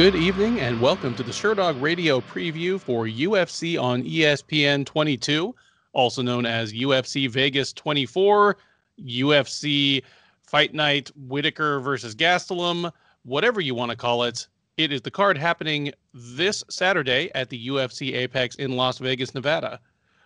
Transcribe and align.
Good 0.00 0.16
evening 0.16 0.60
and 0.60 0.80
welcome 0.80 1.14
to 1.16 1.22
the 1.22 1.30
Sherdog 1.30 1.78
Radio 1.78 2.22
preview 2.22 2.80
for 2.80 3.04
UFC 3.04 3.78
on 3.78 4.02
ESPN 4.02 4.86
22, 4.86 5.54
also 5.92 6.22
known 6.22 6.46
as 6.46 6.72
UFC 6.72 7.28
Vegas 7.28 7.74
24, 7.74 8.56
UFC 8.98 10.02
Fight 10.40 10.72
Night 10.72 11.10
Whittaker 11.28 11.80
versus 11.80 12.14
Gastelum, 12.14 12.90
whatever 13.24 13.60
you 13.60 13.74
want 13.74 13.90
to 13.90 13.96
call 13.96 14.22
it. 14.22 14.48
It 14.78 14.90
is 14.90 15.02
the 15.02 15.10
card 15.10 15.36
happening 15.36 15.92
this 16.14 16.64
Saturday 16.70 17.30
at 17.34 17.50
the 17.50 17.68
UFC 17.68 18.14
Apex 18.14 18.56
in 18.56 18.76
Las 18.78 18.96
Vegas, 18.96 19.34
Nevada. 19.34 19.80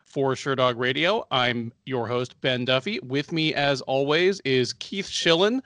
For 0.04 0.34
Sherdog 0.34 0.79
Radio, 0.79 1.27
I'm 1.32 1.73
your 1.84 2.06
host, 2.06 2.41
Ben 2.43 2.65
Duffy. 2.65 3.01
With 3.01 3.32
me, 3.32 3.52
as 3.54 3.80
always, 3.80 4.38
is 4.45 4.73
Keith 4.74 5.09
Shillan, 5.09 5.62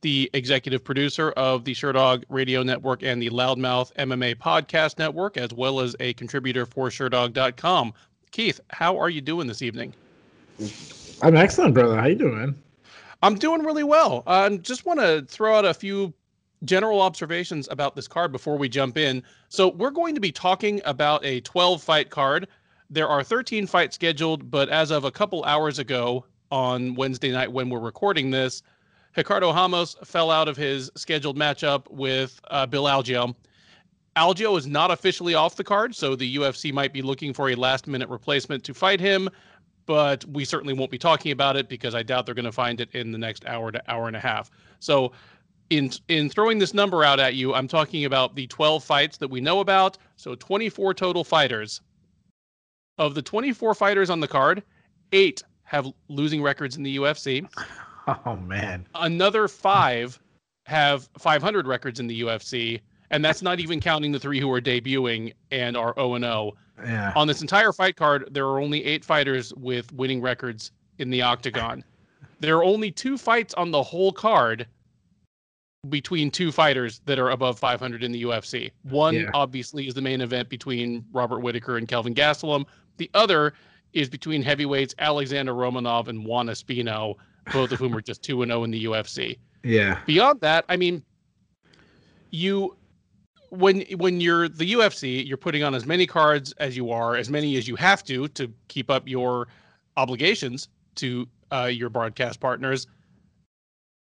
the 0.00 0.30
executive 0.32 0.84
producer 0.84 1.30
of 1.32 1.64
the 1.64 1.74
Sherdog 1.74 2.24
Radio 2.28 2.62
Network 2.62 3.02
and 3.02 3.20
the 3.20 3.30
Loudmouth 3.30 3.92
MMA 3.94 4.36
Podcast 4.36 4.98
Network, 4.98 5.36
as 5.36 5.52
well 5.52 5.80
as 5.80 5.96
a 6.00 6.12
contributor 6.14 6.66
for 6.66 6.88
Sherdog.com. 6.88 7.92
Keith, 8.30 8.60
how 8.70 8.96
are 8.96 9.10
you 9.10 9.20
doing 9.20 9.46
this 9.46 9.62
evening? 9.62 9.92
I'm 11.22 11.36
excellent, 11.36 11.74
brother. 11.74 11.96
How 11.96 12.06
you 12.06 12.14
doing? 12.14 12.54
I'm 13.22 13.34
doing 13.34 13.62
really 13.62 13.82
well. 13.82 14.22
I 14.26 14.46
uh, 14.46 14.50
just 14.58 14.86
want 14.86 15.00
to 15.00 15.24
throw 15.28 15.56
out 15.56 15.64
a 15.64 15.74
few 15.74 16.12
general 16.64 17.00
observations 17.00 17.68
about 17.70 17.96
this 17.96 18.06
card 18.06 18.32
before 18.32 18.56
we 18.56 18.68
jump 18.68 18.96
in. 18.96 19.22
So 19.48 19.68
we're 19.68 19.90
going 19.90 20.14
to 20.14 20.20
be 20.20 20.32
talking 20.32 20.80
about 20.84 21.24
a 21.24 21.40
12 21.40 21.82
fight 21.82 22.10
card. 22.10 22.48
There 22.90 23.08
are 23.08 23.22
13 23.22 23.66
fights 23.66 23.96
scheduled, 23.96 24.50
but 24.50 24.68
as 24.68 24.90
of 24.90 25.04
a 25.04 25.10
couple 25.10 25.44
hours 25.44 25.78
ago 25.78 26.24
on 26.50 26.94
Wednesday 26.94 27.30
night 27.32 27.52
when 27.52 27.68
we're 27.68 27.80
recording 27.80 28.30
this, 28.30 28.62
Ricardo 29.18 29.52
Ramos 29.52 29.96
fell 30.04 30.30
out 30.30 30.46
of 30.46 30.56
his 30.56 30.92
scheduled 30.94 31.36
matchup 31.36 31.90
with 31.90 32.40
uh, 32.52 32.64
Bill 32.66 32.84
Algeo. 32.84 33.34
Algeo 34.14 34.56
is 34.56 34.68
not 34.68 34.92
officially 34.92 35.34
off 35.34 35.56
the 35.56 35.64
card, 35.64 35.92
so 35.92 36.14
the 36.14 36.36
UFC 36.36 36.72
might 36.72 36.92
be 36.92 37.02
looking 37.02 37.34
for 37.34 37.50
a 37.50 37.56
last 37.56 37.88
minute 37.88 38.08
replacement 38.08 38.62
to 38.62 38.72
fight 38.72 39.00
him, 39.00 39.28
but 39.86 40.24
we 40.26 40.44
certainly 40.44 40.72
won't 40.72 40.92
be 40.92 40.98
talking 40.98 41.32
about 41.32 41.56
it 41.56 41.68
because 41.68 41.96
I 41.96 42.04
doubt 42.04 42.26
they're 42.26 42.34
going 42.34 42.44
to 42.44 42.52
find 42.52 42.80
it 42.80 42.90
in 42.94 43.10
the 43.10 43.18
next 43.18 43.44
hour 43.46 43.72
to 43.72 43.82
hour 43.90 44.06
and 44.06 44.14
a 44.14 44.20
half. 44.20 44.52
So 44.78 45.10
in 45.70 45.90
in 46.06 46.30
throwing 46.30 46.60
this 46.60 46.72
number 46.72 47.02
out 47.02 47.18
at 47.18 47.34
you, 47.34 47.54
I'm 47.54 47.66
talking 47.66 48.04
about 48.04 48.36
the 48.36 48.46
12 48.46 48.84
fights 48.84 49.16
that 49.16 49.28
we 49.28 49.40
know 49.40 49.58
about, 49.58 49.98
so 50.14 50.36
24 50.36 50.94
total 50.94 51.24
fighters. 51.24 51.80
Of 52.98 53.16
the 53.16 53.22
24 53.22 53.74
fighters 53.74 54.10
on 54.10 54.20
the 54.20 54.28
card, 54.28 54.62
8 55.10 55.42
have 55.64 55.92
losing 56.08 56.40
records 56.40 56.76
in 56.76 56.84
the 56.84 56.98
UFC. 56.98 57.48
Oh 58.26 58.36
man. 58.36 58.86
Another 58.94 59.48
five 59.48 60.18
have 60.66 61.08
500 61.18 61.66
records 61.66 62.00
in 62.00 62.06
the 62.06 62.20
UFC, 62.22 62.80
and 63.10 63.24
that's 63.24 63.42
not 63.42 63.60
even 63.60 63.80
counting 63.80 64.12
the 64.12 64.18
three 64.18 64.38
who 64.40 64.50
are 64.52 64.60
debuting 64.60 65.32
and 65.50 65.76
are 65.76 65.94
0 65.94 66.14
and 66.14 66.24
0. 66.24 66.52
Yeah. 66.84 67.12
On 67.16 67.26
this 67.26 67.40
entire 67.42 67.72
fight 67.72 67.96
card, 67.96 68.28
there 68.30 68.44
are 68.46 68.60
only 68.60 68.84
eight 68.84 69.04
fighters 69.04 69.52
with 69.54 69.92
winning 69.92 70.20
records 70.20 70.72
in 70.98 71.10
the 71.10 71.22
octagon. 71.22 71.82
there 72.40 72.56
are 72.56 72.64
only 72.64 72.90
two 72.90 73.18
fights 73.18 73.54
on 73.54 73.70
the 73.70 73.82
whole 73.82 74.12
card 74.12 74.66
between 75.88 76.30
two 76.30 76.50
fighters 76.52 77.00
that 77.06 77.18
are 77.18 77.30
above 77.30 77.58
500 77.58 78.02
in 78.02 78.12
the 78.12 78.22
UFC. 78.24 78.70
One 78.82 79.14
Yeah. 79.14 79.30
obviously 79.34 79.86
is 79.86 79.94
the 79.94 80.02
main 80.02 80.20
event 80.20 80.48
between 80.48 81.04
Robert 81.12 81.40
Whittaker 81.40 81.78
and 81.78 81.86
Kelvin 81.88 82.14
Gastelum. 82.14 82.64
The 82.96 83.10
other 83.14 83.54
is 83.92 84.08
between 84.08 84.42
heavyweights 84.42 84.94
Alexander 84.98 85.52
Romanov 85.54 86.08
and 86.08 86.24
Juan 86.26 86.48
Espino, 86.48 87.14
both 87.52 87.72
of 87.72 87.78
whom 87.78 87.96
are 87.96 88.00
just 88.00 88.22
2 88.22 88.42
and 88.42 88.50
0 88.50 88.64
in 88.64 88.70
the 88.70 88.84
UFC. 88.84 89.38
Yeah. 89.64 90.00
Beyond 90.06 90.40
that, 90.40 90.64
I 90.68 90.76
mean, 90.76 91.02
you 92.30 92.76
when 93.50 93.82
when 93.96 94.20
you're 94.20 94.48
the 94.48 94.72
UFC, 94.72 95.26
you're 95.26 95.36
putting 95.36 95.62
on 95.62 95.74
as 95.74 95.86
many 95.86 96.06
cards 96.06 96.52
as 96.58 96.76
you 96.76 96.90
are, 96.90 97.16
as 97.16 97.30
many 97.30 97.56
as 97.56 97.66
you 97.66 97.76
have 97.76 98.04
to 98.04 98.28
to 98.28 98.52
keep 98.68 98.90
up 98.90 99.08
your 99.08 99.48
obligations 99.96 100.68
to 100.96 101.26
uh, 101.52 101.70
your 101.72 101.88
broadcast 101.88 102.40
partners. 102.40 102.86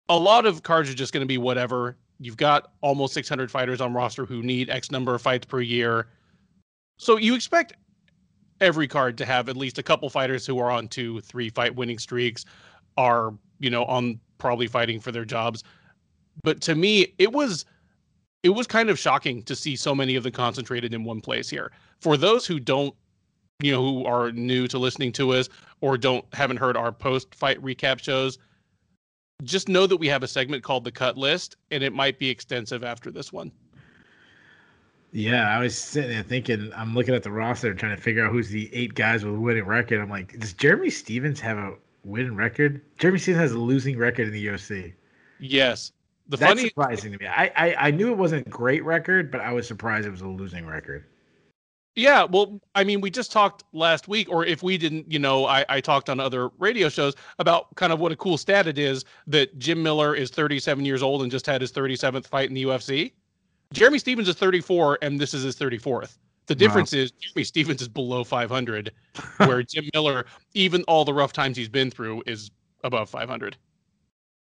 A 0.08 0.16
lot 0.18 0.46
of 0.46 0.62
cards 0.62 0.90
are 0.90 0.94
just 0.94 1.12
going 1.12 1.22
to 1.22 1.26
be 1.26 1.38
whatever. 1.38 1.96
You've 2.20 2.36
got 2.36 2.72
almost 2.80 3.14
600 3.14 3.50
fighters 3.50 3.80
on 3.80 3.92
roster 3.92 4.24
who 4.24 4.42
need 4.42 4.70
X 4.70 4.90
number 4.90 5.14
of 5.14 5.22
fights 5.22 5.46
per 5.46 5.60
year, 5.60 6.08
so 6.98 7.16
you 7.16 7.34
expect 7.34 7.74
every 8.60 8.86
card 8.86 9.18
to 9.18 9.24
have 9.24 9.48
at 9.48 9.56
least 9.56 9.78
a 9.78 9.82
couple 9.82 10.08
fighters 10.08 10.46
who 10.46 10.58
are 10.58 10.70
on 10.70 10.88
two, 10.88 11.20
three 11.20 11.50
fight 11.50 11.74
winning 11.74 11.98
streaks, 11.98 12.44
are 12.96 13.34
you 13.60 13.70
know 13.70 13.84
on 13.84 14.20
probably 14.38 14.66
fighting 14.66 15.00
for 15.00 15.12
their 15.12 15.24
jobs. 15.24 15.64
But 16.42 16.60
to 16.62 16.74
me, 16.74 17.14
it 17.18 17.32
was 17.32 17.64
it 18.42 18.50
was 18.50 18.66
kind 18.66 18.90
of 18.90 18.98
shocking 18.98 19.42
to 19.44 19.56
see 19.56 19.74
so 19.74 19.94
many 19.94 20.16
of 20.16 20.22
them 20.22 20.32
concentrated 20.32 20.92
in 20.92 21.02
one 21.02 21.20
place 21.20 21.48
here. 21.48 21.72
For 22.00 22.16
those 22.18 22.46
who 22.46 22.60
don't, 22.60 22.94
you 23.62 23.72
know, 23.72 23.80
who 23.80 24.04
are 24.04 24.32
new 24.32 24.68
to 24.68 24.78
listening 24.78 25.12
to 25.12 25.32
us 25.32 25.48
or 25.80 25.96
don't 25.96 26.24
haven't 26.34 26.58
heard 26.58 26.76
our 26.76 26.92
post 26.92 27.34
fight 27.34 27.60
recap 27.62 28.00
shows, 28.00 28.38
just 29.42 29.68
know 29.68 29.86
that 29.86 29.96
we 29.96 30.08
have 30.08 30.22
a 30.22 30.28
segment 30.28 30.62
called 30.62 30.84
the 30.84 30.92
cut 30.92 31.16
list 31.16 31.56
and 31.70 31.82
it 31.82 31.94
might 31.94 32.18
be 32.18 32.28
extensive 32.28 32.84
after 32.84 33.10
this 33.10 33.32
one. 33.32 33.50
Yeah. 35.12 35.48
I 35.48 35.60
was 35.60 35.78
sitting 35.78 36.10
there 36.10 36.22
thinking, 36.22 36.70
I'm 36.76 36.94
looking 36.94 37.14
at 37.14 37.22
the 37.22 37.30
roster 37.30 37.72
trying 37.72 37.96
to 37.96 38.02
figure 38.02 38.26
out 38.26 38.32
who's 38.32 38.50
the 38.50 38.68
eight 38.74 38.94
guys 38.94 39.24
with 39.24 39.34
a 39.34 39.38
winning 39.38 39.64
record. 39.64 40.00
I'm 40.00 40.10
like, 40.10 40.38
does 40.38 40.52
Jeremy 40.52 40.90
Stephens 40.90 41.40
have 41.40 41.56
a 41.56 41.74
winning 42.04 42.36
record? 42.36 42.82
Jeremy 42.98 43.18
Stephens 43.18 43.40
has 43.40 43.52
a 43.52 43.58
losing 43.58 43.98
record 43.98 44.28
in 44.28 44.32
the 44.32 44.46
UFC. 44.46 44.92
Yes. 45.40 45.92
The 46.28 46.36
That's 46.36 46.50
funny 46.52 46.68
surprising 46.68 47.12
to 47.12 47.18
me. 47.18 47.26
I, 47.26 47.52
I 47.56 47.74
I 47.74 47.90
knew 47.90 48.10
it 48.10 48.16
wasn't 48.16 48.46
a 48.46 48.50
great 48.50 48.82
record, 48.84 49.30
but 49.30 49.40
I 49.40 49.52
was 49.52 49.68
surprised 49.68 50.06
it 50.06 50.10
was 50.10 50.22
a 50.22 50.28
losing 50.28 50.66
record. 50.66 51.04
Yeah, 51.96 52.24
well, 52.24 52.60
I 52.74 52.82
mean, 52.82 53.00
we 53.00 53.10
just 53.10 53.30
talked 53.30 53.62
last 53.72 54.08
week, 54.08 54.28
or 54.28 54.44
if 54.44 54.64
we 54.64 54.76
didn't, 54.76 55.10
you 55.12 55.20
know, 55.20 55.46
I, 55.46 55.64
I 55.68 55.80
talked 55.80 56.10
on 56.10 56.18
other 56.18 56.48
radio 56.58 56.88
shows 56.88 57.14
about 57.38 57.72
kind 57.76 57.92
of 57.92 58.00
what 58.00 58.10
a 58.10 58.16
cool 58.16 58.36
stat 58.36 58.66
it 58.66 58.78
is 58.78 59.04
that 59.28 59.56
Jim 59.60 59.80
Miller 59.80 60.12
is 60.14 60.30
37 60.30 60.84
years 60.84 61.04
old 61.04 61.22
and 61.22 61.30
just 61.30 61.46
had 61.46 61.60
his 61.60 61.70
37th 61.70 62.26
fight 62.26 62.48
in 62.48 62.54
the 62.54 62.64
UFC. 62.64 63.12
Jeremy 63.72 64.00
Stephens 64.00 64.28
is 64.28 64.34
34, 64.34 64.98
and 65.02 65.20
this 65.20 65.34
is 65.34 65.44
his 65.44 65.56
34th. 65.56 66.18
The 66.46 66.54
difference 66.54 66.92
is 66.92 67.10
Jeremy 67.12 67.44
Stephens 67.44 67.82
is 67.82 67.88
below 67.88 68.22
500, 68.24 68.92
where 69.38 69.62
Jim 69.64 69.88
Miller, 69.94 70.26
even 70.52 70.82
all 70.84 71.04
the 71.04 71.14
rough 71.14 71.32
times 71.32 71.56
he's 71.56 71.68
been 71.68 71.90
through, 71.90 72.22
is 72.26 72.50
above 72.82 73.08
500. 73.08 73.56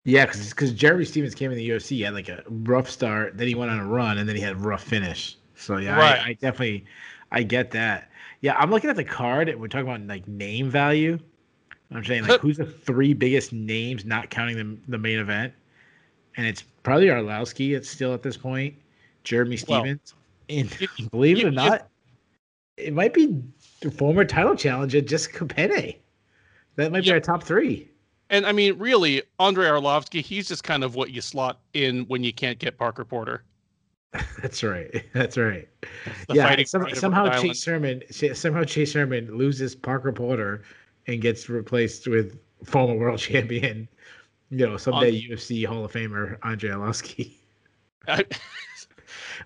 Yeah, 0.04 0.26
because 0.26 0.72
Jeremy 0.72 1.04
Stephens 1.04 1.34
came 1.34 1.50
in 1.50 1.56
the 1.56 1.68
UFC, 1.68 1.88
he 1.88 2.02
had 2.02 2.14
like 2.14 2.28
a 2.28 2.44
rough 2.48 2.88
start, 2.88 3.36
then 3.36 3.48
he 3.48 3.54
went 3.54 3.72
on 3.72 3.78
a 3.80 3.86
run, 3.86 4.18
and 4.18 4.28
then 4.28 4.36
he 4.36 4.42
had 4.42 4.52
a 4.52 4.58
rough 4.58 4.84
finish. 4.84 5.36
So 5.56 5.78
yeah, 5.78 5.98
Right. 5.98 6.20
I, 6.20 6.28
I 6.28 6.32
definitely, 6.34 6.84
I 7.32 7.42
get 7.42 7.72
that. 7.72 8.10
Yeah, 8.40 8.54
I'm 8.56 8.70
looking 8.70 8.90
at 8.90 8.96
the 8.96 9.04
card, 9.04 9.48
and 9.48 9.60
we're 9.60 9.68
talking 9.68 9.88
about 9.88 10.00
like 10.06 10.28
name 10.28 10.70
value. 10.70 11.18
I'm 11.90 12.04
saying 12.04 12.26
like 12.26 12.40
who's 12.40 12.58
the 12.58 12.66
three 12.66 13.14
biggest 13.14 13.52
names, 13.52 14.04
not 14.04 14.28
counting 14.30 14.56
the 14.56 14.78
the 14.88 14.98
main 14.98 15.18
event, 15.18 15.52
and 16.36 16.46
it's 16.46 16.62
probably 16.82 17.06
Arlovski. 17.06 17.76
It's 17.76 17.88
still 17.88 18.12
at 18.12 18.22
this 18.22 18.36
point, 18.36 18.74
Jeremy 19.24 19.56
Stephens, 19.56 20.14
and 20.48 20.80
you- 20.80 20.88
believe 21.10 21.38
it 21.38 21.44
or 21.44 21.50
not, 21.50 21.88
it 22.76 22.92
might 22.92 23.14
be 23.14 23.42
the 23.80 23.90
former 23.90 24.24
title 24.24 24.54
challenger 24.56 25.00
Jessica 25.00 25.44
Penne. 25.46 25.94
That 26.76 26.92
might 26.92 27.04
Yeah. 27.04 27.12
be 27.12 27.14
our 27.14 27.20
top 27.20 27.42
three. 27.42 27.90
And 28.28 28.44
I 28.44 28.52
mean, 28.52 28.76
really, 28.78 29.22
Andrei 29.38 29.66
Arlovski, 29.68 30.20
he's 30.20 30.48
just 30.48 30.64
kind 30.64 30.82
of 30.84 30.94
what 30.96 31.10
you 31.10 31.20
slot 31.20 31.60
in 31.74 32.02
when 32.08 32.24
you 32.24 32.32
can't 32.32 32.58
get 32.58 32.76
Parker 32.76 33.04
Porter. 33.04 33.44
That's 34.42 34.62
right. 34.62 35.04
That's 35.14 35.36
right. 35.36 35.68
The 36.28 36.34
yeah. 36.34 36.62
some- 36.64 36.88
somehow 36.94 37.24
Rhode 37.24 37.32
Island. 37.34 37.48
Chase 37.50 37.62
Sherman 37.62 38.02
somehow 38.34 38.64
Chase 38.64 38.90
Sherman 38.92 39.36
loses 39.36 39.74
Parker 39.74 40.12
Porter 40.12 40.62
and 41.06 41.20
gets 41.20 41.48
replaced 41.48 42.08
with 42.08 42.38
former 42.64 42.94
world 42.96 43.18
champion, 43.20 43.88
you 44.50 44.66
know, 44.66 44.76
someday 44.76 45.12
UFC 45.28 45.64
Hall 45.66 45.84
of 45.84 45.92
Famer 45.92 46.36
Andre 46.42 46.70
Arlovski. 46.70 47.32
I- 48.08 48.24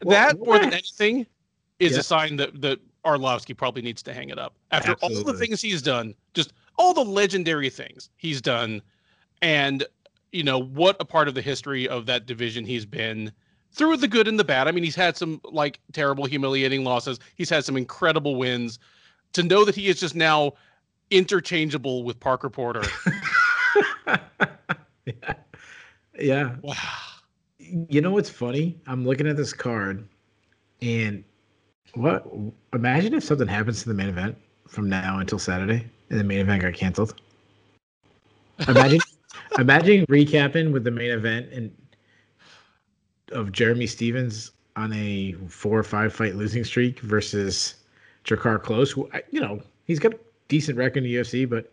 Well, 0.02 0.16
that 0.16 0.38
more 0.38 0.58
than 0.58 0.72
anything 0.72 1.26
is 1.78 1.92
Yeah. 1.92 2.00
a 2.00 2.02
sign 2.02 2.37
that 2.37 2.60
that 2.60 2.78
Arlovski 3.04 3.56
probably 3.56 3.82
needs 3.82 4.02
to 4.02 4.12
hang 4.12 4.28
it 4.28 4.38
up 4.38 4.54
after 4.70 4.92
all 5.00 5.25
the 5.25 5.34
things 5.34 5.60
he's 5.62 5.82
done, 5.82 6.14
just 6.34 6.52
all 6.76 6.92
the 6.92 7.04
legendary 7.04 7.70
things 7.70 8.10
he's 8.16 8.40
done, 8.40 8.82
and 9.42 9.84
you 10.32 10.42
know 10.42 10.58
what 10.58 10.96
a 11.00 11.04
part 11.04 11.26
of 11.28 11.34
the 11.34 11.42
history 11.42 11.88
of 11.88 12.06
that 12.06 12.26
division 12.26 12.64
he's 12.64 12.84
been 12.87 13.32
through 13.72 13.96
the 13.96 14.08
good 14.08 14.28
and 14.28 14.38
the 14.38 14.44
bad. 14.44 14.69
I 14.69 14.72
mean, 14.72 14.84
he's 14.84 14.96
had 14.96 15.16
some 15.16 15.40
like 15.44 15.81
terrible, 15.92 16.25
humiliating 16.26 16.84
losses. 16.84 17.19
He's 17.37 17.48
had 17.50 17.64
some 17.64 17.76
incredible 17.76 18.37
wins. 18.37 18.78
To 19.34 19.44
know 19.44 19.64
that 19.64 19.76
he 19.76 19.87
is 19.87 20.00
just 20.00 20.16
now 20.16 20.54
interchangeable 21.10 22.02
with 22.02 22.19
Parker 22.19 22.50
Porter. 22.50 22.82
yeah. 25.06 25.34
Yeah. 26.19 26.56
wow. 26.62 26.75
You 27.88 28.00
know 28.00 28.11
what's 28.11 28.31
funny? 28.31 28.81
I'm 28.87 29.05
looking 29.06 29.26
at 29.26 29.37
this 29.37 29.52
card 29.52 30.06
and 30.82 31.25
what 31.94 32.26
imagine 32.72 33.14
if 33.14 33.25
something 33.25 33.49
happens 33.49 33.82
to 33.82 33.88
the 33.88 33.94
main 33.94 34.08
event 34.08 34.37
from 34.69 34.88
now 34.88 35.19
until 35.19 35.38
Saturday 35.38 35.87
and 36.11 36.20
the 36.20 36.25
main 36.25 36.40
event 36.40 36.62
got 36.62 36.75
canceled. 36.75 37.14
Imagine 38.69 39.00
imagine 39.58 40.06
recapping 40.06 40.72
with 40.72 40.84
the 40.84 40.90
main 40.90 41.11
event 41.11 41.52
and 41.52 41.75
of 43.32 43.52
Jeremy 43.52 43.87
Stephens 43.87 44.52
on 44.76 44.93
a 44.93 45.32
four 45.49 45.78
or 45.78 45.82
five 45.82 46.12
fight 46.12 46.37
losing 46.37 46.64
streak 46.64 47.00
versus 47.00 47.75
Drakkar 48.25 48.62
Klose, 48.62 48.93
who 48.93 49.08
you 49.31 49.40
know 49.40 49.61
he's 49.84 49.99
got 49.99 50.14
a 50.14 50.19
decent 50.49 50.78
record 50.78 50.99
in 50.99 51.05
the 51.05 51.14
UFC, 51.14 51.49
but 51.49 51.73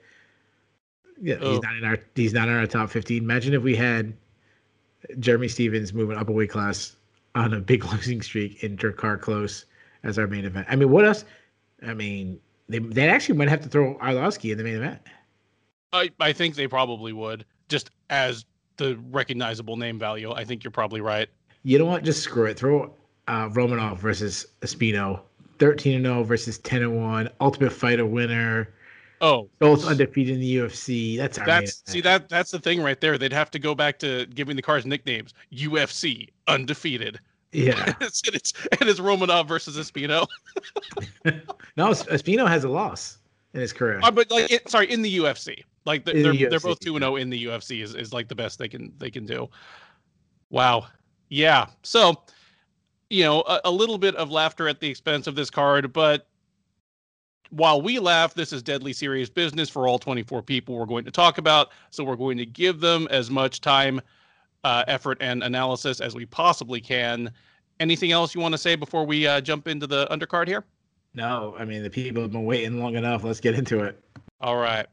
yeah, 1.22 1.36
oh. 1.42 1.52
he's 1.52 1.62
not 1.62 1.76
in 1.76 1.84
our 1.84 1.98
he's 2.16 2.34
not 2.34 2.48
in 2.48 2.56
our 2.56 2.68
top 2.68 2.90
fifteen. 2.90 3.24
Imagine 3.24 3.54
if 3.54 3.64
we 3.64 3.76
had 3.76 4.14
Jeremy 5.20 5.48
Stephens 5.48 5.94
moving 5.94 6.18
up 6.18 6.30
a 6.30 6.32
weight 6.32 6.50
class 6.50 6.96
on 7.36 7.54
a 7.54 7.60
big 7.60 7.86
losing 7.92 8.22
streak 8.22 8.64
in 8.64 8.78
Drakkar 8.78 9.20
Klose 9.20 9.66
as 10.04 10.18
our 10.18 10.28
main 10.28 10.46
event. 10.46 10.68
I 10.70 10.76
mean, 10.76 10.90
what 10.90 11.06
else? 11.06 11.26
I 11.86 11.94
mean, 11.94 12.40
they 12.70 12.80
they 12.80 13.10
actually 13.10 13.38
might 13.38 13.50
have 13.50 13.62
to 13.62 13.70
throw 13.70 13.96
Arlovski 13.96 14.52
in 14.52 14.58
the 14.58 14.64
main 14.64 14.76
event. 14.76 15.00
I 15.94 16.12
I 16.20 16.34
think 16.34 16.56
they 16.56 16.68
probably 16.68 17.14
would 17.14 17.46
just 17.70 17.92
as 18.10 18.46
the 18.78 18.98
recognizable 19.12 19.78
name 19.78 20.00
value. 20.00 20.32
I 20.32 20.46
think 20.46 20.64
you're 20.64 20.72
probably 20.72 21.02
right. 21.02 21.30
You 21.64 21.80
know 21.80 21.86
what? 21.86 22.04
Just 22.04 22.22
screw 22.22 22.46
it. 22.46 22.58
Throw 22.58 22.94
uh, 23.28 23.50
Romanov 23.50 23.98
versus 23.98 24.46
Espino. 24.62 25.22
13 25.60 25.96
and 25.96 26.06
0 26.06 26.24
versus 26.24 26.60
10 26.60 26.84
and 26.84 27.02
1. 27.02 27.30
Ultimate 27.42 27.74
Fighter 27.74 28.06
winner. 28.06 28.74
Oh, 29.22 29.50
both 29.60 29.86
undefeated 29.86 30.36
in 30.36 30.42
the 30.42 30.58
UFC. 30.58 31.18
That's 31.18 31.38
that's 31.40 31.84
see 31.86 32.02
that 32.02 32.30
that's 32.30 32.52
the 32.52 32.60
thing 32.60 32.82
right 32.82 33.00
there. 33.02 33.18
They'd 33.18 33.34
have 33.34 33.50
to 33.52 33.60
go 33.60 33.74
back 33.74 33.98
to 34.00 34.26
giving 34.28 34.56
the 34.56 34.62
cars 34.62 34.86
nicknames. 34.86 35.34
UFC 35.52 36.30
undefeated. 36.48 37.20
Yeah, 37.52 37.84
and, 37.86 37.96
it's, 38.02 38.22
and 38.28 38.36
it's 38.36 38.54
and 38.80 38.90
it's 38.90 39.00
Romanov 39.00 39.48
versus 39.48 39.78
Espino. 39.78 40.28
no, 41.26 41.88
Espino 41.90 42.48
has 42.48 42.64
a 42.64 42.70
loss 42.70 43.18
in 43.54 43.62
his 43.62 43.74
career. 43.74 44.00
Uh, 44.04 44.12
but 44.12 44.30
like, 44.30 44.52
it, 44.52 44.70
sorry, 44.70 44.92
in 44.92 45.02
the 45.02 45.18
UFC, 45.18 45.64
like 45.86 46.06
the, 46.06 46.14
they're 46.14 46.32
the 46.32 46.38
UFC, 46.38 46.50
they're 46.50 46.60
both 46.60 46.80
two 46.80 46.96
and 46.96 47.04
zero 47.04 47.14
oh 47.14 47.16
in 47.16 47.30
the 47.30 47.46
UFC 47.46 47.82
is 47.82 47.96
is 47.96 48.14
like 48.14 48.28
the 48.28 48.36
best 48.36 48.60
they 48.60 48.68
can 48.68 48.94
they 48.98 49.10
can 49.10 49.26
do. 49.26 49.50
Wow. 50.50 50.88
Yeah. 51.30 51.68
So, 51.84 52.24
you 53.10 53.24
know, 53.24 53.42
a, 53.42 53.62
a 53.66 53.72
little 53.72 53.98
bit 53.98 54.16
of 54.16 54.32
laughter 54.32 54.68
at 54.68 54.80
the 54.80 54.90
expense 54.90 55.28
of 55.28 55.36
this 55.36 55.50
card, 55.50 55.92
but 55.92 56.28
while 57.50 57.82
we 57.82 58.00
laugh, 58.00 58.34
this 58.34 58.52
is 58.52 58.62
deadly 58.62 58.94
serious 58.94 59.30
business 59.30 59.70
for 59.70 59.88
all 59.88 60.00
24 60.00 60.42
people 60.42 60.78
we're 60.78 60.86
going 60.86 61.06
to 61.06 61.12
talk 61.12 61.38
about. 61.38 61.70
So 61.90 62.04
we're 62.04 62.16
going 62.16 62.38
to 62.38 62.46
give 62.46 62.80
them 62.80 63.08
as 63.10 63.30
much 63.30 63.62
time, 63.62 64.02
uh, 64.64 64.84
effort, 64.88 65.18
and 65.22 65.44
analysis 65.44 66.02
as 66.02 66.16
we 66.16 66.26
possibly 66.26 66.82
can. 66.82 67.32
Anything 67.80 68.12
else 68.12 68.34
you 68.34 68.42
want 68.42 68.54
to 68.54 68.58
say 68.58 68.76
before 68.76 69.06
we 69.06 69.28
uh, 69.28 69.42
jump 69.42 69.68
into 69.68 69.88
the 69.88 70.08
undercard 70.08 70.48
here? 70.48 70.66
No, 71.14 71.56
I 71.58 71.66
mean, 71.66 71.84
the 71.84 71.90
people 71.90 72.22
have 72.22 72.32
been 72.32 72.46
waiting 72.46 72.80
long 72.80 72.96
enough. 72.96 73.24
Let's 73.24 73.40
get 73.40 73.56
into 73.56 73.84
it. 73.84 74.04
All 74.42 74.58
right. 74.58 74.86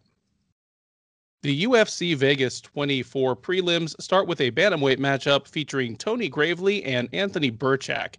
The 1.43 1.65
UFC 1.65 2.17
Vegas 2.17 2.63
24 2.63 3.37
prelims 3.37 4.01
start 4.01 4.27
with 4.27 4.41
a 4.41 4.51
bantamweight 4.51 4.99
matchup 4.99 5.47
featuring 5.47 5.97
Tony 5.97 6.29
Gravely 6.31 6.83
and 6.85 7.09
Anthony 7.13 7.51
Birchak. 7.51 8.15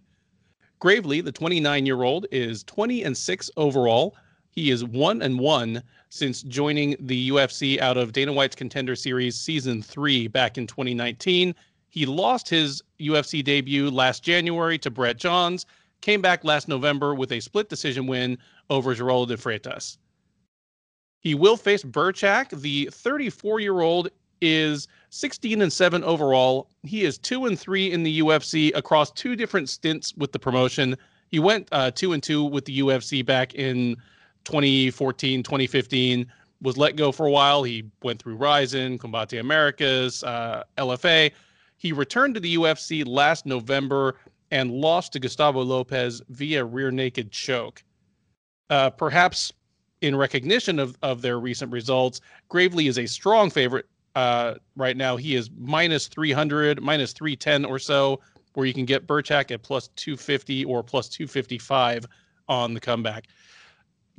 Gravely, 0.78 1.20
the 1.20 1.32
29 1.32 1.86
year 1.86 2.04
old, 2.04 2.26
is 2.30 2.62
20 2.64 3.02
and 3.02 3.16
6 3.16 3.50
overall 3.56 4.14
he 4.56 4.70
is 4.70 4.82
one 4.84 5.20
and 5.20 5.38
one 5.38 5.82
since 6.08 6.42
joining 6.42 6.96
the 6.98 7.28
UFC 7.28 7.78
out 7.78 7.98
of 7.98 8.12
Dana 8.12 8.32
White's 8.32 8.56
Contender 8.56 8.96
Series 8.96 9.36
season 9.36 9.82
three 9.82 10.28
back 10.28 10.56
in 10.56 10.66
2019. 10.66 11.54
He 11.90 12.06
lost 12.06 12.48
his 12.48 12.82
UFC 12.98 13.44
debut 13.44 13.90
last 13.90 14.24
January 14.24 14.78
to 14.78 14.90
Brett 14.90 15.18
Johns, 15.18 15.66
came 16.00 16.22
back 16.22 16.42
last 16.42 16.68
November 16.68 17.14
with 17.14 17.32
a 17.32 17.40
split 17.40 17.68
decision 17.68 18.06
win 18.06 18.38
over 18.70 18.94
Geraldo 18.94 19.28
de 19.28 19.36
Freitas. 19.36 19.98
He 21.20 21.34
will 21.34 21.58
face 21.58 21.84
Birchak. 21.84 22.48
The 22.60 22.88
34 22.90 23.60
year 23.60 23.80
old 23.80 24.08
is 24.40 24.88
16 25.10 25.60
and 25.60 25.72
7 25.72 26.02
overall. 26.02 26.70
He 26.82 27.04
is 27.04 27.18
2 27.18 27.44
and 27.44 27.58
3 27.58 27.92
in 27.92 28.02
the 28.04 28.20
UFC 28.20 28.74
across 28.74 29.10
two 29.10 29.36
different 29.36 29.68
stints 29.68 30.14
with 30.16 30.32
the 30.32 30.38
promotion. 30.38 30.96
He 31.28 31.40
went 31.40 31.68
uh, 31.72 31.90
2 31.90 32.14
and 32.14 32.22
2 32.22 32.44
with 32.44 32.64
the 32.64 32.78
UFC 32.78 33.24
back 33.24 33.54
in 33.54 33.96
2014, 34.46 35.42
2015, 35.42 36.26
was 36.62 36.78
let 36.78 36.96
go 36.96 37.12
for 37.12 37.26
a 37.26 37.30
while. 37.30 37.62
He 37.62 37.84
went 38.02 38.22
through 38.22 38.36
Rizin, 38.36 38.98
Combate 38.98 39.38
Americas, 39.38 40.24
uh, 40.24 40.62
LFA. 40.78 41.32
He 41.76 41.92
returned 41.92 42.34
to 42.34 42.40
the 42.40 42.54
UFC 42.54 43.06
last 43.06 43.44
November 43.44 44.16
and 44.50 44.70
lost 44.70 45.12
to 45.12 45.20
Gustavo 45.20 45.60
Lopez 45.62 46.22
via 46.30 46.64
rear 46.64 46.90
naked 46.90 47.30
choke. 47.30 47.82
Uh, 48.70 48.88
perhaps 48.88 49.52
in 50.00 50.16
recognition 50.16 50.78
of, 50.78 50.96
of 51.02 51.20
their 51.20 51.38
recent 51.38 51.70
results, 51.72 52.20
Gravely 52.48 52.86
is 52.86 52.98
a 52.98 53.06
strong 53.06 53.50
favorite 53.50 53.86
uh, 54.14 54.54
right 54.76 54.96
now. 54.96 55.16
He 55.16 55.34
is 55.34 55.50
minus 55.58 56.06
300, 56.06 56.80
minus 56.80 57.12
310 57.12 57.64
or 57.64 57.78
so, 57.78 58.20
where 58.54 58.64
you 58.64 58.72
can 58.72 58.86
get 58.86 59.06
Birchak 59.06 59.50
at 59.50 59.62
plus 59.62 59.88
250 59.96 60.64
or 60.64 60.82
plus 60.82 61.08
255 61.08 62.06
on 62.48 62.74
the 62.74 62.80
comeback. 62.80 63.26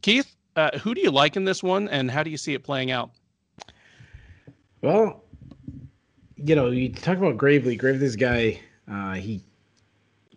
Keith, 0.01 0.35
uh, 0.55 0.77
who 0.79 0.93
do 0.93 1.01
you 1.01 1.11
like 1.11 1.35
in 1.35 1.45
this 1.45 1.61
one, 1.63 1.87
and 1.89 2.09
how 2.09 2.23
do 2.23 2.29
you 2.29 2.37
see 2.37 2.53
it 2.53 2.63
playing 2.63 2.91
out? 2.91 3.11
Well, 4.81 5.23
you 6.35 6.55
know, 6.55 6.69
you 6.69 6.91
talk 6.91 7.17
about 7.17 7.37
Gravely. 7.37 7.75
Gravely's 7.75 8.15
guy, 8.15 8.59
uh, 8.89 9.13
he 9.13 9.43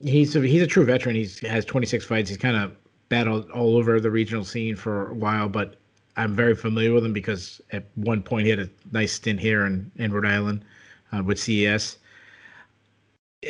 he's 0.00 0.34
a, 0.34 0.40
he's 0.40 0.62
a 0.62 0.66
true 0.66 0.84
veteran. 0.84 1.14
He's 1.14 1.38
has 1.40 1.64
26 1.64 2.04
fights. 2.04 2.28
He's 2.28 2.38
kind 2.38 2.56
of 2.56 2.76
battled 3.08 3.50
all 3.50 3.76
over 3.76 4.00
the 4.00 4.10
regional 4.10 4.44
scene 4.44 4.76
for 4.76 5.10
a 5.10 5.14
while, 5.14 5.48
but 5.48 5.76
I'm 6.16 6.34
very 6.34 6.54
familiar 6.54 6.92
with 6.92 7.04
him 7.04 7.12
because 7.12 7.60
at 7.72 7.84
one 7.94 8.22
point 8.22 8.44
he 8.44 8.50
had 8.50 8.60
a 8.60 8.70
nice 8.92 9.12
stint 9.12 9.40
here 9.40 9.66
in, 9.66 9.90
in 9.96 10.12
Rhode 10.12 10.26
Island 10.26 10.64
uh, 11.12 11.22
with 11.22 11.38
CES. 11.38 11.98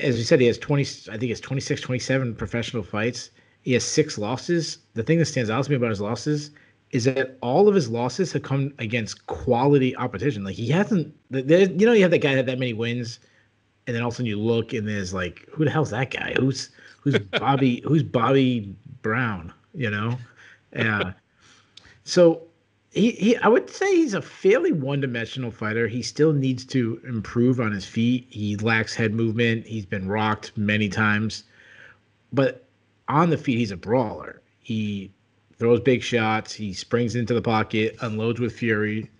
As 0.02 0.18
you 0.18 0.24
said, 0.24 0.40
he 0.40 0.46
has 0.46 0.58
20, 0.58 0.82
I 1.10 1.18
think 1.18 1.32
it's 1.32 1.40
26, 1.40 1.80
27 1.80 2.34
professional 2.36 2.82
fights. 2.82 3.30
He 3.62 3.72
has 3.74 3.84
six 3.84 4.18
losses. 4.18 4.78
The 4.94 5.02
thing 5.02 5.18
that 5.18 5.26
stands 5.26 5.50
out 5.50 5.64
to 5.64 5.70
me 5.70 5.76
about 5.76 5.90
his 5.90 6.00
losses 6.00 6.50
is 6.90 7.04
that 7.04 7.36
all 7.40 7.68
of 7.68 7.74
his 7.74 7.88
losses 7.88 8.32
have 8.32 8.42
come 8.42 8.72
against 8.78 9.26
quality 9.26 9.94
opposition. 9.96 10.44
Like 10.44 10.56
he 10.56 10.68
hasn't, 10.68 11.14
you 11.30 11.44
know, 11.86 11.92
you 11.92 12.02
have 12.02 12.10
that 12.10 12.18
guy 12.18 12.30
that 12.30 12.38
had 12.38 12.46
that 12.46 12.58
many 12.58 12.72
wins, 12.72 13.20
and 13.86 13.94
then 13.94 14.02
all 14.02 14.08
of 14.08 14.14
a 14.14 14.16
sudden 14.16 14.26
you 14.26 14.38
look 14.38 14.72
and 14.72 14.88
there's 14.88 15.14
like, 15.14 15.46
who 15.52 15.64
the 15.64 15.70
hell's 15.70 15.90
that 15.90 16.10
guy? 16.10 16.34
Who's 16.38 16.70
who's 17.00 17.18
Bobby? 17.38 17.82
who's 17.86 18.02
Bobby 18.02 18.74
Brown? 19.02 19.52
You 19.74 19.90
know, 19.90 20.18
yeah. 20.72 21.12
so 22.04 22.42
he, 22.90 23.12
he, 23.12 23.36
I 23.36 23.46
would 23.46 23.70
say 23.70 23.94
he's 23.94 24.14
a 24.14 24.22
fairly 24.22 24.72
one-dimensional 24.72 25.52
fighter. 25.52 25.86
He 25.86 26.02
still 26.02 26.32
needs 26.32 26.64
to 26.66 27.00
improve 27.06 27.60
on 27.60 27.70
his 27.70 27.84
feet. 27.84 28.26
He 28.30 28.56
lacks 28.56 28.94
head 28.94 29.14
movement. 29.14 29.64
He's 29.66 29.86
been 29.86 30.08
rocked 30.08 30.56
many 30.56 30.88
times, 30.88 31.44
but 32.32 32.66
on 33.10 33.30
the 33.30 33.36
feet, 33.36 33.58
he's 33.58 33.72
a 33.72 33.76
brawler. 33.76 34.40
He 34.60 35.12
throws 35.58 35.80
big 35.80 36.02
shots. 36.02 36.54
He 36.54 36.72
springs 36.72 37.16
into 37.16 37.34
the 37.34 37.42
pocket, 37.42 37.96
unloads 38.00 38.40
with 38.40 38.52
fury, 38.52 39.10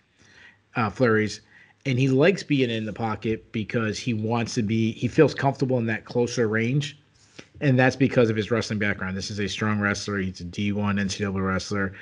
uh, 0.77 0.91
flurries, 0.91 1.41
and 1.85 1.99
he 1.99 2.09
likes 2.09 2.43
being 2.43 2.71
in 2.71 2.85
the 2.85 2.93
pocket 2.93 3.51
because 3.53 3.99
he 3.99 4.15
wants 4.15 4.55
to 4.55 4.63
be. 4.63 4.93
He 4.93 5.09
feels 5.09 5.35
comfortable 5.35 5.79
in 5.79 5.87
that 5.87 6.05
closer 6.05 6.47
range, 6.47 6.99
and 7.61 7.79
that's 7.79 7.97
because 7.97 8.31
of 8.31 8.37
his 8.37 8.51
wrestling 8.51 8.79
background. 8.79 9.17
This 9.17 9.31
is 9.31 9.41
a 9.41 9.49
strong 9.49 9.81
wrestler. 9.81 10.19
He's 10.19 10.41
a 10.41 10.45
D1 10.45 11.01
NCAA 11.01 11.47
wrestler. 11.47 11.93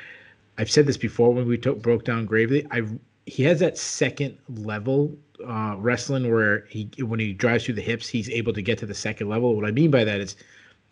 I've 0.59 0.71
said 0.71 0.87
this 0.87 0.97
before 0.97 1.33
when 1.33 1.47
we 1.47 1.57
took, 1.57 1.81
broke 1.81 2.05
down 2.05 2.27
Gravely. 2.27 2.67
I 2.71 2.83
he 3.27 3.43
has 3.45 3.61
that 3.61 3.77
second 3.77 4.39
level 4.49 5.15
uh, 5.47 5.77
wrestling 5.79 6.33
where 6.33 6.65
he 6.69 6.91
when 7.01 7.21
he 7.21 7.33
drives 7.33 7.65
through 7.65 7.75
the 7.75 7.83
hips, 7.83 8.09
he's 8.09 8.29
able 8.31 8.53
to 8.53 8.63
get 8.63 8.79
to 8.79 8.87
the 8.87 8.95
second 8.95 9.29
level. 9.29 9.55
What 9.55 9.65
I 9.65 9.71
mean 9.71 9.91
by 9.91 10.05
that 10.05 10.21
is 10.21 10.37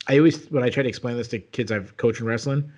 I 0.09 0.19
always 0.19 0.51
when 0.51 0.63
I 0.63 0.71
try 0.71 0.83
to 0.83 0.89
explain 0.89 1.17
this 1.17 1.29
to 1.29 1.39
kids 1.39 1.73
I've 1.73 1.97
coached 1.97 2.21
in 2.21 2.27
wrestling, 2.27 2.71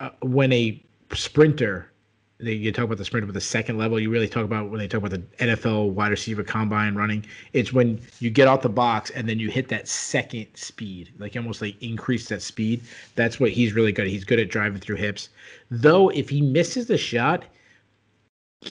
uh, 0.00 0.10
when 0.22 0.52
a 0.52 0.82
sprinter, 1.12 1.90
they, 2.38 2.52
you 2.52 2.72
talk 2.72 2.84
about 2.84 2.98
the 2.98 3.04
sprinter 3.04 3.26
with 3.26 3.34
the 3.34 3.40
second 3.40 3.78
level. 3.78 3.98
You 3.98 4.10
really 4.10 4.28
talk 4.28 4.44
about 4.44 4.70
when 4.70 4.78
they 4.78 4.88
talk 4.88 4.98
about 4.98 5.10
the 5.10 5.44
NFL 5.44 5.90
wide 5.90 6.10
receiver 6.10 6.42
combine 6.42 6.94
running. 6.94 7.24
It's 7.52 7.72
when 7.72 8.00
you 8.18 8.30
get 8.30 8.48
out 8.48 8.62
the 8.62 8.68
box 8.68 9.10
and 9.10 9.28
then 9.28 9.38
you 9.38 9.50
hit 9.50 9.68
that 9.68 9.88
second 9.88 10.46
speed, 10.54 11.12
like 11.18 11.36
almost 11.36 11.62
like 11.62 11.80
increase 11.82 12.28
that 12.28 12.42
speed. 12.42 12.82
That's 13.14 13.40
what 13.40 13.50
he's 13.50 13.72
really 13.72 13.92
good. 13.92 14.06
At. 14.06 14.10
He's 14.10 14.24
good 14.24 14.40
at 14.40 14.48
driving 14.48 14.80
through 14.80 14.96
hips. 14.96 15.28
Though 15.70 16.08
if 16.10 16.28
he 16.28 16.40
misses 16.40 16.86
the 16.86 16.98
shot, 16.98 17.44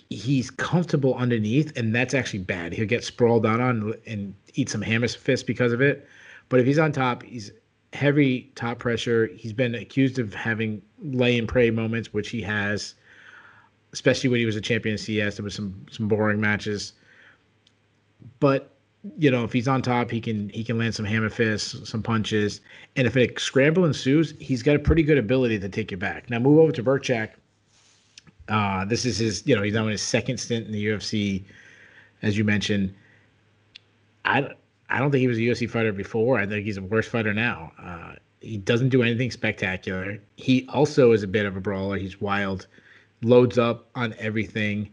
he's 0.09 0.51
comfortable 0.51 1.15
underneath, 1.15 1.75
and 1.77 1.93
that's 1.93 2.13
actually 2.13 2.39
bad. 2.39 2.73
He'll 2.73 2.85
get 2.85 3.03
sprawled 3.03 3.45
out 3.45 3.59
on 3.59 3.93
and 4.05 4.33
eat 4.53 4.69
some 4.69 4.81
hammer 4.81 5.07
fist 5.07 5.47
because 5.47 5.71
of 5.71 5.81
it. 5.81 6.07
But 6.49 6.59
if 6.59 6.65
he's 6.65 6.79
on 6.79 6.91
top, 6.91 7.23
he's 7.23 7.51
heavy 7.93 8.51
top 8.55 8.79
pressure. 8.79 9.27
He's 9.35 9.53
been 9.53 9.75
accused 9.75 10.19
of 10.19 10.33
having 10.33 10.81
lay 11.01 11.37
and 11.37 11.47
pray 11.47 11.69
moments, 11.71 12.13
which 12.13 12.29
he 12.29 12.41
has, 12.41 12.95
especially 13.93 14.29
when 14.29 14.39
he 14.39 14.45
was 14.45 14.55
a 14.55 14.61
champion 14.61 14.97
CS. 14.97 15.37
There 15.37 15.43
was 15.43 15.55
some 15.55 15.85
some 15.91 16.07
boring 16.07 16.41
matches. 16.41 16.93
But 18.39 18.75
you 19.17 19.31
know, 19.31 19.43
if 19.43 19.53
he's 19.53 19.67
on 19.67 19.81
top, 19.81 20.11
he 20.11 20.19
can 20.19 20.49
he 20.49 20.63
can 20.63 20.77
land 20.77 20.95
some 20.95 21.05
hammer 21.05 21.29
fists, 21.29 21.89
some 21.89 22.03
punches, 22.03 22.61
and 22.95 23.07
if 23.07 23.15
a 23.15 23.33
scramble 23.37 23.85
ensues, 23.85 24.33
he's 24.39 24.61
got 24.61 24.75
a 24.75 24.79
pretty 24.79 25.03
good 25.03 25.17
ability 25.17 25.59
to 25.59 25.69
take 25.69 25.91
you 25.91 25.97
back. 25.97 26.29
Now 26.29 26.39
move 26.39 26.59
over 26.59 26.71
to 26.71 26.83
Birchak. 26.83 27.31
Uh, 28.49 28.83
this 28.85 29.05
is 29.05 29.19
his, 29.19 29.45
you 29.45 29.55
know, 29.55 29.61
he's 29.61 29.75
on 29.75 29.87
his 29.87 30.01
second 30.01 30.39
stint 30.39 30.65
in 30.65 30.71
the 30.71 30.83
UFC, 30.87 31.43
as 32.23 32.35
you 32.35 32.43
mentioned. 32.43 32.95
I 34.25 34.49
I 34.89 34.99
don't 34.99 35.11
think 35.11 35.21
he 35.21 35.27
was 35.27 35.37
a 35.37 35.41
UFC 35.41 35.69
fighter 35.69 35.91
before. 35.91 36.39
I 36.39 36.45
think 36.45 36.65
he's 36.65 36.77
a 36.77 36.81
worse 36.81 37.07
fighter 37.07 37.33
now. 37.33 37.71
Uh, 37.81 38.15
he 38.41 38.57
doesn't 38.57 38.89
do 38.89 39.03
anything 39.03 39.31
spectacular. 39.31 40.19
He 40.35 40.67
also 40.69 41.11
is 41.11 41.23
a 41.23 41.27
bit 41.27 41.45
of 41.45 41.55
a 41.55 41.61
brawler. 41.61 41.97
He's 41.97 42.19
wild, 42.19 42.67
loads 43.21 43.57
up 43.57 43.89
on 43.95 44.15
everything. 44.17 44.89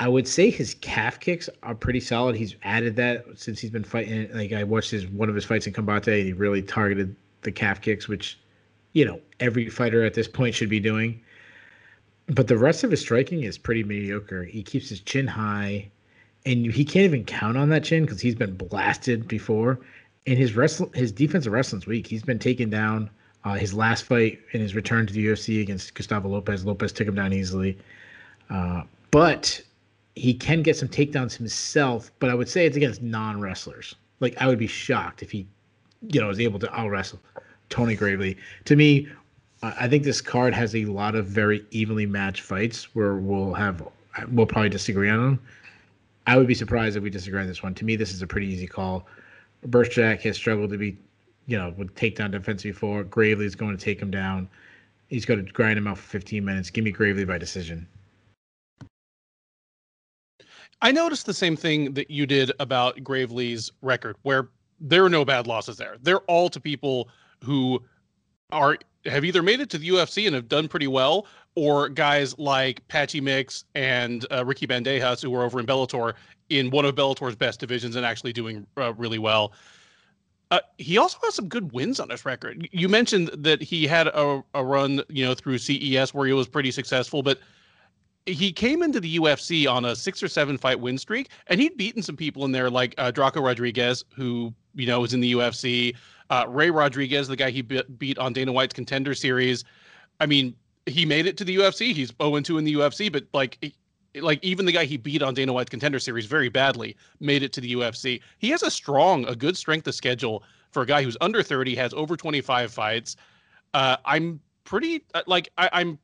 I 0.00 0.08
would 0.08 0.28
say 0.28 0.50
his 0.50 0.74
calf 0.74 1.18
kicks 1.18 1.48
are 1.62 1.74
pretty 1.74 2.00
solid. 2.00 2.36
He's 2.36 2.54
added 2.62 2.94
that 2.96 3.24
since 3.34 3.58
he's 3.58 3.70
been 3.70 3.84
fighting. 3.84 4.30
Like 4.32 4.52
I 4.52 4.62
watched 4.62 4.92
his 4.92 5.06
one 5.08 5.28
of 5.28 5.34
his 5.34 5.44
fights 5.44 5.66
in 5.66 5.72
Combate, 5.72 6.06
and 6.06 6.26
he 6.26 6.32
really 6.32 6.62
targeted 6.62 7.16
the 7.42 7.50
calf 7.50 7.80
kicks, 7.80 8.06
which 8.06 8.38
you 8.92 9.04
know 9.04 9.20
every 9.40 9.68
fighter 9.68 10.04
at 10.04 10.14
this 10.14 10.28
point 10.28 10.54
should 10.54 10.68
be 10.68 10.78
doing. 10.78 11.20
But 12.26 12.46
the 12.46 12.58
rest 12.58 12.84
of 12.84 12.90
his 12.90 13.00
striking 13.00 13.42
is 13.42 13.58
pretty 13.58 13.82
mediocre. 13.82 14.44
He 14.44 14.62
keeps 14.62 14.88
his 14.88 15.00
chin 15.00 15.26
high, 15.26 15.90
and 16.46 16.66
he 16.66 16.84
can't 16.84 17.04
even 17.04 17.24
count 17.24 17.56
on 17.56 17.68
that 17.70 17.84
chin 17.84 18.04
because 18.04 18.20
he's 18.20 18.34
been 18.34 18.54
blasted 18.54 19.28
before. 19.28 19.78
And 20.26 20.38
his 20.38 20.54
wrestle, 20.54 20.90
his 20.94 21.12
defensive 21.12 21.52
wrestling's 21.52 21.86
weak. 21.86 22.06
He's 22.06 22.22
been 22.22 22.38
taken 22.38 22.70
down. 22.70 23.10
Uh, 23.44 23.54
his 23.54 23.72
last 23.72 24.02
fight 24.04 24.40
in 24.52 24.60
his 24.60 24.74
return 24.74 25.06
to 25.06 25.12
the 25.12 25.26
UFC 25.26 25.62
against 25.62 25.94
Gustavo 25.94 26.28
Lopez, 26.28 26.64
Lopez 26.64 26.92
took 26.92 27.08
him 27.08 27.14
down 27.14 27.32
easily. 27.32 27.78
Uh, 28.50 28.82
but 29.10 29.60
he 30.14 30.34
can 30.34 30.62
get 30.62 30.76
some 30.76 30.88
takedowns 30.88 31.36
himself. 31.36 32.10
But 32.18 32.30
I 32.30 32.34
would 32.34 32.48
say 32.48 32.66
it's 32.66 32.76
against 32.76 33.02
non 33.02 33.40
wrestlers. 33.40 33.94
Like 34.20 34.36
I 34.40 34.46
would 34.46 34.58
be 34.58 34.66
shocked 34.66 35.22
if 35.22 35.30
he, 35.30 35.46
you 36.08 36.20
know, 36.20 36.28
was 36.28 36.40
able 36.40 36.58
to 36.58 36.74
out 36.74 36.90
wrestle 36.90 37.20
Tony 37.68 37.94
Gravely. 37.94 38.36
To 38.64 38.76
me, 38.76 39.08
I 39.62 39.88
think 39.88 40.04
this 40.04 40.20
card 40.20 40.54
has 40.54 40.74
a 40.74 40.84
lot 40.84 41.14
of 41.14 41.26
very 41.26 41.64
evenly 41.70 42.06
matched 42.06 42.42
fights 42.42 42.94
where 42.94 43.14
we'll 43.14 43.54
have 43.54 43.86
we'll 44.30 44.46
probably 44.46 44.68
disagree 44.68 45.08
on 45.08 45.20
them. 45.20 45.40
I 46.28 46.36
would 46.36 46.46
be 46.46 46.54
surprised 46.54 46.94
if 46.94 47.02
we 47.02 47.08
disagree 47.08 47.40
on 47.40 47.46
this 47.46 47.62
one. 47.62 47.74
To 47.74 47.86
me, 47.86 47.96
this 47.96 48.12
is 48.12 48.20
a 48.20 48.26
pretty 48.26 48.48
easy 48.48 48.66
call. 48.66 49.06
Jack 49.90 50.20
has 50.20 50.36
struggled 50.36 50.68
to 50.70 50.76
be, 50.76 50.98
you 51.46 51.56
know, 51.56 51.72
with 51.78 51.94
takedown 51.94 52.30
defense 52.30 52.62
before. 52.62 53.02
Gravely 53.02 53.46
is 53.46 53.54
going 53.54 53.74
to 53.74 53.82
take 53.82 53.98
him 53.98 54.10
down. 54.10 54.46
He's 55.08 55.24
going 55.24 55.44
to 55.44 55.52
grind 55.52 55.78
him 55.78 55.86
out 55.86 55.96
for 55.96 56.06
15 56.06 56.44
minutes. 56.44 56.68
Give 56.68 56.84
me 56.84 56.90
Gravely 56.90 57.24
by 57.24 57.38
decision. 57.38 57.88
I 60.82 60.92
noticed 60.92 61.24
the 61.24 61.32
same 61.32 61.56
thing 61.56 61.94
that 61.94 62.10
you 62.10 62.26
did 62.26 62.52
about 62.60 63.02
Gravely's 63.02 63.72
record, 63.80 64.16
where 64.22 64.50
there 64.80 65.04
are 65.06 65.10
no 65.10 65.24
bad 65.24 65.46
losses 65.46 65.78
there. 65.78 65.96
They're 66.02 66.20
all 66.20 66.50
to 66.50 66.60
people 66.60 67.08
who 67.42 67.82
are 68.52 68.76
have 69.06 69.24
either 69.24 69.42
made 69.42 69.60
it 69.60 69.70
to 69.70 69.78
the 69.78 69.88
UFC 69.88 70.26
and 70.26 70.34
have 70.34 70.48
done 70.48 70.68
pretty 70.68 70.86
well, 70.86 71.26
or 71.54 71.88
guys 71.88 72.38
like 72.38 72.86
Patchy 72.88 73.20
Mix 73.20 73.64
and 73.74 74.26
uh, 74.30 74.44
Ricky 74.44 74.66
Bandejas, 74.66 75.22
who 75.22 75.34
are 75.34 75.44
over 75.44 75.60
in 75.60 75.66
Bellator 75.66 76.14
in 76.48 76.70
one 76.70 76.84
of 76.84 76.94
Bellator's 76.94 77.36
best 77.36 77.60
divisions 77.60 77.96
and 77.96 78.04
actually 78.04 78.32
doing 78.32 78.66
uh, 78.76 78.94
really 78.94 79.18
well. 79.18 79.52
Uh, 80.50 80.60
he 80.78 80.96
also 80.96 81.18
has 81.24 81.34
some 81.34 81.48
good 81.48 81.72
wins 81.72 82.00
on 82.00 82.08
his 82.08 82.24
record. 82.24 82.66
You 82.72 82.88
mentioned 82.88 83.28
that 83.34 83.60
he 83.60 83.86
had 83.86 84.06
a, 84.08 84.42
a 84.54 84.64
run, 84.64 85.02
you 85.08 85.24
know, 85.26 85.34
through 85.34 85.58
CES 85.58 86.14
where 86.14 86.26
he 86.26 86.32
was 86.32 86.48
pretty 86.48 86.70
successful, 86.70 87.22
but 87.22 87.38
he 88.24 88.52
came 88.52 88.82
into 88.82 89.00
the 89.00 89.18
UFC 89.18 89.70
on 89.70 89.84
a 89.84 89.96
six 89.96 90.22
or 90.22 90.28
seven 90.28 90.56
fight 90.56 90.80
win 90.80 90.98
streak, 90.98 91.28
and 91.48 91.60
he'd 91.60 91.76
beaten 91.76 92.02
some 92.02 92.16
people 92.16 92.44
in 92.44 92.52
there 92.52 92.70
like 92.70 92.94
uh, 92.98 93.10
Drako 93.10 93.44
Rodriguez, 93.44 94.04
who 94.14 94.52
you 94.74 94.86
know 94.86 95.00
was 95.00 95.14
in 95.14 95.20
the 95.20 95.32
UFC. 95.32 95.94
Uh, 96.30 96.44
Ray 96.48 96.70
Rodriguez, 96.70 97.28
the 97.28 97.36
guy 97.36 97.50
he 97.50 97.62
beat 97.62 98.18
on 98.18 98.32
Dana 98.32 98.52
White's 98.52 98.74
Contender 98.74 99.14
Series. 99.14 99.64
I 100.20 100.26
mean, 100.26 100.54
he 100.86 101.06
made 101.06 101.26
it 101.26 101.36
to 101.38 101.44
the 101.44 101.56
UFC. 101.56 101.92
He's 101.92 102.12
0 102.20 102.40
2 102.40 102.58
in 102.58 102.64
the 102.64 102.74
UFC, 102.74 103.10
but 103.10 103.24
like, 103.32 103.74
like 104.14 104.42
even 104.42 104.66
the 104.66 104.72
guy 104.72 104.84
he 104.84 104.96
beat 104.96 105.22
on 105.22 105.34
Dana 105.34 105.52
White's 105.52 105.70
Contender 105.70 105.98
Series 105.98 106.26
very 106.26 106.48
badly 106.48 106.96
made 107.20 107.42
it 107.42 107.52
to 107.54 107.60
the 107.60 107.72
UFC. 107.74 108.20
He 108.38 108.50
has 108.50 108.62
a 108.62 108.70
strong, 108.70 109.24
a 109.26 109.34
good 109.34 109.56
strength 109.56 109.86
of 109.86 109.94
schedule 109.94 110.42
for 110.70 110.82
a 110.82 110.86
guy 110.86 111.02
who's 111.02 111.16
under 111.20 111.42
30, 111.42 111.74
has 111.76 111.94
over 111.94 112.16
25 112.16 112.72
fights. 112.72 113.16
Uh, 113.74 113.96
I'm 114.04 114.40
pretty 114.64 115.04
uh, 115.14 115.22
like 115.26 115.50
I, 115.56 115.70
I'm 115.72 115.98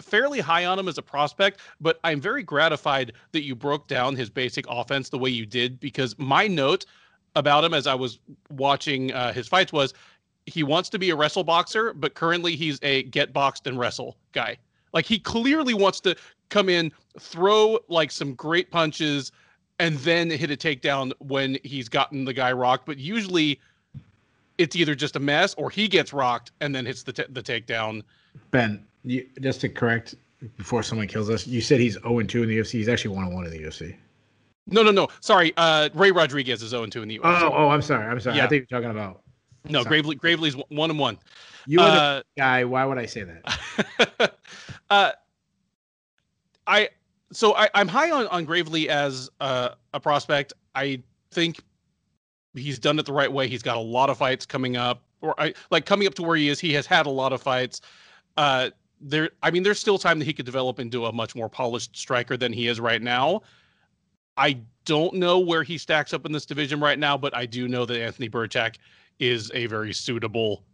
fairly 0.00 0.40
high 0.40 0.66
on 0.66 0.78
him 0.78 0.88
as 0.88 0.98
a 0.98 1.02
prospect, 1.02 1.60
but 1.80 1.98
I'm 2.04 2.20
very 2.20 2.42
gratified 2.42 3.12
that 3.32 3.42
you 3.42 3.54
broke 3.54 3.88
down 3.88 4.16
his 4.16 4.28
basic 4.28 4.66
offense 4.68 5.08
the 5.08 5.18
way 5.18 5.30
you 5.30 5.46
did 5.46 5.80
because 5.80 6.18
my 6.18 6.46
note 6.46 6.84
about 7.36 7.64
him 7.64 7.74
as 7.74 7.86
I 7.86 7.94
was 7.94 8.18
watching 8.50 9.12
uh, 9.12 9.32
his 9.32 9.48
fights 9.48 9.72
was 9.72 9.94
he 10.46 10.62
wants 10.62 10.88
to 10.90 10.98
be 10.98 11.10
a 11.10 11.16
wrestle 11.16 11.44
boxer, 11.44 11.92
but 11.92 12.14
currently 12.14 12.56
he's 12.56 12.78
a 12.82 13.04
get 13.04 13.32
boxed 13.32 13.66
and 13.66 13.78
wrestle 13.78 14.16
guy. 14.32 14.56
Like 14.92 15.06
he 15.06 15.18
clearly 15.18 15.74
wants 15.74 16.00
to 16.00 16.16
come 16.48 16.68
in, 16.68 16.92
throw 17.18 17.78
like 17.88 18.10
some 18.10 18.34
great 18.34 18.70
punches, 18.70 19.32
and 19.78 19.96
then 19.98 20.30
hit 20.30 20.50
a 20.50 20.56
takedown 20.56 21.12
when 21.18 21.58
he's 21.64 21.88
gotten 21.88 22.24
the 22.24 22.32
guy 22.32 22.52
rocked. 22.52 22.86
But 22.86 22.98
usually 22.98 23.60
it's 24.58 24.76
either 24.76 24.94
just 24.94 25.16
a 25.16 25.20
mess 25.20 25.54
or 25.54 25.70
he 25.70 25.88
gets 25.88 26.12
rocked 26.12 26.52
and 26.60 26.74
then 26.74 26.84
hits 26.84 27.02
the 27.02 27.12
t- 27.12 27.24
the 27.30 27.42
takedown. 27.42 28.02
Ben, 28.50 28.84
you, 29.04 29.26
just 29.40 29.60
to 29.62 29.68
correct 29.68 30.14
before 30.56 30.82
someone 30.82 31.06
kills 31.06 31.30
us, 31.30 31.46
you 31.46 31.60
said 31.60 31.80
he's 31.80 31.94
0 31.94 32.22
2 32.22 32.42
in 32.42 32.48
the 32.48 32.58
UFC. 32.58 32.72
He's 32.72 32.88
actually 32.88 33.16
1 33.16 33.32
1 33.32 33.44
in 33.46 33.50
the 33.50 33.58
UFC. 33.58 33.96
No, 34.66 34.82
no, 34.82 34.90
no. 34.90 35.08
Sorry. 35.20 35.52
Uh, 35.56 35.88
Ray 35.94 36.10
Rodriguez 36.10 36.62
is 36.62 36.70
0 36.70 36.86
2 36.86 37.02
in 37.02 37.08
the 37.08 37.18
UFC. 37.18 37.42
Oh, 37.42 37.52
oh, 37.52 37.68
I'm 37.68 37.82
sorry. 37.82 38.06
I'm 38.06 38.20
sorry. 38.20 38.36
Yeah. 38.36 38.44
I 38.44 38.48
think 38.48 38.66
you're 38.70 38.80
talking 38.80 38.96
about. 38.96 39.22
No, 39.68 39.82
sorry. 39.82 39.88
Gravely, 39.88 40.16
Gravely's 40.16 40.54
1 40.54 40.90
and 40.90 40.98
1. 40.98 41.18
You 41.66 41.80
are 41.80 41.88
uh, 41.88 42.16
the 42.18 42.24
guy. 42.36 42.64
Why 42.64 42.84
would 42.84 42.98
I 42.98 43.06
say 43.06 43.24
that? 43.24 44.34
uh, 44.90 45.12
I 46.66 46.88
so 47.32 47.54
I, 47.54 47.68
I'm 47.74 47.88
high 47.88 48.10
on, 48.10 48.26
on 48.28 48.44
Gravely 48.44 48.88
as 48.88 49.30
uh, 49.40 49.70
a 49.94 50.00
prospect. 50.00 50.52
I 50.74 51.02
think 51.30 51.60
he's 52.54 52.78
done 52.78 52.98
it 52.98 53.06
the 53.06 53.12
right 53.12 53.32
way. 53.32 53.48
He's 53.48 53.62
got 53.62 53.76
a 53.76 53.80
lot 53.80 54.10
of 54.10 54.18
fights 54.18 54.46
coming 54.46 54.76
up, 54.76 55.02
or 55.20 55.34
I 55.38 55.54
like 55.70 55.86
coming 55.86 56.06
up 56.06 56.14
to 56.14 56.22
where 56.22 56.36
he 56.36 56.48
is. 56.48 56.60
He 56.60 56.72
has 56.74 56.86
had 56.86 57.06
a 57.06 57.10
lot 57.10 57.32
of 57.32 57.42
fights. 57.42 57.80
Uh, 58.36 58.70
there, 59.00 59.30
I 59.42 59.50
mean, 59.50 59.62
there's 59.62 59.80
still 59.80 59.98
time 59.98 60.18
that 60.18 60.24
he 60.24 60.32
could 60.32 60.46
develop 60.46 60.78
into 60.78 61.06
a 61.06 61.12
much 61.12 61.34
more 61.34 61.48
polished 61.48 61.96
striker 61.96 62.36
than 62.36 62.52
he 62.52 62.68
is 62.68 62.78
right 62.78 63.02
now. 63.02 63.42
I 64.36 64.60
don't 64.84 65.14
know 65.14 65.38
where 65.38 65.62
he 65.62 65.78
stacks 65.78 66.12
up 66.12 66.26
in 66.26 66.32
this 66.32 66.46
division 66.46 66.80
right 66.80 66.98
now, 66.98 67.16
but 67.16 67.36
I 67.36 67.46
do 67.46 67.68
know 67.68 67.84
that 67.84 68.00
Anthony 68.00 68.28
Birchak 68.28 68.76
is 69.18 69.50
a 69.54 69.66
very 69.66 69.92
suitable 69.92 70.64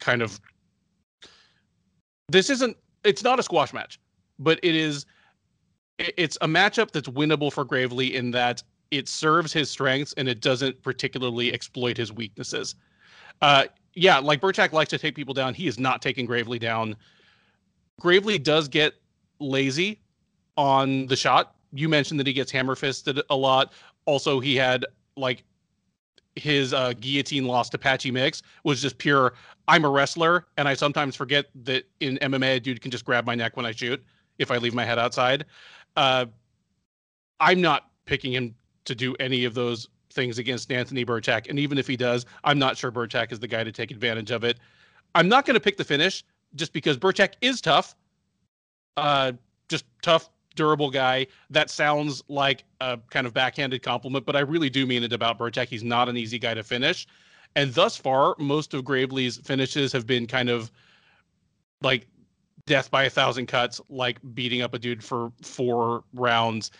kind 0.00 0.22
of. 0.22 0.40
This 2.28 2.50
isn't. 2.50 2.76
It's 3.04 3.22
not 3.22 3.38
a 3.38 3.42
squash 3.42 3.72
match, 3.72 3.98
but 4.38 4.58
it 4.62 4.74
is. 4.74 5.06
It's 5.98 6.38
a 6.40 6.46
matchup 6.46 6.92
that's 6.92 7.08
winnable 7.08 7.52
for 7.52 7.64
Gravely 7.64 8.14
in 8.14 8.30
that 8.30 8.62
it 8.90 9.08
serves 9.08 9.52
his 9.52 9.70
strengths 9.70 10.14
and 10.16 10.28
it 10.28 10.40
doesn't 10.40 10.80
particularly 10.82 11.52
exploit 11.52 11.96
his 11.96 12.12
weaknesses. 12.12 12.76
Uh, 13.42 13.64
yeah, 13.94 14.18
like 14.18 14.40
Birchak 14.40 14.72
likes 14.72 14.90
to 14.90 14.98
take 14.98 15.14
people 15.14 15.34
down. 15.34 15.54
He 15.54 15.66
is 15.66 15.78
not 15.78 16.00
taking 16.00 16.24
Gravely 16.24 16.58
down. 16.58 16.96
Gravely 18.00 18.38
does 18.38 18.68
get 18.68 18.94
lazy 19.40 20.00
on 20.56 21.06
the 21.06 21.16
shot. 21.16 21.56
You 21.72 21.88
mentioned 21.88 22.18
that 22.20 22.26
he 22.26 22.32
gets 22.32 22.50
hammer 22.50 22.74
fisted 22.74 23.20
a 23.30 23.36
lot. 23.36 23.72
Also, 24.06 24.40
he 24.40 24.56
had 24.56 24.86
like 25.16 25.44
his 26.34 26.72
uh, 26.72 26.92
guillotine 27.00 27.46
loss 27.46 27.68
to 27.70 27.78
Patchy 27.78 28.10
Mix 28.10 28.42
was 28.64 28.80
just 28.80 28.98
pure. 28.98 29.34
I'm 29.66 29.84
a 29.84 29.88
wrestler, 29.88 30.46
and 30.56 30.68
I 30.68 30.74
sometimes 30.74 31.16
forget 31.16 31.46
that 31.64 31.84
in 32.00 32.16
MMA, 32.18 32.56
a 32.56 32.60
dude 32.60 32.80
can 32.80 32.90
just 32.90 33.04
grab 33.04 33.26
my 33.26 33.34
neck 33.34 33.56
when 33.56 33.66
I 33.66 33.72
shoot 33.72 34.02
if 34.38 34.50
I 34.50 34.56
leave 34.56 34.74
my 34.74 34.84
head 34.84 34.98
outside. 34.98 35.44
Uh, 35.96 36.26
I'm 37.40 37.60
not 37.60 37.90
picking 38.06 38.32
him 38.32 38.54
to 38.84 38.94
do 38.94 39.14
any 39.20 39.44
of 39.44 39.54
those 39.54 39.88
things 40.12 40.38
against 40.38 40.72
Anthony 40.72 41.04
Birchak. 41.04 41.48
And 41.48 41.58
even 41.58 41.76
if 41.76 41.86
he 41.86 41.96
does, 41.96 42.24
I'm 42.44 42.58
not 42.58 42.76
sure 42.76 42.90
Birchak 42.90 43.32
is 43.32 43.38
the 43.38 43.46
guy 43.46 43.62
to 43.62 43.72
take 43.72 43.90
advantage 43.90 44.30
of 44.30 44.44
it. 44.44 44.58
I'm 45.14 45.28
not 45.28 45.44
going 45.44 45.54
to 45.54 45.60
pick 45.60 45.76
the 45.76 45.84
finish 45.84 46.24
just 46.54 46.72
because 46.72 46.96
Birchak 46.96 47.34
is 47.40 47.60
tough. 47.60 47.94
Uh, 48.96 49.32
just 49.68 49.84
tough, 50.02 50.30
durable 50.58 50.90
guy. 50.90 51.26
That 51.50 51.70
sounds 51.70 52.22
like 52.28 52.64
a 52.80 52.98
kind 53.10 53.26
of 53.26 53.32
backhanded 53.32 53.82
compliment, 53.82 54.26
but 54.26 54.36
I 54.36 54.40
really 54.40 54.68
do 54.68 54.86
mean 54.86 55.04
it 55.04 55.12
about 55.12 55.38
Birchak. 55.38 55.68
He's 55.68 55.84
not 55.84 56.08
an 56.08 56.16
easy 56.16 56.38
guy 56.38 56.54
to 56.54 56.62
finish. 56.62 57.06
And 57.56 57.72
thus 57.72 57.96
far, 57.96 58.34
most 58.38 58.74
of 58.74 58.84
Gravely's 58.84 59.38
finishes 59.38 59.92
have 59.92 60.06
been 60.06 60.26
kind 60.26 60.50
of 60.50 60.70
like 61.80 62.06
death 62.66 62.90
by 62.90 63.04
a 63.04 63.10
thousand 63.10 63.46
cuts, 63.46 63.80
like 63.88 64.18
beating 64.34 64.60
up 64.60 64.74
a 64.74 64.78
dude 64.78 65.02
for 65.02 65.32
four 65.40 66.04
rounds. 66.12 66.70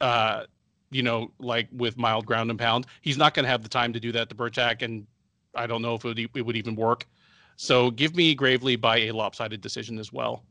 Uh, 0.00 0.44
you 0.90 1.02
know, 1.02 1.30
like 1.38 1.68
with 1.72 1.98
mild 1.98 2.24
ground 2.24 2.50
and 2.50 2.58
pound. 2.58 2.86
He's 3.02 3.18
not 3.18 3.34
going 3.34 3.44
to 3.44 3.50
have 3.50 3.62
the 3.62 3.68
time 3.68 3.92
to 3.92 4.00
do 4.00 4.12
that 4.12 4.28
to 4.30 4.34
Birchak, 4.34 4.80
and 4.80 5.06
I 5.54 5.66
don't 5.66 5.82
know 5.82 5.94
if 5.94 6.04
it 6.04 6.08
would, 6.08 6.18
it 6.18 6.46
would 6.46 6.56
even 6.56 6.76
work. 6.76 7.06
So 7.56 7.90
give 7.90 8.14
me 8.16 8.34
Gravely 8.34 8.76
by 8.76 8.98
a 8.98 9.10
lopsided 9.12 9.60
decision 9.60 9.98
as 9.98 10.12
well. 10.12 10.44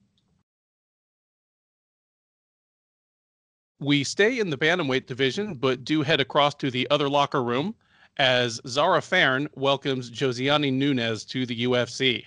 We 3.79 4.03
stay 4.03 4.39
in 4.39 4.49
the 4.49 4.57
bantamweight 4.57 5.05
division, 5.05 5.53
but 5.53 5.85
do 5.85 6.01
head 6.01 6.19
across 6.19 6.55
to 6.55 6.71
the 6.71 6.89
other 6.89 7.07
locker 7.07 7.43
room 7.43 7.75
as 8.17 8.59
Zarah 8.67 9.01
Fairn 9.01 9.47
welcomes 9.55 10.09
Josiane 10.09 10.73
Nunes 10.73 11.23
to 11.25 11.45
the 11.45 11.65
UFC. 11.65 12.23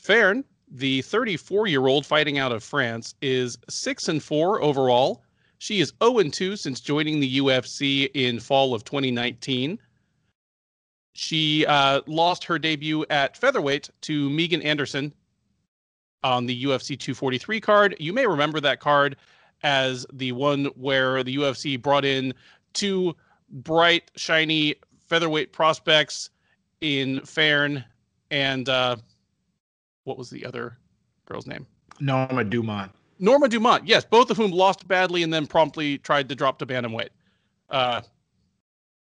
Fairn, 0.00 0.44
the 0.70 1.02
34 1.02 1.66
year 1.66 1.86
old 1.86 2.06
fighting 2.06 2.38
out 2.38 2.52
of 2.52 2.62
France, 2.62 3.16
is 3.20 3.58
6 3.68 4.08
and 4.08 4.22
4 4.22 4.62
overall 4.62 5.22
She 5.58 5.80
is 5.80 5.92
0 6.02 6.22
2 6.22 6.56
since 6.56 6.80
joining 6.80 7.18
the 7.18 7.38
UFC 7.38 8.10
in 8.14 8.38
fall 8.38 8.74
of 8.74 8.84
2019. 8.84 9.78
She 11.14 11.66
uh, 11.66 12.00
lost 12.06 12.44
her 12.44 12.58
debut 12.58 13.04
at 13.10 13.36
featherweight 13.36 13.90
to 14.02 14.30
Megan 14.30 14.62
Anderson 14.62 15.12
on 16.22 16.46
the 16.46 16.64
UFC 16.64 16.98
243 16.98 17.60
card. 17.60 17.96
You 17.98 18.12
may 18.12 18.26
remember 18.26 18.60
that 18.60 18.80
card 18.80 19.16
as 19.64 20.06
the 20.12 20.30
one 20.32 20.66
where 20.76 21.24
the 21.24 21.36
UFC 21.36 21.80
brought 21.80 22.04
in 22.04 22.32
two 22.74 23.16
bright, 23.50 24.10
shiny 24.14 24.76
featherweight 25.06 25.52
prospects 25.52 26.30
in 26.80 27.20
Fairn 27.22 27.84
and 28.30 28.68
uh, 28.68 28.96
what 30.04 30.18
was 30.18 30.30
the 30.30 30.44
other 30.44 30.76
girl's 31.26 31.46
name? 31.46 31.66
Norma 31.98 32.44
Dumont. 32.44 32.92
Norma 33.18 33.48
Dumont, 33.48 33.86
yes, 33.86 34.04
both 34.04 34.30
of 34.30 34.36
whom 34.36 34.50
lost 34.50 34.86
badly 34.86 35.22
and 35.22 35.32
then 35.32 35.46
promptly 35.46 35.98
tried 35.98 36.28
to 36.28 36.34
drop 36.34 36.58
to 36.58 36.66
bantamweight. 36.66 37.10
Uh, 37.70 38.02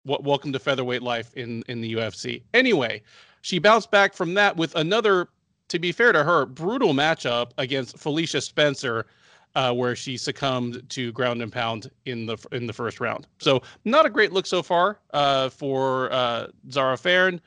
what 0.04 0.24
welcome 0.24 0.52
to 0.52 0.58
featherweight 0.58 1.02
life 1.02 1.32
in 1.34 1.62
in 1.68 1.80
the 1.80 1.94
UFC. 1.94 2.42
Anyway, 2.52 3.02
she 3.40 3.58
bounced 3.58 3.90
back 3.90 4.14
from 4.14 4.34
that 4.34 4.56
with 4.56 4.74
another, 4.74 5.28
to 5.68 5.78
be 5.78 5.92
fair 5.92 6.12
to 6.12 6.24
her, 6.24 6.44
brutal 6.44 6.92
matchup 6.92 7.52
against 7.58 7.96
Felicia 7.96 8.40
Spencer, 8.40 9.06
uh, 9.54 9.72
where 9.72 9.94
she 9.94 10.16
succumbed 10.16 10.82
to 10.90 11.12
ground 11.12 11.42
and 11.42 11.52
pound 11.52 11.90
in 12.06 12.26
the 12.26 12.36
in 12.52 12.66
the 12.66 12.72
first 12.72 13.00
round. 13.00 13.26
So 13.38 13.62
not 13.84 14.06
a 14.06 14.10
great 14.10 14.32
look 14.32 14.46
so 14.46 14.62
far 14.62 14.98
uh, 15.12 15.48
for 15.48 16.12
uh, 16.12 16.48
Zarah 16.70 16.96
Fairn, 16.96 17.40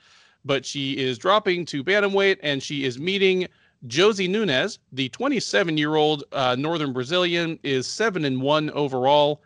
but 0.43 0.65
she 0.65 0.97
is 0.97 1.17
dropping 1.17 1.65
to 1.65 1.83
bantamweight 1.83 2.37
and 2.43 2.61
she 2.61 2.85
is 2.85 2.99
meeting 2.99 3.47
Josie 3.87 4.27
Nunes, 4.27 4.79
the 4.91 5.09
27 5.09 5.77
year 5.77 5.95
old 5.95 6.23
uh, 6.31 6.55
Northern 6.57 6.93
Brazilian, 6.93 7.59
is 7.63 7.87
seven 7.87 8.25
and 8.25 8.41
one 8.41 8.69
overall. 8.71 9.41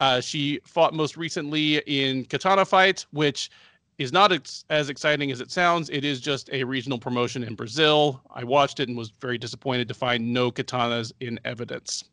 Uh, 0.00 0.20
she 0.20 0.60
fought 0.64 0.94
most 0.94 1.16
recently 1.16 1.78
in 1.78 2.24
Katana 2.24 2.64
Fight, 2.64 3.06
which 3.12 3.50
is 3.98 4.12
not 4.12 4.32
ex- 4.32 4.64
as 4.70 4.88
exciting 4.88 5.30
as 5.30 5.40
it 5.40 5.50
sounds. 5.50 5.90
It 5.90 6.04
is 6.04 6.20
just 6.20 6.50
a 6.52 6.64
regional 6.64 6.98
promotion 6.98 7.44
in 7.44 7.54
Brazil. 7.54 8.20
I 8.30 8.44
watched 8.44 8.80
it 8.80 8.88
and 8.88 8.96
was 8.96 9.12
very 9.20 9.38
disappointed 9.38 9.88
to 9.88 9.94
find 9.94 10.32
no 10.32 10.50
katanas 10.50 11.12
in 11.20 11.38
evidence. 11.44 12.04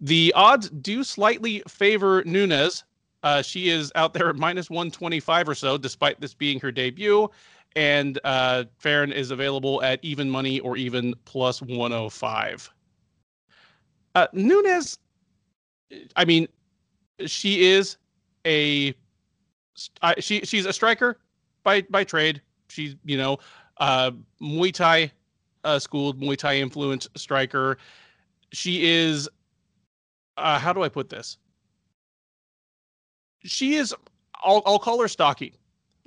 The 0.00 0.32
odds 0.34 0.70
do 0.70 1.04
slightly 1.04 1.62
favor 1.68 2.22
Nunes. 2.24 2.84
Uh, 3.22 3.42
she 3.42 3.70
is 3.70 3.90
out 3.94 4.12
there 4.12 4.28
at 4.28 4.36
minus 4.36 4.68
125 4.68 5.48
or 5.48 5.54
so, 5.54 5.78
despite 5.78 6.20
this 6.20 6.34
being 6.34 6.60
her 6.60 6.70
debut. 6.70 7.30
And 7.76 8.18
uh, 8.22 8.64
Fairn 8.78 9.12
is 9.12 9.30
available 9.30 9.82
at 9.82 9.98
even 10.02 10.30
money 10.30 10.60
or 10.60 10.76
even 10.76 11.14
plus 11.24 11.62
105. 11.62 12.70
Uh, 14.14 14.26
Nunes 14.32 14.98
I 16.16 16.24
mean, 16.24 16.48
she 17.26 17.66
is 17.66 17.96
a 18.46 18.94
she 20.18 20.40
she's 20.40 20.66
a 20.66 20.72
striker 20.72 21.18
by 21.62 21.82
by 21.82 22.04
trade. 22.04 22.40
She's 22.68 22.96
you 23.04 23.16
know 23.16 23.38
uh, 23.78 24.12
Muay 24.40 24.72
Thai 24.72 25.12
uh, 25.64 25.78
schooled 25.78 26.20
Muay 26.20 26.36
Thai 26.36 26.56
influenced 26.58 27.08
striker. 27.16 27.78
She 28.52 28.90
is 28.90 29.28
uh, 30.36 30.58
how 30.58 30.72
do 30.72 30.82
I 30.82 30.88
put 30.88 31.08
this? 31.08 31.38
She 33.44 33.74
is 33.74 33.94
I'll 34.42 34.62
I'll 34.66 34.78
call 34.78 35.00
her 35.00 35.08
stocky. 35.08 35.54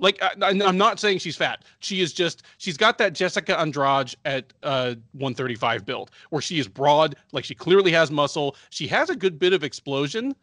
Like 0.00 0.22
I, 0.22 0.50
am 0.50 0.78
not 0.78 1.00
saying 1.00 1.18
she's 1.18 1.36
fat. 1.36 1.64
She 1.80 2.00
is 2.00 2.12
just 2.12 2.44
she's 2.58 2.76
got 2.76 2.98
that 2.98 3.14
Jessica 3.14 3.58
Andrade 3.58 4.14
at 4.24 4.52
uh 4.62 4.94
135 5.12 5.84
build 5.84 6.10
where 6.30 6.40
she 6.40 6.58
is 6.60 6.68
broad, 6.68 7.16
like 7.32 7.44
she 7.44 7.54
clearly 7.54 7.90
has 7.92 8.10
muscle. 8.10 8.56
She 8.70 8.86
has 8.86 9.10
a 9.10 9.16
good 9.16 9.38
bit 9.38 9.52
of 9.52 9.64
explosion. 9.64 10.36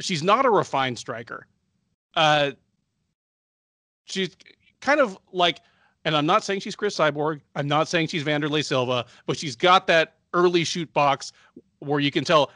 She's 0.00 0.22
not 0.22 0.46
a 0.46 0.50
refined 0.50 0.98
striker. 0.98 1.46
Uh 2.16 2.52
she's 4.04 4.36
kind 4.80 5.00
of 5.00 5.18
like 5.32 5.60
and 6.04 6.16
I'm 6.16 6.26
not 6.26 6.44
saying 6.44 6.60
she's 6.60 6.76
Cris 6.76 6.96
Cyborg. 6.96 7.40
I'm 7.56 7.66
not 7.66 7.88
saying 7.88 8.08
she's 8.08 8.24
Wanderlei 8.24 8.64
Silva, 8.64 9.06
but 9.26 9.38
she's 9.38 9.56
got 9.56 9.86
that 9.86 10.16
early 10.34 10.64
Chute 10.64 10.92
Boxe 10.92 11.32
where 11.78 12.00
you 12.00 12.10
can 12.10 12.24
tell 12.24 12.50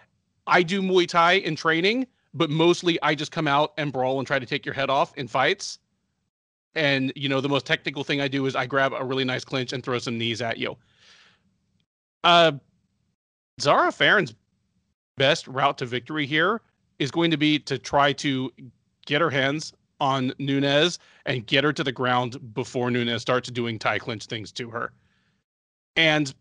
I 0.46 0.62
do 0.62 0.82
Muay 0.82 1.06
Thai 1.06 1.32
in 1.34 1.56
training, 1.56 2.06
but 2.34 2.50
mostly 2.50 3.00
I 3.02 3.14
just 3.14 3.32
come 3.32 3.48
out 3.48 3.72
and 3.78 3.92
brawl 3.92 4.18
and 4.18 4.26
try 4.26 4.38
to 4.38 4.46
take 4.46 4.66
your 4.66 4.74
head 4.74 4.90
off 4.90 5.16
in 5.16 5.28
fights 5.28 5.78
and 6.74 7.12
you 7.16 7.28
know 7.28 7.40
the 7.40 7.48
most 7.48 7.66
technical 7.66 8.04
thing 8.04 8.20
I 8.20 8.28
do 8.28 8.46
is 8.46 8.54
I 8.54 8.66
grab 8.66 8.92
a 8.92 9.04
really 9.04 9.24
nice 9.24 9.44
clinch 9.44 9.72
and 9.72 9.82
throw 9.82 9.98
some 9.98 10.16
knees 10.16 10.40
at 10.40 10.58
you. 10.58 10.76
Uh, 12.24 12.52
Zarah 13.60 13.92
Fairn's 13.92 14.34
best 15.16 15.48
route 15.48 15.78
to 15.78 15.86
victory 15.86 16.26
here 16.26 16.60
is 16.98 17.10
going 17.10 17.30
to 17.30 17.36
be 17.36 17.58
to 17.60 17.78
try 17.78 18.12
to 18.14 18.52
get 19.08 19.22
her 19.22 19.30
hands 19.30 19.72
on 20.00 20.32
Nunes 20.38 20.98
and 21.24 21.44
get 21.46 21.64
her 21.64 21.72
to 21.72 21.82
the 21.82 21.90
ground 21.90 22.54
before 22.54 22.90
Nunes 22.90 23.22
starts 23.22 23.50
doing 23.50 23.78
tie 23.78 23.98
clinch 23.98 24.26
things 24.26 24.52
to 24.52 24.68
her. 24.70 24.92
And 25.96 26.32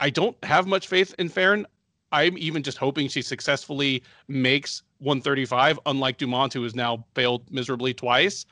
I 0.00 0.10
don't 0.10 0.36
have 0.44 0.66
much 0.66 0.88
faith 0.88 1.14
in 1.18 1.28
Fairn. 1.28 1.66
I'm 2.10 2.36
even 2.36 2.62
just 2.62 2.78
hoping 2.78 3.08
she 3.08 3.22
successfully 3.22 4.02
makes 4.26 4.82
135, 4.98 5.78
unlike 5.86 6.18
Dumont, 6.18 6.52
who 6.52 6.62
has 6.64 6.74
now 6.74 7.04
failed 7.14 7.50
miserably 7.50 7.94
twice. 7.94 8.44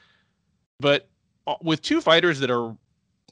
But 0.79 1.09
uh, 1.47 1.57
with 1.63 1.83
two 1.83 2.01
fighters 2.01 2.39
that 2.41 2.51
are 2.51 2.77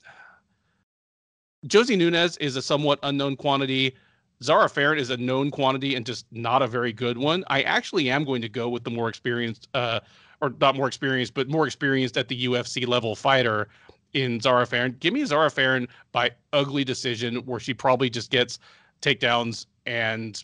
Josie 1.66 1.96
Nunes 1.96 2.36
is 2.38 2.56
a 2.56 2.62
somewhat 2.62 2.98
unknown 3.04 3.36
quantity. 3.36 3.94
Zarah 4.42 4.68
Fairn 4.68 4.98
is 4.98 5.10
a 5.10 5.16
known 5.16 5.50
quantity 5.50 5.94
and 5.94 6.04
just 6.04 6.26
not 6.30 6.62
a 6.62 6.66
very 6.66 6.92
good 6.92 7.16
one. 7.16 7.44
I 7.48 7.62
actually 7.62 8.10
am 8.10 8.24
going 8.24 8.42
to 8.42 8.48
go 8.48 8.68
with 8.68 8.84
the 8.84 8.90
more 8.90 9.08
experienced, 9.08 9.68
uh, 9.74 10.00
or 10.40 10.52
not 10.60 10.76
more 10.76 10.86
experienced, 10.86 11.34
but 11.34 11.48
more 11.48 11.66
experienced 11.66 12.16
at 12.16 12.28
the 12.28 12.46
UFC 12.46 12.86
level 12.86 13.14
fighter 13.14 13.68
in 14.12 14.40
Zarah 14.40 14.66
Fairn. 14.66 14.96
Give 15.00 15.12
me 15.12 15.24
Zarah 15.24 15.50
Fairn 15.50 15.88
by 16.12 16.30
ugly 16.52 16.84
decision 16.84 17.36
where 17.46 17.60
she 17.60 17.74
probably 17.74 18.10
just 18.10 18.30
gets 18.30 18.58
takedowns 19.02 19.66
and 19.86 20.42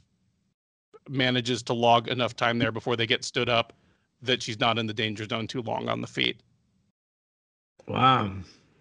manages 1.09 1.63
to 1.65 1.73
log 1.73 2.09
enough 2.09 2.37
time 2.37 2.59
there 2.59 2.73
before 2.73 2.97
they 2.97 3.07
get 3.07 3.25
stood 3.25 3.49
up 3.49 3.73
that 4.23 4.43
she's 4.43 4.61
not 4.61 4.79
in 4.79 4.87
the 4.87 4.95
danger 4.95 5.27
zone 5.27 5.47
too 5.47 5.63
long 5.63 5.89
on 5.89 6.01
the 6.01 6.07
feet. 6.07 6.41
Wow, 7.89 8.33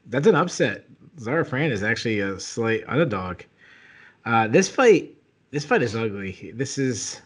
that's 0.07 0.27
an 0.27 0.35
upset. 0.35 0.85
Zarah 1.19 1.45
Fairn 1.45 1.71
is 1.71 1.83
actually 1.83 2.19
a 2.19 2.39
slight 2.39 2.83
underdog. 2.87 3.41
Uh, 4.29 4.47
this 4.47 4.69
fight, 4.69 5.11
this 5.49 5.65
fight 5.65 5.81
is 5.81 5.95
ugly. 5.95 6.51
This 6.53 6.77
is, 6.77 7.19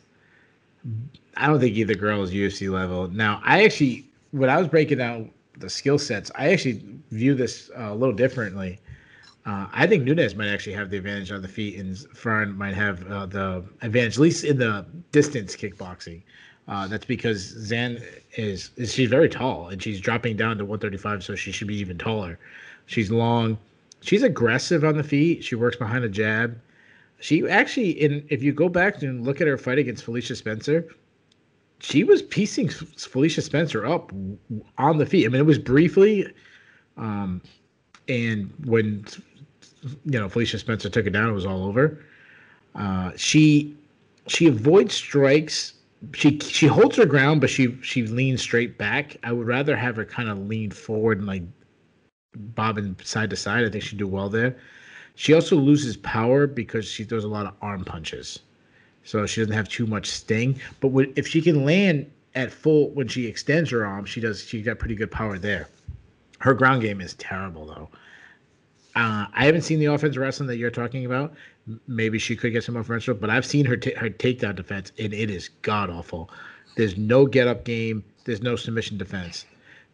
I 1.36 1.48
don't 1.48 1.60
think 1.60 1.76
either 1.76 1.96
girl 1.96 2.24
is 2.24 2.32
UFC 2.32 2.72
level. 2.72 3.10
Now, 3.10 3.42
I 3.44 3.66
actually, 3.66 4.08
when 4.32 4.50
I 4.50 4.58
was 4.58 4.70
breaking 4.70 5.00
down 5.00 5.32
the 5.58 5.70
skill 5.70 6.00
sets, 6.00 6.32
I 6.36 6.54
actually 6.54 6.82
view 7.12 7.36
this 7.36 7.70
uh, 7.78 7.92
a 7.92 7.94
little 7.94 8.16
differently. 8.16 8.80
Uh, 9.46 9.68
I 9.74 9.86
think 9.86 10.06
Nunes 10.06 10.34
might 10.36 10.48
actually 10.48 10.76
have 10.76 10.90
the 10.90 10.96
advantage 10.96 11.30
on 11.34 11.42
the 11.42 11.48
feet, 11.50 11.78
and 11.78 11.98
Fairn 12.16 12.58
might 12.58 12.74
have 12.74 13.06
uh, 13.12 13.26
the 13.26 13.66
advantage, 13.82 14.14
at 14.16 14.22
least 14.22 14.46
in 14.46 14.58
the 14.58 14.86
distance 15.12 15.58
kickboxing. 15.58 16.22
Uh, 16.70 16.88
that's 16.88 17.04
because 17.04 17.42
Zan 17.42 18.02
is, 18.38 18.70
is 18.78 18.94
she's 18.94 19.10
very 19.10 19.28
tall 19.28 19.68
and 19.68 19.84
she's 19.84 20.00
dropping 20.00 20.38
down 20.38 20.58
to 20.58 20.64
135, 20.64 21.22
so 21.22 21.36
she 21.36 21.52
should 21.52 21.68
be 21.68 21.76
even 21.76 21.98
taller. 21.98 22.40
She's 22.86 23.12
long. 23.12 23.58
She's 24.00 24.24
aggressive 24.24 24.86
on 24.86 24.96
the 24.96 25.04
feet. 25.04 25.44
She 25.44 25.56
works 25.56 25.76
behind 25.76 26.06
a 26.06 26.10
jab. 26.10 26.58
She 27.24 27.48
actually, 27.48 27.92
in 27.92 28.26
if 28.30 28.44
you 28.44 28.52
go 28.52 28.68
back 28.68 29.02
and 29.02 29.24
look 29.24 29.40
at 29.40 29.48
her 29.48 29.58
fight 29.58 29.78
against 29.78 30.04
Felicia 30.04 30.36
Spencer, 30.36 30.90
she 31.80 32.04
was 32.04 32.22
piecing 32.22 32.68
Felicia 32.68 33.42
Spencer 33.42 33.86
up 33.86 34.12
on 34.78 34.98
the 34.98 35.06
feet. 35.06 35.26
I 35.26 35.30
mean, 35.30 35.40
it 35.40 35.46
was 35.46 35.58
briefly, 35.58 36.28
um, 36.98 37.42
and 38.10 38.52
when 38.66 39.06
you 40.04 40.20
know 40.20 40.28
Felicia 40.28 40.60
Spencer 40.60 40.90
took 40.90 41.06
it 41.08 41.12
down, 41.12 41.30
it 41.30 41.34
was 41.34 41.46
all 41.46 41.64
over. 41.64 42.04
Uh, 42.76 43.12
she 43.16 43.74
she 44.28 44.48
avoids 44.48 44.94
strikes 44.94 45.76
she 46.14 46.38
she 46.40 46.68
holds 46.68 46.98
her 46.98 47.06
ground, 47.06 47.40
but 47.40 47.50
she 47.50 47.78
she 47.82 48.06
leans 48.06 48.42
straight 48.42 48.78
back. 48.78 49.16
I 49.24 49.32
would 49.32 49.48
rather 49.48 49.78
have 49.78 49.96
her 49.96 50.04
kind 50.04 50.28
of 50.28 50.40
lean 50.40 50.72
forward 50.72 51.20
and 51.20 51.28
like 51.28 51.44
bobbing 52.36 52.98
side 53.02 53.30
to 53.30 53.38
side. 53.38 53.64
I 53.64 53.70
think 53.70 53.84
she'd 53.86 54.00
do 54.00 54.08
well 54.08 54.28
there. 54.28 54.58
She 55.16 55.34
also 55.34 55.56
loses 55.56 55.98
power 55.98 56.48
because 56.48 56.86
she 56.86 57.04
throws 57.04 57.24
a 57.24 57.28
lot 57.28 57.46
of 57.46 57.54
arm 57.62 57.86
punches, 57.86 58.40
so 59.04 59.26
she 59.26 59.42
doesn't 59.42 59.54
have 59.54 59.70
too 59.70 59.86
much 59.86 60.10
sting. 60.10 60.60
But 60.80 60.92
if 61.16 61.28
she 61.28 61.42
can 61.42 61.66
land 61.66 62.10
at 62.36 62.52
full 62.52 62.90
when 62.92 63.08
she 63.08 63.28
extends 63.28 63.70
her 63.70 63.86
arm, 63.86 64.06
she 64.06 64.22
does. 64.22 64.44
She 64.44 64.62
got 64.62 64.80
pretty 64.80 64.96
good 64.96 65.12
power 65.12 65.38
there. 65.38 65.68
Her 66.40 66.54
ground 66.54 66.82
game 66.82 67.00
is 67.00 67.14
terrible 67.16 67.66
though. 67.66 67.90
Uh, 68.96 69.26
I 69.34 69.46
haven't 69.46 69.62
seen 69.64 69.80
the 69.80 69.86
offensive 69.86 70.22
wrestling 70.22 70.48
that 70.48 70.58
you're 70.58 70.70
talking 70.70 71.06
about. 71.06 71.34
Maybe 71.88 72.20
she 72.20 72.36
could 72.36 72.52
get 72.52 72.64
some 72.64 72.76
offensive, 72.76 73.20
but 73.20 73.30
I've 73.30 73.46
seen 73.46 73.66
her 73.66 73.78
t- 73.78 73.94
her 73.94 74.10
takedown 74.10 74.56
defense, 74.56 74.92
and 75.00 75.14
it 75.14 75.30
is 75.30 75.50
god 75.62 75.90
awful. 75.90 76.30
There's 76.76 76.98
no 76.98 77.26
get 77.26 77.48
up 77.48 77.64
game. 77.64 78.04
There's 78.26 78.42
no 78.42 78.56
submission 78.56 78.98
defense. 78.98 79.46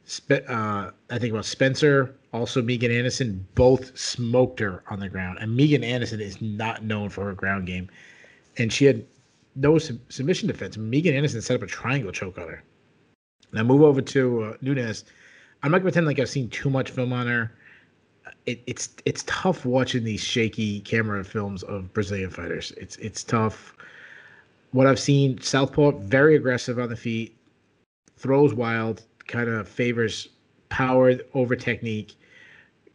Spe- 0.06 0.48
uh, 0.48 0.92
I 1.10 1.20
think 1.20 1.32
about 1.32 1.46
Spencer, 1.46 2.16
also 2.34 2.62
Megan 2.62 2.92
Anderson, 2.92 3.46
both 3.56 3.98
smoked 3.98 4.60
her 4.60 4.84
on 4.90 5.00
the 5.00 5.10
ground. 5.10 5.40
And 5.42 5.56
Megan 5.56 5.84
Anderson 5.84 6.22
is 6.22 6.42
not 6.42 6.84
known 6.84 7.10
for 7.10 7.26
her 7.26 7.34
ground 7.34 7.66
game, 7.66 7.90
and 8.58 8.72
she 8.72 8.86
had 8.86 9.06
no 9.56 9.78
sub- 9.78 10.00
submission 10.10 10.48
defense. 10.48 10.78
Megan 10.78 11.16
Anderson 11.16 11.42
set 11.42 11.56
up 11.56 11.64
a 11.64 11.68
triangle 11.68 12.12
choke 12.12 12.38
on 12.38 12.48
her. 12.48 12.64
Now 13.52 13.64
move 13.64 13.82
over 13.82 14.02
to 14.02 14.44
uh, 14.44 14.54
Nunes. 14.62 15.06
I'm 15.64 15.72
not 15.72 15.80
gonna 15.80 15.86
pretend 15.86 16.06
like 16.06 16.20
I've 16.20 16.30
seen 16.30 16.50
too 16.50 16.70
much 16.70 16.92
film 16.92 17.12
on 17.12 17.28
her. 17.28 17.52
It, 18.46 18.62
it's 18.68 18.90
it's 19.06 19.24
tough 19.26 19.66
watching 19.66 20.04
these 20.04 20.22
shaky 20.22 20.82
camera 20.82 21.24
films 21.24 21.64
of 21.64 21.92
Brazilian 21.94 22.30
fighters. 22.30 22.72
It's 22.78 22.96
it's 22.98 23.24
tough. 23.24 23.76
What 24.72 24.86
I've 24.86 25.00
seen, 25.00 25.42
Southpaw 25.42 25.92
very 25.98 26.36
aggressive 26.36 26.78
on 26.78 26.90
the 26.90 26.96
feet, 26.96 27.36
throws 28.18 28.54
wild, 28.54 29.04
kind 29.26 29.50
of 29.50 29.68
favors 29.68 30.30
power 30.70 31.16
over 31.34 31.56
technique. 31.56 32.16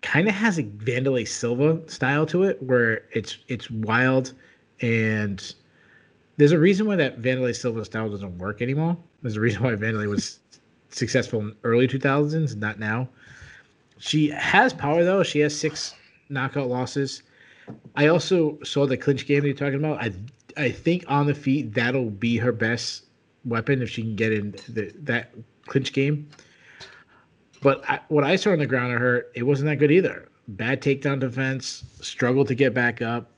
Kind 0.03 0.29
of 0.29 0.35
has 0.35 0.59
a 0.59 0.65
Wanderlei 0.65 1.27
Silva 1.27 1.81
style 1.91 2.27
to 2.27 2.45
it, 2.45 2.63
where 2.63 3.03
it's 3.13 3.39
it's 3.49 3.71
wild, 3.71 4.33
and 4.81 5.55
there's 6.37 6.53
a 6.53 6.59
reason 6.59 6.87
why 6.87 6.97
that 6.97 7.21
Wanderlei 7.23 7.55
Silva 7.55 7.85
style 7.85 8.11
doesn't 8.11 8.39
work 8.39 8.61
anymore. 8.61 8.97
There's 9.23 9.37
a 9.37 9.41
reason 9.41 9.63
why 9.63 9.75
Wanderlei 9.75 10.09
was 10.09 10.41
successful 10.91 11.41
in 11.41 11.55
early 11.65 11.89
2000s, 11.89 12.57
not 12.57 12.79
now. 12.79 13.09
She 13.99 14.29
has 14.29 14.73
power 14.73 15.05
though. 15.05 15.23
She 15.23 15.41
has 15.41 15.59
six 15.59 15.95
knockout 16.29 16.69
losses. 16.69 17.23
I 17.97 18.09
also 18.09 18.59
saw 18.63 18.87
the 18.87 18.97
clinch 18.97 19.27
game 19.27 19.41
that 19.41 19.47
you're 19.47 19.57
talking 19.57 19.79
about. 19.79 20.03
I 20.03 20.13
I 20.57 20.71
think 20.71 21.05
on 21.09 21.27
the 21.27 21.35
feet 21.35 21.75
that'll 21.75 22.11
be 22.11 22.37
her 22.37 22.53
best 22.53 23.05
weapon 23.45 23.83
if 23.83 23.91
she 23.91 24.03
can 24.03 24.17
get 24.17 24.33
in 24.33 24.53
the, 24.69 24.93
that 25.03 25.33
clinch 25.67 25.93
game. 25.93 26.29
But 27.65 27.83
I, 27.91 27.99
what 28.09 28.23
I 28.23 28.37
saw 28.37 28.53
on 28.53 28.61
the 28.61 28.67
ground 28.67 28.93
of 28.93 29.01
her, 29.01 29.27
it 29.35 29.43
wasn't 29.43 29.69
that 29.71 29.77
good 29.77 29.91
either. 29.91 30.29
Bad 30.47 30.81
takedown 30.81 31.19
defense, 31.19 31.83
struggled 32.01 32.47
to 32.47 32.55
get 32.55 32.75
back 32.75 33.03
up. 33.03 33.33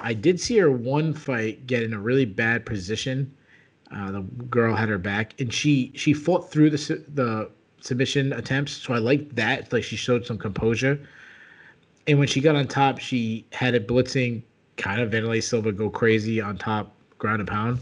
I 0.00 0.14
did 0.14 0.40
see 0.40 0.58
her 0.58 0.72
one 0.72 1.14
fight 1.14 1.68
get 1.68 1.84
in 1.84 1.92
a 1.92 1.98
really 2.00 2.24
bad 2.24 2.66
position 2.66 3.32
uh, 3.94 4.10
the 4.10 4.20
girl 4.50 4.74
had 4.74 4.88
her 4.88 4.98
back, 4.98 5.34
and 5.40 5.52
she 5.52 5.92
she 5.94 6.12
fought 6.12 6.50
through 6.50 6.70
the 6.70 7.04
the 7.14 7.50
submission 7.80 8.32
attempts. 8.32 8.72
So 8.72 8.94
I 8.94 8.98
liked 8.98 9.34
that. 9.36 9.72
Like 9.72 9.84
she 9.84 9.96
showed 9.96 10.26
some 10.26 10.38
composure. 10.38 11.00
And 12.06 12.18
when 12.18 12.28
she 12.28 12.40
got 12.40 12.56
on 12.56 12.66
top, 12.66 12.98
she 12.98 13.46
had 13.52 13.74
it 13.74 13.86
blitzing, 13.86 14.42
kind 14.76 15.00
of 15.00 15.10
Wanderlei 15.10 15.42
Silva 15.42 15.72
go 15.72 15.90
crazy 15.90 16.40
on 16.40 16.56
top, 16.56 16.94
ground 17.18 17.40
and 17.40 17.48
pound. 17.48 17.80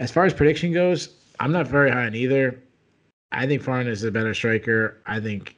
As 0.00 0.10
far 0.10 0.26
as 0.26 0.34
prediction 0.34 0.72
goes, 0.72 1.14
I'm 1.40 1.50
not 1.50 1.66
very 1.66 1.90
high 1.90 2.06
on 2.06 2.14
either. 2.14 2.62
I 3.32 3.46
think 3.46 3.62
Fairn 3.62 3.86
is 3.86 4.04
a 4.04 4.10
better 4.10 4.34
striker. 4.34 5.00
I 5.06 5.20
think, 5.20 5.56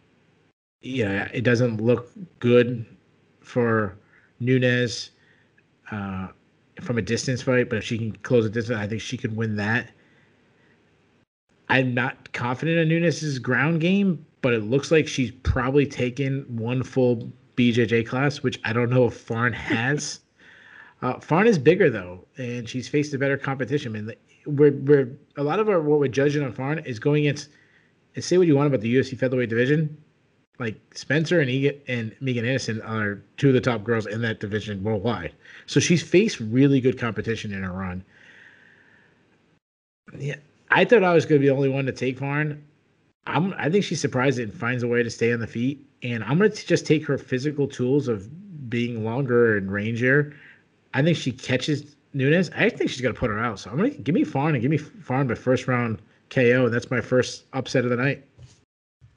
yeah, 0.83 1.28
it 1.33 1.42
doesn't 1.42 1.80
look 1.80 2.11
good 2.38 2.85
for 3.40 3.96
Nunes 4.40 5.11
Uh, 5.90 6.28
from 6.80 6.98
a 6.98 7.02
distance 7.02 7.42
fight, 7.42 7.68
but 7.68 7.78
if 7.78 7.85
she 7.85 7.98
can 7.98 8.12
close 8.12 8.46
a 8.46 8.50
distance, 8.50 8.78
I 8.78 8.87
think 8.87 9.00
she 9.00 9.16
could 9.16 9.37
win 9.37 9.56
that. 9.56 9.90
I'm 11.68 11.94
not 11.94 12.33
confident 12.33 12.78
in 12.78 12.88
Nunes's 12.88 13.38
ground 13.38 13.80
game, 13.80 14.24
but 14.40 14.54
it 14.54 14.64
looks 14.64 14.90
like 14.90 15.06
she's 15.06 15.30
probably 15.42 15.87
taken 15.87 16.44
one 16.48 16.83
full 16.83 17.30
BJJ 17.56 18.06
class, 18.06 18.42
which 18.42 18.59
I 18.64 18.72
don't 18.72 18.90
know 18.90 19.06
if 19.06 19.14
Fairn 19.14 19.52
has. 19.52 20.20
uh, 21.02 21.18
Fairn 21.20 21.46
is 21.46 21.59
bigger 21.59 21.90
though, 21.90 22.26
and 22.38 22.68
she's 22.68 22.88
faced 22.88 23.12
a 23.14 23.18
better 23.18 23.37
competition. 23.37 23.94
And 23.96 24.14
we're, 24.46 24.72
we're 24.72 25.18
a 25.37 25.42
lot 25.42 25.61
of 25.61 25.68
our 25.68 25.80
what 25.80 26.00
we're 26.00 26.09
judging 26.09 26.42
on 26.42 26.52
Fairn 26.52 26.78
is 26.80 26.98
going 26.98 27.26
against. 27.26 27.48
And 28.14 28.25
say 28.25 28.38
what 28.38 28.46
you 28.46 28.57
want 28.57 28.66
about 28.66 28.81
the 28.81 28.94
UFC 28.94 29.16
featherweight 29.16 29.49
division, 29.49 29.96
like 30.59 30.79
Spencer 30.94 31.40
and 31.40 31.51
Egan 31.51 31.81
and 31.88 32.16
Megan 32.20 32.44
Anderson 32.44 32.83
are 32.83 33.23
two 33.37 33.49
of 33.49 33.55
the 33.55 33.61
top 33.61 33.83
girls 33.83 34.07
in 34.07 34.20
that 34.23 34.40
division 34.40 34.83
worldwide. 34.83 35.33
So 35.66 35.81
she's 35.81 36.03
faced 36.03 36.38
really 36.40 36.81
good 36.81 36.99
competition 36.99 37.53
in 37.53 37.62
her 37.62 37.73
run. 37.73 38.05
Yeah, 40.18 40.37
I 40.70 40.85
thought 40.85 41.05
I 41.05 41.14
was 41.14 41.25
going 41.25 41.40
to 41.40 41.42
be 41.42 41.49
the 41.49 41.55
only 41.55 41.68
one 41.68 41.87
to 41.87 41.92
take 41.92 42.18
Fairn. 42.18 42.62
I'm. 43.27 43.55
I 43.57 43.70
think 43.70 43.85
she's 43.85 44.01
surprised 44.01 44.38
and 44.38 44.53
finds 44.53 44.83
a 44.83 44.88
way 44.88 45.03
to 45.03 45.11
stay 45.11 45.33
on 45.33 45.40
the 45.40 45.46
feet. 45.46 45.87
And 46.03 46.25
I'm 46.25 46.38
going 46.38 46.51
to 46.51 46.66
just 46.66 46.87
take 46.87 47.07
her 47.07 47.18
physical 47.18 47.68
tools 47.68 48.09
of 48.09 48.29
being 48.68 49.05
longer 49.05 49.57
and 49.57 49.68
rangier. 49.68 50.35
I 50.94 51.03
think 51.03 51.16
she 51.16 51.31
catches 51.31 51.96
Nunes. 52.12 52.51
I 52.57 52.70
think 52.70 52.90
she's 52.90 53.01
going 53.01 53.14
to 53.14 53.18
put 53.18 53.31
her 53.31 53.38
out. 53.38 53.61
So 53.61 53.70
I'm 53.70 53.77
going 53.77 53.92
to 53.92 53.99
give 53.99 54.14
me 54.14 54.25
Fairn 54.25 54.55
and 54.55 54.62
give 54.62 54.70
me 54.70 54.79
Fairn 54.79 55.27
by 55.27 55.35
first 55.35 55.68
round 55.68 56.01
KO. 56.30 56.64
And 56.64 56.74
that's 56.74 56.90
my 56.90 57.00
first 57.00 57.44
upset 57.52 57.84
of 57.84 57.90
the 57.90 57.96
night. 57.96 58.24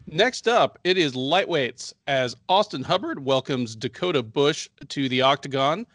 Next 0.07 0.47
up, 0.47 0.79
it 0.83 0.97
is 0.97 1.13
lightweights 1.13 1.93
as 2.07 2.35
Austin 2.49 2.83
Hubbard 2.83 3.23
welcomes 3.23 3.75
Dakota 3.75 4.21
Bush 4.21 4.67
to 4.89 5.07
the 5.07 5.21
octagon. 5.21 5.87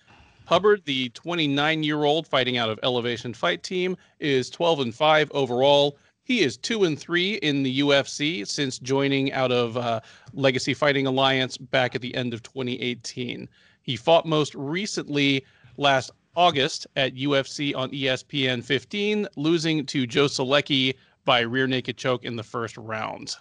Hubbard, 0.46 0.82
the 0.86 1.10
29 1.10 1.82
year 1.82 2.04
old 2.04 2.26
fighting 2.26 2.56
out 2.56 2.70
of 2.70 2.80
Elevation 2.82 3.34
Fight 3.34 3.62
Team, 3.62 3.96
is 4.18 4.48
12 4.48 4.80
and 4.80 4.94
5 4.94 5.30
overall. 5.32 5.98
He 6.24 6.40
is 6.40 6.56
2 6.56 6.84
and 6.84 6.98
3 6.98 7.34
in 7.34 7.62
the 7.62 7.80
UFC 7.80 8.46
since 8.46 8.78
joining 8.78 9.32
out 9.32 9.52
of 9.52 9.76
uh, 9.76 10.00
Legacy 10.32 10.72
Fighting 10.72 11.06
Alliance 11.06 11.58
back 11.58 11.94
at 11.94 12.00
the 12.00 12.14
end 12.14 12.32
of 12.32 12.42
2018. 12.42 13.46
He 13.82 13.96
fought 13.96 14.26
most 14.26 14.54
recently 14.54 15.44
last 15.76 16.10
August 16.34 16.86
at 16.96 17.14
UFC 17.14 17.74
on 17.74 17.90
ESPN 17.90 18.62
15, 18.62 19.26
losing 19.36 19.84
to 19.86 20.06
Joe 20.06 20.26
Solecki 20.26 20.94
by 21.28 21.40
rear 21.40 21.66
naked 21.66 21.98
choke 21.98 22.24
in 22.24 22.36
the 22.36 22.42
first 22.42 22.74
round. 22.78 23.36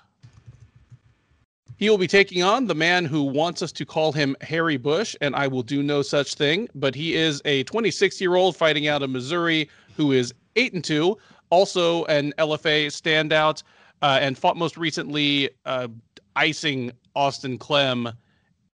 He 1.77 1.89
will 1.89 1.97
be 1.97 2.05
taking 2.05 2.43
on 2.43 2.67
the 2.67 2.75
man 2.75 3.05
who 3.05 3.23
wants 3.23 3.61
us 3.61 3.71
to 3.71 3.85
call 3.85 4.11
him 4.11 4.35
Harry 4.41 4.75
Bush, 4.75 5.15
and 5.21 5.33
I 5.33 5.47
will 5.47 5.63
do 5.63 5.81
no 5.81 6.01
such 6.01 6.33
thing. 6.33 6.67
But 6.75 6.95
he 6.95 7.15
is 7.15 7.41
a 7.45 7.63
26 7.63 8.19
year 8.19 8.35
old 8.35 8.57
fighting 8.57 8.89
out 8.89 9.03
of 9.03 9.09
Missouri 9.09 9.69
who 9.95 10.11
is 10.11 10.33
8 10.57 10.73
and 10.73 10.83
2, 10.83 11.17
also 11.49 12.03
an 12.05 12.33
LFA 12.37 12.87
standout, 12.87 13.63
uh, 14.01 14.19
and 14.19 14.37
fought 14.37 14.57
most 14.57 14.75
recently 14.75 15.49
uh, 15.65 15.87
icing 16.35 16.91
Austin 17.15 17.57
Clem 17.57 18.11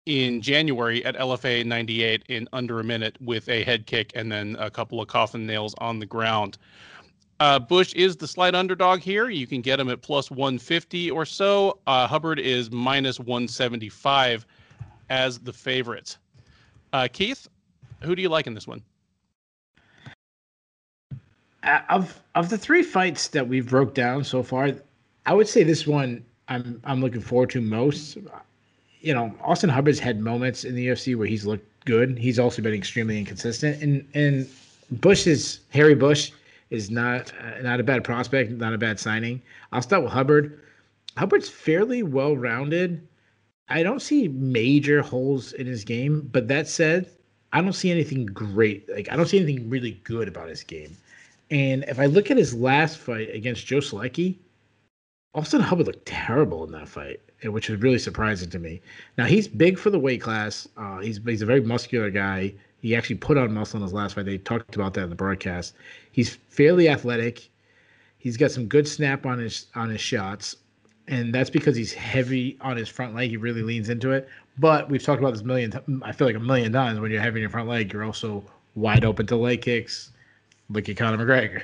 in 0.07 0.41
January 0.41 1.05
at 1.05 1.15
LFA 1.17 1.63
98 1.63 2.23
in 2.29 2.49
under 2.51 2.79
a 2.79 2.83
minute 2.83 3.15
with 3.21 3.47
a 3.47 3.63
head 3.63 3.85
kick 3.85 4.11
and 4.15 4.31
then 4.31 4.55
a 4.57 4.71
couple 4.71 4.99
of 4.99 5.07
coffin 5.07 5.45
nails 5.45 5.75
on 5.77 5.99
the 5.99 6.05
ground. 6.07 6.57
Uh, 7.43 7.59
Bush 7.59 7.93
is 7.93 8.15
the 8.15 8.25
slight 8.25 8.55
underdog 8.55 9.01
here. 9.01 9.29
You 9.29 9.45
can 9.45 9.59
get 9.59 9.77
him 9.77 9.89
at 9.89 10.01
plus 10.01 10.31
150 10.31 11.11
or 11.11 11.25
so. 11.25 11.77
Uh, 11.85 12.07
Hubbard 12.07 12.39
is 12.39 12.71
minus 12.71 13.19
175 13.19 14.45
as 15.09 15.39
the 15.39 15.51
favorite. 15.51 16.17
Uh, 16.93 17.09
Keith, 17.11 17.49
who 17.99 18.15
do 18.15 18.21
you 18.21 18.29
like 18.29 18.47
in 18.47 18.53
this 18.53 18.65
one? 18.65 18.81
Uh, 21.63 21.81
of 21.89 22.21
of 22.35 22.49
the 22.49 22.57
three 22.57 22.81
fights 22.81 23.27
that 23.27 23.45
we've 23.45 23.67
broke 23.67 23.93
down 23.93 24.23
so 24.23 24.41
far, 24.41 24.71
I 25.25 25.33
would 25.33 25.49
say 25.49 25.63
this 25.63 25.85
one 25.85 26.23
I'm 26.47 26.81
I'm 26.85 27.01
looking 27.01 27.19
forward 27.19 27.49
to 27.49 27.59
most. 27.59 28.19
You 29.01 29.13
know, 29.13 29.35
Austin 29.41 29.69
Hubbard's 29.69 29.99
had 29.99 30.21
moments 30.21 30.63
in 30.63 30.75
the 30.75 30.87
UFC 30.87 31.13
where 31.17 31.27
he's 31.27 31.45
looked 31.45 31.67
good. 31.83 32.17
He's 32.17 32.39
also 32.39 32.61
been 32.61 32.73
extremely 32.73 33.19
inconsistent, 33.19 33.83
and 33.83 34.07
and 34.13 34.49
Bush 35.01 35.27
is 35.27 35.59
Harry 35.71 35.93
Bush 35.93 36.31
is 36.73 36.89
not 36.89 37.31
uh, 37.39 37.61
not 37.61 37.79
a 37.79 37.83
bad 37.83 38.03
prospect, 38.03 38.51
not 38.51 38.73
a 38.73 38.77
bad 38.77 38.99
signing. 38.99 39.41
I'll 39.71 39.81
start 39.81 40.03
with 40.03 40.11
Hubbard. 40.11 40.59
Hubbard's 41.15 41.47
fairly 41.47 42.03
well 42.03 42.35
rounded. 42.35 43.07
I 43.69 43.83
don't 43.83 44.01
see 44.01 44.27
major 44.27 45.01
holes 45.01 45.53
in 45.53 45.67
his 45.67 45.83
game, 45.85 46.29
but 46.33 46.47
that 46.49 46.67
said, 46.67 47.09
I 47.53 47.61
don't 47.61 47.73
see 47.73 47.91
anything 47.91 48.25
great. 48.25 48.89
Like 48.89 49.09
I 49.11 49.15
don't 49.15 49.27
see 49.27 49.37
anything 49.39 49.69
really 49.69 50.01
good 50.03 50.27
about 50.27 50.49
his 50.49 50.63
game. 50.63 50.97
And 51.51 51.83
if 51.87 51.99
I 51.99 52.07
look 52.07 52.31
at 52.31 52.37
his 52.37 52.55
last 52.55 52.97
fight 52.97 53.29
against 53.33 53.67
Joe 53.67 53.77
Solecki, 53.77 54.37
Austin 55.35 55.61
Hubbard 55.61 55.87
looked 55.87 56.05
terrible 56.05 56.63
in 56.63 56.71
that 56.71 56.87
fight, 56.87 57.19
which 57.43 57.69
was 57.69 57.79
really 57.79 57.99
surprising 57.99 58.49
to 58.49 58.59
me. 58.59 58.81
Now 59.17 59.25
he's 59.25 59.47
big 59.47 59.77
for 59.77 59.91
the 59.91 59.99
weight 59.99 60.21
class. 60.21 60.67
Uh, 60.77 60.99
he's 60.99 61.19
he's 61.23 61.43
a 61.43 61.45
very 61.45 61.61
muscular 61.61 62.09
guy. 62.09 62.53
He 62.81 62.95
actually 62.95 63.15
put 63.15 63.37
on 63.37 63.53
muscle 63.53 63.77
in 63.77 63.83
his 63.83 63.93
last 63.93 64.15
fight. 64.15 64.25
They 64.25 64.39
talked 64.39 64.75
about 64.75 64.93
that 64.95 65.03
in 65.03 65.09
the 65.09 65.15
broadcast. 65.15 65.73
He's 66.13 66.35
fairly 66.35 66.87
athletic. 66.87 67.49
He's 68.19 68.37
got 68.37 68.51
some 68.51 68.67
good 68.67 68.87
snap 68.87 69.25
on 69.25 69.39
his 69.39 69.65
on 69.75 69.89
his 69.89 69.99
shots, 69.99 70.55
and 71.07 71.33
that's 71.33 71.49
because 71.49 71.75
he's 71.75 71.91
heavy 71.91 72.55
on 72.61 72.77
his 72.77 72.87
front 72.87 73.15
leg. 73.15 73.31
He 73.31 73.37
really 73.37 73.63
leans 73.63 73.89
into 73.89 74.11
it. 74.11 74.29
But 74.59 74.89
we've 74.89 75.01
talked 75.01 75.19
about 75.19 75.33
this 75.33 75.43
million. 75.43 75.73
I 76.03 76.11
feel 76.11 76.27
like 76.27 76.35
a 76.35 76.39
million 76.39 76.71
times. 76.71 76.99
When 76.99 77.11
you're 77.11 77.19
heavy 77.19 77.39
in 77.39 77.41
your 77.41 77.49
front 77.49 77.67
leg, 77.67 77.91
you're 77.91 78.03
also 78.03 78.45
wide 78.75 79.03
open 79.03 79.25
to 79.25 79.35
leg 79.35 79.63
kicks. 79.63 80.11
Look 80.69 80.87
at 80.87 80.97
Conor 80.97 81.17
McGregor. 81.17 81.63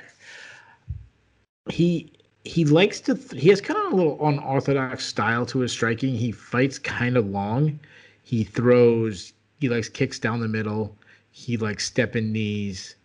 He 1.70 2.12
he 2.44 2.64
likes 2.64 3.00
to. 3.02 3.14
He 3.36 3.50
has 3.50 3.60
kind 3.60 3.78
of 3.78 3.92
a 3.92 3.96
little 3.96 4.26
unorthodox 4.26 5.06
style 5.06 5.46
to 5.46 5.60
his 5.60 5.70
striking. 5.70 6.16
He 6.16 6.32
fights 6.32 6.76
kind 6.76 7.16
of 7.16 7.28
long. 7.28 7.78
He 8.24 8.42
throws. 8.42 9.32
He 9.60 9.68
likes 9.68 9.88
kicks 9.88 10.18
down 10.18 10.40
the 10.40 10.48
middle. 10.48 10.96
He 11.30 11.56
likes 11.56 11.86
stepping 11.86 12.32
knees. 12.32 12.96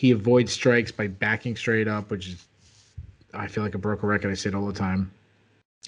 He 0.00 0.12
avoids 0.12 0.50
strikes 0.50 0.90
by 0.90 1.08
backing 1.08 1.56
straight 1.56 1.86
up, 1.86 2.10
which 2.10 2.28
is 2.28 2.46
I 3.34 3.46
feel 3.48 3.62
like 3.62 3.74
a 3.74 3.78
broken 3.78 4.08
record. 4.08 4.30
I 4.30 4.34
say 4.34 4.48
it 4.48 4.54
all 4.54 4.66
the 4.66 4.72
time. 4.72 5.12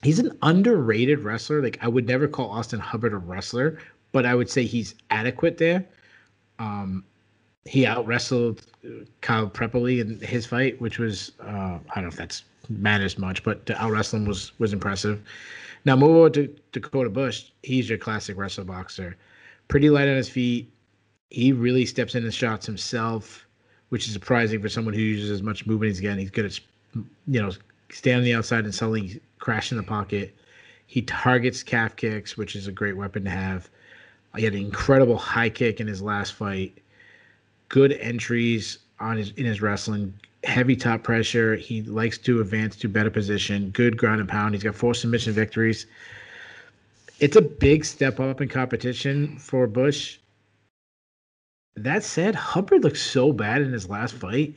He's 0.02 0.18
an 0.18 0.36
underrated 0.42 1.20
wrestler. 1.20 1.62
Like 1.62 1.78
I 1.80 1.88
would 1.88 2.06
never 2.06 2.28
call 2.28 2.50
Austin 2.50 2.78
Hubbard 2.78 3.14
a 3.14 3.16
wrestler, 3.16 3.78
but 4.12 4.26
I 4.26 4.34
would 4.34 4.50
say 4.50 4.64
he's 4.64 4.94
adequate 5.08 5.56
there. 5.56 5.86
Um, 6.58 7.04
he 7.64 7.86
out 7.86 8.06
wrestled 8.06 8.66
Kyle 9.22 9.48
Prepolec 9.48 10.02
in 10.02 10.20
his 10.20 10.44
fight, 10.44 10.78
which 10.78 10.98
was 10.98 11.32
uh, 11.40 11.78
I 11.78 11.94
don't 11.94 12.04
know 12.04 12.08
if 12.08 12.16
that's 12.16 12.44
matters 12.68 13.16
much, 13.16 13.42
but 13.42 13.64
to 13.64 13.82
out 13.82 13.92
wrestle 13.92 14.18
him 14.18 14.26
was 14.26 14.52
was 14.58 14.74
impressive. 14.74 15.22
Now 15.86 15.96
move 15.96 16.16
over 16.16 16.28
to 16.28 16.54
Dakota 16.72 17.08
Bush. 17.08 17.46
He's 17.62 17.88
your 17.88 17.96
classic 17.96 18.36
wrestler 18.36 18.64
boxer, 18.64 19.16
pretty 19.68 19.88
light 19.88 20.08
on 20.08 20.16
his 20.16 20.28
feet. 20.28 20.70
He 21.30 21.52
really 21.52 21.86
steps 21.86 22.14
in 22.14 22.24
and 22.24 22.34
shots 22.34 22.66
himself, 22.66 23.46
which 23.92 24.06
is 24.06 24.14
surprising 24.14 24.58
for 24.62 24.70
someone 24.70 24.94
who 24.94 25.02
uses 25.02 25.30
as 25.30 25.42
much 25.42 25.66
movement 25.66 25.92
as 25.92 25.98
again. 25.98 26.16
He's 26.16 26.30
good 26.30 26.46
at 26.46 26.58
you 27.26 27.42
know 27.42 27.50
standing 27.90 28.20
on 28.20 28.24
the 28.24 28.32
outside 28.32 28.64
and 28.64 28.74
suddenly 28.74 29.20
crashing 29.38 29.76
the 29.76 29.84
pocket. 29.84 30.34
He 30.86 31.02
targets 31.02 31.62
calf 31.62 31.94
kicks, 31.94 32.34
which 32.34 32.56
is 32.56 32.66
a 32.66 32.72
great 32.72 32.96
weapon 32.96 33.22
to 33.24 33.30
have. 33.30 33.68
He 34.34 34.44
had 34.44 34.54
an 34.54 34.60
incredible 34.60 35.18
high 35.18 35.50
kick 35.50 35.78
in 35.78 35.86
his 35.86 36.00
last 36.00 36.32
fight. 36.32 36.78
Good 37.68 37.92
entries 37.92 38.78
on 38.98 39.18
his 39.18 39.32
in 39.32 39.44
his 39.44 39.60
wrestling. 39.60 40.14
Heavy 40.42 40.74
top 40.74 41.02
pressure. 41.02 41.56
He 41.56 41.82
likes 41.82 42.16
to 42.16 42.40
advance 42.40 42.76
to 42.76 42.88
better 42.88 43.10
position. 43.10 43.68
Good 43.72 43.98
ground 43.98 44.20
and 44.20 44.28
pound. 44.28 44.54
He's 44.54 44.64
got 44.64 44.74
four 44.74 44.94
submission 44.94 45.34
victories. 45.34 45.84
It's 47.20 47.36
a 47.36 47.42
big 47.42 47.84
step 47.84 48.20
up 48.20 48.40
in 48.40 48.48
competition 48.48 49.36
for 49.36 49.66
Bush. 49.66 50.16
That 51.74 52.04
said, 52.04 52.34
Hubbard 52.34 52.84
looked 52.84 52.98
so 52.98 53.32
bad 53.32 53.62
in 53.62 53.72
his 53.72 53.88
last 53.88 54.14
fight 54.14 54.54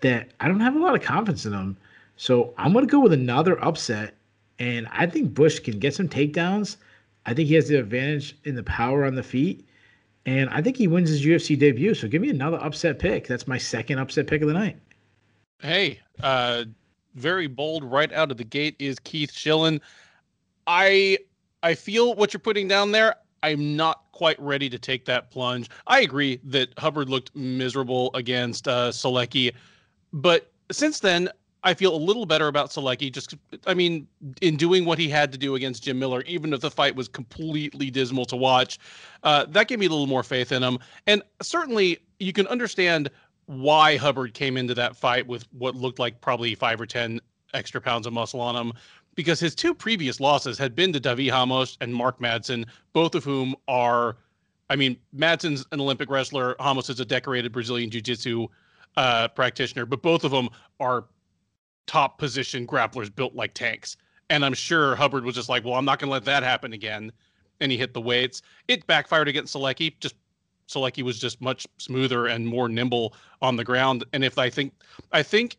that 0.00 0.28
I 0.40 0.48
don't 0.48 0.60
have 0.60 0.76
a 0.76 0.78
lot 0.78 0.94
of 0.94 1.02
confidence 1.02 1.44
in 1.44 1.52
him. 1.52 1.76
So 2.16 2.54
I'm 2.56 2.72
going 2.72 2.86
to 2.86 2.90
go 2.90 3.00
with 3.00 3.12
another 3.12 3.62
upset. 3.64 4.14
And 4.58 4.88
I 4.90 5.06
think 5.06 5.34
Bush 5.34 5.58
can 5.60 5.78
get 5.78 5.94
some 5.94 6.08
takedowns. 6.08 6.76
I 7.26 7.34
think 7.34 7.48
he 7.48 7.54
has 7.54 7.68
the 7.68 7.78
advantage 7.78 8.36
in 8.44 8.54
the 8.54 8.62
power 8.62 9.04
on 9.04 9.14
the 9.14 9.22
feet. 9.22 9.66
And 10.26 10.50
I 10.50 10.60
think 10.60 10.76
he 10.76 10.88
wins 10.88 11.08
his 11.08 11.24
UFC 11.24 11.58
debut. 11.58 11.94
So 11.94 12.08
give 12.08 12.22
me 12.22 12.28
another 12.28 12.58
upset 12.58 12.98
pick. 12.98 13.26
That's 13.26 13.46
my 13.46 13.58
second 13.58 13.98
upset 13.98 14.26
pick 14.26 14.42
of 14.42 14.48
the 14.48 14.54
night. 14.54 14.76
Hey, 15.60 16.00
uh, 16.22 16.64
very 17.14 17.46
bold 17.46 17.84
right 17.84 18.12
out 18.12 18.30
of 18.30 18.36
the 18.36 18.44
gate 18.44 18.76
is 18.78 18.98
Keith 19.00 19.32
Shillan. 19.32 19.80
I 20.66 21.18
I 21.62 21.74
feel 21.74 22.14
what 22.14 22.32
you're 22.32 22.40
putting 22.40 22.68
down 22.68 22.92
there. 22.92 23.16
I'm 23.42 23.76
not 23.76 24.02
quite 24.18 24.38
ready 24.40 24.68
to 24.68 24.78
take 24.80 25.04
that 25.04 25.30
plunge. 25.30 25.70
I 25.86 26.00
agree 26.00 26.40
that 26.42 26.76
Hubbard 26.76 27.08
looked 27.08 27.34
miserable 27.36 28.10
against 28.14 28.66
uh, 28.66 28.90
Solecki, 28.90 29.54
but 30.12 30.50
since 30.72 30.98
then, 30.98 31.28
I 31.62 31.72
feel 31.74 31.94
a 31.94 32.02
little 32.08 32.26
better 32.26 32.48
about 32.48 32.70
Solecki. 32.70 33.12
Just, 33.12 33.36
I 33.64 33.74
mean, 33.74 34.08
in 34.40 34.56
doing 34.56 34.84
what 34.84 34.98
he 34.98 35.08
had 35.08 35.30
to 35.30 35.38
do 35.38 35.54
against 35.54 35.84
Jim 35.84 36.00
Miller, 36.00 36.22
even 36.22 36.52
if 36.52 36.60
the 36.60 36.70
fight 36.70 36.96
was 36.96 37.06
completely 37.06 37.90
dismal 37.90 38.24
to 38.24 38.36
watch, 38.36 38.80
uh, 39.22 39.44
that 39.50 39.68
gave 39.68 39.78
me 39.78 39.86
a 39.86 39.88
little 39.88 40.08
more 40.08 40.24
faith 40.24 40.50
in 40.50 40.64
him. 40.64 40.78
And 41.06 41.22
certainly, 41.40 41.98
you 42.18 42.32
can 42.32 42.48
understand 42.48 43.10
why 43.46 43.96
Hubbard 43.96 44.34
came 44.34 44.56
into 44.56 44.74
that 44.74 44.96
fight 44.96 45.28
with 45.28 45.46
what 45.52 45.76
looked 45.76 46.00
like 46.00 46.20
probably 46.20 46.56
five 46.56 46.80
or 46.80 46.86
ten 46.86 47.20
extra 47.54 47.80
pounds 47.80 48.06
of 48.06 48.12
muscle 48.12 48.40
on 48.40 48.56
him, 48.56 48.72
because 49.18 49.40
his 49.40 49.52
two 49.52 49.74
previous 49.74 50.20
losses 50.20 50.56
had 50.56 50.76
been 50.76 50.92
to 50.92 51.00
Davi 51.00 51.28
Ramos 51.32 51.76
and 51.80 51.92
Mark 51.92 52.20
Madsen, 52.20 52.64
both 52.92 53.16
of 53.16 53.24
whom 53.24 53.56
are, 53.66 54.16
I 54.70 54.76
mean, 54.76 54.96
Madsen's 55.12 55.66
an 55.72 55.80
Olympic 55.80 56.08
wrestler, 56.08 56.54
Ramos 56.60 56.88
is 56.88 57.00
a 57.00 57.04
decorated 57.04 57.50
Brazilian 57.50 57.90
Jiu-Jitsu 57.90 58.46
uh, 58.96 59.26
practitioner, 59.26 59.86
but 59.86 60.02
both 60.02 60.22
of 60.22 60.30
them 60.30 60.48
are 60.78 61.06
top 61.88 62.18
position 62.18 62.64
grapplers 62.64 63.12
built 63.12 63.34
like 63.34 63.54
tanks. 63.54 63.96
And 64.30 64.44
I'm 64.44 64.54
sure 64.54 64.94
Hubbard 64.94 65.24
was 65.24 65.34
just 65.34 65.48
like, 65.48 65.64
well, 65.64 65.74
I'm 65.74 65.84
not 65.84 65.98
going 65.98 66.10
to 66.10 66.12
let 66.12 66.24
that 66.26 66.44
happen 66.44 66.72
again. 66.72 67.10
And 67.60 67.72
he 67.72 67.76
hit 67.76 67.94
the 67.94 68.00
weights. 68.00 68.42
It 68.68 68.86
backfired 68.86 69.26
against 69.26 69.52
Solecki. 69.52 69.98
Just 69.98 70.14
Solecki 70.68 71.02
was 71.02 71.18
just 71.18 71.40
much 71.40 71.66
smoother 71.78 72.28
and 72.28 72.46
more 72.46 72.68
nimble 72.68 73.14
on 73.42 73.56
the 73.56 73.64
ground. 73.64 74.04
And 74.12 74.24
if 74.24 74.38
I 74.38 74.48
think, 74.48 74.74
I 75.10 75.24
think, 75.24 75.56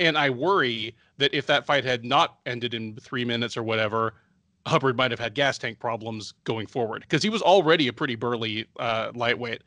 and 0.00 0.18
I 0.18 0.30
worry 0.30 0.94
that 1.18 1.32
if 1.34 1.46
that 1.46 1.66
fight 1.66 1.84
had 1.84 2.04
not 2.04 2.38
ended 2.46 2.74
in 2.74 2.96
three 2.96 3.24
minutes 3.24 3.56
or 3.56 3.62
whatever, 3.62 4.14
Hubbard 4.66 4.96
might 4.96 5.10
have 5.10 5.20
had 5.20 5.34
gas 5.34 5.58
tank 5.58 5.78
problems 5.78 6.34
going 6.44 6.66
forward 6.66 7.02
because 7.02 7.22
he 7.22 7.28
was 7.28 7.42
already 7.42 7.88
a 7.88 7.92
pretty 7.92 8.14
burly 8.14 8.66
uh, 8.78 9.12
lightweight. 9.14 9.62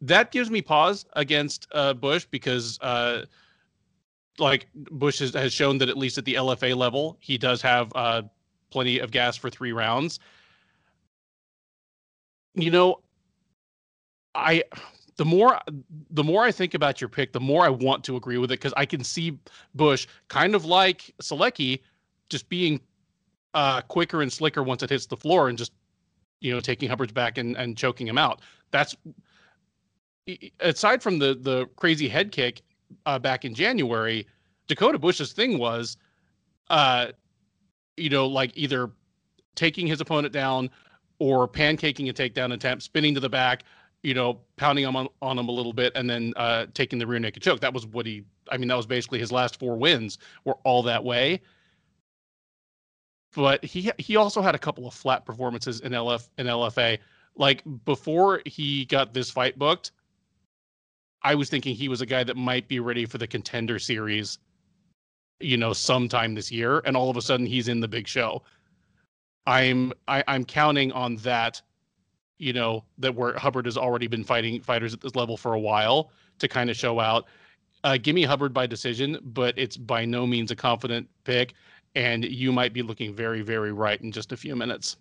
That 0.00 0.30
gives 0.30 0.50
me 0.50 0.62
pause 0.62 1.04
against 1.14 1.66
uh, 1.72 1.94
Bush 1.94 2.26
because 2.30 2.78
uh, 2.80 3.26
like 4.38 4.66
Bush 4.74 5.18
has, 5.18 5.34
has, 5.34 5.52
shown 5.52 5.78
that 5.78 5.88
at 5.88 5.98
least 5.98 6.16
at 6.16 6.24
the 6.24 6.34
LFA 6.34 6.74
level, 6.74 7.18
he 7.20 7.36
does 7.36 7.60
have 7.60 7.92
uh, 7.94 8.22
plenty 8.70 8.98
of 8.98 9.10
gas 9.10 9.36
for 9.36 9.50
three 9.50 9.72
rounds. 9.72 10.20
You 12.54 12.70
know, 12.70 13.00
I 14.34 14.64
the 15.20 15.24
more 15.26 15.60
the 16.12 16.24
more 16.24 16.44
I 16.44 16.50
think 16.50 16.72
about 16.72 16.98
your 16.98 17.10
pick, 17.10 17.34
the 17.34 17.40
more 17.40 17.62
I 17.62 17.68
want 17.68 18.04
to 18.04 18.16
agree 18.16 18.38
with 18.38 18.50
it 18.52 18.58
because 18.58 18.72
I 18.74 18.86
can 18.86 19.04
see 19.04 19.38
Bush 19.74 20.06
kind 20.28 20.54
of 20.54 20.64
like 20.64 21.14
Solecki 21.22 21.80
just 22.30 22.48
being 22.48 22.80
uh, 23.52 23.82
quicker 23.82 24.22
and 24.22 24.32
slicker 24.32 24.62
once 24.62 24.82
it 24.82 24.88
hits 24.88 25.04
the 25.04 25.18
floor 25.18 25.50
and 25.50 25.58
just 25.58 25.72
you 26.40 26.54
know 26.54 26.58
taking 26.58 26.88
Hubbard's 26.88 27.12
back 27.12 27.36
and, 27.36 27.54
and 27.58 27.76
choking 27.76 28.08
him 28.08 28.16
out. 28.16 28.40
That's 28.70 28.96
aside 30.60 31.02
from 31.02 31.18
the 31.18 31.34
the 31.34 31.66
crazy 31.76 32.08
head 32.08 32.32
kick 32.32 32.62
uh, 33.04 33.18
back 33.18 33.44
in 33.44 33.52
January, 33.52 34.26
Dakota 34.68 34.98
Bush's 34.98 35.34
thing 35.34 35.58
was, 35.58 35.98
uh, 36.70 37.08
you 37.98 38.08
know, 38.08 38.26
like 38.26 38.52
either 38.54 38.90
taking 39.54 39.86
his 39.86 40.00
opponent 40.00 40.32
down 40.32 40.70
or 41.18 41.46
pancaking 41.46 42.08
a 42.08 42.14
takedown 42.14 42.54
attempt, 42.54 42.82
spinning 42.82 43.12
to 43.12 43.20
the 43.20 43.28
back, 43.28 43.64
you 44.02 44.14
know, 44.14 44.40
pounding 44.56 44.84
him 44.84 44.96
on, 44.96 45.08
on 45.20 45.38
him 45.38 45.48
a 45.48 45.52
little 45.52 45.72
bit, 45.72 45.92
and 45.94 46.08
then 46.08 46.32
uh, 46.36 46.66
taking 46.74 46.98
the 46.98 47.06
rear 47.06 47.18
naked 47.18 47.42
choke. 47.42 47.60
That 47.60 47.74
was 47.74 47.86
what 47.86 48.06
he. 48.06 48.24
I 48.50 48.56
mean, 48.56 48.68
that 48.68 48.76
was 48.76 48.86
basically 48.86 49.18
his 49.18 49.30
last 49.30 49.58
four 49.58 49.76
wins 49.76 50.18
were 50.44 50.56
all 50.64 50.82
that 50.84 51.04
way. 51.04 51.40
But 53.34 53.64
he 53.64 53.92
he 53.98 54.16
also 54.16 54.42
had 54.42 54.54
a 54.54 54.58
couple 54.58 54.86
of 54.86 54.94
flat 54.94 55.24
performances 55.24 55.80
in 55.80 55.92
LF 55.92 56.28
in 56.38 56.46
LFA. 56.46 56.98
Like 57.36 57.62
before 57.84 58.42
he 58.44 58.86
got 58.86 59.14
this 59.14 59.30
fight 59.30 59.58
booked, 59.58 59.92
I 61.22 61.34
was 61.34 61.48
thinking 61.48 61.74
he 61.74 61.88
was 61.88 62.00
a 62.00 62.06
guy 62.06 62.24
that 62.24 62.36
might 62.36 62.66
be 62.66 62.80
ready 62.80 63.06
for 63.06 63.18
the 63.18 63.26
contender 63.26 63.78
series, 63.78 64.38
you 65.38 65.56
know, 65.56 65.72
sometime 65.72 66.34
this 66.34 66.50
year, 66.50 66.80
and 66.84 66.96
all 66.96 67.10
of 67.10 67.16
a 67.16 67.22
sudden 67.22 67.46
he's 67.46 67.68
in 67.68 67.80
the 67.80 67.88
big 67.88 68.08
show. 68.08 68.42
I'm 69.46 69.92
I, 70.08 70.24
I'm 70.26 70.44
counting 70.44 70.90
on 70.92 71.16
that, 71.16 71.62
you 72.40 72.54
know, 72.54 72.82
that 72.98 73.14
where 73.14 73.36
Hubbard 73.36 73.66
has 73.66 73.76
already 73.76 74.06
been 74.06 74.24
fighting 74.24 74.60
fighters 74.62 74.94
at 74.94 75.00
this 75.00 75.14
level 75.14 75.36
for 75.36 75.52
a 75.52 75.60
while 75.60 76.10
to 76.38 76.48
kind 76.48 76.70
of 76.70 76.76
show 76.76 76.98
out. 76.98 77.26
Uh, 77.84 77.98
give 77.98 78.14
me 78.14 78.22
Hubbard 78.22 78.54
by 78.54 78.66
decision, 78.66 79.18
but 79.22 79.54
it's 79.58 79.76
by 79.76 80.04
no 80.04 80.26
means 80.26 80.50
a 80.50 80.56
confident 80.56 81.08
pick, 81.24 81.54
and 81.94 82.24
you 82.24 82.50
might 82.50 82.72
be 82.72 82.82
looking 82.82 83.14
very, 83.14 83.42
very 83.42 83.72
right 83.72 84.00
in 84.00 84.10
just 84.10 84.32
a 84.32 84.36
few 84.36 84.56
minutes. 84.56 84.96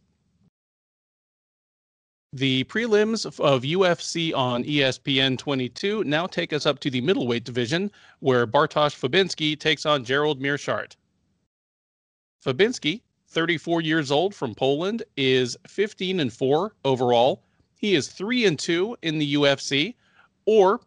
The 2.34 2.66
prelims 2.66 3.26
of 3.26 3.64
UFC 3.64 4.36
on 4.36 4.64
ESPN 4.64 5.38
22 5.38 6.04
now 6.04 6.28
take 6.28 6.54
us 6.54 6.66
up 6.66 6.80
to 6.80 6.92
the 6.92 7.02
middleweight 7.02 7.44
division, 7.44 7.90
where 8.20 8.46
Bartosz 8.46 8.94
Fabinski 8.96 9.58
takes 9.58 9.86
on 9.86 10.04
Gerald 10.04 10.40
Meerschaert. 10.40 10.96
Fabinski, 12.46 13.02
34 13.30 13.82
years 13.82 14.12
old 14.12 14.34
from 14.34 14.56
Poland, 14.56 15.04
is 15.16 15.56
15 15.68 16.20
and 16.20 16.34
4 16.34 16.74
overall. 16.84 17.44
He 17.76 17.96
is 17.96 18.08
3 18.08 18.46
and 18.46 18.60
2 18.60 18.98
in 19.02 19.20
the 19.20 19.36
UFC, 19.36 19.96
or 20.46 20.82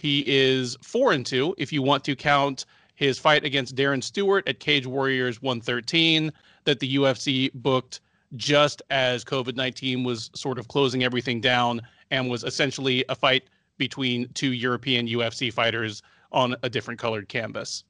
he 0.00 0.24
is 0.26 0.76
4 0.82 1.12
and 1.12 1.24
2 1.24 1.54
if 1.58 1.72
you 1.72 1.82
want 1.82 2.04
to 2.04 2.16
count 2.16 2.66
his 2.94 3.18
fight 3.18 3.44
against 3.44 3.76
Darren 3.76 4.02
Stewart 4.02 4.46
at 4.46 4.60
Cage 4.60 4.86
Warriors 4.86 5.40
113 5.40 6.32
that 6.64 6.80
the 6.80 6.96
UFC 6.96 7.50
booked 7.54 8.00
just 8.36 8.82
as 8.90 9.24
COVID 9.24 9.56
19 9.56 10.04
was 10.04 10.30
sort 10.34 10.58
of 10.58 10.68
closing 10.68 11.02
everything 11.02 11.40
down 11.40 11.80
and 12.10 12.28
was 12.28 12.44
essentially 12.44 13.04
a 13.08 13.14
fight 13.14 13.44
between 13.78 14.28
two 14.34 14.52
European 14.52 15.08
UFC 15.08 15.52
fighters 15.52 16.02
on 16.32 16.54
a 16.62 16.68
different 16.68 17.00
colored 17.00 17.28
canvas. 17.28 17.84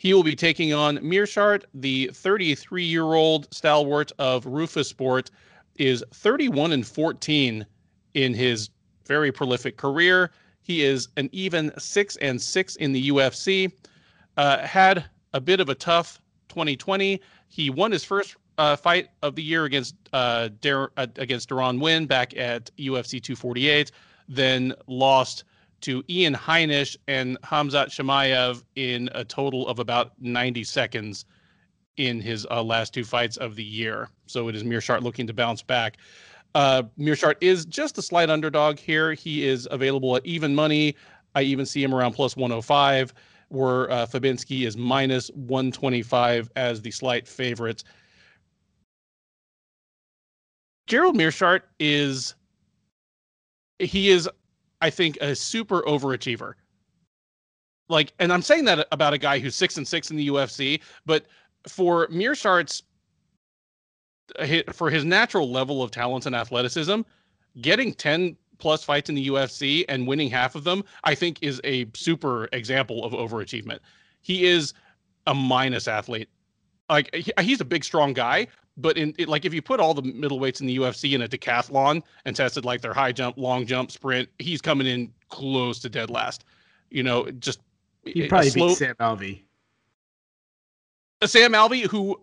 He 0.00 0.14
will 0.14 0.22
be 0.22 0.34
taking 0.34 0.72
on 0.72 0.96
Meerschaert, 1.02 1.64
the 1.74 2.10
33 2.14 2.84
year 2.84 3.04
old 3.04 3.52
stalwart 3.52 4.10
of 4.18 4.46
Roufusport, 4.46 5.28
is 5.76 6.02
31 6.14 6.72
and 6.72 6.86
14 6.86 7.66
in 8.14 8.32
his 8.32 8.70
very 9.04 9.30
prolific 9.30 9.76
career. 9.76 10.30
He 10.62 10.82
is 10.82 11.08
an 11.18 11.28
even 11.32 11.70
six 11.78 12.16
and 12.16 12.40
six 12.40 12.76
in 12.76 12.94
the 12.94 13.10
UFC. 13.10 13.70
Uh, 14.38 14.66
had 14.66 15.04
a 15.34 15.40
bit 15.40 15.60
of 15.60 15.68
a 15.68 15.74
tough 15.74 16.18
2020. 16.48 17.20
He 17.48 17.68
won 17.68 17.92
his 17.92 18.02
first 18.02 18.36
uh, 18.56 18.76
fight 18.76 19.08
of 19.20 19.36
the 19.36 19.42
year 19.42 19.66
against 19.66 19.96
uh, 20.14 20.48
Dar- 20.62 20.92
uh, 20.96 21.08
against 21.16 21.50
Deron 21.50 21.78
Winn 21.78 22.06
back 22.06 22.34
at 22.38 22.74
UFC 22.78 23.22
248, 23.22 23.92
then 24.30 24.72
lost 24.86 25.44
to 25.82 26.04
Ian 26.08 26.34
Heinisch 26.34 26.96
and 27.08 27.40
Hamzat 27.42 27.88
Chimaev 27.88 28.62
in 28.76 29.08
a 29.14 29.24
total 29.24 29.66
of 29.68 29.78
about 29.78 30.12
90 30.20 30.64
seconds 30.64 31.24
in 31.96 32.20
his 32.20 32.46
uh, 32.50 32.62
last 32.62 32.94
two 32.94 33.04
fights 33.04 33.36
of 33.36 33.56
the 33.56 33.64
year. 33.64 34.08
So 34.26 34.48
it 34.48 34.54
is 34.54 34.64
Meerschaert 34.64 35.02
looking 35.02 35.26
to 35.26 35.34
bounce 35.34 35.62
back. 35.62 35.98
Uh, 36.54 36.84
Meerschaert 36.98 37.36
is 37.40 37.64
just 37.64 37.98
a 37.98 38.02
slight 38.02 38.30
underdog 38.30 38.78
here. 38.78 39.12
He 39.12 39.46
is 39.46 39.68
available 39.70 40.16
at 40.16 40.24
even 40.26 40.54
money. 40.54 40.96
I 41.34 41.42
even 41.42 41.66
see 41.66 41.82
him 41.82 41.94
around 41.94 42.12
plus 42.12 42.36
105, 42.36 43.14
where 43.48 43.90
uh, 43.90 44.06
Fabinski 44.06 44.66
is 44.66 44.76
minus 44.76 45.30
125 45.34 46.50
as 46.56 46.82
the 46.82 46.90
slight 46.90 47.28
favorite. 47.28 47.84
Gerald 50.86 51.16
Meerschaert 51.16 51.62
is 51.78 52.34
he 53.78 54.10
is, 54.10 54.28
I 54.80 54.90
think, 54.90 55.18
a 55.20 55.34
super 55.34 55.82
overachiever. 55.82 56.54
Like, 57.88 58.12
and 58.18 58.32
I'm 58.32 58.42
saying 58.42 58.64
that 58.66 58.86
about 58.92 59.12
a 59.12 59.18
guy 59.18 59.38
who's 59.38 59.56
six 59.56 59.76
and 59.76 59.86
six 59.86 60.10
in 60.10 60.16
the 60.16 60.28
UFC, 60.28 60.80
but 61.06 61.26
for 61.68 62.06
Meerschaert's 62.08 62.82
uh, 64.38 64.62
for 64.72 64.90
his 64.90 65.04
natural 65.04 65.50
level 65.50 65.82
of 65.82 65.90
talent 65.90 66.26
and 66.26 66.36
athleticism, 66.36 67.00
getting 67.60 67.92
10 67.92 68.36
plus 68.58 68.84
fights 68.84 69.08
in 69.08 69.16
the 69.16 69.26
UFC 69.28 69.84
and 69.88 70.06
winning 70.06 70.30
half 70.30 70.54
of 70.54 70.64
them, 70.64 70.84
I 71.04 71.14
think 71.14 71.38
is 71.42 71.60
a 71.64 71.86
super 71.94 72.48
example 72.52 73.04
of 73.04 73.12
overachievement. 73.12 73.80
He 74.20 74.44
is 74.46 74.72
a 75.26 75.34
minus 75.34 75.88
athlete. 75.88 76.28
Like 76.88 77.14
he's 77.40 77.60
a 77.60 77.64
big, 77.64 77.84
strong 77.84 78.12
guy, 78.12 78.48
but 78.80 78.96
in 78.96 79.14
it, 79.18 79.28
like 79.28 79.44
if 79.44 79.54
you 79.54 79.62
put 79.62 79.80
all 79.80 79.94
the 79.94 80.02
middleweights 80.02 80.60
in 80.60 80.66
the 80.66 80.76
UFC 80.76 81.14
in 81.14 81.22
a 81.22 81.28
decathlon 81.28 82.02
and 82.24 82.34
tested 82.34 82.64
like 82.64 82.80
their 82.80 82.94
high 82.94 83.12
jump, 83.12 83.36
long 83.36 83.66
jump, 83.66 83.90
sprint, 83.90 84.28
he's 84.38 84.60
coming 84.60 84.86
in 84.86 85.12
close 85.28 85.78
to 85.80 85.88
dead 85.88 86.10
last. 86.10 86.44
You 86.90 87.02
know, 87.02 87.30
just 87.32 87.60
he 88.04 88.26
probably 88.28 88.50
slow... 88.50 88.68
beat 88.68 88.78
Sam 88.78 88.94
Alvey. 89.00 89.42
Sam 91.24 91.52
Alvey, 91.52 91.82
who 91.82 92.20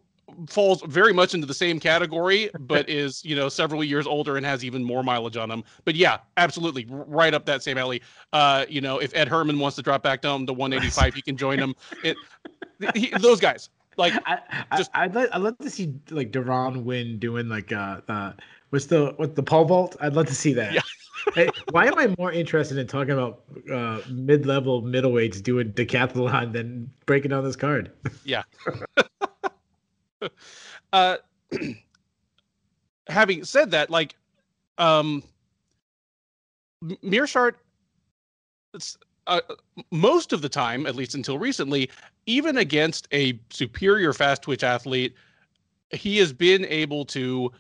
falls 0.49 0.81
very 0.83 1.13
much 1.13 1.33
into 1.33 1.47
the 1.47 1.53
same 1.53 1.79
category, 1.79 2.49
but 2.59 2.89
is 2.89 3.23
you 3.23 3.35
know 3.35 3.49
several 3.49 3.83
years 3.83 4.07
older 4.07 4.37
and 4.37 4.45
has 4.45 4.63
even 4.63 4.83
more 4.83 5.03
mileage 5.03 5.37
on 5.37 5.49
him. 5.49 5.63
But 5.85 5.95
yeah, 5.95 6.17
absolutely, 6.37 6.85
right 6.89 7.33
up 7.33 7.45
that 7.45 7.63
same 7.63 7.77
alley. 7.77 8.01
Uh, 8.33 8.65
you 8.69 8.81
know, 8.81 8.99
if 8.99 9.15
Ed 9.15 9.27
Herman 9.27 9.59
wants 9.59 9.75
to 9.77 9.81
drop 9.81 10.03
back 10.03 10.21
down 10.21 10.45
to 10.47 10.53
185, 10.53 11.13
he 11.13 11.21
can 11.21 11.37
join 11.37 11.59
him. 11.59 11.75
It, 12.03 12.17
he, 12.95 13.11
those 13.19 13.39
guys, 13.39 13.69
like, 13.97 14.13
I, 14.25 14.39
just 14.77 14.91
I, 14.93 15.07
would 15.07 15.15
like 15.15 15.29
I'd 15.33 15.41
love 15.41 15.57
to 15.60 15.69
see 15.69 15.93
like 16.10 16.31
Deron 16.31 16.83
win 16.83 17.19
doing 17.19 17.49
like 17.49 17.71
uh, 17.71 18.01
uh 18.07 18.33
what's 18.69 18.86
the 18.86 19.13
what 19.17 19.36
the 19.36 19.43
pole 19.43 19.65
vault? 19.65 19.95
I'd 19.99 20.13
love 20.13 20.27
to 20.27 20.36
see 20.36 20.53
that. 20.53 20.73
Yeah. 20.73 20.81
hey, 21.33 21.49
why 21.71 21.88
am 21.88 21.97
I 21.97 22.13
more 22.17 22.31
interested 22.31 22.77
in 22.77 22.88
talking 22.88 23.12
about 23.12 23.41
uh, 23.71 24.01
mid-level 24.10 24.83
middleweights 24.83 25.41
doing 25.41 25.71
decathlon 25.73 26.53
than 26.53 26.91
breaking 27.05 27.31
down 27.31 27.43
this 27.43 27.55
card? 27.55 27.91
Yeah. 28.23 28.43
uh, 30.93 31.17
having 33.07 33.43
said 33.43 33.71
that, 33.71 33.89
like, 33.89 34.15
um, 34.77 35.23
Meerschaert, 36.83 37.55
uh, 39.27 39.41
most 39.91 40.33
of 40.33 40.41
the 40.41 40.49
time, 40.49 40.85
at 40.85 40.95
least 40.95 41.15
until 41.15 41.37
recently, 41.37 41.89
even 42.25 42.57
against 42.57 43.07
a 43.13 43.39
superior 43.49 44.13
fast 44.13 44.41
twitch 44.43 44.63
athlete, 44.63 45.13
he 45.91 46.17
has 46.17 46.33
been 46.33 46.65
able 46.65 47.05
to 47.05 47.51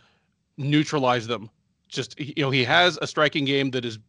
neutralize 0.57 1.27
them. 1.27 1.49
Just 1.87 2.19
you 2.19 2.43
know, 2.43 2.49
he 2.49 2.63
has 2.63 2.97
a 3.01 3.07
striking 3.07 3.45
game 3.45 3.71
that 3.71 3.85
is 3.85 3.99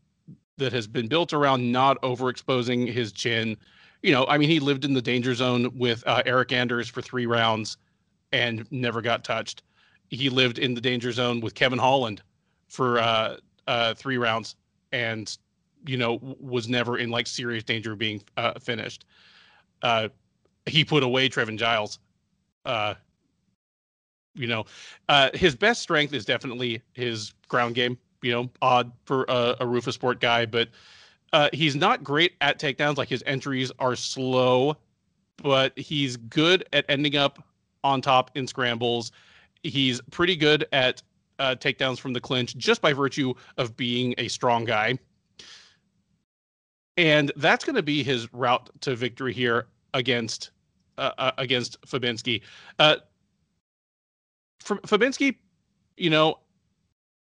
that 0.56 0.72
has 0.72 0.86
been 0.86 1.06
built 1.06 1.32
around 1.32 1.70
not 1.70 2.00
overexposing 2.02 2.92
his 2.92 3.12
chin. 3.12 3.56
You 4.02 4.12
know, 4.12 4.26
I 4.26 4.38
mean, 4.38 4.48
he 4.48 4.60
lived 4.60 4.84
in 4.84 4.92
the 4.92 5.02
danger 5.02 5.34
zone 5.34 5.70
with 5.76 6.02
uh, 6.06 6.22
Eryk 6.24 6.52
Anders 6.52 6.88
for 6.88 7.00
three 7.02 7.26
rounds 7.26 7.76
and 8.32 8.66
never 8.70 9.00
got 9.00 9.24
touched. 9.24 9.62
He 10.10 10.30
lived 10.30 10.58
in 10.58 10.74
the 10.74 10.80
danger 10.80 11.12
zone 11.12 11.40
with 11.40 11.54
Kevin 11.54 11.78
Holland 11.78 12.22
for 12.68 12.98
uh, 12.98 13.36
uh, 13.66 13.94
three 13.94 14.16
rounds 14.16 14.56
and 14.92 15.36
you 15.86 15.96
know 15.96 16.18
was 16.40 16.68
never 16.68 16.98
in 16.98 17.10
like 17.10 17.26
serious 17.26 17.64
danger 17.64 17.92
of 17.92 17.98
being 17.98 18.22
uh, 18.36 18.58
finished. 18.58 19.04
Uh, 19.82 20.08
he 20.66 20.84
put 20.84 21.02
away 21.02 21.28
Trevin 21.28 21.58
Giles. 21.58 21.98
Uh, 22.64 22.94
you 24.34 24.46
know, 24.46 24.64
uh, 25.08 25.30
his 25.34 25.54
best 25.54 25.82
strength 25.82 26.12
is 26.14 26.24
definitely 26.24 26.80
his 26.92 27.34
ground 27.48 27.74
game. 27.74 27.98
You 28.22 28.32
know, 28.32 28.50
odd 28.60 28.90
for 29.04 29.24
a, 29.28 29.56
a 29.60 29.64
Roufusport 29.64 30.20
guy, 30.20 30.44
but 30.44 30.68
uh, 31.32 31.48
he's 31.52 31.76
not 31.76 32.02
great 32.02 32.32
at 32.40 32.58
takedowns. 32.58 32.96
Like 32.96 33.08
his 33.08 33.22
entries 33.26 33.70
are 33.78 33.94
slow, 33.94 34.76
but 35.36 35.78
he's 35.78 36.16
good 36.16 36.64
at 36.72 36.84
ending 36.88 37.16
up 37.16 37.44
on 37.84 38.00
top 38.00 38.30
in 38.34 38.46
scrambles. 38.46 39.12
He's 39.62 40.00
pretty 40.10 40.36
good 40.36 40.66
at 40.72 41.02
uh, 41.38 41.54
takedowns 41.58 41.98
from 42.00 42.12
the 42.12 42.20
clinch 42.20 42.56
just 42.56 42.82
by 42.82 42.92
virtue 42.92 43.34
of 43.56 43.76
being 43.76 44.14
a 44.18 44.28
strong 44.28 44.64
guy. 44.64 44.98
And 46.98 47.32
that's 47.36 47.64
going 47.64 47.76
to 47.76 47.82
be 47.82 48.02
his 48.02 48.30
route 48.34 48.68
to 48.82 48.94
victory 48.94 49.32
here 49.32 49.68
against 49.94 50.50
uh, 50.98 51.12
uh, 51.16 51.32
against 51.38 51.80
Fabinski. 51.82 52.42
Uh, 52.78 52.96
Fabinski, 54.62 55.36
you 55.96 56.10
know, 56.10 56.40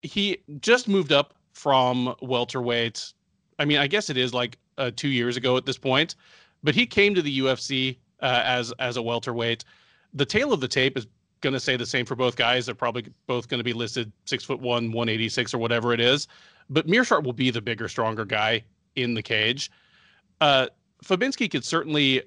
he 0.03 0.37
just 0.59 0.87
moved 0.87 1.11
up 1.11 1.33
from 1.53 2.13
welterweight. 2.21 3.13
I 3.57 3.65
mean, 3.65 3.77
I 3.77 3.87
guess 3.87 4.09
it 4.09 4.17
is 4.17 4.33
like 4.33 4.57
uh, 4.77 4.91
two 4.95 5.07
years 5.07 5.37
ago 5.37 5.57
at 5.57 5.65
this 5.65 5.77
point, 5.77 6.15
but 6.61 6.75
he 6.75 6.85
came 6.85 7.15
to 7.15 7.21
the 7.21 7.39
UFC 7.39 7.97
uh, 8.21 8.43
as 8.45 8.71
as 8.79 8.97
a 8.97 9.01
welterweight 9.01 9.63
the 10.13 10.25
tail 10.25 10.53
of 10.53 10.59
the 10.59 10.67
tape 10.67 10.97
is 10.97 11.07
going 11.41 11.53
to 11.53 11.59
say 11.59 11.75
the 11.75 11.85
same 11.85 12.05
for 12.05 12.15
both 12.15 12.35
guys. 12.35 12.65
They're 12.65 12.75
probably 12.75 13.05
both 13.27 13.47
going 13.47 13.59
to 13.59 13.63
be 13.63 13.73
listed 13.73 14.11
six 14.25 14.43
foot 14.43 14.59
one, 14.59 14.91
186 14.91 15.53
or 15.53 15.57
whatever 15.57 15.93
it 15.93 15.99
is. 15.99 16.27
But 16.69 16.87
Meerschaert 16.87 17.23
will 17.23 17.33
be 17.33 17.49
the 17.49 17.61
bigger, 17.61 17.87
stronger 17.87 18.25
guy 18.25 18.63
in 18.95 19.13
the 19.13 19.21
cage. 19.21 19.71
Uh, 20.39 20.67
Fabinski 21.03 21.49
could 21.49 21.63
certainly, 21.63 22.23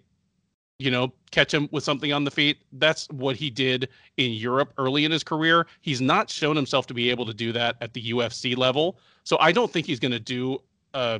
you 0.78 0.90
know, 0.90 1.12
catch 1.30 1.52
him 1.52 1.68
with 1.72 1.84
something 1.84 2.12
on 2.12 2.24
the 2.24 2.30
feet. 2.30 2.58
That's 2.72 3.08
what 3.10 3.36
he 3.36 3.50
did 3.50 3.88
in 4.16 4.32
Europe 4.32 4.72
early 4.78 5.04
in 5.04 5.10
his 5.10 5.24
career. 5.24 5.66
He's 5.80 6.00
not 6.00 6.30
shown 6.30 6.56
himself 6.56 6.86
to 6.88 6.94
be 6.94 7.10
able 7.10 7.26
to 7.26 7.34
do 7.34 7.52
that 7.52 7.76
at 7.80 7.92
the 7.92 8.10
UFC 8.12 8.56
level. 8.56 8.98
So 9.24 9.36
I 9.40 9.52
don't 9.52 9.70
think 9.70 9.86
he's 9.86 10.00
going 10.00 10.12
to 10.12 10.20
do 10.20 10.60
uh, 10.92 11.18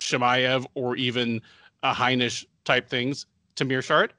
Chimaev 0.00 0.66
or 0.74 0.96
even 0.96 1.40
a 1.82 1.92
Heinisch 1.92 2.44
type 2.64 2.88
things 2.88 3.26
to 3.56 3.64
Meerschaert. 3.64 4.10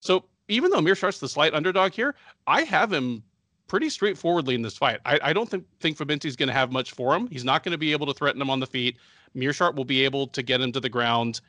So 0.00 0.24
even 0.48 0.70
though 0.70 0.80
Meerschaert's 0.80 1.20
the 1.20 1.28
slight 1.28 1.54
underdog 1.54 1.92
here, 1.92 2.14
I 2.46 2.62
have 2.62 2.92
him 2.92 3.22
pretty 3.66 3.88
straightforwardly 3.88 4.54
in 4.54 4.62
this 4.62 4.76
fight. 4.76 5.00
I, 5.06 5.18
I 5.22 5.32
don't 5.32 5.48
think 5.48 5.64
think 5.80 5.96
Fabinski's 5.96 6.36
going 6.36 6.48
to 6.48 6.52
have 6.52 6.70
much 6.70 6.92
for 6.92 7.14
him. 7.14 7.26
He's 7.28 7.44
not 7.44 7.62
going 7.62 7.72
to 7.72 7.78
be 7.78 7.92
able 7.92 8.06
to 8.06 8.14
threaten 8.14 8.40
him 8.40 8.50
on 8.50 8.60
the 8.60 8.66
feet. 8.66 8.98
Meerschaert 9.34 9.74
will 9.74 9.84
be 9.84 10.04
able 10.04 10.26
to 10.28 10.42
get 10.42 10.60
him 10.60 10.72
to 10.72 10.80
the 10.80 10.88
ground, 10.88 11.40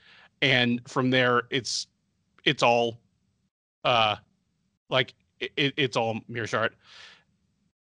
and 0.42 0.82
from 0.88 1.10
there, 1.10 1.44
it's 1.50 1.88
it's 2.44 2.64
all, 2.64 2.98
uh, 3.84 4.16
like 4.90 5.14
it, 5.40 5.74
it's 5.78 5.98
all 5.98 6.20
Meerschaert. 6.30 6.72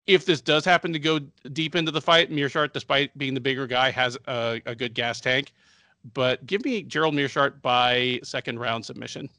If 0.06 0.26
this 0.26 0.40
does 0.40 0.64
happen 0.64 0.92
to 0.92 0.98
go 0.98 1.18
deep 1.52 1.74
into 1.74 1.90
the 1.90 2.00
fight, 2.00 2.30
Meerschaert, 2.30 2.72
despite 2.72 3.16
being 3.16 3.34
the 3.34 3.40
bigger 3.40 3.66
guy, 3.66 3.90
has 3.90 4.18
a, 4.26 4.60
a 4.66 4.74
good 4.74 4.94
gas 4.94 5.20
tank. 5.20 5.52
But 6.12 6.44
give 6.46 6.64
me 6.64 6.82
Gerald 6.82 7.14
Meerschaert 7.14 7.62
by 7.62 8.20
second 8.22 8.58
round 8.58 8.84
submission. 8.84 9.30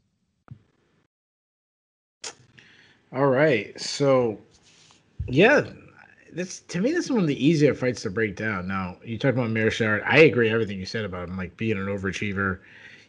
All 3.13 3.27
right. 3.27 3.79
So, 3.79 4.39
yeah, 5.27 5.69
this 6.35 6.59
to 6.59 6.81
me, 6.81 6.91
this 6.91 7.05
is 7.05 7.11
one 7.11 7.21
of 7.21 7.27
the 7.27 7.45
easier 7.45 7.73
fights 7.73 8.01
to 8.03 8.09
break 8.09 8.35
down. 8.35 8.67
Now, 8.67 8.97
you 9.03 9.17
talk 9.17 9.33
about 9.33 9.49
Meerschaert. 9.49 10.03
I 10.05 10.19
agree 10.19 10.49
everything 10.49 10.77
you 10.77 10.85
said 10.85 11.05
about 11.05 11.29
him, 11.29 11.37
like 11.37 11.55
being 11.55 11.77
an 11.77 11.85
overachiever. 11.85 12.59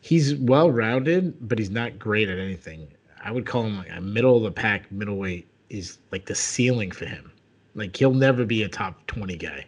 He's 0.00 0.36
well 0.36 0.70
rounded, 0.70 1.48
but 1.48 1.58
he's 1.58 1.70
not 1.70 1.98
great 1.98 2.28
at 2.28 2.38
anything. 2.38 2.86
I 3.22 3.32
would 3.32 3.44
call 3.44 3.64
him 3.64 3.78
like 3.78 3.90
a 3.90 4.00
middle 4.00 4.36
of 4.36 4.44
the 4.44 4.52
pack 4.52 4.90
middleweight 4.92 5.48
is 5.68 5.98
like 6.12 6.26
the 6.26 6.34
ceiling 6.36 6.92
for 6.92 7.06
him. 7.06 7.32
Like 7.74 7.96
he'll 7.96 8.14
never 8.14 8.44
be 8.44 8.62
a 8.62 8.68
top 8.68 9.04
twenty 9.08 9.36
guy. 9.36 9.66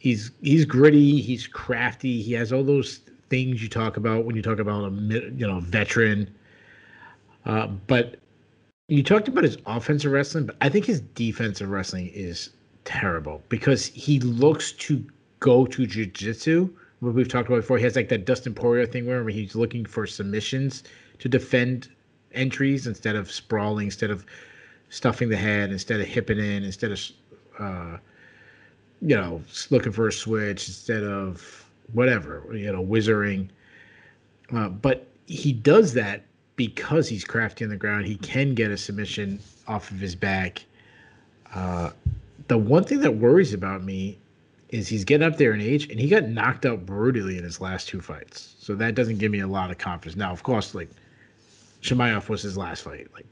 He's 0.00 0.32
he's 0.42 0.64
gritty. 0.64 1.20
He's 1.20 1.46
crafty. 1.46 2.20
He 2.20 2.32
has 2.32 2.52
all 2.52 2.64
those 2.64 2.98
things 3.30 3.62
you 3.62 3.68
talk 3.68 3.96
about 3.96 4.24
when 4.24 4.34
you 4.34 4.42
talk 4.42 4.58
about 4.58 4.90
a 4.90 4.90
you 4.90 5.46
know 5.46 5.60
veteran. 5.60 6.34
Uh, 7.46 7.68
but 7.68 8.16
you 8.88 9.02
talked 9.02 9.28
about 9.28 9.44
his 9.44 9.58
offensive 9.66 10.12
wrestling, 10.12 10.46
but 10.46 10.56
I 10.60 10.68
think 10.68 10.84
his 10.84 11.00
defensive 11.00 11.70
wrestling 11.70 12.10
is 12.12 12.50
terrible 12.84 13.42
because 13.48 13.86
he 13.86 14.20
looks 14.20 14.72
to 14.72 15.04
go 15.40 15.66
to 15.66 15.86
jujitsu. 15.86 16.70
What 17.00 17.14
we've 17.14 17.28
talked 17.28 17.48
about 17.48 17.60
before, 17.60 17.78
he 17.78 17.84
has 17.84 17.96
like 17.96 18.08
that 18.10 18.26
Dustin 18.26 18.54
Poirier 18.54 18.86
thing 18.86 19.06
where 19.06 19.28
he's 19.28 19.54
looking 19.54 19.84
for 19.84 20.06
submissions 20.06 20.84
to 21.18 21.28
defend 21.28 21.88
entries 22.32 22.86
instead 22.86 23.16
of 23.16 23.30
sprawling, 23.30 23.86
instead 23.86 24.10
of 24.10 24.24
stuffing 24.88 25.28
the 25.28 25.36
head, 25.36 25.70
instead 25.70 26.00
of 26.00 26.06
hipping 26.06 26.38
in, 26.38 26.62
instead 26.62 26.92
of 26.92 27.00
uh, 27.58 27.96
you 29.00 29.16
know 29.16 29.42
looking 29.70 29.92
for 29.92 30.08
a 30.08 30.12
switch, 30.12 30.68
instead 30.68 31.02
of 31.02 31.64
whatever 31.92 32.44
you 32.52 32.70
know 32.70 32.82
whizzering. 32.82 33.48
Uh, 34.54 34.68
but 34.68 35.06
he 35.26 35.52
does 35.52 35.94
that 35.94 36.24
because 36.68 37.08
he's 37.08 37.24
crafty 37.24 37.64
on 37.64 37.70
the 37.70 37.76
ground, 37.76 38.06
he 38.06 38.14
can 38.18 38.54
get 38.54 38.70
a 38.70 38.76
submission 38.76 39.40
off 39.66 39.90
of 39.90 39.98
his 39.98 40.14
back. 40.14 40.64
Uh, 41.52 41.90
the 42.46 42.56
one 42.56 42.84
thing 42.84 43.00
that 43.00 43.16
worries 43.16 43.52
about 43.52 43.82
me 43.82 44.16
is 44.68 44.86
he's 44.86 45.04
getting 45.04 45.26
up 45.26 45.38
there 45.38 45.52
in 45.52 45.60
age 45.60 45.90
and 45.90 45.98
he 45.98 46.08
got 46.08 46.28
knocked 46.28 46.64
out 46.64 46.86
brutally 46.86 47.36
in 47.36 47.42
his 47.42 47.60
last 47.60 47.88
two 47.88 48.00
fights. 48.00 48.54
So 48.60 48.76
that 48.76 48.94
doesn't 48.94 49.18
give 49.18 49.32
me 49.32 49.40
a 49.40 49.46
lot 49.48 49.72
of 49.72 49.78
confidence. 49.78 50.16
Now, 50.16 50.30
of 50.30 50.44
course, 50.44 50.72
like 50.72 50.88
Chimaev 51.82 52.28
was 52.28 52.42
his 52.42 52.56
last 52.56 52.82
fight. 52.82 53.08
Like 53.12 53.26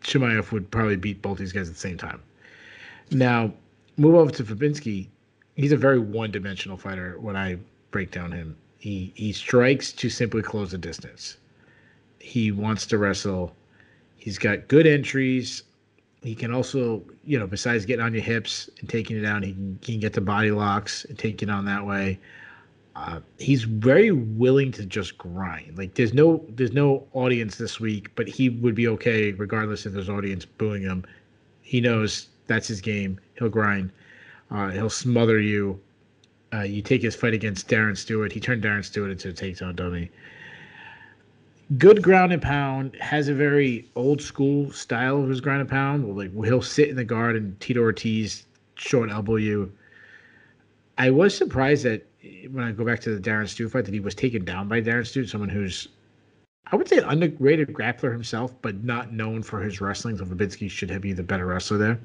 Chimaev 0.00 0.50
would 0.50 0.70
probably 0.70 0.96
beat 0.96 1.20
both 1.20 1.36
these 1.36 1.52
guys 1.52 1.68
at 1.68 1.74
the 1.74 1.80
same 1.80 1.98
time. 1.98 2.22
Now, 3.10 3.52
move 3.98 4.14
over 4.14 4.30
to 4.30 4.42
Fabinski. 4.42 5.08
He's 5.54 5.72
a 5.72 5.76
very 5.76 5.98
one-dimensional 5.98 6.78
fighter 6.78 7.20
when 7.20 7.36
I 7.36 7.58
break 7.90 8.10
down 8.10 8.32
him. 8.32 8.56
He 8.78 9.12
he 9.16 9.32
strikes 9.34 9.92
to 9.92 10.08
simply 10.08 10.40
close 10.40 10.70
the 10.70 10.78
distance. 10.78 11.36
He 12.18 12.50
wants 12.50 12.86
to 12.86 12.98
wrestle. 12.98 13.54
He's 14.16 14.38
got 14.38 14.68
good 14.68 14.86
entries. 14.86 15.62
He 16.22 16.34
can 16.34 16.52
also, 16.52 17.02
you 17.24 17.38
know, 17.38 17.46
besides 17.46 17.86
getting 17.86 18.04
on 18.04 18.12
your 18.12 18.22
hips 18.22 18.68
and 18.80 18.88
taking 18.88 19.16
it 19.16 19.20
down, 19.20 19.42
he 19.42 19.52
can, 19.52 19.78
he 19.82 19.92
can 19.92 20.00
get 20.00 20.12
the 20.12 20.20
body 20.20 20.50
locks 20.50 21.04
and 21.04 21.18
take 21.18 21.42
it 21.42 21.46
down 21.46 21.64
that 21.66 21.86
way. 21.86 22.18
Uh, 22.96 23.20
he's 23.38 23.62
very 23.62 24.10
willing 24.10 24.72
to 24.72 24.84
just 24.84 25.16
grind. 25.16 25.78
Like 25.78 25.94
there's 25.94 26.12
no 26.12 26.44
there's 26.48 26.72
no 26.72 27.06
audience 27.12 27.56
this 27.56 27.78
week, 27.78 28.10
but 28.16 28.28
he 28.28 28.48
would 28.48 28.74
be 28.74 28.88
okay 28.88 29.30
regardless 29.30 29.86
if 29.86 29.92
there's 29.92 30.08
audience 30.08 30.44
booing 30.44 30.82
him. 30.82 31.04
He 31.62 31.80
knows 31.80 32.26
that's 32.48 32.66
his 32.66 32.80
game. 32.80 33.20
He'll 33.38 33.50
grind. 33.50 33.92
Uh, 34.50 34.70
he'll 34.70 34.90
smother 34.90 35.38
you. 35.38 35.80
Uh, 36.52 36.62
you 36.62 36.82
take 36.82 37.02
his 37.02 37.14
fight 37.14 37.34
against 37.34 37.68
Darren 37.68 37.96
Stewart. 37.96 38.32
He 38.32 38.40
turned 38.40 38.64
Darren 38.64 38.84
Stewart 38.84 39.10
into 39.12 39.28
a 39.28 39.32
takedown 39.32 39.76
dummy. 39.76 40.10
Good 41.76 42.02
ground 42.02 42.32
and 42.32 42.40
pound. 42.40 42.96
Has 42.96 43.28
a 43.28 43.34
very 43.34 43.88
old 43.94 44.22
school 44.22 44.72
style 44.72 45.22
of 45.22 45.28
his 45.28 45.40
ground 45.40 45.60
and 45.60 45.68
pound. 45.68 46.16
Like 46.16 46.32
he'll 46.44 46.62
sit 46.62 46.88
in 46.88 46.96
the 46.96 47.04
guard 47.04 47.36
and 47.36 47.58
Tito 47.60 47.80
Ortiz 47.80 48.46
short 48.76 49.10
elbow 49.10 49.36
you. 49.36 49.70
I 50.96 51.10
was 51.10 51.36
surprised 51.36 51.84
that 51.84 52.06
when 52.50 52.64
I 52.64 52.72
go 52.72 52.84
back 52.84 53.00
to 53.00 53.14
the 53.14 53.20
Darren 53.20 53.48
Stewart 53.48 53.72
fight 53.72 53.84
that 53.84 53.94
he 53.94 54.00
was 54.00 54.14
taken 54.14 54.44
down 54.44 54.66
by 54.66 54.80
Darren 54.80 55.06
Stewart, 55.06 55.28
someone 55.28 55.50
who's 55.50 55.88
I 56.70 56.76
would 56.76 56.88
say 56.88 56.98
an 56.98 57.04
underrated 57.04 57.72
grappler 57.72 58.12
himself, 58.12 58.54
but 58.60 58.84
not 58.84 59.12
known 59.12 59.42
for 59.42 59.60
his 59.60 59.80
wrestling. 59.80 60.18
So 60.18 60.24
Fabinski 60.24 60.70
should 60.70 61.00
be 61.00 61.12
the 61.12 61.22
better 61.22 61.46
wrestler 61.46 61.78
there. 61.78 62.00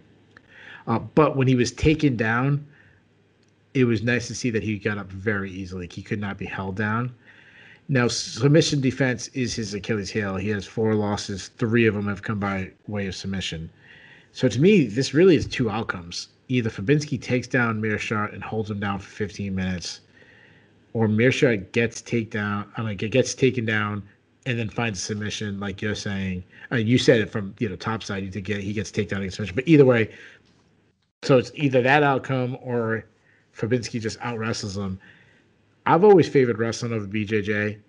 Uh, 0.87 0.99
but 0.99 1.35
when 1.35 1.47
he 1.47 1.55
was 1.55 1.71
taken 1.71 2.15
down, 2.15 2.65
it 3.73 3.85
was 3.85 4.03
nice 4.03 4.27
to 4.27 4.35
see 4.35 4.49
that 4.51 4.63
he 4.63 4.77
got 4.77 4.97
up 4.97 5.09
very 5.09 5.51
easily. 5.51 5.89
He 5.91 6.01
could 6.01 6.19
not 6.19 6.37
be 6.37 6.45
held 6.45 6.75
down. 6.75 7.13
Now, 7.89 8.07
submission 8.07 8.81
defense 8.81 9.27
is 9.29 9.53
his 9.53 9.73
Achilles 9.73 10.09
heel. 10.09 10.37
He 10.37 10.49
has 10.49 10.65
four 10.65 10.95
losses. 10.95 11.49
Three 11.57 11.85
of 11.85 11.93
them 11.93 12.07
have 12.07 12.21
come 12.21 12.39
by 12.39 12.71
way 12.87 13.07
of 13.07 13.15
submission. 13.15 13.69
So 14.31 14.47
to 14.47 14.59
me, 14.61 14.85
this 14.85 15.13
really 15.13 15.35
is 15.35 15.45
two 15.45 15.69
outcomes. 15.69 16.29
Either 16.47 16.69
Fabinski 16.69 17.21
takes 17.21 17.47
down 17.47 17.81
Meerschaert 17.81 18.33
and 18.33 18.43
holds 18.43 18.71
him 18.71 18.79
down 18.79 18.99
for 18.99 19.09
15 19.09 19.53
minutes, 19.53 20.01
or 20.93 21.07
Meerschaert 21.07 21.71
gets 21.71 22.01
takedown, 22.01 22.67
I 22.77 22.83
mean, 22.83 22.97
gets 22.97 23.35
taken 23.35 23.65
down 23.65 24.03
and 24.45 24.59
then 24.59 24.69
finds 24.69 24.99
a 24.99 25.01
submission, 25.01 25.59
like 25.59 25.81
you're 25.81 25.95
saying. 25.95 26.43
Uh, 26.71 26.77
you 26.77 26.97
said 26.97 27.21
it 27.21 27.29
from 27.29 27.55
you 27.59 27.69
know 27.69 27.75
top 27.75 28.03
side. 28.03 28.23
You 28.23 28.31
think 28.31 28.47
he 28.47 28.73
gets 28.73 28.91
takedown 28.91 29.21
and 29.21 29.31
submission, 29.31 29.55
but 29.55 29.67
either 29.67 29.85
way, 29.85 30.09
so 31.23 31.37
it's 31.37 31.51
either 31.55 31.81
that 31.81 32.03
outcome 32.03 32.57
or 32.61 33.05
Fabinski 33.55 34.01
just 34.01 34.17
out 34.21 34.37
wrestles 34.37 34.77
him. 34.77 34.99
I've 35.85 36.03
always 36.03 36.27
favored 36.27 36.59
wrestling 36.59 36.93
over 36.93 37.05
BJJ. 37.05 37.79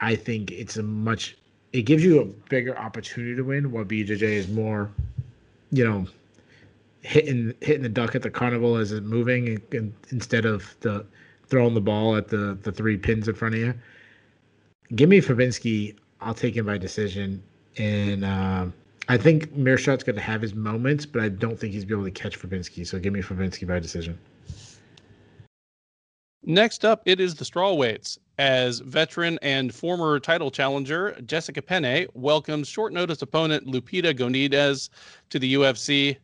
I 0.00 0.14
think 0.16 0.50
it's 0.50 0.76
a 0.76 0.82
much 0.82 1.36
it 1.72 1.82
gives 1.82 2.04
you 2.04 2.20
a 2.20 2.24
bigger 2.24 2.76
opportunity 2.76 3.36
to 3.36 3.42
win 3.42 3.70
while 3.70 3.84
BJJ 3.84 4.22
is 4.22 4.48
more, 4.48 4.90
you 5.70 5.84
know, 5.84 6.06
hitting 7.02 7.54
hitting 7.60 7.82
the 7.82 7.88
duck 7.88 8.14
at 8.14 8.22
the 8.22 8.30
carnival 8.30 8.76
as 8.76 8.92
it's 8.92 9.06
moving 9.06 9.60
instead 10.10 10.44
of 10.44 10.74
the 10.80 11.06
throwing 11.46 11.74
the 11.74 11.80
ball 11.80 12.16
at 12.16 12.28
the 12.28 12.58
the 12.62 12.72
three 12.72 12.96
pins 12.96 13.28
in 13.28 13.34
front 13.34 13.54
of 13.54 13.60
you. 13.60 13.74
Give 14.94 15.08
me 15.08 15.20
Fabinski. 15.20 15.96
I'll 16.20 16.34
take 16.34 16.56
him 16.56 16.66
by 16.66 16.78
decision. 16.78 17.42
And 17.78 18.24
uh, 18.24 18.66
I 19.08 19.16
think 19.16 19.52
Meerschaert's 19.56 20.04
going 20.04 20.16
to 20.16 20.22
have 20.22 20.42
his 20.42 20.54
moments, 20.54 21.06
but 21.06 21.22
I 21.22 21.28
don't 21.28 21.58
think 21.58 21.72
he's 21.72 21.84
be 21.84 21.94
able 21.94 22.04
to 22.04 22.10
catch 22.10 22.38
Fabinski. 22.38 22.86
So 22.86 22.98
give 22.98 23.12
me 23.12 23.22
Fabinski 23.22 23.66
by 23.66 23.78
decision. 23.78 24.18
Next 26.42 26.86
up, 26.86 27.02
it 27.04 27.20
is 27.20 27.34
the 27.34 27.44
strawweights 27.44 28.16
as 28.38 28.78
veteran 28.80 29.38
and 29.42 29.74
former 29.74 30.18
title 30.18 30.50
challenger 30.50 31.14
Jessica 31.26 31.60
Penne 31.60 32.06
welcomes 32.14 32.66
short 32.66 32.94
notice 32.94 33.20
opponent 33.20 33.66
Lupita 33.66 34.14
Godinez 34.14 34.88
to 35.28 35.38
the 35.38 35.54
UFC. 35.54 36.16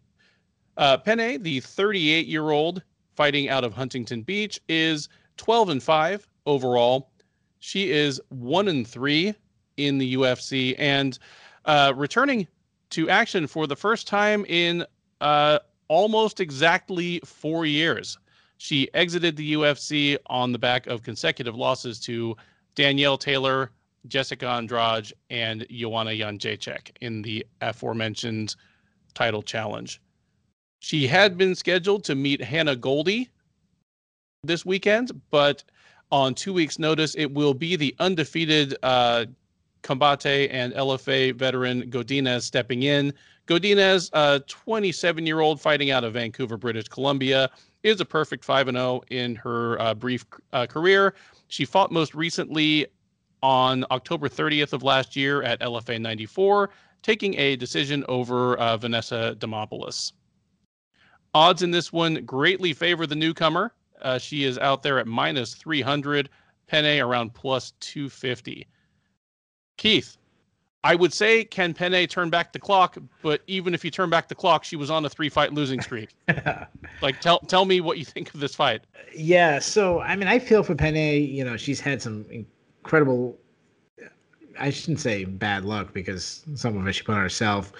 Uh, 0.78 0.96
Penne, 0.96 1.42
the 1.42 1.60
38 1.60 2.26
year 2.26 2.50
old 2.50 2.82
fighting 3.14 3.50
out 3.50 3.62
of 3.62 3.74
Huntington 3.74 4.22
Beach, 4.22 4.58
is 4.70 5.10
12 5.36 5.68
and 5.68 5.82
5 5.82 6.26
overall. 6.46 7.10
She 7.58 7.90
is 7.90 8.18
1 8.30 8.68
and 8.68 8.88
3 8.88 9.34
in 9.76 9.98
the 9.98 10.14
UFC 10.14 10.74
and 10.78 11.18
uh, 11.66 11.92
returning 11.94 12.48
to 12.88 13.10
action 13.10 13.46
for 13.46 13.66
the 13.66 13.76
first 13.76 14.08
time 14.08 14.46
in 14.46 14.86
uh, 15.20 15.58
almost 15.88 16.40
exactly 16.40 17.20
four 17.22 17.66
years. 17.66 18.16
She 18.58 18.92
exited 18.94 19.36
the 19.36 19.54
UFC 19.54 20.16
on 20.26 20.52
the 20.52 20.58
back 20.58 20.86
of 20.86 21.02
consecutive 21.02 21.54
losses 21.54 22.00
to 22.00 22.36
Danielle 22.74 23.18
Taylor, 23.18 23.70
Jessica 24.06 24.48
Andrade, 24.48 25.12
and 25.30 25.66
Joanna 25.70 26.10
Jędrzejczyk 26.10 26.90
in 27.00 27.22
the 27.22 27.46
aforementioned 27.60 28.56
title 29.14 29.42
challenge. 29.42 30.00
She 30.80 31.06
had 31.06 31.36
been 31.36 31.54
scheduled 31.54 32.04
to 32.04 32.14
meet 32.14 32.42
Hannah 32.42 32.76
Goldy 32.76 33.30
this 34.42 34.64
weekend, 34.64 35.20
but 35.30 35.64
on 36.12 36.34
two 36.34 36.52
weeks' 36.52 36.78
notice, 36.78 37.14
it 37.16 37.32
will 37.32 37.54
be 37.54 37.76
the 37.76 37.94
undefeated 37.98 38.76
uh, 38.82 39.26
Combate 39.82 40.48
and 40.50 40.72
LFA 40.74 41.34
veteran 41.34 41.90
Godinez 41.90 42.42
stepping 42.42 42.84
in. 42.84 43.12
Godinez, 43.46 44.10
a 44.12 44.40
27 44.40 45.26
year 45.26 45.40
old 45.40 45.60
fighting 45.60 45.90
out 45.90 46.04
of 46.04 46.14
Vancouver, 46.14 46.56
British 46.56 46.88
Columbia, 46.88 47.50
is 47.86 48.00
a 48.00 48.04
perfect 48.04 48.44
5 48.44 48.68
and 48.68 48.76
0 48.76 49.02
in 49.10 49.36
her 49.36 49.80
uh, 49.80 49.94
brief 49.94 50.26
uh, 50.52 50.66
career. 50.66 51.14
She 51.46 51.64
fought 51.64 51.92
most 51.92 52.14
recently 52.14 52.86
on 53.42 53.84
October 53.92 54.28
30th 54.28 54.72
of 54.72 54.82
last 54.82 55.14
year 55.14 55.42
at 55.44 55.60
LFA 55.60 56.00
94, 56.00 56.70
taking 57.02 57.38
a 57.38 57.54
decision 57.54 58.04
over 58.08 58.56
uh, 58.56 58.76
Vanessa 58.76 59.36
Demopoulos. 59.38 60.12
Odds 61.32 61.62
in 61.62 61.70
this 61.70 61.92
one 61.92 62.24
greatly 62.24 62.72
favor 62.72 63.06
the 63.06 63.14
newcomer. 63.14 63.72
Uh, 64.02 64.18
she 64.18 64.42
is 64.42 64.58
out 64.58 64.82
there 64.82 64.98
at 64.98 65.06
minus 65.06 65.54
300, 65.54 66.28
Penne 66.66 67.00
around 67.00 67.34
plus 67.34 67.72
250. 67.78 68.66
Keith, 69.76 70.16
I 70.86 70.94
would 70.94 71.12
say 71.12 71.44
can 71.44 71.74
Penne 71.74 72.06
turn 72.06 72.30
back 72.30 72.52
the 72.52 72.60
clock, 72.60 72.96
but 73.20 73.42
even 73.48 73.74
if 73.74 73.84
you 73.84 73.90
turn 73.90 74.08
back 74.08 74.28
the 74.28 74.36
clock, 74.36 74.62
she 74.62 74.76
was 74.76 74.88
on 74.88 75.04
a 75.04 75.08
three 75.08 75.28
fight 75.28 75.52
losing 75.52 75.80
streak. 75.80 76.10
like 77.02 77.20
tell 77.20 77.40
tell 77.40 77.64
me 77.64 77.80
what 77.80 77.98
you 77.98 78.04
think 78.04 78.32
of 78.32 78.40
this 78.40 78.54
fight. 78.54 78.82
Yeah, 79.14 79.58
so 79.58 80.00
I 80.00 80.14
mean 80.14 80.28
I 80.28 80.38
feel 80.38 80.62
for 80.62 80.76
Penne, 80.76 81.24
you 81.24 81.44
know, 81.44 81.56
she's 81.56 81.80
had 81.80 82.00
some 82.00 82.24
incredible 82.30 83.36
I 84.58 84.70
shouldn't 84.70 85.00
say 85.00 85.24
bad 85.24 85.64
luck 85.64 85.92
because 85.92 86.44
some 86.54 86.76
of 86.76 86.86
it 86.86 86.92
she 86.92 87.02
put 87.02 87.16
on 87.16 87.20
herself. 87.20 87.72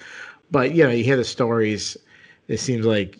But 0.51 0.73
you 0.73 0.83
know, 0.83 0.89
you 0.89 1.03
hear 1.03 1.17
the 1.17 1.23
stories. 1.23 1.95
It 2.49 2.59
seems 2.59 2.85
like 2.85 3.19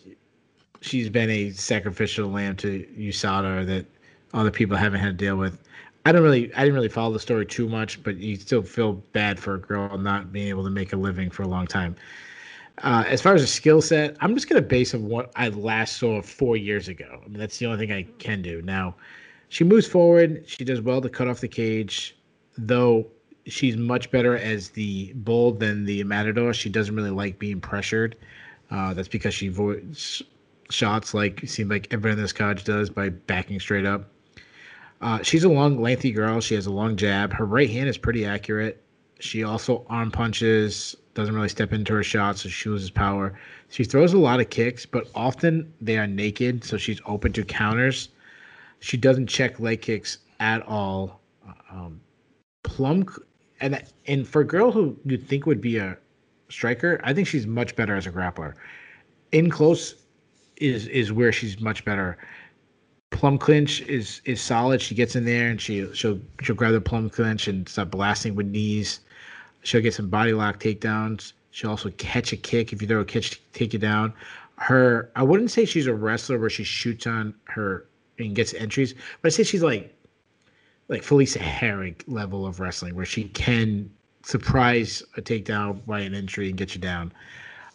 she's 0.82 1.08
been 1.08 1.30
a 1.30 1.50
sacrificial 1.50 2.28
lamb 2.28 2.56
to 2.56 2.86
USADA 2.96 3.66
that 3.66 3.86
other 4.34 4.50
people 4.50 4.76
haven't 4.76 5.00
had 5.00 5.18
to 5.18 5.24
deal 5.24 5.36
with. 5.36 5.58
I 6.04 6.12
don't 6.12 6.22
really, 6.22 6.52
I 6.54 6.60
didn't 6.60 6.74
really 6.74 6.88
follow 6.88 7.12
the 7.12 7.20
story 7.20 7.44
too 7.44 7.68
much, 7.68 8.02
but 8.02 8.16
you 8.16 8.36
still 8.36 8.62
feel 8.62 8.94
bad 9.12 9.38
for 9.38 9.54
a 9.54 9.60
girl 9.60 9.98
not 9.98 10.32
being 10.32 10.48
able 10.48 10.64
to 10.64 10.70
make 10.70 10.92
a 10.92 10.96
living 10.96 11.30
for 11.30 11.42
a 11.42 11.48
long 11.48 11.66
time. 11.66 11.96
Uh, 12.82 13.04
as 13.08 13.20
far 13.20 13.34
as 13.34 13.42
a 13.42 13.46
skill 13.46 13.82
set, 13.82 14.16
I'm 14.20 14.34
just 14.34 14.48
gonna 14.48 14.62
base 14.62 14.94
on 14.94 15.06
what 15.06 15.32
I 15.36 15.48
last 15.48 15.96
saw 15.96 16.22
four 16.22 16.56
years 16.56 16.88
ago. 16.88 17.20
I 17.24 17.28
mean, 17.28 17.38
that's 17.38 17.58
the 17.58 17.66
only 17.66 17.78
thing 17.78 17.92
I 17.92 18.06
can 18.18 18.40
do. 18.40 18.62
Now, 18.62 18.94
she 19.48 19.64
moves 19.64 19.86
forward. 19.86 20.44
She 20.46 20.64
does 20.64 20.80
well 20.80 21.00
to 21.00 21.08
cut 21.08 21.26
off 21.26 21.40
the 21.40 21.48
cage, 21.48 22.16
though 22.56 23.06
she's 23.46 23.76
much 23.76 24.10
better 24.10 24.36
as 24.36 24.70
the 24.70 25.12
bull 25.16 25.52
than 25.52 25.84
the 25.84 26.04
matador. 26.04 26.54
She 26.54 26.68
doesn't 26.68 26.94
really 26.94 27.10
like 27.10 27.38
being 27.38 27.60
pressured. 27.60 28.16
Uh, 28.70 28.94
that's 28.94 29.08
because 29.08 29.34
she 29.34 29.48
avoids 29.48 30.22
shots 30.70 31.14
like 31.14 31.42
it 31.42 31.48
seems 31.48 31.70
like 31.70 31.88
everyone 31.90 32.18
in 32.18 32.22
this 32.22 32.32
college 32.32 32.62
does 32.64 32.90
by 32.90 33.08
backing 33.08 33.58
straight 33.58 33.86
up. 33.86 34.10
Uh, 35.00 35.22
she's 35.22 35.44
a 35.44 35.48
long, 35.48 35.80
lengthy 35.80 36.10
girl. 36.10 36.40
She 36.40 36.54
has 36.54 36.66
a 36.66 36.72
long 36.72 36.96
jab. 36.96 37.32
Her 37.32 37.46
right 37.46 37.70
hand 37.70 37.88
is 37.88 37.96
pretty 37.96 38.24
accurate. 38.24 38.82
She 39.20 39.42
also 39.44 39.84
arm 39.88 40.10
punches, 40.10 40.96
doesn't 41.14 41.34
really 41.34 41.48
step 41.48 41.72
into 41.72 41.92
her 41.94 42.02
shots, 42.02 42.42
so 42.42 42.48
she 42.48 42.68
loses 42.68 42.90
power. 42.90 43.38
She 43.68 43.84
throws 43.84 44.12
a 44.12 44.18
lot 44.18 44.40
of 44.40 44.50
kicks, 44.50 44.86
but 44.86 45.08
often 45.14 45.72
they 45.80 45.98
are 45.98 46.06
naked, 46.06 46.64
so 46.64 46.76
she's 46.76 47.00
open 47.06 47.32
to 47.32 47.44
counters. 47.44 48.10
She 48.80 48.96
doesn't 48.96 49.26
check 49.26 49.58
leg 49.58 49.82
kicks 49.82 50.18
at 50.40 50.62
all. 50.66 51.20
Um, 51.70 52.00
Plum, 52.62 53.06
and 53.60 53.82
and 54.06 54.26
for 54.26 54.42
a 54.42 54.46
girl 54.46 54.70
who 54.70 54.96
you'd 55.04 55.26
think 55.26 55.46
would 55.46 55.60
be 55.60 55.78
a 55.78 55.96
striker, 56.48 57.00
I 57.02 57.12
think 57.12 57.26
she's 57.26 57.46
much 57.46 57.74
better 57.76 57.96
as 57.96 58.06
a 58.06 58.12
grappler. 58.12 58.54
In 59.32 59.50
close 59.50 59.94
is 60.56 60.86
is 60.88 61.12
where 61.12 61.32
she's 61.32 61.60
much 61.60 61.84
better. 61.84 62.18
Plum 63.18 63.36
clinch 63.36 63.80
is 63.80 64.22
is 64.26 64.40
solid. 64.40 64.80
She 64.80 64.94
gets 64.94 65.16
in 65.16 65.24
there 65.24 65.48
and 65.48 65.60
she 65.60 65.92
she'll 65.92 66.20
she'll 66.40 66.54
grab 66.54 66.72
the 66.72 66.80
plum 66.80 67.10
clinch 67.10 67.48
and 67.48 67.68
start 67.68 67.90
blasting 67.90 68.36
with 68.36 68.46
knees. 68.46 69.00
She'll 69.62 69.80
get 69.80 69.92
some 69.92 70.08
body 70.08 70.32
lock 70.32 70.60
takedowns. 70.60 71.32
She'll 71.50 71.70
also 71.70 71.90
catch 71.98 72.32
a 72.32 72.36
kick 72.36 72.72
if 72.72 72.80
you 72.80 72.86
throw 72.86 73.00
a 73.00 73.04
to 73.04 73.38
take 73.52 73.72
you 73.72 73.80
down. 73.80 74.12
Her, 74.58 75.10
I 75.16 75.24
wouldn't 75.24 75.50
say 75.50 75.64
she's 75.64 75.88
a 75.88 75.94
wrestler 75.94 76.38
where 76.38 76.48
she 76.48 76.62
shoots 76.62 77.08
on 77.08 77.34
her 77.46 77.86
and 78.20 78.36
gets 78.36 78.54
entries, 78.54 78.94
but 79.20 79.26
I 79.26 79.30
say 79.30 79.42
she's 79.42 79.64
like 79.64 79.92
like 80.86 81.02
Felicia 81.02 81.40
Herrig 81.40 82.04
level 82.06 82.46
of 82.46 82.60
wrestling 82.60 82.94
where 82.94 83.04
she 83.04 83.24
can 83.30 83.90
surprise 84.22 85.02
a 85.16 85.22
takedown 85.22 85.84
by 85.86 85.98
an 86.02 86.14
entry 86.14 86.50
and 86.50 86.56
get 86.56 86.72
you 86.76 86.80
down. 86.80 87.12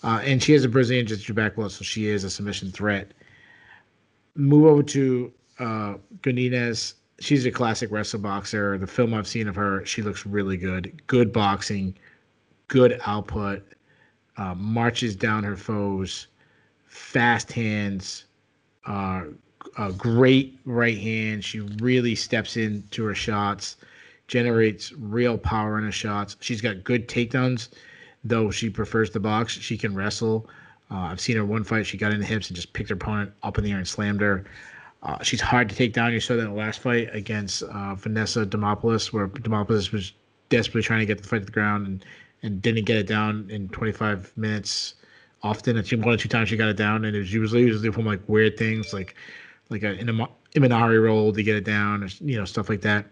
Uh, 0.04 0.22
and 0.24 0.42
she 0.42 0.54
has 0.54 0.64
a 0.64 0.70
Brazilian 0.70 1.06
Jiu-Jitsu 1.06 1.34
background, 1.34 1.74
so 1.74 1.84
she 1.84 2.08
is 2.08 2.24
a 2.24 2.30
submission 2.30 2.72
threat. 2.72 3.12
Move 4.36 4.66
over 4.66 4.84
to 4.84 5.32
uh, 5.60 5.96
Godinez. 6.22 6.94
She's 7.20 7.46
a 7.46 7.52
classic 7.52 7.92
wrestler 7.92 8.20
boxer. 8.20 8.78
The 8.78 8.88
film 8.88 9.14
I've 9.14 9.28
seen 9.28 9.48
of 9.48 9.56
her, 9.56 9.86
she 9.86 10.02
looks 10.02 10.26
really 10.26 10.58
good. 10.58 11.02
Good 11.08 11.32
boxing, 11.32 11.96
good 12.68 13.00
output. 13.06 13.64
Uh, 14.36 14.56
marches 14.56 15.16
down 15.16 15.44
her 15.44 15.56
foes, 15.56 16.28
fast 16.88 17.52
hands, 17.52 18.26
uh, 18.88 19.26
a 19.78 19.92
great 19.94 20.60
right 20.66 20.98
hand. 20.98 21.44
She 21.44 21.60
really 21.60 22.16
steps 22.16 22.58
into 22.58 23.04
her 23.06 23.14
shots, 23.14 23.78
generates 24.28 24.92
real 24.94 25.38
power 25.38 25.78
in 25.78 25.84
her 25.84 25.92
shots. 25.92 26.36
She's 26.40 26.62
got 26.62 26.84
good 26.84 27.08
takedowns, 27.08 27.70
though 28.24 28.50
she 28.50 28.72
prefers 28.72 29.12
the 29.12 29.20
box. 29.20 29.54
She 29.54 29.78
can 29.78 29.94
wrestle. 29.94 30.50
Uh, 30.92 30.98
I've 30.98 31.20
seen 31.22 31.38
her 31.38 31.46
one 31.46 31.64
fight. 31.64 31.86
She 31.86 31.98
got 31.98 32.12
in 32.14 32.20
the 32.20 32.26
hips 32.26 32.48
and 32.48 32.56
just 32.56 32.74
picked 32.74 32.90
her 32.90 32.96
opponent 32.96 33.32
up 33.44 33.58
in 33.58 33.64
the 33.64 33.72
air 33.72 33.78
and 33.78 33.88
slammed 33.88 34.22
her. 34.22 34.46
Uh, 35.04 35.22
she's 35.22 35.42
hard 35.42 35.68
to 35.70 35.76
take 35.76 35.94
down. 35.94 36.14
You 36.14 36.20
saw 36.20 36.36
that 36.36 36.44
in 36.44 36.50
the 36.50 36.56
last 36.56 36.80
fight 36.80 37.10
against 37.14 37.64
uh, 37.64 37.96
Vanessa 37.96 38.46
Demopoulos, 38.46 39.12
where 39.12 39.28
Demopoulos 39.28 39.92
was 39.92 40.14
desperately 40.50 40.84
trying 40.84 41.00
to 41.00 41.06
get 41.06 41.22
the 41.22 41.28
fight 41.28 41.40
to 41.40 41.46
the 41.46 41.52
ground 41.52 41.88
and, 41.88 42.06
and 42.42 42.62
didn't 42.62 42.86
get 42.86 42.98
it 42.98 43.08
down 43.08 43.48
in 43.50 43.68
25 43.70 44.32
minutes. 44.38 44.96
Often, 45.42 45.78
it's 45.78 45.92
one 45.92 46.14
or 46.14 46.18
two 46.18 46.30
times 46.30 46.50
she 46.50 46.56
got 46.56 46.70
it 46.70 46.78
down, 46.78 47.04
and 47.04 47.16
it 47.16 47.20
was 47.20 47.34
usually 47.34 47.64
usually 47.64 47.92
from 47.92 48.06
like 48.06 48.22
weird 48.30 48.58
things 48.58 48.94
like 48.94 49.16
like 49.70 49.84
an 49.84 50.26
Imanari 50.56 51.04
roll 51.04 51.34
to 51.34 51.44
get 51.44 51.58
it 51.58 51.66
down, 51.66 52.02
or 52.02 52.08
you 52.22 52.38
know 52.38 52.46
stuff 52.46 52.70
like 52.70 52.82
that. 52.82 53.06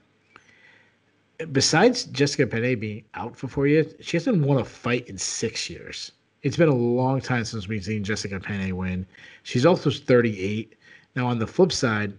Besides 1.52 2.06
Jessica 2.06 2.48
Penne 2.48 2.80
being 2.80 3.04
out 3.16 3.36
for 3.36 3.50
four 3.50 3.68
years, 3.68 3.94
she 4.00 4.16
hasn't 4.16 4.46
won 4.46 4.60
a 4.60 4.64
fight 4.64 5.10
in 5.10 5.18
six 5.18 5.70
years. 5.70 6.14
It's 6.44 6.58
been 6.58 6.70
a 6.70 6.76
long 6.76 7.22
time 7.22 7.46
since 7.46 7.68
we've 7.68 7.84
seen 7.84 8.04
Jessica 8.04 8.40
Penne 8.40 8.76
win. 8.76 9.06
She's 9.44 9.66
also 9.66 9.92
38. 9.92 10.76
Now 11.16 11.28
on 11.28 11.40
the 11.40 11.48
flip 11.48 11.72
side, 11.72 12.14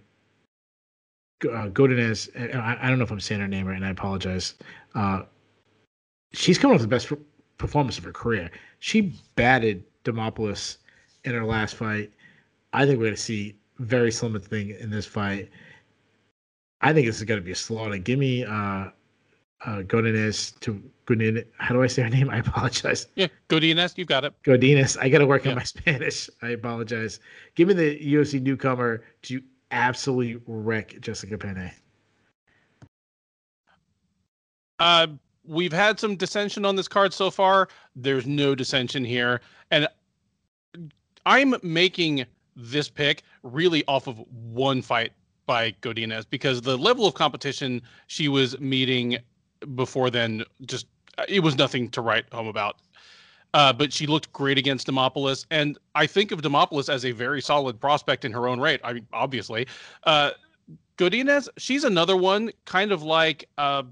uh, 1.45 1.69
Godinez, 1.69 2.31
I, 2.55 2.79
I, 2.81 2.89
don't 2.89 2.99
know 2.99 3.05
if 3.05 3.11
I'm 3.11 3.19
saying 3.19 3.41
her 3.41 3.49
name 3.49 3.67
right, 3.67 3.77
and 3.77 3.85
I 3.85 3.91
apologize. 3.91 4.55
Uh, 4.95 5.23
she's 6.33 6.57
coming 6.57 6.77
off 6.77 6.83
the 6.83 6.87
best 6.89 7.11
performance 7.59 7.99
of 7.99 8.05
her 8.05 8.13
career. 8.13 8.51
She 8.79 9.13
batted 9.35 9.85
Demopoulos 10.05 10.77
in 11.25 11.35
her 11.35 11.45
last 11.45 11.75
fight. 11.75 12.13
I 12.73 12.87
think 12.87 12.99
we're 12.99 13.07
going 13.07 13.17
to 13.17 13.21
see 13.21 13.57
very 13.79 14.13
slim 14.13 14.39
thing 14.41 14.77
in 14.79 14.91
this 14.91 15.07
fight. 15.07 15.51
I 16.81 16.93
think 16.93 17.07
this 17.07 17.19
is 17.19 17.25
going 17.25 17.41
to 17.41 17.45
be 17.45 17.53
a 17.53 17.57
slaughter. 17.57 17.99
Give 17.99 18.19
me 18.19 18.45
uh, 18.45 18.89
uh, 19.65 19.83
Godinez 19.83 20.59
to 20.61 20.83
Godinez. 21.07 21.47
How 21.59 21.75
do 21.75 21.83
I 21.83 21.87
say 21.87 22.03
her 22.03 22.11
name? 22.11 22.31
I 22.31 22.39
apologize. 22.39 23.07
Yeah, 23.15 23.29
Godinez, 23.49 23.97
you 23.97 24.05
got 24.05 24.25
it. 24.25 24.35
Godinez. 24.43 24.97
I 25.01 25.09
got 25.09 25.19
to 25.19 25.27
work 25.27 25.45
yeah. 25.45 25.53
on 25.53 25.57
my 25.57 25.63
Spanish. 25.65 26.29
I 26.43 26.51
apologize. 26.51 27.21
Give 27.55 27.69
me 27.69 27.75
the 27.75 27.99
UFC 28.01 28.41
newcomer 28.41 29.03
to 29.23 29.43
absolutely 29.71 30.41
wreck 30.47 31.01
Jessica 31.01 31.39
Penne. 31.39 31.71
Uh, 34.79 35.07
we've 35.45 35.73
had 35.73 35.99
some 36.01 36.17
dissension 36.17 36.65
on 36.65 36.77
this 36.77 36.89
card 36.89 37.13
so 37.13 37.31
far. 37.31 37.69
There's 37.95 38.27
no 38.27 38.55
dissension 38.55 39.05
here, 39.05 39.41
and 39.71 39.87
I'm 41.25 41.55
making 41.63 42.25
this 42.57 42.89
pick 42.91 43.23
really 43.43 43.85
off 43.87 44.09
of 44.09 44.19
one 44.29 44.83
fight 44.83 45.13
by 45.47 45.73
Godinez 45.83 46.25
because 46.29 46.61
the 46.61 46.77
level 46.77 47.07
of 47.07 47.15
competition 47.15 47.83
she 48.07 48.29
was 48.29 48.59
meeting 48.61 49.19
before 49.75 50.11
then 50.11 50.45
just 50.67 50.87
it 51.29 51.41
was 51.41 51.57
nothing 51.57 51.89
to 51.91 52.01
write 52.01 52.25
home 52.33 52.47
about. 52.47 52.77
Uh, 53.55 53.73
but 53.73 53.93
she 53.93 54.07
looked 54.07 54.33
great 54.33 54.57
against 54.57 54.87
Demopoulos, 54.87 55.45
and 55.51 55.77
I 55.95 56.07
think 56.07 56.33
of 56.33 56.41
Demopoulos 56.41 56.89
as 56.89 57.05
a 57.05 57.13
very 57.13 57.43
solid 57.43 57.79
prospect 57.79 58.25
in 58.25 58.33
her 58.33 58.49
own 58.49 58.59
right. 58.59 58.81
I 58.83 58.95
mean, 58.95 59.07
obviously, 59.13 59.67
uh, 60.05 60.31
Godinez, 60.97 61.49
she's 61.59 61.85
another 61.85 62.17
one, 62.17 62.51
kind 62.65 62.93
of 62.93 63.03
like 63.03 63.49
uh, 63.59 63.83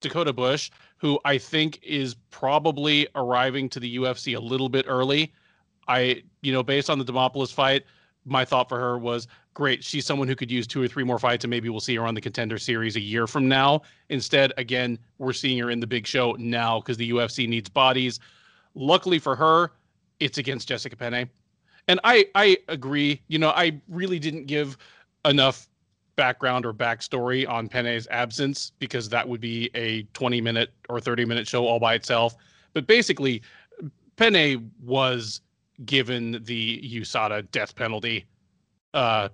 Dakota 0.00 0.32
Bush, 0.32 0.70
who 0.96 1.20
I 1.24 1.38
think 1.38 1.78
is 1.82 2.16
probably 2.30 3.06
arriving 3.14 3.68
to 3.70 3.80
the 3.80 3.96
UFC 3.98 4.36
a 4.36 4.40
little 4.40 4.68
bit 4.68 4.84
early. 4.88 5.32
I, 5.86 6.22
you 6.42 6.52
know, 6.52 6.64
based 6.64 6.90
on 6.90 6.98
the 6.98 7.04
Demopoulos 7.04 7.52
fight, 7.52 7.84
my 8.24 8.44
thought 8.44 8.68
for 8.68 8.80
her 8.80 8.98
was 8.98 9.28
great. 9.56 9.82
She's 9.82 10.04
someone 10.04 10.28
who 10.28 10.36
could 10.36 10.50
use 10.50 10.66
two 10.66 10.82
or 10.82 10.86
three 10.86 11.02
more 11.02 11.18
fights, 11.18 11.42
and 11.44 11.50
maybe 11.50 11.70
we'll 11.70 11.80
see 11.80 11.96
her 11.96 12.06
on 12.06 12.14
the 12.14 12.20
contender 12.20 12.58
series 12.58 12.94
a 12.96 13.00
year 13.00 13.26
from 13.26 13.48
now. 13.48 13.80
Instead, 14.10 14.52
again, 14.58 14.98
we're 15.16 15.32
seeing 15.32 15.58
her 15.60 15.70
in 15.70 15.80
the 15.80 15.86
big 15.86 16.06
show 16.06 16.36
now 16.38 16.78
because 16.78 16.98
the 16.98 17.10
UFC 17.10 17.48
needs 17.48 17.70
bodies. 17.70 18.20
Luckily 18.74 19.18
for 19.18 19.34
her, 19.34 19.72
it's 20.20 20.36
against 20.36 20.68
Jessica 20.68 20.94
Penne. 20.94 21.30
And 21.88 21.98
I, 22.04 22.26
I 22.34 22.58
agree. 22.68 23.22
You 23.28 23.38
know, 23.38 23.48
I 23.48 23.80
really 23.88 24.18
didn't 24.18 24.44
give 24.44 24.76
enough 25.24 25.68
background 26.16 26.66
or 26.66 26.74
backstory 26.74 27.48
on 27.48 27.66
Penne's 27.66 28.06
absence 28.10 28.72
because 28.78 29.08
that 29.08 29.26
would 29.26 29.40
be 29.40 29.70
a 29.74 30.02
20 30.12 30.38
minute 30.42 30.70
or 30.90 31.00
30 31.00 31.24
minute 31.24 31.48
show 31.48 31.66
all 31.66 31.80
by 31.80 31.94
itself. 31.94 32.36
But 32.74 32.86
basically, 32.86 33.40
Penne 34.16 34.70
was 34.82 35.40
given 35.86 36.42
the 36.44 36.82
USADA 36.82 37.50
death 37.52 37.74
penalty. 37.74 38.26
Uh, 38.92 39.30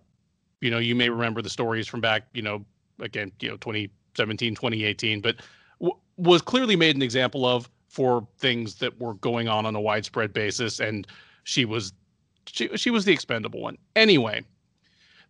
you 0.62 0.70
know, 0.70 0.78
you 0.78 0.94
may 0.94 1.10
remember 1.10 1.42
the 1.42 1.50
stories 1.50 1.86
from 1.86 2.00
back, 2.00 2.26
you 2.32 2.40
know, 2.40 2.64
again, 3.00 3.32
you 3.40 3.48
know, 3.48 3.56
2017, 3.56 4.54
2018, 4.54 5.20
but 5.20 5.36
w- 5.80 5.98
was 6.16 6.40
clearly 6.40 6.76
made 6.76 6.96
an 6.96 7.02
example 7.02 7.44
of 7.44 7.68
for 7.88 8.26
things 8.38 8.76
that 8.76 8.98
were 8.98 9.14
going 9.14 9.48
on 9.48 9.66
on 9.66 9.74
a 9.74 9.80
widespread 9.80 10.32
basis, 10.32 10.80
and 10.80 11.06
she 11.44 11.64
was 11.64 11.92
she 12.46 12.68
she 12.76 12.90
was 12.90 13.04
the 13.04 13.12
expendable 13.12 13.60
one. 13.60 13.76
Anyway, 13.96 14.42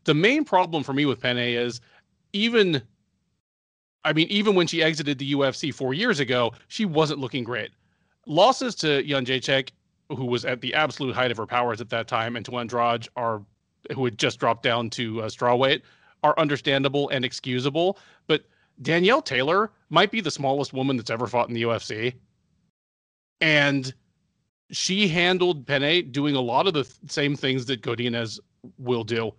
the 0.04 0.14
main 0.14 0.44
problem 0.44 0.82
for 0.84 0.92
me 0.92 1.06
with 1.06 1.20
Penne 1.20 1.38
is 1.38 1.80
even 2.32 2.82
I 4.04 4.12
mean, 4.12 4.26
even 4.28 4.54
when 4.54 4.66
she 4.66 4.82
exited 4.82 5.18
the 5.18 5.32
UFC 5.32 5.72
four 5.72 5.94
years 5.94 6.20
ago, 6.20 6.52
she 6.68 6.84
wasn't 6.84 7.20
looking 7.20 7.42
great. 7.42 7.70
Losses 8.26 8.74
to 8.76 9.02
Jędrzejczyk 9.02 9.70
who 10.16 10.26
was 10.26 10.44
at 10.44 10.60
the 10.60 10.74
absolute 10.74 11.14
height 11.14 11.30
of 11.30 11.36
her 11.36 11.46
powers 11.46 11.80
at 11.80 11.88
that 11.90 12.08
time, 12.08 12.36
and 12.36 12.44
to 12.44 12.58
Andrade, 12.58 13.08
are 13.16 13.42
who 13.94 14.04
had 14.04 14.18
just 14.18 14.38
dropped 14.38 14.62
down 14.62 14.90
to 14.90 15.22
uh, 15.22 15.28
strawweight, 15.28 15.82
are 16.22 16.38
understandable 16.38 17.08
and 17.08 17.24
excusable. 17.24 17.98
But 18.26 18.44
Danielle 18.80 19.22
Taylor 19.22 19.70
might 19.90 20.10
be 20.10 20.20
the 20.20 20.30
smallest 20.30 20.72
woman 20.72 20.96
that's 20.96 21.10
ever 21.10 21.26
fought 21.26 21.48
in 21.48 21.54
the 21.54 21.62
UFC, 21.62 22.14
and 23.40 23.92
she 24.70 25.08
handled 25.08 25.66
Penne 25.66 26.10
doing 26.10 26.34
a 26.34 26.40
lot 26.40 26.66
of 26.66 26.74
the 26.74 26.84
th- 26.84 26.96
same 27.08 27.36
things 27.36 27.66
that 27.66 27.82
Godinez 27.82 28.38
will 28.78 29.04
do, 29.04 29.32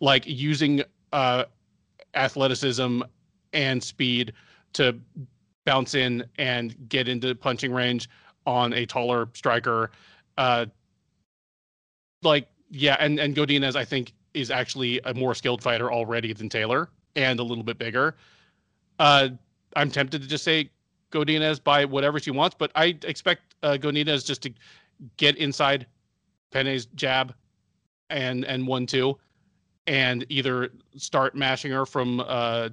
like 0.00 0.24
using 0.26 0.82
uh, 1.12 1.44
athleticism 2.14 3.02
and 3.52 3.82
speed 3.82 4.32
to 4.74 4.98
bounce 5.64 5.94
in 5.94 6.24
and 6.38 6.76
get 6.88 7.08
into 7.08 7.34
punching 7.34 7.72
range 7.72 8.08
on 8.46 8.72
a 8.72 8.86
taller 8.86 9.28
striker 9.34 9.90
uh, 10.38 10.66
like 12.22 12.48
yeah, 12.70 12.96
and 12.98 13.18
and 13.18 13.34
Godinez 13.34 13.76
I 13.76 13.84
think 13.84 14.12
is 14.34 14.50
actually 14.50 15.00
a 15.04 15.14
more 15.14 15.34
skilled 15.34 15.62
fighter 15.62 15.92
already 15.92 16.32
than 16.32 16.48
Taylor 16.48 16.90
and 17.14 17.40
a 17.40 17.42
little 17.42 17.64
bit 17.64 17.78
bigger. 17.78 18.16
Uh, 18.98 19.30
I'm 19.74 19.90
tempted 19.90 20.22
to 20.22 20.28
just 20.28 20.44
say 20.44 20.70
Godinez 21.10 21.62
by 21.62 21.84
whatever 21.84 22.18
she 22.18 22.30
wants, 22.30 22.56
but 22.58 22.70
I 22.74 22.96
expect 23.04 23.54
uh, 23.62 23.76
Godinez 23.80 24.26
just 24.26 24.42
to 24.42 24.52
get 25.16 25.36
inside 25.36 25.86
Penne's 26.50 26.86
jab 26.86 27.34
and 28.10 28.44
and 28.44 28.66
one 28.66 28.86
two, 28.86 29.18
and 29.86 30.24
either 30.28 30.70
start 30.96 31.34
mashing 31.34 31.72
her 31.72 31.86
from 31.86 32.20
uh, 32.20 32.70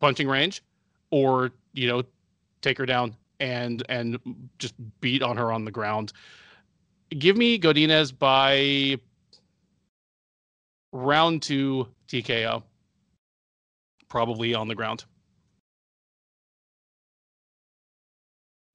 punching 0.00 0.28
range, 0.28 0.62
or 1.10 1.52
you 1.72 1.88
know 1.88 2.02
take 2.60 2.78
her 2.78 2.86
down 2.86 3.14
and 3.40 3.84
and 3.88 4.18
just 4.58 4.74
beat 5.00 5.22
on 5.22 5.36
her 5.36 5.52
on 5.52 5.64
the 5.64 5.70
ground 5.70 6.12
give 7.16 7.36
me 7.36 7.58
Godinez 7.58 8.16
by 8.16 8.98
round 10.92 11.42
two 11.42 11.88
TKO, 12.08 12.62
probably 14.08 14.54
on 14.54 14.68
the 14.68 14.74
ground. 14.74 15.04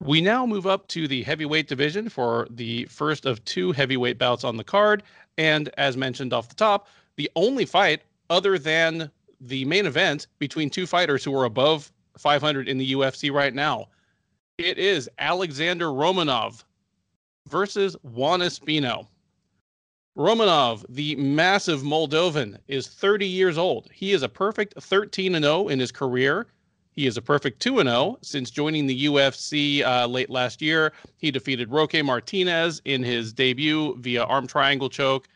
We 0.00 0.20
now 0.20 0.44
move 0.44 0.66
up 0.66 0.86
to 0.88 1.08
the 1.08 1.22
heavyweight 1.22 1.66
division 1.66 2.10
for 2.10 2.46
the 2.50 2.84
first 2.86 3.24
of 3.24 3.42
two 3.44 3.72
heavyweight 3.72 4.18
bouts 4.18 4.44
on 4.44 4.56
the 4.56 4.64
card. 4.64 5.02
And 5.38 5.70
as 5.78 5.96
mentioned 5.96 6.32
off 6.32 6.48
the 6.48 6.54
top, 6.54 6.88
the 7.16 7.30
only 7.36 7.64
fight 7.64 8.02
other 8.28 8.58
than 8.58 9.10
the 9.40 9.64
main 9.64 9.86
event 9.86 10.26
between 10.38 10.68
two 10.68 10.86
fighters 10.86 11.24
who 11.24 11.34
are 11.34 11.44
above 11.44 11.90
500 12.18 12.68
in 12.68 12.78
the 12.78 12.92
UFC 12.92 13.32
right 13.32 13.54
now. 13.54 13.88
It 14.58 14.78
is 14.78 15.08
Alexander 15.18 15.86
Romanov 15.86 16.64
versus 17.48 17.96
Juan 18.02 18.40
Espino. 18.40 19.06
Romanov, 20.16 20.84
the 20.88 21.16
massive 21.16 21.82
Moldovan, 21.82 22.58
is 22.68 22.86
30 22.86 23.26
years 23.26 23.58
old. 23.58 23.88
He 23.92 24.12
is 24.12 24.22
a 24.22 24.28
perfect 24.28 24.80
13 24.80 25.34
0 25.34 25.68
in 25.68 25.80
his 25.80 25.90
career. 25.90 26.46
He 26.92 27.08
is 27.08 27.16
a 27.16 27.22
perfect 27.22 27.60
2 27.60 27.82
0 27.82 28.18
since 28.22 28.50
joining 28.50 28.86
the 28.86 29.06
UFC 29.06 29.84
uh, 29.84 30.06
late 30.06 30.30
last 30.30 30.62
year. 30.62 30.92
He 31.16 31.32
defeated 31.32 31.72
Roque 31.72 32.04
Martinez 32.04 32.80
in 32.84 33.02
his 33.02 33.32
debut 33.32 33.96
via 33.96 34.22
arm 34.22 34.46
triangle 34.46 34.88
choke 34.88 35.28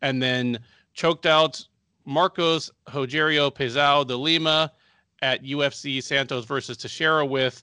and 0.00 0.22
then 0.22 0.58
choked 0.94 1.26
out 1.26 1.66
Marcos 2.06 2.70
Rogerio 2.88 3.50
Pezão 3.50 4.06
de 4.06 4.16
Lima 4.16 4.72
at 5.20 5.44
UFC 5.44 6.02
Santos 6.02 6.46
versus 6.46 6.78
Teixeira 6.78 7.24
with 7.26 7.62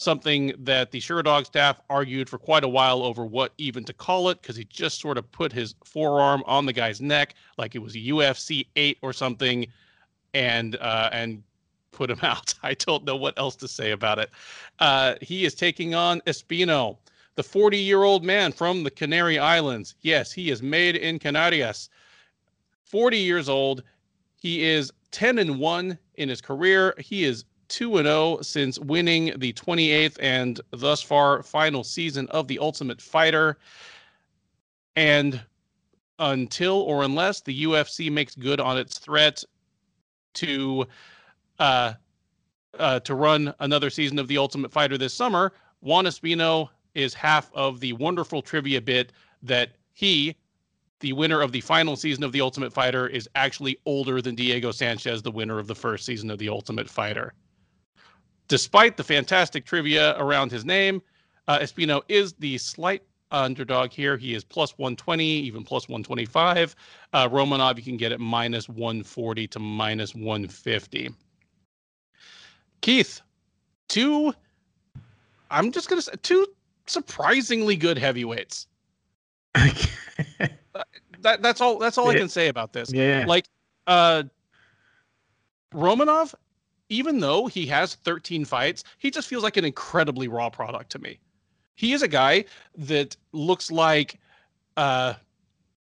something 0.00 0.54
that 0.58 0.90
the 0.90 0.98
Sherdog 0.98 1.44
staff 1.44 1.78
argued 1.90 2.28
for 2.28 2.38
quite 2.38 2.64
a 2.64 2.68
while 2.68 3.02
over 3.02 3.24
what 3.24 3.52
even 3.58 3.84
to 3.84 3.92
call 3.92 4.30
it 4.30 4.40
because 4.40 4.56
he 4.56 4.64
just 4.64 5.00
sort 5.00 5.18
of 5.18 5.30
put 5.30 5.52
his 5.52 5.74
forearm 5.84 6.42
on 6.46 6.64
the 6.64 6.72
guy's 6.72 7.00
neck 7.00 7.34
like 7.58 7.74
it 7.74 7.80
was 7.80 7.94
UFC 7.94 8.66
eight 8.76 8.98
or 9.02 9.12
something, 9.12 9.66
and 10.32 10.76
uh, 10.76 11.10
and 11.12 11.42
put 11.92 12.10
him 12.10 12.18
out. 12.22 12.54
I 12.62 12.74
don't 12.74 13.04
know 13.04 13.16
what 13.16 13.38
else 13.38 13.56
to 13.56 13.68
say 13.68 13.90
about 13.90 14.18
it. 14.18 14.30
Uh, 14.78 15.14
he 15.20 15.44
is 15.44 15.54
taking 15.54 15.94
on 15.94 16.20
Espino, 16.22 16.96
the 17.36 17.42
40 17.42 17.76
year 17.76 18.02
old 18.02 18.24
man 18.24 18.52
from 18.52 18.82
the 18.82 18.90
Canary 18.90 19.38
Islands. 19.38 19.94
Yes, 20.00 20.32
he 20.32 20.50
is 20.50 20.62
made 20.62 20.96
in 20.96 21.18
Canarias. 21.18 21.90
40 22.84 23.18
years 23.18 23.48
old. 23.48 23.82
He 24.36 24.64
is 24.64 24.90
10 25.10 25.38
and 25.38 25.58
1 25.58 25.98
in 26.14 26.28
his 26.28 26.40
career. 26.40 26.94
He 26.98 27.24
is 27.24 27.44
2 27.70 27.98
and 27.98 28.06
0 28.06 28.38
since 28.42 28.78
winning 28.78 29.32
the 29.38 29.52
28th 29.54 30.16
and 30.20 30.60
thus 30.72 31.00
far 31.00 31.42
final 31.42 31.82
season 31.82 32.26
of 32.28 32.48
The 32.48 32.58
Ultimate 32.58 33.00
Fighter. 33.00 33.58
And 34.96 35.40
until 36.18 36.80
or 36.82 37.02
unless 37.02 37.40
the 37.40 37.64
UFC 37.64 38.12
makes 38.12 38.34
good 38.34 38.60
on 38.60 38.76
its 38.76 38.98
threat 38.98 39.42
to 40.34 40.86
uh, 41.58 41.94
uh, 42.78 43.00
to 43.00 43.14
run 43.14 43.54
another 43.60 43.90
season 43.90 44.18
of 44.18 44.28
The 44.28 44.38
Ultimate 44.38 44.70
Fighter 44.70 44.98
this 44.98 45.14
summer, 45.14 45.52
Juan 45.80 46.04
Espino 46.04 46.68
is 46.94 47.14
half 47.14 47.50
of 47.54 47.80
the 47.80 47.92
wonderful 47.94 48.42
trivia 48.42 48.80
bit 48.80 49.12
that 49.42 49.70
he, 49.92 50.36
the 51.00 51.12
winner 51.12 51.40
of 51.40 51.52
the 51.52 51.60
final 51.60 51.96
season 51.96 52.24
of 52.24 52.32
The 52.32 52.40
Ultimate 52.40 52.72
Fighter, 52.72 53.06
is 53.06 53.28
actually 53.34 53.78
older 53.86 54.20
than 54.20 54.34
Diego 54.34 54.70
Sanchez, 54.70 55.22
the 55.22 55.30
winner 55.30 55.58
of 55.58 55.66
the 55.66 55.74
first 55.74 56.04
season 56.04 56.30
of 56.30 56.38
The 56.38 56.48
Ultimate 56.48 56.88
Fighter. 56.88 57.32
Despite 58.50 58.96
the 58.96 59.04
fantastic 59.04 59.64
trivia 59.64 60.18
around 60.18 60.50
his 60.50 60.64
name, 60.64 61.00
uh, 61.46 61.60
Espino 61.60 62.02
is 62.08 62.32
the 62.32 62.58
slight 62.58 63.00
underdog 63.30 63.92
here. 63.92 64.16
He 64.16 64.34
is 64.34 64.42
plus 64.42 64.76
120, 64.76 65.24
even 65.24 65.62
plus 65.62 65.88
125. 65.88 66.74
Uh, 67.12 67.28
Romanov, 67.28 67.76
you 67.76 67.84
can 67.84 67.96
get 67.96 68.10
it 68.10 68.18
minus 68.18 68.68
140 68.68 69.46
to 69.46 69.58
minus 69.60 70.16
150. 70.16 71.10
Keith, 72.80 73.20
two, 73.88 74.34
I'm 75.48 75.70
just 75.70 75.88
going 75.88 76.02
to 76.02 76.02
say, 76.02 76.12
two 76.24 76.44
surprisingly 76.86 77.76
good 77.76 77.98
heavyweights. 77.98 78.66
that 79.54 81.40
that's 81.40 81.60
all 81.60 81.78
that's 81.78 81.98
all 81.98 82.06
yeah. 82.06 82.10
I 82.10 82.18
can 82.18 82.28
say 82.28 82.48
about 82.48 82.72
this. 82.72 82.92
Yeah. 82.92 83.26
Like 83.28 83.46
uh 83.86 84.24
Romanov, 85.72 86.34
even 86.90 87.20
though 87.20 87.46
he 87.46 87.64
has 87.66 87.94
13 87.94 88.44
fights, 88.44 88.84
he 88.98 89.10
just 89.10 89.28
feels 89.28 89.42
like 89.42 89.56
an 89.56 89.64
incredibly 89.64 90.28
raw 90.28 90.50
product 90.50 90.90
to 90.90 90.98
me. 90.98 91.18
He 91.76 91.94
is 91.94 92.02
a 92.02 92.08
guy 92.08 92.44
that 92.76 93.16
looks 93.32 93.70
like 93.70 94.20
uh 94.76 95.14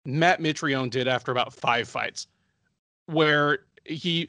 Matt 0.04 0.40
Mitrione 0.40 0.90
did 0.90 1.09
after 1.09 1.32
about 1.32 1.52
five 1.52 1.88
fights, 1.88 2.26
where 3.07 3.61
he 3.84 4.28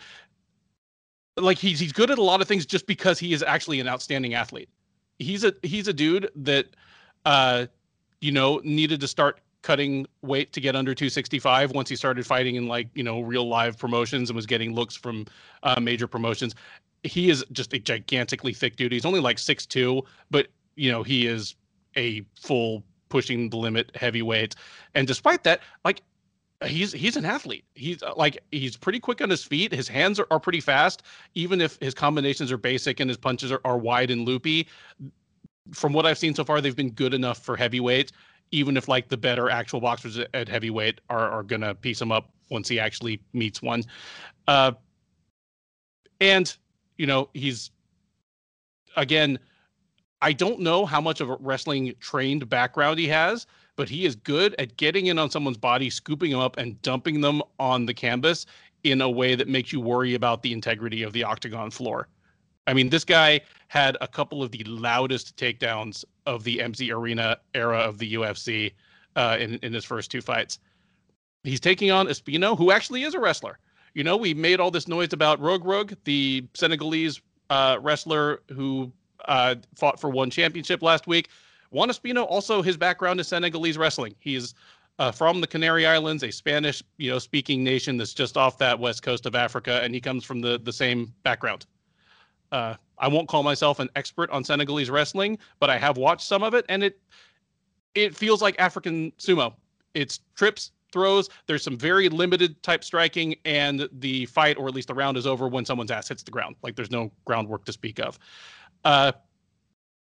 like 1.36 1.58
he's 1.58 1.80
he's 1.80 1.92
good 1.92 2.10
at 2.10 2.18
a 2.18 2.24
lot 2.24 2.42
of 2.42 2.48
things 2.48 2.66
just 2.66 2.88
because 2.88 3.20
he 3.20 3.34
is 3.34 3.44
actually 3.44 3.80
an 3.80 3.88
outstanding 3.88 4.34
athlete. 4.34 4.70
He's 5.20 5.44
a 5.44 5.54
he's 5.62 5.88
a 5.88 5.94
dude 5.94 6.30
that 6.36 6.68
uh 7.26 7.68
you 8.22 8.32
know 8.32 8.62
needed 8.64 9.02
to 9.02 9.08
start 9.08 9.40
cutting 9.68 10.08
weight 10.22 10.54
to 10.54 10.62
get 10.62 10.78
under 10.78 10.96
265 10.96 11.72
once 11.72 11.90
he 11.90 11.96
started 11.98 12.26
fighting 12.26 12.56
in 12.56 12.70
like 12.70 12.88
you 12.96 13.04
know 13.04 13.20
real 13.20 13.50
live 13.50 13.78
promotions 13.78 14.30
and 14.30 14.36
was 14.36 14.46
getting 14.46 14.74
looks 14.74 14.96
from 14.96 15.26
uh, 15.64 15.78
major 15.78 16.08
promotions. 16.08 16.56
He 17.04 17.30
is 17.30 17.44
just 17.52 17.74
a 17.74 17.80
gigantically 17.80 18.54
thick 18.54 18.78
dude. 18.78 18.94
He's 18.94 19.04
only 19.06 19.20
like 19.20 19.38
six 19.38 19.66
two, 19.66 20.04
but 20.32 20.48
you 20.78 20.90
know 20.90 21.04
he 21.04 21.28
is 21.28 21.56
a 21.98 22.24
full 22.40 22.82
pushing 23.10 23.50
the 23.50 23.58
limit 23.58 23.92
heavyweight. 23.94 24.56
And 24.96 25.06
despite 25.06 25.44
that 25.44 25.60
like 25.84 26.02
he's 26.66 26.94
he's 26.94 27.18
an 27.18 27.26
athlete. 27.26 27.66
He's 27.76 28.02
uh, 28.02 28.14
like 28.16 28.38
he's 28.54 28.78
pretty 28.78 29.02
quick 29.02 29.22
on 29.22 29.30
his 29.30 29.44
feet. 29.44 29.74
His 29.74 29.90
hands 29.90 30.18
are, 30.18 30.28
are 30.32 30.40
pretty 30.40 30.62
fast. 30.62 31.04
Even 31.36 31.60
if 31.60 31.78
his 31.82 31.94
combinations 31.94 32.54
are 32.54 32.58
basic 32.58 33.02
and 33.02 33.10
his 33.10 33.18
punches 33.18 33.52
are, 33.52 33.60
are 33.66 33.78
wide 33.78 34.12
and 34.12 34.26
loopy 34.26 34.70
from 35.74 35.92
what 35.94 36.06
i've 36.06 36.18
seen 36.18 36.34
so 36.34 36.46
far 36.46 36.62
they've 36.62 36.76
been 36.76 36.92
good 36.92 37.14
enough 37.14 37.40
for 37.40 37.58
heavyweight 37.58 38.14
even 38.52 38.78
if 38.78 38.88
like 38.88 39.10
the 39.10 39.18
better 39.18 39.50
actual 39.50 39.82
boxers 39.82 40.20
at 40.34 40.48
heavyweight 40.48 41.02
are 41.10 41.30
are 41.30 41.44
gonna 41.44 41.76
piece 41.76 42.02
him 42.02 42.12
up 42.12 42.30
once 42.50 42.68
he 42.68 42.80
actually 42.80 43.22
meets 43.34 43.62
one. 43.62 43.84
Uh, 44.48 44.72
and 46.22 46.58
you 46.98 47.06
know 47.06 47.30
he's 47.34 47.72
again. 48.96 49.40
I 50.20 50.34
don't 50.34 50.62
know 50.62 50.84
how 50.84 51.00
much 51.00 51.22
of 51.22 51.30
a 51.30 51.38
wrestling 51.40 51.94
trained 52.00 52.50
background 52.50 52.98
he 52.98 53.08
has, 53.08 53.46
but 53.76 53.88
he 53.88 54.04
is 54.04 54.16
good 54.16 54.56
at 54.58 54.76
getting 54.76 55.06
in 55.06 55.20
on 55.20 55.30
someone's 55.30 55.60
body, 55.60 55.92
scooping 55.92 56.32
them 56.32 56.40
up, 56.40 56.58
and 56.58 56.82
dumping 56.82 57.22
them 57.22 57.44
on 57.60 57.86
the 57.86 57.94
canvas 57.94 58.48
in 58.84 59.02
a 59.02 59.10
way 59.10 59.36
that 59.36 59.48
makes 59.48 59.72
you 59.72 59.80
worry 59.80 60.16
about 60.16 60.42
the 60.42 60.54
integrity 60.54 61.04
of 61.04 61.14
the 61.14 61.24
octagon 61.24 61.70
floor. 61.70 62.08
I 62.68 62.74
mean, 62.74 62.90
this 62.90 63.06
guy 63.06 63.42
had 63.70 63.98
a 64.02 64.08
couple 64.08 64.44
of 64.44 64.52
the 64.52 64.64
loudest 64.66 65.36
takedowns 65.38 66.04
of 66.26 66.44
the 66.44 66.62
MC 66.62 66.92
Arena 66.92 67.38
era 67.54 67.80
of 67.80 67.98
the 67.98 68.14
UFC 68.14 68.74
uh, 69.16 69.38
in 69.40 69.58
in 69.64 69.74
his 69.74 69.86
first 69.86 70.12
two 70.12 70.22
fights. 70.22 70.60
He's 71.44 71.62
taking 71.62 71.92
on 71.92 72.08
Espino, 72.08 72.58
who 72.58 72.72
actually 72.72 73.04
is 73.04 73.14
a 73.14 73.20
wrestler. 73.20 73.58
You 73.94 74.04
know, 74.04 74.18
we 74.18 74.34
made 74.34 74.60
all 74.60 74.70
this 74.70 74.88
noise 74.88 75.14
about 75.14 75.42
Reug 75.42 75.64
Reug, 75.64 75.96
the 76.04 76.46
Senegalese 76.54 77.22
uh, 77.50 77.78
wrestler 77.82 78.42
who 78.52 78.92
uh, 79.26 79.56
fought 79.76 80.00
for 80.00 80.10
one 80.10 80.30
championship 80.30 80.82
last 80.82 81.08
week. 81.08 81.30
Juan 81.72 81.90
Espino, 81.90 82.26
also 82.30 82.62
his 82.62 82.78
background 82.78 83.20
is 83.20 83.28
Senegalese 83.28 83.78
wrestling. 83.78 84.16
He's 84.20 84.54
uh, 85.00 85.12
from 85.12 85.42
the 85.42 85.48
Canary 85.48 85.86
Islands, 85.86 86.24
a 86.24 86.32
Spanish, 86.32 86.84
you 86.98 87.12
know, 87.12 87.20
speaking 87.20 87.64
nation 87.64 87.98
that's 87.98 88.14
just 88.14 88.38
off 88.38 88.58
that 88.58 88.78
west 88.80 89.04
coast 89.04 89.26
of 89.26 89.36
Africa, 89.36 89.82
and 89.84 89.94
he 89.94 90.02
comes 90.02 90.24
from 90.24 90.42
the 90.42 90.60
the 90.60 90.74
same 90.74 91.14
background. 91.24 91.66
Uh, 92.52 92.76
I 92.98 93.08
won't 93.08 93.28
call 93.28 93.44
myself 93.44 93.80
an 93.80 93.90
expert 93.96 94.30
on 94.32 94.44
Senegalese 94.44 94.90
wrestling, 94.90 95.38
but 95.60 95.70
I 95.70 95.78
have 95.78 95.98
watched 95.98 96.28
some 96.28 96.44
of 96.44 96.54
it, 96.54 96.66
and 96.70 96.84
it 96.84 97.00
it 97.96 98.16
feels 98.16 98.42
like 98.42 98.56
African 98.60 99.12
sumo. 99.18 99.54
It's 99.94 100.20
trips, 100.36 100.72
throws. 100.92 101.30
There's 101.48 101.64
some 101.64 101.78
very 101.78 102.10
limited 102.10 102.62
type 102.64 102.84
striking, 102.84 103.36
and 103.46 103.88
the 103.92 104.26
fight, 104.28 104.58
or 104.58 104.68
at 104.68 104.74
least 104.74 104.88
the 104.88 104.94
round, 104.94 105.18
is 105.18 105.28
over 105.28 105.48
when 105.48 105.66
someone's 105.66 105.92
ass 105.92 106.08
hits 106.08 106.24
the 106.24 106.32
ground. 106.32 106.56
Like 106.64 106.76
there's 106.76 106.92
no 106.92 107.12
groundwork 107.26 107.66
to 107.66 107.72
speak 107.72 108.00
of. 108.00 108.20
Uh, 108.84 109.12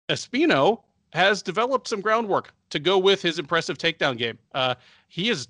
Espino 0.09 0.83
has 1.13 1.41
developed 1.41 1.87
some 1.87 2.01
groundwork 2.01 2.53
to 2.69 2.79
go 2.79 2.97
with 2.97 3.21
his 3.21 3.39
impressive 3.39 3.77
takedown 3.77 4.17
game. 4.17 4.37
Uh, 4.53 4.75
he 5.07 5.29
is 5.29 5.47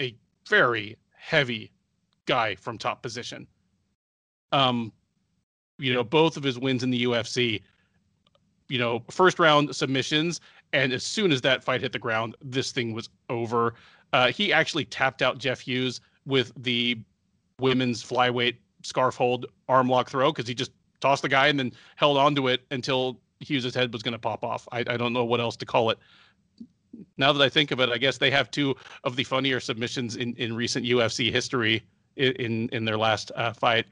a 0.00 0.14
very 0.48 0.96
heavy 1.12 1.70
guy 2.26 2.54
from 2.54 2.78
top 2.78 3.02
position. 3.02 3.46
Um, 4.52 4.92
you 5.80 5.92
know, 5.92 6.04
both 6.04 6.36
of 6.36 6.42
his 6.42 6.58
wins 6.58 6.82
in 6.82 6.90
the 6.90 7.04
UFC, 7.04 7.62
you 8.68 8.78
know, 8.78 9.02
first 9.10 9.38
round 9.38 9.74
submissions. 9.74 10.40
And 10.72 10.92
as 10.92 11.02
soon 11.02 11.32
as 11.32 11.40
that 11.40 11.64
fight 11.64 11.80
hit 11.80 11.92
the 11.92 11.98
ground, 11.98 12.36
this 12.42 12.70
thing 12.70 12.92
was 12.92 13.08
over. 13.28 13.74
Uh, 14.12 14.30
he 14.30 14.52
actually 14.52 14.84
tapped 14.84 15.22
out 15.22 15.38
Jeff 15.38 15.60
Hughes 15.60 16.00
with 16.26 16.52
the 16.56 16.98
women's 17.58 18.02
flyweight 18.02 18.56
scarf 18.82 19.16
hold 19.16 19.46
arm 19.68 19.88
lock 19.88 20.08
throw 20.10 20.32
because 20.32 20.48
he 20.48 20.54
just 20.54 20.72
tossed 21.00 21.22
the 21.22 21.28
guy 21.28 21.48
and 21.48 21.58
then 21.58 21.72
held 21.96 22.16
onto 22.16 22.48
it 22.48 22.62
until 22.70 23.18
Hughes's 23.40 23.74
head 23.74 23.92
was 23.92 24.02
going 24.02 24.12
to 24.12 24.18
pop 24.18 24.44
off. 24.44 24.68
I, 24.72 24.80
I 24.80 24.96
don't 24.96 25.12
know 25.12 25.24
what 25.24 25.40
else 25.40 25.56
to 25.56 25.66
call 25.66 25.90
it. 25.90 25.98
Now 27.16 27.32
that 27.32 27.42
I 27.42 27.48
think 27.48 27.70
of 27.70 27.80
it, 27.80 27.88
I 27.88 27.98
guess 27.98 28.18
they 28.18 28.30
have 28.30 28.50
two 28.50 28.76
of 29.04 29.16
the 29.16 29.24
funnier 29.24 29.60
submissions 29.60 30.16
in, 30.16 30.34
in 30.36 30.54
recent 30.54 30.84
UFC 30.84 31.30
history 31.32 31.82
in 32.16 32.68
in 32.70 32.84
their 32.84 32.98
last 32.98 33.30
uh, 33.36 33.52
fight 33.52 33.86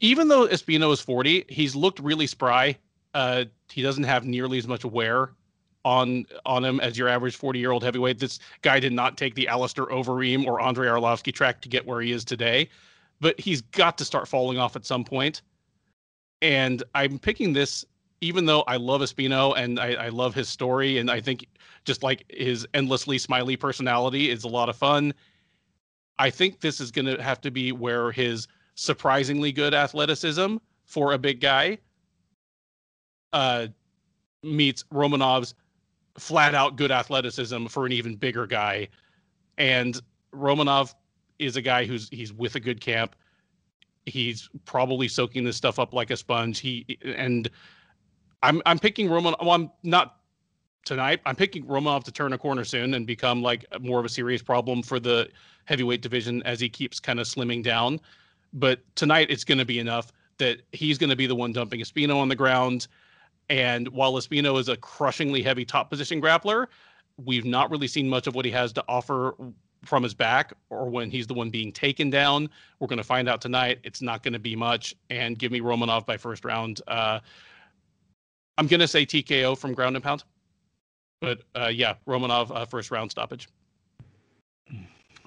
even 0.00 0.28
though 0.28 0.46
Espino 0.48 0.92
is 0.92 1.00
40, 1.00 1.46
he's 1.48 1.74
looked 1.74 1.98
really 2.00 2.26
spry 2.26 2.76
Uh, 3.14 3.44
he 3.70 3.82
doesn't 3.82 4.04
have 4.04 4.24
nearly 4.24 4.58
as 4.58 4.68
much 4.68 4.84
wear 4.84 5.30
on 5.84 6.26
on 6.44 6.64
him 6.64 6.80
as 6.80 6.98
your 6.98 7.08
average 7.08 7.36
40 7.36 7.58
year 7.58 7.70
old 7.72 7.82
heavyweight. 7.82 8.18
This 8.18 8.38
guy 8.62 8.80
did 8.80 8.92
not 8.92 9.16
take 9.16 9.34
the 9.34 9.48
Alistair 9.48 9.86
Overeem 9.86 10.46
or 10.46 10.60
Andre 10.60 10.88
Arlovski 10.88 11.32
track 11.32 11.60
to 11.62 11.68
get 11.68 11.86
where 11.86 12.00
he 12.00 12.12
is 12.12 12.24
today, 12.24 12.68
but 13.20 13.38
he's 13.40 13.62
got 13.62 13.96
to 13.98 14.04
start 14.04 14.28
falling 14.28 14.58
off 14.58 14.76
at 14.76 14.84
some 14.84 15.04
point. 15.04 15.42
And 16.42 16.82
I'm 16.94 17.18
picking 17.18 17.52
this, 17.52 17.84
even 18.20 18.46
though 18.46 18.62
I 18.62 18.76
love 18.76 19.00
Espino 19.00 19.56
and 19.56 19.80
I, 19.80 19.94
I 19.94 20.08
love 20.10 20.34
his 20.34 20.48
story, 20.48 20.98
and 20.98 21.10
I 21.10 21.20
think 21.20 21.46
just 21.84 22.02
like 22.02 22.24
his 22.28 22.66
endlessly 22.74 23.18
smiley 23.18 23.56
personality 23.56 24.30
is 24.30 24.44
a 24.44 24.48
lot 24.48 24.68
of 24.68 24.76
fun. 24.76 25.14
I 26.18 26.30
think 26.30 26.60
this 26.60 26.80
is 26.80 26.90
going 26.90 27.06
to 27.06 27.22
have 27.22 27.40
to 27.42 27.50
be 27.50 27.72
where 27.72 28.12
his 28.12 28.46
surprisingly 28.78 29.50
good 29.50 29.74
athleticism 29.74 30.56
for 30.84 31.12
a 31.12 31.18
big 31.18 31.40
guy 31.40 31.76
uh, 33.32 33.66
meets 34.44 34.84
Romanov's 34.92 35.54
flat 36.16 36.54
out 36.54 36.76
good 36.76 36.92
athleticism 36.92 37.66
for 37.66 37.86
an 37.86 37.92
even 37.92 38.14
bigger 38.14 38.46
guy. 38.46 38.88
And 39.58 40.00
Romanov 40.32 40.94
is 41.40 41.56
a 41.56 41.62
guy 41.62 41.84
who's 41.84 42.08
he's 42.10 42.32
with 42.32 42.54
a 42.54 42.60
good 42.60 42.80
camp. 42.80 43.16
He's 44.06 44.48
probably 44.64 45.08
soaking 45.08 45.42
this 45.42 45.56
stuff 45.56 45.80
up 45.80 45.92
like 45.92 46.10
a 46.10 46.16
sponge. 46.16 46.60
He 46.60 46.98
and 47.02 47.50
I'm 48.44 48.62
I'm 48.64 48.78
picking 48.78 49.08
Romanov. 49.08 49.40
Well, 49.40 49.50
I'm 49.50 49.72
not 49.82 50.20
tonight. 50.84 51.20
I'm 51.26 51.34
picking 51.34 51.64
Romanov 51.64 52.04
to 52.04 52.12
turn 52.12 52.32
a 52.32 52.38
corner 52.38 52.64
soon 52.64 52.94
and 52.94 53.08
become 53.08 53.42
like 53.42 53.64
more 53.80 53.98
of 53.98 54.04
a 54.04 54.08
serious 54.08 54.40
problem 54.40 54.84
for 54.84 55.00
the 55.00 55.28
heavyweight 55.64 56.00
division 56.00 56.44
as 56.44 56.60
he 56.60 56.68
keeps 56.68 57.00
kind 57.00 57.18
of 57.18 57.26
slimming 57.26 57.64
down. 57.64 58.00
But 58.52 58.80
tonight 58.94 59.30
it's 59.30 59.44
going 59.44 59.58
to 59.58 59.64
be 59.64 59.78
enough 59.78 60.12
that 60.38 60.62
he's 60.72 60.98
going 60.98 61.10
to 61.10 61.16
be 61.16 61.26
the 61.26 61.34
one 61.34 61.52
dumping 61.52 61.80
Espino 61.80 62.16
on 62.16 62.28
the 62.28 62.36
ground. 62.36 62.88
And 63.50 63.88
while 63.88 64.12
Espino 64.14 64.58
is 64.58 64.68
a 64.68 64.76
crushingly 64.76 65.42
heavy 65.42 65.64
top 65.64 65.90
position 65.90 66.20
grappler, 66.20 66.66
we've 67.24 67.44
not 67.44 67.70
really 67.70 67.88
seen 67.88 68.08
much 68.08 68.26
of 68.26 68.34
what 68.34 68.44
he 68.44 68.50
has 68.52 68.72
to 68.74 68.84
offer 68.88 69.34
from 69.84 70.02
his 70.02 70.14
back 70.14 70.52
or 70.70 70.88
when 70.88 71.10
he's 71.10 71.26
the 71.26 71.34
one 71.34 71.50
being 71.50 71.72
taken 71.72 72.10
down. 72.10 72.48
We're 72.78 72.88
going 72.88 72.98
to 72.98 73.04
find 73.04 73.28
out 73.28 73.40
tonight. 73.40 73.78
It's 73.84 74.02
not 74.02 74.22
going 74.22 74.32
to 74.32 74.38
be 74.38 74.56
much. 74.56 74.94
And 75.10 75.38
give 75.38 75.52
me 75.52 75.60
Romanov 75.60 76.06
by 76.06 76.16
first 76.16 76.44
round. 76.44 76.80
Uh, 76.88 77.20
I'm 78.56 78.66
going 78.66 78.80
to 78.80 78.88
say 78.88 79.06
TKO 79.06 79.56
from 79.56 79.72
ground 79.72 79.96
and 79.96 80.04
pound. 80.04 80.24
But 81.20 81.42
uh, 81.54 81.70
yeah, 81.72 81.94
Romanov 82.06 82.54
uh, 82.54 82.64
first 82.64 82.90
round 82.90 83.10
stoppage. 83.10 83.48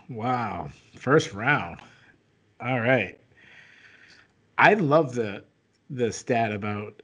Wow, 0.10 0.70
first 0.98 1.34
round. 1.34 1.80
All 2.62 2.80
right. 2.80 3.20
I 4.58 4.76
love 4.76 5.16
the 5.16 5.44
the 5.90 6.12
stat 6.12 6.52
about 6.52 7.02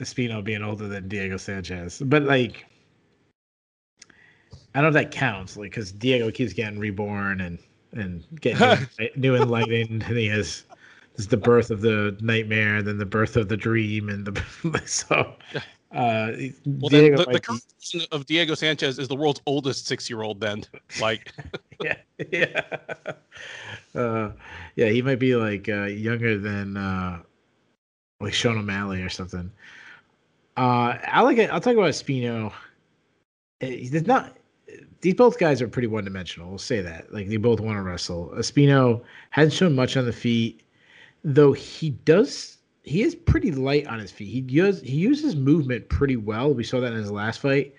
Espino 0.00 0.42
being 0.44 0.62
older 0.62 0.88
than 0.88 1.08
Diego 1.08 1.36
Sanchez, 1.36 2.02
but 2.04 2.24
like, 2.24 2.66
I 4.74 4.82
don't 4.82 4.82
know 4.92 4.98
if 4.98 5.04
that 5.04 5.10
counts, 5.10 5.56
like, 5.56 5.70
because 5.70 5.92
Diego 5.92 6.30
keeps 6.30 6.52
getting 6.52 6.78
reborn 6.78 7.40
and 7.40 7.58
and 7.92 8.24
getting 8.40 8.86
new, 8.98 9.08
new 9.16 9.36
enlightened, 9.36 10.02
and 10.02 10.18
he 10.18 10.26
has 10.26 10.64
this 11.16 11.24
is 11.24 11.28
the 11.28 11.36
birth 11.36 11.70
of 11.70 11.80
the 11.80 12.16
nightmare, 12.20 12.76
and 12.76 12.86
then 12.86 12.98
the 12.98 13.06
birth 13.06 13.36
of 13.36 13.48
the 13.48 13.56
dream, 13.56 14.08
and 14.10 14.26
the 14.26 14.82
so. 14.86 15.34
Uh, 15.92 16.32
well, 16.66 16.90
Diego 16.90 17.16
then 17.16 17.16
the, 17.16 17.32
the 17.32 17.40
current 17.40 17.62
of 18.12 18.26
Diego 18.26 18.54
Sanchez 18.54 18.98
is 18.98 19.08
the 19.08 19.16
world's 19.16 19.40
oldest 19.46 19.86
six-year-old. 19.86 20.40
Then, 20.40 20.64
like, 21.00 21.32
yeah, 21.82 21.96
yeah, 22.30 22.60
uh, 23.96 24.32
yeah, 24.76 24.88
he 24.88 25.02
might 25.02 25.18
be 25.18 25.36
like 25.36 25.68
uh, 25.68 25.84
younger 25.84 26.38
than 26.38 26.76
uh, 26.76 27.20
like 28.20 28.32
Sean 28.32 28.58
O'Malley 28.58 29.02
or 29.02 29.08
something. 29.08 29.50
Uh, 30.56 30.98
I 31.06 31.20
like 31.22 31.38
it. 31.38 31.50
I'll 31.50 31.60
talk 31.60 31.74
about 31.74 31.90
Espino. 31.90 32.52
There's 33.60 33.94
eh, 33.94 34.00
not. 34.06 34.36
These 35.02 35.14
both 35.14 35.38
guys 35.38 35.60
are 35.62 35.68
pretty 35.68 35.88
one-dimensional. 35.88 36.48
We'll 36.48 36.58
say 36.58 36.80
that. 36.80 37.12
Like 37.12 37.28
they 37.28 37.36
both 37.36 37.60
want 37.60 37.76
to 37.76 37.82
wrestle. 37.82 38.32
Espino 38.36 39.02
hasn't 39.30 39.52
shown 39.52 39.74
much 39.74 39.96
on 39.96 40.06
the 40.06 40.12
feet, 40.12 40.62
though. 41.22 41.52
He 41.52 41.90
does. 41.90 42.58
He 42.82 43.02
is 43.02 43.14
pretty 43.14 43.52
light 43.52 43.86
on 43.86 43.98
his 43.98 44.10
feet. 44.10 44.28
He 44.28 44.40
does. 44.40 44.80
He 44.80 44.96
uses 44.96 45.36
movement 45.36 45.88
pretty 45.88 46.16
well. 46.16 46.52
We 46.54 46.64
saw 46.64 46.80
that 46.80 46.92
in 46.92 46.98
his 46.98 47.10
last 47.10 47.40
fight. 47.40 47.74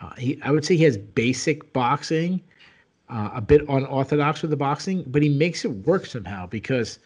Uh, 0.00 0.14
he, 0.16 0.40
I 0.42 0.50
would 0.50 0.64
say 0.64 0.76
he 0.76 0.84
has 0.84 0.98
basic 0.98 1.72
boxing, 1.72 2.42
uh, 3.08 3.30
a 3.34 3.40
bit 3.40 3.62
unorthodox 3.68 4.42
with 4.42 4.50
the 4.50 4.56
boxing, 4.56 5.04
but 5.06 5.22
he 5.22 5.28
makes 5.28 5.64
it 5.64 5.70
work 5.86 6.06
somehow 6.06 6.46
because 6.46 6.98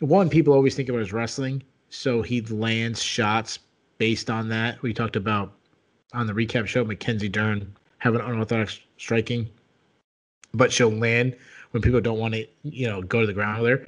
one, 0.00 0.28
people 0.28 0.54
always 0.54 0.74
think 0.74 0.88
about 0.88 1.00
his 1.00 1.12
wrestling, 1.12 1.62
so 1.90 2.22
he 2.22 2.40
lands 2.42 3.02
shots 3.02 3.58
based 3.98 4.30
on 4.30 4.48
that. 4.50 4.80
We 4.82 4.94
talked 4.94 5.16
about 5.16 5.52
on 6.12 6.26
the 6.26 6.32
recap 6.32 6.66
show 6.66 6.84
Mackenzie 6.84 7.28
Dern 7.28 7.74
having 7.98 8.20
unorthodox 8.20 8.80
striking, 8.96 9.48
but 10.54 10.72
she'll 10.72 10.90
land 10.90 11.36
when 11.72 11.82
people 11.82 12.00
don't 12.00 12.18
want 12.18 12.34
to, 12.34 12.46
you 12.62 12.86
know, 12.86 13.02
go 13.02 13.20
to 13.20 13.26
the 13.26 13.32
ground 13.32 13.60
with 13.60 13.70
her. 13.70 13.86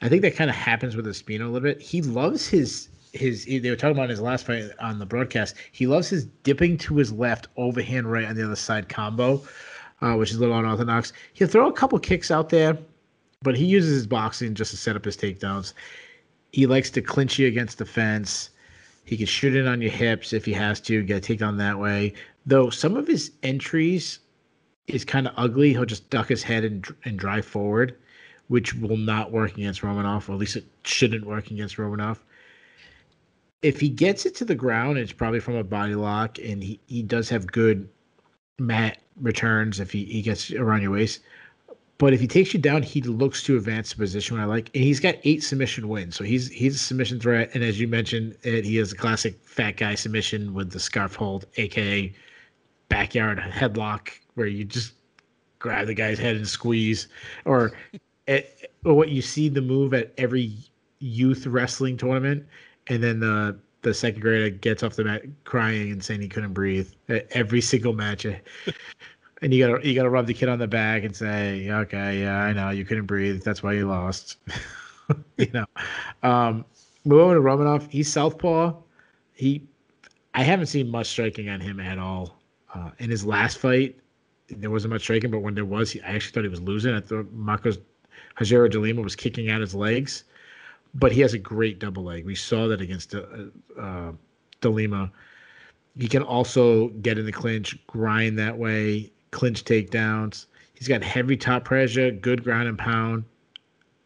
I 0.00 0.08
think 0.08 0.22
that 0.22 0.34
kind 0.34 0.50
of 0.50 0.56
happens 0.56 0.96
with 0.96 1.06
Espino 1.06 1.42
a 1.42 1.44
little 1.44 1.60
bit. 1.60 1.80
He 1.80 2.02
loves 2.02 2.48
his 2.48 2.88
his. 3.12 3.44
They 3.44 3.68
were 3.68 3.76
talking 3.76 3.96
about 3.96 4.10
his 4.10 4.20
last 4.20 4.46
fight 4.46 4.70
on 4.80 4.98
the 4.98 5.06
broadcast. 5.06 5.54
He 5.70 5.86
loves 5.86 6.08
his 6.08 6.24
dipping 6.42 6.78
to 6.78 6.96
his 6.96 7.12
left, 7.12 7.48
overhand 7.56 8.10
right 8.10 8.24
on 8.24 8.34
the 8.34 8.44
other 8.44 8.56
side 8.56 8.88
combo, 8.88 9.42
uh, 10.02 10.14
which 10.14 10.30
is 10.30 10.36
a 10.36 10.40
little 10.40 10.58
unorthodox. 10.58 11.12
He'll 11.32 11.48
throw 11.48 11.68
a 11.68 11.72
couple 11.72 11.98
kicks 11.98 12.30
out 12.30 12.50
there, 12.50 12.76
but 13.40 13.56
he 13.56 13.64
uses 13.64 13.94
his 13.94 14.06
boxing 14.06 14.54
just 14.54 14.72
to 14.72 14.76
set 14.76 14.96
up 14.96 15.04
his 15.04 15.16
takedowns. 15.16 15.72
He 16.52 16.66
likes 16.66 16.90
to 16.90 17.00
clinch 17.00 17.38
you 17.38 17.46
against 17.46 17.78
the 17.78 17.86
fence. 17.86 18.50
He 19.04 19.16
can 19.16 19.26
shoot 19.26 19.54
it 19.54 19.66
on 19.66 19.80
your 19.80 19.90
hips 19.90 20.32
if 20.32 20.44
he 20.44 20.52
has 20.52 20.80
to, 20.82 21.02
get 21.02 21.28
a 21.28 21.32
takedown 21.34 21.56
that 21.58 21.78
way. 21.78 22.14
Though 22.44 22.70
some 22.70 22.96
of 22.96 23.06
his 23.06 23.30
entries 23.42 24.18
is 24.88 25.04
kind 25.04 25.26
of 25.26 25.34
ugly. 25.36 25.70
He'll 25.70 25.84
just 25.84 26.10
duck 26.10 26.28
his 26.28 26.42
head 26.42 26.64
and, 26.64 26.86
and 27.04 27.18
drive 27.18 27.46
forward, 27.46 27.96
which 28.48 28.74
will 28.74 28.96
not 28.96 29.30
work 29.30 29.52
against 29.52 29.82
Romanov, 29.82 30.28
or 30.28 30.32
at 30.32 30.38
least 30.38 30.56
it 30.56 30.66
shouldn't 30.84 31.26
work 31.26 31.50
against 31.50 31.76
Romanov. 31.76 32.18
If 33.62 33.78
he 33.78 33.88
gets 33.88 34.26
it 34.26 34.34
to 34.36 34.44
the 34.44 34.56
ground, 34.56 34.98
it's 34.98 35.12
probably 35.12 35.38
from 35.38 35.54
a 35.54 35.62
body 35.62 35.94
lock, 35.94 36.38
and 36.40 36.62
he, 36.62 36.80
he 36.86 37.02
does 37.02 37.28
have 37.28 37.46
good 37.46 37.88
mat 38.58 39.01
returns 39.20 39.80
if 39.80 39.92
he, 39.92 40.04
he 40.04 40.22
gets 40.22 40.50
around 40.52 40.82
your 40.82 40.92
waist. 40.92 41.20
But 41.98 42.12
if 42.12 42.20
he 42.20 42.26
takes 42.26 42.52
you 42.52 42.58
down, 42.58 42.82
he 42.82 43.00
looks 43.00 43.44
to 43.44 43.56
advance 43.56 43.90
the 43.90 43.96
position. 43.96 44.40
I 44.40 44.44
like, 44.44 44.70
and 44.74 44.82
he's 44.82 44.98
got 44.98 45.16
eight 45.22 45.42
submission 45.42 45.88
wins, 45.88 46.16
so 46.16 46.24
he's 46.24 46.48
he's 46.48 46.74
a 46.74 46.78
submission 46.78 47.20
threat. 47.20 47.50
And 47.54 47.62
as 47.62 47.78
you 47.78 47.86
mentioned, 47.86 48.36
it, 48.42 48.64
he 48.64 48.76
has 48.76 48.92
a 48.92 48.96
classic 48.96 49.38
fat 49.44 49.76
guy 49.76 49.94
submission 49.94 50.52
with 50.52 50.72
the 50.72 50.80
scarf 50.80 51.14
hold, 51.14 51.46
aka 51.58 52.12
backyard 52.88 53.38
headlock, 53.38 54.08
where 54.34 54.48
you 54.48 54.64
just 54.64 54.94
grab 55.60 55.86
the 55.86 55.94
guy's 55.94 56.18
head 56.18 56.34
and 56.34 56.48
squeeze, 56.48 57.06
or, 57.44 57.70
or 58.28 58.94
what 58.94 59.10
you 59.10 59.22
see 59.22 59.48
the 59.48 59.62
move 59.62 59.94
at 59.94 60.12
every 60.18 60.56
youth 60.98 61.46
wrestling 61.46 61.96
tournament, 61.96 62.44
and 62.88 63.00
then 63.00 63.20
the 63.20 63.56
the 63.82 63.92
second 63.92 64.20
grader 64.20 64.50
gets 64.50 64.82
off 64.82 64.94
the 64.94 65.04
mat 65.04 65.22
crying 65.44 65.92
and 65.92 66.02
saying 66.02 66.20
he 66.20 66.28
couldn't 66.28 66.52
breathe 66.52 66.90
at 67.08 67.26
every 67.32 67.60
single 67.60 67.92
match 67.92 68.24
and 69.42 69.52
you 69.52 69.66
gotta 69.66 69.86
you 69.86 69.94
gotta 69.94 70.08
rub 70.08 70.26
the 70.26 70.34
kid 70.34 70.48
on 70.48 70.58
the 70.58 70.68
back 70.68 71.02
and 71.02 71.14
say, 71.14 71.68
okay, 71.68 72.20
yeah, 72.20 72.38
I 72.38 72.52
know 72.52 72.70
you 72.70 72.84
couldn't 72.84 73.06
breathe. 73.06 73.42
That's 73.42 73.62
why 73.62 73.72
you 73.72 73.86
lost. 73.88 74.36
you 75.36 75.50
know. 75.52 75.66
Um, 76.22 76.64
move 77.04 77.20
over 77.20 77.34
to 77.34 77.40
Romanov. 77.40 77.90
He's 77.90 78.10
southpaw. 78.10 78.74
He, 79.32 79.66
I 80.34 80.44
haven't 80.44 80.66
seen 80.66 80.88
much 80.88 81.08
striking 81.08 81.48
on 81.48 81.60
him 81.60 81.80
at 81.80 81.98
all. 81.98 82.38
Uh, 82.72 82.90
in 82.98 83.10
his 83.10 83.26
last 83.26 83.58
fight, 83.58 83.98
there 84.48 84.70
wasn't 84.70 84.92
much 84.92 85.02
striking, 85.02 85.30
but 85.30 85.40
when 85.40 85.54
there 85.54 85.64
was, 85.64 85.90
he, 85.90 86.00
I 86.02 86.14
actually 86.14 86.32
thought 86.32 86.44
he 86.44 86.48
was 86.48 86.60
losing. 86.60 86.94
I 86.94 87.00
thought 87.00 87.30
Marcos 87.32 87.78
Rogerio 88.38 88.70
de 88.70 88.78
Lima 88.78 89.02
was 89.02 89.16
kicking 89.16 89.50
out 89.50 89.60
his 89.60 89.74
legs, 89.74 90.24
but 90.94 91.12
he 91.12 91.20
has 91.20 91.34
a 91.34 91.38
great 91.38 91.78
double 91.78 92.04
leg. 92.04 92.24
We 92.24 92.34
saw 92.34 92.68
that 92.68 92.80
against 92.80 93.14
uh, 93.14 93.22
uh, 93.78 94.12
de 94.60 94.68
Lima. 94.68 95.10
He 95.98 96.08
can 96.08 96.22
also 96.22 96.88
get 96.88 97.18
in 97.18 97.26
the 97.26 97.32
clinch, 97.32 97.78
grind 97.86 98.38
that 98.38 98.56
way 98.56 99.12
clinch 99.30 99.64
takedowns. 99.64 100.46
He's 100.74 100.88
got 100.88 101.02
heavy 101.02 101.36
top 101.36 101.64
pressure, 101.64 102.10
good 102.10 102.44
ground 102.44 102.68
and 102.68 102.78
pound. 102.78 103.24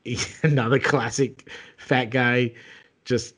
Another 0.42 0.78
classic 0.78 1.50
fat 1.76 2.10
guy. 2.10 2.52
Just 3.04 3.34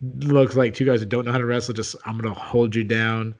looks 0.00 0.56
like 0.56 0.74
two 0.74 0.84
guys 0.84 1.00
that 1.00 1.08
don't 1.08 1.24
know 1.24 1.32
how 1.32 1.38
to 1.38 1.46
wrestle. 1.46 1.74
Just 1.74 1.96
I'm 2.04 2.18
gonna 2.18 2.34
hold 2.34 2.74
you 2.74 2.84
down 2.84 3.34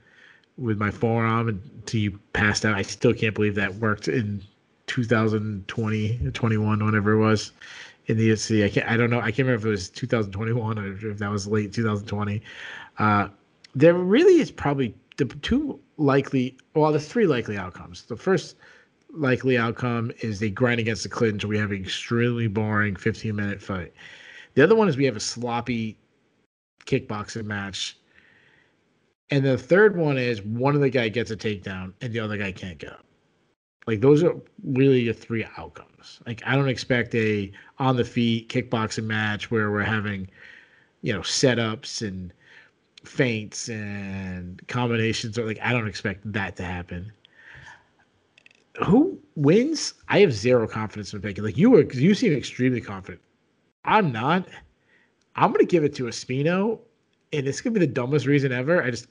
with 0.56 0.78
my 0.78 0.90
forearm 0.90 1.48
until 1.48 2.00
you 2.00 2.18
passed 2.32 2.64
out. 2.64 2.74
I 2.74 2.82
still 2.82 3.14
can't 3.14 3.34
believe 3.34 3.54
that 3.54 3.74
worked 3.76 4.08
in 4.08 4.42
2020, 4.86 6.30
21, 6.32 6.84
whatever 6.84 7.12
it 7.12 7.18
was 7.18 7.52
in 8.08 8.16
the 8.16 8.30
UFC. 8.30 8.64
I 8.64 8.68
can't. 8.68 8.88
I 8.88 8.96
don't 8.96 9.10
know. 9.10 9.20
I 9.20 9.30
can't 9.30 9.46
remember 9.46 9.60
if 9.60 9.64
it 9.66 9.70
was 9.70 9.90
2021 9.90 10.78
or 10.78 11.10
if 11.10 11.18
that 11.18 11.30
was 11.30 11.46
late 11.46 11.72
2020. 11.72 12.42
Uh, 12.98 13.28
there 13.74 13.94
really 13.94 14.40
is 14.40 14.50
probably 14.50 14.94
the 15.18 15.26
two 15.26 15.78
likely, 15.98 16.56
well, 16.74 16.90
there's 16.90 17.06
three 17.06 17.26
likely 17.26 17.56
outcomes. 17.56 18.02
The 18.02 18.16
first 18.16 18.56
likely 19.12 19.58
outcome 19.58 20.10
is 20.20 20.40
they 20.40 20.50
grind 20.50 20.80
against 20.80 21.02
the 21.02 21.08
clinch. 21.08 21.44
We 21.44 21.58
have 21.58 21.70
an 21.70 21.80
extremely 21.82 22.46
boring 22.46 22.96
15 22.96 23.36
minute 23.36 23.62
fight. 23.62 23.92
The 24.54 24.62
other 24.62 24.74
one 24.74 24.88
is 24.88 24.96
we 24.96 25.04
have 25.04 25.16
a 25.16 25.20
sloppy 25.20 25.98
kickboxing 26.86 27.44
match. 27.44 27.98
And 29.30 29.44
the 29.44 29.58
third 29.58 29.96
one 29.96 30.16
is 30.16 30.40
one 30.42 30.74
of 30.74 30.80
the 30.80 30.88
guy 30.88 31.10
gets 31.10 31.30
a 31.30 31.36
takedown 31.36 31.92
and 32.00 32.12
the 32.12 32.20
other 32.20 32.38
guy 32.38 32.50
can't 32.52 32.78
get 32.78 32.92
up. 32.92 33.04
Like 33.88 34.02
those 34.02 34.22
are 34.22 34.36
really 34.64 35.06
the 35.06 35.14
three 35.14 35.46
outcomes. 35.56 36.20
Like 36.26 36.42
I 36.44 36.54
don't 36.54 36.68
expect 36.68 37.14
a 37.14 37.50
on 37.78 37.96
the 37.96 38.04
feet 38.04 38.50
kickboxing 38.50 39.04
match 39.04 39.50
where 39.50 39.70
we're 39.70 39.80
having, 39.80 40.28
you 41.00 41.14
know, 41.14 41.20
setups 41.20 42.06
and 42.06 42.30
feints 43.02 43.70
and 43.70 44.60
combinations 44.68 45.38
or 45.38 45.46
like 45.46 45.58
I 45.62 45.72
don't 45.72 45.88
expect 45.88 46.30
that 46.30 46.54
to 46.56 46.64
happen. 46.64 47.10
Who 48.84 49.18
wins? 49.36 49.94
I 50.10 50.18
have 50.18 50.34
zero 50.34 50.68
confidence 50.68 51.14
in 51.14 51.22
picking. 51.22 51.42
Like 51.42 51.56
you 51.56 51.70
were 51.70 51.90
you 51.90 52.14
seem 52.14 52.34
extremely 52.34 52.82
confident. 52.82 53.22
I'm 53.86 54.12
not. 54.12 54.46
I'm 55.34 55.50
gonna 55.50 55.64
give 55.64 55.82
it 55.82 55.94
to 55.94 56.04
Espino, 56.04 56.78
and 57.32 57.48
it's 57.48 57.62
gonna 57.62 57.72
be 57.72 57.80
the 57.80 57.86
dumbest 57.86 58.26
reason 58.26 58.52
ever. 58.52 58.82
I 58.82 58.90
just 58.90 59.06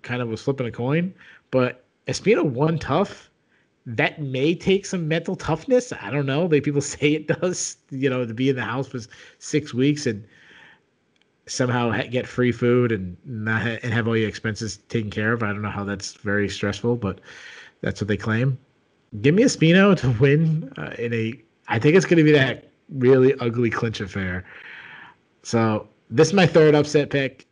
kind 0.00 0.22
of 0.22 0.28
was 0.28 0.40
flipping 0.40 0.68
a 0.68 0.72
coin, 0.72 1.12
but 1.50 1.84
Espino 2.08 2.44
won 2.44 2.78
tough 2.78 3.28
that 3.86 4.20
may 4.20 4.54
take 4.54 4.84
some 4.84 5.06
mental 5.06 5.36
toughness. 5.36 5.92
I 6.00 6.10
don't 6.10 6.26
know. 6.26 6.48
They 6.48 6.60
people 6.60 6.80
say 6.82 7.12
it 7.12 7.28
does. 7.28 7.76
You 7.90 8.10
know, 8.10 8.26
to 8.26 8.34
be 8.34 8.48
in 8.48 8.56
the 8.56 8.64
house 8.64 8.88
for 8.88 8.98
six 9.38 9.72
weeks 9.72 10.06
and 10.06 10.26
somehow 11.46 11.96
get 12.10 12.26
free 12.26 12.50
food 12.50 12.90
and 12.90 13.16
not 13.24 13.62
ha- 13.62 13.78
and 13.82 13.92
have 13.92 14.08
all 14.08 14.16
your 14.16 14.28
expenses 14.28 14.78
taken 14.88 15.10
care 15.10 15.32
of. 15.32 15.42
I 15.42 15.52
don't 15.52 15.62
know 15.62 15.70
how 15.70 15.84
that's 15.84 16.14
very 16.14 16.48
stressful, 16.48 16.96
but 16.96 17.20
that's 17.80 18.00
what 18.00 18.08
they 18.08 18.16
claim. 18.16 18.58
Give 19.22 19.34
me 19.34 19.44
Espino 19.44 19.96
to 20.00 20.10
win 20.20 20.72
uh, 20.76 20.94
in 20.98 21.14
a. 21.14 21.40
I 21.68 21.78
think 21.78 21.96
it's 21.96 22.06
going 22.06 22.18
to 22.18 22.24
be 22.24 22.32
that 22.32 22.70
really 22.90 23.34
ugly 23.40 23.70
clinch 23.70 24.00
affair. 24.00 24.44
So 25.42 25.88
this 26.10 26.28
is 26.28 26.34
my 26.34 26.46
third 26.46 26.74
upset 26.74 27.10
pick. 27.10 27.46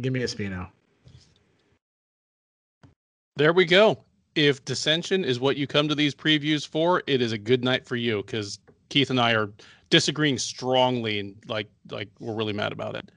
Give 0.00 0.12
me 0.12 0.20
Espino. 0.20 0.68
There 3.36 3.52
we 3.52 3.64
go 3.64 4.05
if 4.36 4.64
dissension 4.64 5.24
is 5.24 5.40
what 5.40 5.56
you 5.56 5.66
come 5.66 5.88
to 5.88 5.94
these 5.94 6.14
previews 6.14 6.68
for, 6.68 7.02
it 7.06 7.20
is 7.20 7.32
a 7.32 7.38
good 7.38 7.64
night 7.64 7.86
for 7.86 7.96
you 7.96 8.22
because 8.22 8.60
Keith 8.90 9.10
and 9.10 9.18
I 9.18 9.32
are 9.32 9.50
disagreeing 9.90 10.38
strongly 10.38 11.18
and 11.18 11.34
like 11.48 11.68
like 11.90 12.08
we're 12.20 12.34
really 12.34 12.52
mad 12.52 12.70
about 12.70 12.94
it. 12.94 13.10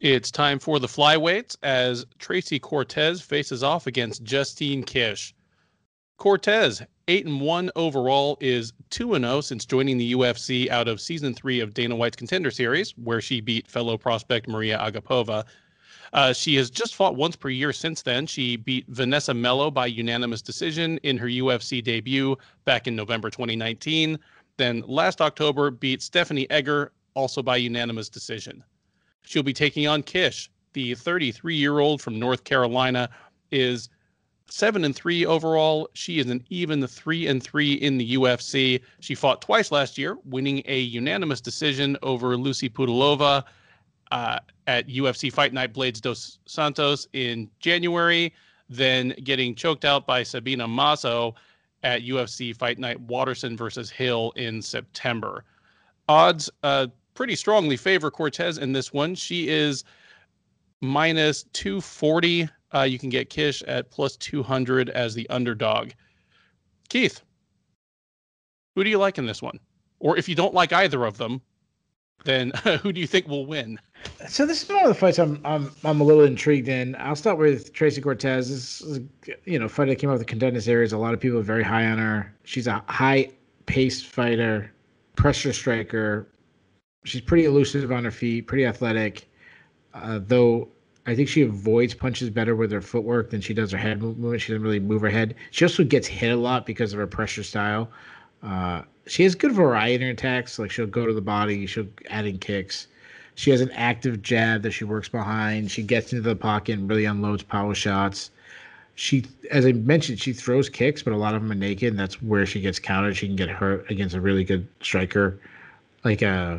It's 0.00 0.30
time 0.30 0.58
for 0.58 0.78
the 0.78 0.86
flyweights 0.86 1.56
as 1.62 2.06
Tracy 2.18 2.58
Cortez 2.58 3.20
faces 3.20 3.62
off 3.62 3.86
against 3.86 4.24
Justine 4.24 4.82
Kish. 4.82 5.34
Cortez, 6.18 6.82
8 7.08 7.26
and 7.26 7.40
1 7.40 7.70
overall, 7.74 8.36
is 8.40 8.72
2 8.90 9.14
and 9.14 9.24
0 9.24 9.40
since 9.40 9.64
joining 9.64 9.98
the 9.98 10.12
UFC 10.12 10.68
out 10.70 10.86
of 10.86 11.00
season 11.00 11.34
3 11.34 11.60
of 11.60 11.74
Dana 11.74 11.96
White's 11.96 12.16
Contender 12.16 12.50
Series, 12.50 12.92
where 12.96 13.20
she 13.20 13.40
beat 13.40 13.68
fellow 13.68 13.96
prospect 13.96 14.48
Maria 14.48 14.78
Agapova 14.78 15.44
uh, 16.12 16.32
she 16.32 16.54
has 16.56 16.70
just 16.70 16.94
fought 16.94 17.16
once 17.16 17.36
per 17.36 17.48
year 17.48 17.72
since 17.72 18.02
then. 18.02 18.26
She 18.26 18.56
beat 18.56 18.86
Vanessa 18.88 19.32
Melo 19.32 19.70
by 19.70 19.86
unanimous 19.86 20.42
decision 20.42 20.98
in 20.98 21.16
her 21.16 21.26
UFC 21.26 21.82
debut 21.82 22.36
back 22.64 22.86
in 22.86 22.94
November 22.94 23.30
2019. 23.30 24.18
Then 24.58 24.84
last 24.86 25.20
October 25.20 25.70
beat 25.70 26.02
Stephanie 26.02 26.50
Egger 26.50 26.92
also 27.14 27.42
by 27.42 27.56
unanimous 27.56 28.08
decision. 28.08 28.62
She'll 29.22 29.42
be 29.42 29.54
taking 29.54 29.86
on 29.86 30.02
Kish, 30.02 30.50
the 30.74 30.94
33 30.94 31.56
year 31.56 31.78
old 31.78 32.02
from 32.02 32.18
North 32.18 32.44
Carolina, 32.44 33.08
is 33.50 33.88
seven 34.50 34.84
and 34.84 34.94
three 34.94 35.24
overall. 35.24 35.88
She 35.94 36.18
is 36.18 36.28
an 36.28 36.44
even 36.50 36.86
three 36.86 37.26
and 37.26 37.42
three 37.42 37.72
in 37.72 37.96
the 37.96 38.16
UFC. 38.16 38.82
She 39.00 39.14
fought 39.14 39.40
twice 39.40 39.72
last 39.72 39.96
year, 39.96 40.18
winning 40.24 40.62
a 40.66 40.78
unanimous 40.80 41.40
decision 41.40 41.96
over 42.02 42.36
Lucy 42.36 42.68
Pudilova 42.68 43.44
uh, 44.12 44.38
at 44.66 44.86
UFC 44.88 45.32
Fight 45.32 45.52
Night 45.52 45.72
Blaydes 45.72 46.00
dos 46.00 46.38
Santos 46.46 47.08
in 47.14 47.50
January, 47.58 48.32
then 48.68 49.14
getting 49.24 49.54
choked 49.54 49.84
out 49.84 50.06
by 50.06 50.22
Sabina 50.22 50.68
Mazo 50.68 51.34
at 51.82 52.02
UFC 52.02 52.54
Fight 52.54 52.78
Night 52.78 53.00
Waterson 53.00 53.56
versus 53.56 53.90
Hill 53.90 54.32
in 54.36 54.62
September. 54.62 55.44
Odds 56.08 56.50
uh, 56.62 56.86
pretty 57.14 57.34
strongly 57.34 57.76
favor 57.76 58.10
Cortez 58.10 58.58
in 58.58 58.72
this 58.72 58.92
one. 58.92 59.14
She 59.14 59.48
is 59.48 59.82
minus 60.82 61.44
240. 61.54 62.48
Uh, 62.74 62.82
you 62.82 62.98
can 62.98 63.08
get 63.08 63.30
Kish 63.30 63.62
at 63.62 63.90
plus 63.90 64.16
200 64.16 64.90
as 64.90 65.14
the 65.14 65.28
underdog. 65.30 65.90
Keith, 66.90 67.22
who 68.74 68.84
do 68.84 68.90
you 68.90 68.98
like 68.98 69.16
in 69.16 69.24
this 69.24 69.40
one? 69.40 69.58
Or 70.00 70.18
if 70.18 70.28
you 70.28 70.34
don't 70.34 70.54
like 70.54 70.72
either 70.72 71.04
of 71.04 71.16
them, 71.16 71.40
then 72.24 72.50
who 72.82 72.92
do 72.92 73.00
you 73.00 73.06
think 73.06 73.26
will 73.26 73.46
win? 73.46 73.78
So 74.28 74.46
this 74.46 74.62
is 74.62 74.68
one 74.68 74.82
of 74.82 74.88
the 74.88 74.94
fights 74.94 75.18
I'm 75.18 75.40
I'm 75.44 75.70
I'm 75.84 76.00
a 76.00 76.04
little 76.04 76.24
intrigued 76.24 76.68
in. 76.68 76.96
I'll 76.98 77.16
start 77.16 77.38
with 77.38 77.72
Tracy 77.72 78.00
Cortez. 78.00 78.48
This 78.48 78.80
is, 78.80 79.00
you 79.44 79.58
know 79.58 79.68
fight 79.68 79.88
that 79.88 79.96
came 79.96 80.10
out 80.10 80.14
of 80.14 80.18
the 80.20 80.24
contender 80.24 80.60
series. 80.60 80.92
A 80.92 80.98
lot 80.98 81.14
of 81.14 81.20
people 81.20 81.38
are 81.38 81.42
very 81.42 81.62
high 81.62 81.86
on 81.86 81.98
her. 81.98 82.34
She's 82.44 82.66
a 82.66 82.82
high 82.88 83.30
paced 83.66 84.06
fighter, 84.06 84.72
pressure 85.16 85.52
striker. 85.52 86.28
She's 87.04 87.20
pretty 87.20 87.44
elusive 87.44 87.90
on 87.90 88.04
her 88.04 88.10
feet, 88.10 88.46
pretty 88.46 88.64
athletic. 88.64 89.28
Uh, 89.92 90.20
though 90.22 90.68
I 91.04 91.16
think 91.16 91.28
she 91.28 91.42
avoids 91.42 91.94
punches 91.94 92.30
better 92.30 92.54
with 92.54 92.70
her 92.70 92.80
footwork 92.80 93.30
than 93.30 93.40
she 93.40 93.54
does 93.54 93.72
her 93.72 93.78
head 93.78 94.00
movement. 94.00 94.40
She 94.40 94.52
doesn't 94.52 94.62
really 94.62 94.80
move 94.80 95.02
her 95.02 95.10
head. 95.10 95.34
She 95.50 95.64
also 95.64 95.82
gets 95.84 96.06
hit 96.06 96.32
a 96.32 96.36
lot 96.36 96.64
because 96.64 96.92
of 96.92 96.98
her 97.00 97.06
pressure 97.08 97.42
style. 97.42 97.90
Uh, 98.42 98.82
she 99.06 99.24
has 99.24 99.34
good 99.34 99.52
variety 99.52 99.96
in 99.96 100.00
her 100.02 100.10
attacks. 100.10 100.58
Like 100.58 100.70
she'll 100.70 100.86
go 100.86 101.06
to 101.06 101.12
the 101.12 101.20
body, 101.20 101.66
she'll 101.66 101.88
add 102.08 102.26
in 102.26 102.38
kicks. 102.38 102.86
She 103.34 103.50
has 103.50 103.60
an 103.60 103.70
active 103.72 104.22
jab 104.22 104.62
that 104.62 104.72
she 104.72 104.84
works 104.84 105.08
behind. 105.08 105.70
She 105.70 105.82
gets 105.82 106.12
into 106.12 106.28
the 106.28 106.36
pocket 106.36 106.78
and 106.78 106.88
really 106.88 107.04
unloads 107.04 107.42
power 107.42 107.74
shots. 107.74 108.30
She, 108.94 109.24
as 109.50 109.64
I 109.64 109.72
mentioned, 109.72 110.20
she 110.20 110.32
throws 110.32 110.68
kicks, 110.68 111.02
but 111.02 111.12
a 111.12 111.16
lot 111.16 111.34
of 111.34 111.42
them 111.42 111.50
are 111.50 111.56
naked, 111.56 111.88
and 111.88 111.98
that's 111.98 112.20
where 112.20 112.44
she 112.44 112.60
gets 112.60 112.78
countered. 112.78 113.16
She 113.16 113.26
can 113.26 113.36
get 113.36 113.48
hurt 113.48 113.90
against 113.90 114.14
a 114.14 114.20
really 114.20 114.44
good 114.44 114.66
striker, 114.82 115.38
like 116.04 116.22
uh, 116.22 116.58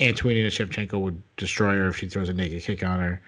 Antonina 0.00 0.48
Shevchenko 0.48 1.00
would 1.00 1.22
destroy 1.36 1.76
her 1.76 1.88
if 1.88 1.96
she 1.96 2.08
throws 2.08 2.28
a 2.28 2.32
naked 2.32 2.62
kick 2.62 2.82
on 2.84 2.98
her. 2.98 3.22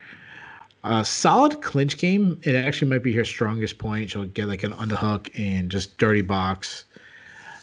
A 0.82 1.04
solid 1.04 1.62
clinch 1.62 1.96
game. 1.96 2.38
It 2.42 2.54
actually 2.54 2.90
might 2.90 3.02
be 3.02 3.12
her 3.14 3.24
strongest 3.24 3.78
point. 3.78 4.10
She'll 4.10 4.26
get 4.26 4.48
like 4.48 4.64
an 4.64 4.72
underhook 4.72 5.30
and 5.38 5.70
just 5.70 5.96
dirty 5.96 6.20
box. 6.20 6.84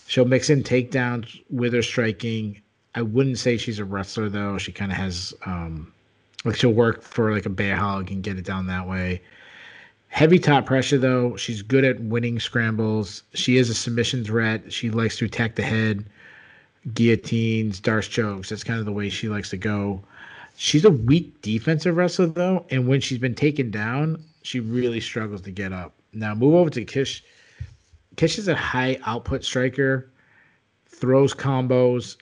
She'll 0.08 0.26
mix 0.26 0.50
in 0.50 0.64
takedowns 0.64 1.40
with 1.50 1.74
her 1.74 1.84
striking. 1.84 2.62
I 2.96 3.02
wouldn't 3.02 3.40
say 3.40 3.58
she's 3.58 3.80
a 3.80 3.86
wrestler 3.86 4.30
though. 4.30 4.58
She 4.58 4.72
kind 4.72 4.92
of 4.92 4.98
has 4.98 5.34
um, 5.46 5.92
like 6.44 6.56
she'll 6.56 6.74
work 6.74 7.02
for 7.02 7.32
like 7.34 7.46
a 7.46 7.76
hug 7.76 8.12
and 8.12 8.24
get 8.24 8.38
it 8.38 8.46
down 8.46 8.68
that 8.68 8.88
way. 8.88 9.22
Heavy 10.08 10.40
top 10.40 10.66
pressure 10.66 10.98
though. 10.98 11.38
She's 11.38 11.62
good 11.62 11.86
at 11.86 12.00
winning 12.02 12.40
scrambles. 12.40 13.24
She 13.34 13.58
is 13.58 13.70
a 13.70 13.74
submission 13.74 14.26
threat. 14.26 14.72
She 14.74 14.90
likes 14.90 15.18
to 15.18 15.26
attack 15.26 15.56
the 15.56 15.64
head, 15.64 16.06
guillotines, 16.94 17.80
D'Arce 17.80 18.10
chokes. 18.10 18.50
That's 18.50 18.64
kind 18.64 18.80
of 18.80 18.86
the 18.86 18.92
way 18.92 19.10
she 19.10 19.30
likes 19.30 19.50
to 19.52 19.58
go. 19.58 20.04
She's 20.58 20.84
a 20.84 20.92
weak 20.92 21.42
defensive 21.42 21.96
wrestler 21.96 22.28
though, 22.28 22.66
and 22.70 22.88
when 22.88 23.00
she's 23.00 23.20
been 23.20 23.36
taken 23.36 23.72
down, 23.72 24.22
she 24.44 24.60
really 24.60 25.00
struggles 25.00 25.42
to 25.42 25.52
get 25.52 25.72
up. 25.72 25.94
Now 26.12 26.36
move 26.36 26.56
over 26.56 26.70
to 26.72 26.84
Kish. 26.84 27.24
Kish 28.18 28.38
is 28.38 28.50
a 28.50 28.56
high 28.56 29.00
output 29.06 29.46
striker, 29.46 30.12
throws 30.88 31.34
combos, 31.34 32.18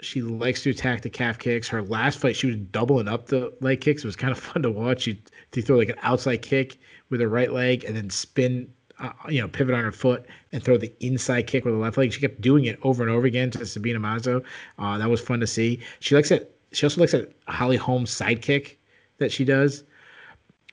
she 0.00 0.22
likes 0.22 0.62
to 0.62 0.70
attack 0.70 1.02
the 1.02 1.10
calf 1.10 1.38
kicks. 1.38 1.68
Her 1.68 1.82
last 1.82 2.18
fight, 2.18 2.36
she 2.36 2.46
was 2.46 2.56
doubling 2.56 3.08
up 3.08 3.26
the 3.26 3.52
leg 3.60 3.80
kicks. 3.80 4.04
It 4.04 4.06
was 4.06 4.16
kind 4.16 4.30
of 4.30 4.38
fun 4.38 4.62
to 4.62 4.70
watch. 4.70 5.02
She 5.02 5.22
to 5.52 5.62
throw 5.62 5.76
like 5.76 5.88
an 5.88 5.98
outside 6.02 6.42
kick 6.42 6.78
with 7.10 7.20
her 7.20 7.28
right 7.28 7.52
leg 7.52 7.84
and 7.84 7.96
then 7.96 8.10
spin, 8.10 8.70
uh, 8.98 9.10
you 9.28 9.40
know, 9.40 9.48
pivot 9.48 9.74
on 9.74 9.82
her 9.82 9.92
foot 9.92 10.26
and 10.52 10.62
throw 10.62 10.76
the 10.76 10.92
inside 11.04 11.46
kick 11.46 11.64
with 11.64 11.74
the 11.74 11.80
left 11.80 11.96
leg. 11.96 12.12
She 12.12 12.20
kept 12.20 12.40
doing 12.40 12.66
it 12.66 12.78
over 12.82 13.02
and 13.02 13.10
over 13.10 13.26
again 13.26 13.50
to 13.52 13.66
Sabina 13.66 13.98
Mazo. 13.98 14.44
Uh, 14.78 14.98
that 14.98 15.08
was 15.08 15.20
fun 15.20 15.40
to 15.40 15.46
see. 15.46 15.80
She 16.00 16.14
likes 16.14 16.30
it. 16.30 16.54
She 16.72 16.84
also 16.84 17.00
likes 17.00 17.12
that 17.12 17.32
Holly 17.48 17.76
Holmes 17.76 18.10
side 18.10 18.42
kick 18.42 18.78
that 19.18 19.32
she 19.32 19.44
does. 19.44 19.84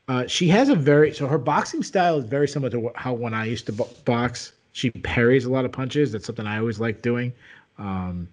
Uh, 0.07 0.27
she 0.27 0.47
has 0.49 0.69
a 0.69 0.75
very 0.75 1.11
so 1.13 1.25
her 1.25 1.39
boxing 1.39 1.81
style 1.81 2.19
is 2.19 2.25
very 2.25 2.47
similar 2.47 2.69
to 2.69 2.91
how 2.95 3.13
when 3.13 3.33
I 3.33 3.45
used 3.45 3.65
to 3.67 3.71
box. 3.71 4.51
She 4.73 4.91
parries 4.91 5.45
a 5.45 5.49
lot 5.49 5.63
of 5.63 5.71
punches. 5.71 6.11
That's 6.11 6.25
something 6.25 6.45
I 6.45 6.59
always 6.59 6.81
like 6.81 7.01
doing. 7.01 7.31
Um, 7.77 8.27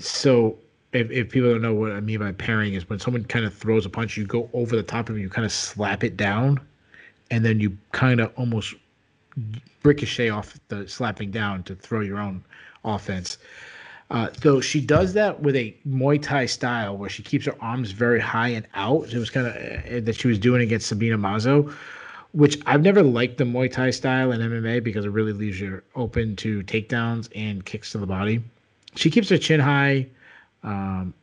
so 0.00 0.58
if, 0.92 1.10
if 1.10 1.30
people 1.30 1.50
don't 1.50 1.62
know 1.62 1.74
what 1.74 1.92
I 1.92 2.00
mean 2.00 2.20
by 2.20 2.32
pairing 2.32 2.74
is 2.74 2.88
when 2.88 2.98
someone 2.98 3.24
kind 3.24 3.44
of 3.44 3.54
throws 3.54 3.86
a 3.86 3.90
punch, 3.90 4.16
you 4.16 4.24
go 4.24 4.48
over 4.52 4.76
the 4.76 4.82
top 4.82 5.08
of 5.08 5.16
it, 5.16 5.20
you 5.20 5.28
kind 5.28 5.44
of 5.44 5.52
slap 5.52 6.04
it 6.04 6.16
down, 6.16 6.60
and 7.30 7.44
then 7.44 7.60
you 7.60 7.76
kind 7.92 8.20
of 8.20 8.32
almost 8.36 8.74
ricochet 9.82 10.30
off 10.30 10.58
the 10.68 10.88
slapping 10.88 11.30
down 11.30 11.62
to 11.64 11.74
throw 11.74 12.00
your 12.00 12.18
own 12.18 12.44
offense. 12.84 13.38
Uh, 14.10 14.28
so 14.40 14.60
she 14.60 14.80
does 14.80 15.12
that 15.14 15.40
with 15.42 15.56
a 15.56 15.76
Muay 15.86 16.20
Thai 16.22 16.46
style 16.46 16.96
where 16.96 17.10
she 17.10 17.22
keeps 17.22 17.44
her 17.46 17.56
arms 17.60 17.90
very 17.90 18.20
high 18.20 18.48
and 18.48 18.66
out. 18.74 19.12
It 19.12 19.18
was 19.18 19.30
kind 19.30 19.48
of 19.48 19.54
uh, 19.54 20.00
that 20.04 20.14
she 20.14 20.28
was 20.28 20.38
doing 20.38 20.62
against 20.62 20.86
Sabina 20.86 21.18
Mazo, 21.18 21.74
which 22.30 22.58
I've 22.66 22.82
never 22.82 23.02
liked 23.02 23.38
the 23.38 23.44
Muay 23.44 23.70
Thai 23.70 23.90
style 23.90 24.30
in 24.30 24.40
MMA 24.40 24.84
because 24.84 25.04
it 25.04 25.10
really 25.10 25.32
leaves 25.32 25.58
you 25.60 25.82
open 25.96 26.36
to 26.36 26.62
takedowns 26.62 27.28
and 27.34 27.64
kicks 27.64 27.90
to 27.92 27.98
the 27.98 28.06
body 28.06 28.42
she 28.96 29.10
keeps 29.10 29.28
her 29.28 29.38
chin 29.38 29.60
high. 29.60 30.06
Um, 30.62 31.14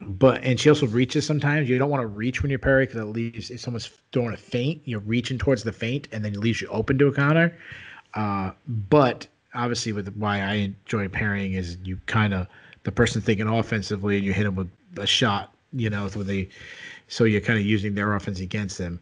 but 0.00 0.42
and 0.44 0.60
she 0.60 0.68
also 0.68 0.86
reaches 0.86 1.26
sometimes. 1.26 1.68
You 1.68 1.78
don't 1.78 1.90
want 1.90 2.02
to 2.02 2.06
reach 2.06 2.42
when 2.42 2.50
you're 2.50 2.58
parry 2.58 2.86
because 2.86 3.00
it 3.00 3.06
leaves 3.06 3.50
if 3.50 3.60
someone's 3.60 3.90
throwing 4.12 4.34
a 4.34 4.36
feint, 4.36 4.82
you're 4.84 5.00
reaching 5.00 5.38
towards 5.38 5.62
the 5.62 5.72
feint 5.72 6.08
and 6.12 6.24
then 6.24 6.34
it 6.34 6.38
leaves 6.40 6.60
you 6.60 6.68
open 6.68 6.98
to 6.98 7.06
a 7.06 7.12
counter. 7.12 7.56
Uh, 8.14 8.52
but 8.66 9.26
obviously, 9.54 9.92
with 9.92 10.14
why 10.16 10.40
I 10.40 10.54
enjoy 10.54 11.08
parrying 11.08 11.54
is 11.54 11.78
you 11.82 11.98
kind 12.06 12.34
of 12.34 12.46
the 12.82 12.92
person 12.92 13.20
thinking 13.20 13.48
offensively 13.48 14.16
and 14.16 14.24
you 14.24 14.32
hit 14.32 14.44
them 14.44 14.54
with 14.54 14.70
a 14.98 15.06
shot, 15.06 15.54
you 15.72 15.90
know, 15.90 16.08
when 16.08 16.26
they 16.26 16.48
so 17.08 17.24
you're 17.24 17.40
kind 17.40 17.58
of 17.58 17.64
using 17.64 17.94
their 17.94 18.14
offense 18.14 18.40
against 18.40 18.78
them. 18.78 19.00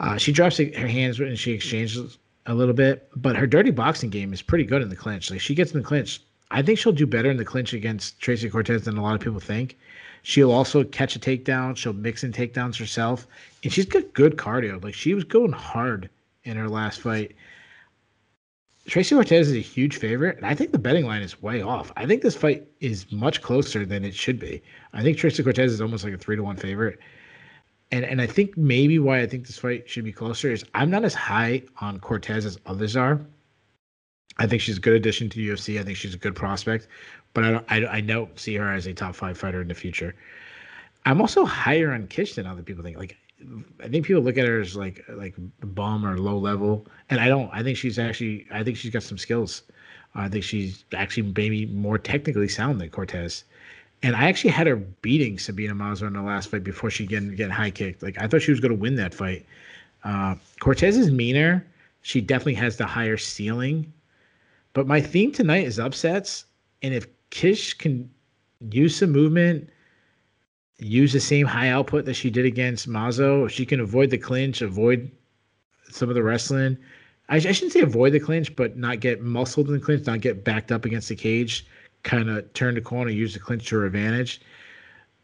Uh, 0.00 0.16
she 0.16 0.32
drops 0.32 0.58
her 0.58 0.86
hands 0.86 1.18
and 1.18 1.38
she 1.38 1.52
exchanges 1.52 2.18
a 2.46 2.54
little 2.54 2.74
bit, 2.74 3.08
but 3.16 3.36
her 3.36 3.46
dirty 3.46 3.70
boxing 3.70 4.10
game 4.10 4.32
is 4.32 4.42
pretty 4.42 4.64
good 4.64 4.82
in 4.82 4.88
the 4.88 4.96
clinch. 4.96 5.30
Like 5.30 5.40
she 5.40 5.54
gets 5.54 5.72
in 5.72 5.78
the 5.78 5.84
clinch. 5.84 6.20
I 6.50 6.62
think 6.62 6.78
she'll 6.78 6.92
do 6.92 7.06
better 7.06 7.30
in 7.30 7.36
the 7.36 7.44
clinch 7.44 7.72
against 7.72 8.20
Tracy 8.20 8.48
Cortez 8.48 8.84
than 8.84 8.96
a 8.96 9.02
lot 9.02 9.14
of 9.14 9.20
people 9.20 9.40
think. 9.40 9.76
She'll 10.22 10.50
also 10.50 10.84
catch 10.84 11.14
a 11.16 11.18
takedown. 11.18 11.76
She'll 11.76 11.92
mix 11.92 12.24
in 12.24 12.32
takedowns 12.32 12.78
herself, 12.78 13.26
and 13.62 13.72
she's 13.72 13.86
got 13.86 14.12
good 14.14 14.36
cardio. 14.36 14.82
Like 14.82 14.94
she 14.94 15.14
was 15.14 15.24
going 15.24 15.52
hard 15.52 16.10
in 16.44 16.56
her 16.56 16.68
last 16.68 17.00
fight. 17.00 17.34
Tracy 18.86 19.14
Cortez 19.14 19.48
is 19.48 19.56
a 19.56 19.60
huge 19.60 19.98
favorite, 19.98 20.38
and 20.38 20.46
I 20.46 20.54
think 20.54 20.72
the 20.72 20.78
betting 20.78 21.04
line 21.04 21.22
is 21.22 21.42
way 21.42 21.60
off. 21.60 21.92
I 21.96 22.06
think 22.06 22.22
this 22.22 22.34
fight 22.34 22.66
is 22.80 23.10
much 23.12 23.42
closer 23.42 23.84
than 23.84 24.04
it 24.04 24.14
should 24.14 24.38
be. 24.38 24.62
I 24.94 25.02
think 25.02 25.18
Tracy 25.18 25.42
Cortez 25.42 25.72
is 25.72 25.80
almost 25.82 26.04
like 26.04 26.14
a 26.14 26.18
three 26.18 26.36
to 26.36 26.42
one 26.42 26.56
favorite 26.56 26.98
and 27.90 28.04
and 28.04 28.20
I 28.20 28.26
think 28.26 28.56
maybe 28.56 28.98
why 28.98 29.20
I 29.20 29.26
think 29.26 29.46
this 29.46 29.58
fight 29.58 29.88
should 29.88 30.04
be 30.04 30.12
closer 30.12 30.50
is 30.50 30.64
I'm 30.74 30.90
not 30.90 31.04
as 31.04 31.14
high 31.14 31.62
on 31.80 32.00
Cortez 32.00 32.44
as 32.44 32.58
others 32.66 32.96
are. 32.96 33.20
I 34.38 34.46
think 34.46 34.62
she's 34.62 34.78
a 34.78 34.80
good 34.80 34.94
addition 34.94 35.28
to 35.30 35.40
UFC. 35.40 35.80
I 35.80 35.84
think 35.84 35.96
she's 35.96 36.14
a 36.14 36.18
good 36.18 36.36
prospect, 36.36 36.88
but 37.34 37.44
I 37.44 37.50
don't 37.50 37.64
I, 37.68 37.96
I 37.96 38.00
don't 38.00 38.38
see 38.38 38.54
her 38.56 38.72
as 38.72 38.86
a 38.86 38.94
top 38.94 39.14
five 39.14 39.36
fighter 39.36 39.60
in 39.60 39.68
the 39.68 39.74
future. 39.74 40.14
I'm 41.06 41.20
also 41.20 41.44
higher 41.44 41.92
on 41.92 42.06
Kish 42.06 42.34
than 42.34 42.46
other 42.46 42.62
people 42.62 42.84
think. 42.84 42.98
Like 42.98 43.16
I 43.82 43.88
think 43.88 44.04
people 44.06 44.22
look 44.22 44.38
at 44.38 44.46
her 44.46 44.60
as 44.60 44.76
like 44.76 45.04
like 45.08 45.34
bum 45.60 46.04
or 46.04 46.18
low 46.18 46.38
level, 46.38 46.86
and 47.10 47.20
I 47.20 47.28
don't. 47.28 47.50
I 47.52 47.62
think 47.62 47.76
she's 47.76 47.98
actually 47.98 48.46
I 48.50 48.62
think 48.62 48.76
she's 48.76 48.92
got 48.92 49.02
some 49.02 49.18
skills. 49.18 49.62
I 50.14 50.28
think 50.28 50.44
she's 50.44 50.84
actually 50.94 51.32
maybe 51.36 51.66
more 51.66 51.98
technically 51.98 52.48
sound 52.48 52.80
than 52.80 52.90
Cortez. 52.90 53.44
And 54.02 54.14
I 54.14 54.28
actually 54.28 54.50
had 54.50 54.66
her 54.66 54.76
beating 54.76 55.38
Sabina 55.38 55.74
Mazo 55.74 56.06
in 56.06 56.12
the 56.12 56.22
last 56.22 56.50
fight 56.50 56.64
before 56.64 56.90
she 56.90 57.06
get 57.06 57.36
get 57.36 57.50
high 57.50 57.70
kicked. 57.70 58.02
Like 58.02 58.20
I 58.20 58.26
thought 58.26 58.42
she 58.42 58.50
was 58.50 58.60
going 58.60 58.72
to 58.72 58.78
win 58.78 58.96
that 58.96 59.14
fight. 59.14 59.44
Uh, 60.04 60.36
Cortez 60.60 60.96
is 60.96 61.10
meaner. 61.10 61.66
She 62.02 62.20
definitely 62.20 62.54
has 62.54 62.76
the 62.76 62.86
higher 62.86 63.16
ceiling. 63.16 63.92
But 64.78 64.86
my 64.86 65.00
theme 65.00 65.32
tonight 65.32 65.66
is 65.66 65.80
upsets. 65.80 66.44
And 66.82 66.94
if 66.94 67.08
Kish 67.30 67.74
can 67.74 68.08
use 68.70 68.94
some 68.94 69.10
movement, 69.10 69.70
use 70.78 71.12
the 71.12 71.18
same 71.18 71.46
high 71.46 71.70
output 71.70 72.04
that 72.04 72.14
she 72.14 72.30
did 72.30 72.46
against 72.46 72.88
Mazo, 72.88 73.44
if 73.44 73.50
she 73.50 73.66
can 73.66 73.80
avoid 73.80 74.10
the 74.10 74.18
clinch, 74.18 74.62
avoid 74.62 75.10
some 75.90 76.08
of 76.08 76.14
the 76.14 76.22
wrestling. 76.22 76.78
I, 77.28 77.38
I 77.38 77.40
shouldn't 77.40 77.72
say 77.72 77.80
avoid 77.80 78.12
the 78.12 78.20
clinch, 78.20 78.54
but 78.54 78.76
not 78.76 79.00
get 79.00 79.20
muscled 79.20 79.66
in 79.66 79.72
the 79.72 79.80
clinch, 79.80 80.06
not 80.06 80.20
get 80.20 80.44
backed 80.44 80.70
up 80.70 80.84
against 80.84 81.08
the 81.08 81.16
cage 81.16 81.66
kind 82.04 82.30
of 82.30 82.52
turn 82.52 82.76
the 82.76 82.80
corner, 82.80 83.10
use 83.10 83.34
the 83.34 83.40
clinch 83.40 83.68
to 83.68 83.78
her 83.78 83.86
advantage, 83.86 84.40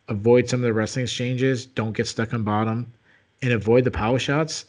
avoid 0.09 0.49
some 0.49 0.59
of 0.59 0.65
the 0.65 0.73
wrestling 0.73 1.05
exchanges, 1.05 1.65
don't 1.65 1.97
get 1.97 2.09
stuck 2.09 2.35
on 2.35 2.43
bottom, 2.43 2.93
and 3.41 3.53
avoid 3.53 3.85
the 3.85 3.91
power 3.93 4.19
shots, 4.19 4.65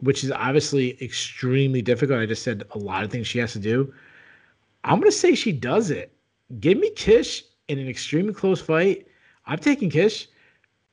which 0.00 0.22
is 0.22 0.30
obviously 0.30 1.02
extremely 1.02 1.80
difficult. 1.80 2.20
I 2.20 2.26
just 2.26 2.42
said 2.42 2.64
a 2.72 2.78
lot 2.78 3.02
of 3.02 3.10
things 3.10 3.26
she 3.26 3.38
has 3.38 3.54
to 3.54 3.58
do. 3.58 3.94
I'm 4.86 5.02
to 5.02 5.12
say 5.12 5.34
she 5.34 5.52
does 5.52 5.90
it. 5.90 6.16
Give 6.60 6.78
me 6.78 6.90
Kish 6.90 7.42
in 7.68 7.78
an 7.78 7.88
extremely 7.88 8.32
close 8.32 8.60
fight. 8.60 9.08
I'm 9.44 9.58
taking 9.58 9.90
Kish. 9.90 10.28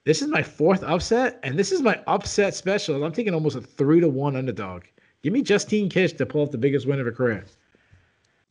This 0.03 0.21
is 0.21 0.27
my 0.27 0.41
fourth 0.41 0.83
upset, 0.83 1.39
and 1.43 1.57
this 1.57 1.71
is 1.71 1.81
my 1.81 2.01
upset 2.07 2.55
special. 2.55 3.03
I'm 3.03 3.13
taking 3.13 3.33
almost 3.33 3.55
a 3.55 3.61
three 3.61 4.01
to 4.01 4.09
one 4.09 4.35
underdog. 4.35 4.83
Give 5.21 5.31
me 5.31 5.43
Justine 5.43 5.89
Kish 5.89 6.13
to 6.13 6.25
pull 6.25 6.41
off 6.41 6.51
the 6.51 6.57
biggest 6.57 6.87
win 6.87 6.99
of 6.99 7.05
her 7.05 7.11
career. 7.11 7.45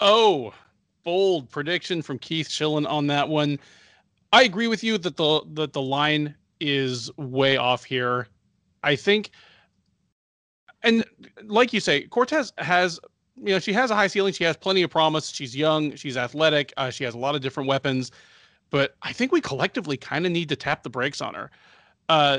Oh, 0.01 0.55
bold 1.03 1.51
prediction 1.51 2.03
from 2.03 2.18
Keith 2.18 2.49
Shillan 2.49 2.88
on 2.88 3.09
that 3.09 3.28
one. 3.28 3.59
I 4.32 4.45
agree 4.45 4.68
with 4.68 4.82
you 4.82 4.97
that 4.99 5.16
the 5.16 5.43
that 5.55 5.72
the 5.72 5.82
line 5.82 6.34
is 6.61 7.11
way 7.18 7.57
off 7.57 7.84
here. 7.84 8.28
I 8.84 8.97
think, 8.97 9.30
and 10.82 11.05
like 11.45 11.72
you 11.72 11.80
say, 11.80 12.03
Cortez 12.05 12.53
has 12.59 12.99
you 13.37 13.53
know 13.53 13.59
she 13.59 13.72
has 13.72 13.91
a 13.91 13.95
high 13.95 14.07
ceiling. 14.07 14.33
She 14.33 14.45
has 14.45 14.57
plenty 14.57 14.83
of 14.83 14.91
promise. 14.91 15.30
She's 15.30 15.57
young. 15.57 15.95
She's 15.97 16.16
athletic. 16.16 16.72
Uh, 16.76 16.91
she 16.91 17.05
has 17.05 17.14
a 17.14 17.18
lot 17.18 17.35
of 17.35 17.41
different 17.41 17.68
weapons. 17.68 18.11
But 18.70 18.97
I 19.03 19.12
think 19.12 19.33
we 19.33 19.41
collectively 19.41 19.97
kind 19.97 20.24
of 20.24 20.33
need 20.33 20.49
to 20.49 20.57
tap 20.57 20.83
the 20.83 20.91
brakes 20.91 21.20
on 21.20 21.35
her. 21.35 21.51
Uh, 22.09 22.39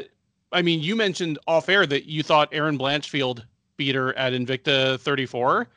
I 0.52 0.62
mean, 0.62 0.82
you 0.82 0.96
mentioned 0.96 1.39
off 1.48 1.70
air 1.70 1.86
that 1.86 2.06
you 2.06 2.24
thought 2.24 2.50
Erin 2.52 2.78
Blanchfield 2.78 3.44
beat 3.78 3.96
her 3.96 4.18
at 4.18 4.34
Invicta 4.34 5.00
34. 5.00 5.68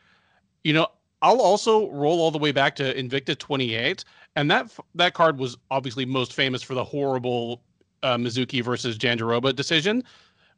You 0.65 0.73
know, 0.73 0.89
I'll 1.23 1.41
also 1.41 1.91
roll 1.91 2.21
all 2.21 2.31
the 2.31 2.39
way 2.39 2.53
back 2.53 2.77
to 2.77 2.95
Invicta 2.95 3.39
28, 3.39 4.05
and 4.37 4.51
that 4.51 4.71
that 4.95 5.15
card 5.15 5.39
was 5.39 5.57
obviously 5.71 6.05
most 6.05 6.35
famous 6.35 6.63
for 6.63 6.75
the 6.75 6.85
horrible 6.85 7.63
uh, 8.03 8.17
Mizuki 8.17 8.63
versus 8.63 8.99
Jandiroba 8.99 9.55
decision. 9.55 10.03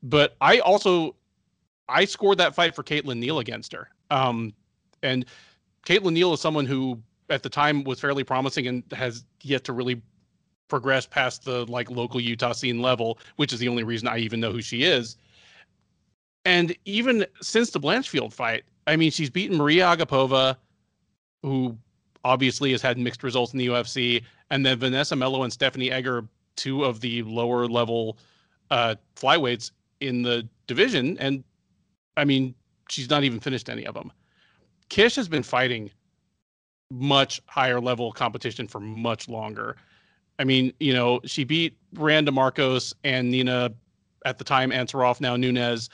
But 0.02 0.36
I 0.40 0.58
also 0.58 1.14
I 1.88 2.04
scored 2.04 2.38
that 2.38 2.54
fight 2.54 2.74
for 2.74 2.82
Caitlin 2.82 3.18
Neal 3.18 3.38
against 3.38 3.72
her. 3.72 3.88
Um, 4.10 4.52
and 5.02 5.24
Caitlin 5.86 6.12
Neal 6.12 6.32
is 6.32 6.40
someone 6.40 6.66
who 6.66 7.00
at 7.30 7.42
the 7.42 7.48
time 7.48 7.84
was 7.84 8.00
fairly 8.00 8.24
promising 8.24 8.66
and 8.66 8.82
has 8.92 9.24
yet 9.42 9.64
to 9.64 9.72
really 9.72 10.00
progress 10.68 11.06
past 11.06 11.44
the 11.44 11.64
like 11.66 11.90
local 11.90 12.20
Utah 12.20 12.52
scene 12.52 12.80
level, 12.80 13.18
which 13.36 13.52
is 13.52 13.58
the 13.58 13.68
only 13.68 13.84
reason 13.84 14.08
I 14.08 14.18
even 14.18 14.40
know 14.40 14.52
who 14.52 14.62
she 14.62 14.82
is. 14.82 15.16
And 16.44 16.74
even 16.84 17.26
since 17.40 17.70
the 17.70 17.80
Blanchfield 17.80 18.32
fight, 18.32 18.64
I 18.86 18.96
mean, 18.96 19.10
she's 19.10 19.30
beaten 19.30 19.56
Maria 19.56 19.84
Agapova, 19.84 20.56
who 21.42 21.76
obviously 22.24 22.72
has 22.72 22.82
had 22.82 22.98
mixed 22.98 23.22
results 23.22 23.52
in 23.52 23.58
the 23.58 23.66
UFC, 23.66 24.22
and 24.50 24.64
then 24.64 24.78
Vanessa 24.78 25.14
Melo 25.14 25.42
and 25.42 25.52
Stephanie 25.52 25.90
Egger, 25.90 26.24
two 26.56 26.84
of 26.84 27.00
the 27.00 27.22
lower 27.22 27.66
level 27.66 28.18
uh, 28.70 28.94
flyweights 29.16 29.72
in 30.00 30.22
the 30.22 30.48
division. 30.66 31.16
And 31.18 31.44
I 32.16 32.24
mean, 32.24 32.54
she's 32.88 33.10
not 33.10 33.24
even 33.24 33.40
finished 33.40 33.68
any 33.68 33.86
of 33.86 33.94
them. 33.94 34.12
Kish 34.88 35.16
has 35.16 35.28
been 35.28 35.42
fighting 35.42 35.90
much 36.90 37.42
higher 37.46 37.80
level 37.80 38.12
competition 38.12 38.66
for 38.66 38.80
much 38.80 39.28
longer. 39.28 39.76
I 40.38 40.44
mean, 40.44 40.72
you 40.80 40.92
know, 40.92 41.20
she 41.24 41.44
beat 41.44 41.76
Randa 41.94 42.30
Markos 42.30 42.94
and 43.04 43.30
Nina 43.30 43.72
at 44.24 44.38
the 44.38 44.44
time 44.44 44.70
Ansaroff, 44.70 45.20
now 45.20 45.36
Nunes, 45.36 45.90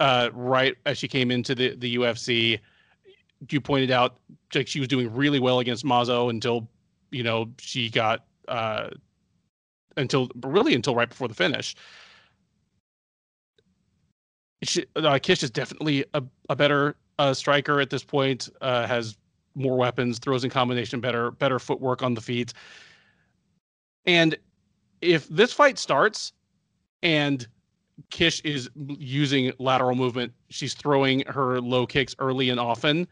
uh, 0.00 0.30
right 0.32 0.76
as 0.84 0.98
she 0.98 1.08
came 1.08 1.30
into 1.30 1.54
the 1.54 1.74
the 1.76 1.96
UFC. 1.96 2.60
You 3.50 3.60
pointed 3.60 3.90
out 3.90 4.18
like 4.54 4.68
she 4.68 4.78
was 4.78 4.88
doing 4.88 5.12
really 5.14 5.40
well 5.40 5.58
against 5.60 5.84
Mazo 5.84 6.30
until 6.30 6.68
you 7.10 7.22
know 7.22 7.50
she 7.58 7.90
got 7.90 8.24
uh, 8.48 8.88
until 9.96 10.28
really 10.42 10.74
until 10.74 10.94
right 10.94 11.08
before 11.08 11.28
the 11.28 11.34
finish. 11.34 11.74
She, 14.62 14.86
uh, 14.96 15.18
Kish 15.22 15.42
is 15.42 15.50
definitely 15.50 16.04
a, 16.14 16.22
a 16.48 16.56
better 16.56 16.96
uh, 17.18 17.34
striker 17.34 17.80
at 17.80 17.90
this 17.90 18.04
point. 18.04 18.48
Uh, 18.60 18.86
has 18.86 19.16
more 19.54 19.76
weapons, 19.76 20.18
throws 20.18 20.44
in 20.44 20.50
combination 20.50 21.00
better, 21.00 21.30
better 21.30 21.58
footwork 21.58 22.02
on 22.02 22.14
the 22.14 22.20
feet. 22.20 22.52
And 24.04 24.36
if 25.00 25.28
this 25.28 25.52
fight 25.52 25.78
starts 25.78 26.32
and 27.02 27.46
Kish 28.10 28.40
is 28.40 28.68
using 28.76 29.52
lateral 29.58 29.94
movement. 29.94 30.32
She's 30.50 30.74
throwing 30.74 31.20
her 31.26 31.60
low 31.60 31.86
kicks 31.86 32.14
early 32.18 32.50
and 32.50 32.60
often. 32.60 33.08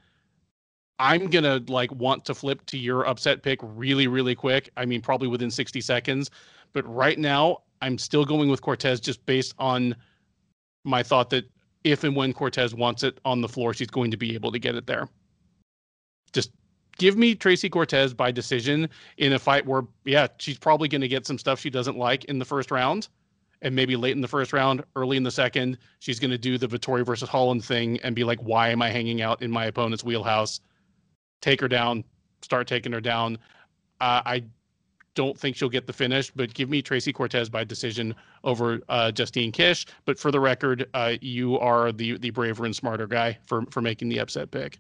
I'm 0.99 1.26
gonna 1.28 1.62
like 1.68 1.90
want 1.92 2.24
to 2.26 2.34
flip 2.34 2.64
to 2.66 2.78
your 2.78 3.07
upset 3.07 3.42
pick 3.42 3.59
really, 3.62 4.07
really 4.07 4.34
quick. 4.34 4.70
I 4.76 4.84
mean, 4.84 5.01
probably 5.01 5.28
within 5.28 5.51
60 5.51 5.80
seconds. 5.80 6.30
But 6.72 6.86
right 6.86 7.18
now, 7.18 7.62
I'm 7.80 7.99
still 7.99 8.24
going 8.24 8.49
with 8.51 8.62
Cortez 8.62 9.01
just 9.01 9.24
based 9.26 9.55
on 9.59 9.97
my 10.85 11.03
thought 11.03 11.30
that 11.30 11.45
if 11.82 12.05
and 12.05 12.14
when 12.16 12.32
Cortez 12.32 12.74
wants 12.74 13.03
it 13.03 13.18
on 13.24 13.41
the 13.41 13.49
floor, 13.49 13.74
she's 13.74 13.89
going 13.89 14.11
to 14.11 14.16
be 14.16 14.35
able 14.35 14.53
to 14.53 14.59
get 14.59 14.74
it 14.74 14.87
there. 14.87 15.09
Just 16.32 16.51
give 16.99 17.16
me 17.16 17.35
Tracy 17.35 17.68
Cortez 17.68 18.14
by 18.14 18.30
decision 18.30 18.89
in 19.18 19.32
a 19.32 19.39
fight 19.39 19.66
where, 19.66 19.82
yeah, 20.05 20.28
she's 20.39 20.59
probably 20.59 20.89
going 20.89 21.01
to 21.01 21.09
get 21.09 21.26
some 21.26 21.39
stuff 21.39 21.61
she 21.61 21.70
doesn't 21.70 21.99
like 21.99 22.24
in 22.24 22.39
the 22.39 22.45
first 22.45 22.70
round 22.70 23.09
and 23.64 23.74
maybe 23.74 23.97
late 23.97 24.12
in 24.12 24.20
the 24.20 24.28
first 24.28 24.53
round, 24.53 24.85
early 24.95 25.16
in 25.16 25.22
the 25.22 25.30
second, 25.30 25.78
she's 25.99 26.20
going 26.20 26.30
to 26.30 26.39
do 26.39 26.59
the 26.59 26.68
Vettori 26.68 27.05
versus 27.05 27.28
Holland 27.28 27.64
thing 27.64 27.99
and 28.03 28.14
be 28.14 28.22
like, 28.22 28.39
why 28.41 28.68
am 28.68 28.82
I 28.82 28.91
hanging 28.91 29.22
out 29.22 29.43
in 29.43 29.51
my 29.51 29.64
opponent's 29.64 30.05
wheelhouse? 30.05 30.61
Take 31.41 31.62
her 31.62 31.68
down, 31.68 32.05
start 32.43 32.68
taking 32.68 32.93
her 32.93 33.01
down. 33.01 33.39
Uh, 34.01 34.20
I 34.24 34.45
don't 35.14 35.38
think 35.38 35.56
she'll 35.56 35.68
get 35.68 35.86
the 35.86 35.92
finish, 35.92 36.30
but 36.30 36.52
give 36.54 36.68
me 36.68 36.82
Tracy 36.82 37.12
Cortez 37.12 37.48
by 37.48 37.64
decision 37.64 38.14
over 38.42 38.80
uh, 38.88 39.10
Justine 39.10 39.52
Kish. 39.52 39.86
But 40.04 40.18
for 40.18 40.30
the 40.30 40.40
record, 40.40 40.88
uh, 40.94 41.14
you 41.20 41.58
are 41.58 41.92
the 41.92 42.18
the 42.18 42.30
braver 42.30 42.64
and 42.64 42.74
smarter 42.74 43.06
guy 43.06 43.38
for 43.46 43.62
for 43.70 43.80
making 43.80 44.08
the 44.08 44.18
upset 44.18 44.50
pick. 44.50 44.78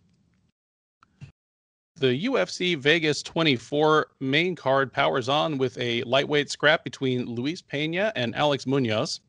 The 1.96 2.26
UFC 2.26 2.76
Vegas 2.76 3.22
24 3.22 4.08
main 4.18 4.56
card 4.56 4.92
powers 4.92 5.28
on 5.28 5.58
with 5.58 5.78
a 5.78 6.02
lightweight 6.02 6.50
scrap 6.50 6.82
between 6.82 7.26
Luis 7.26 7.62
Pena 7.62 8.12
and 8.16 8.34
Alex 8.34 8.66
Munoz. 8.66 9.20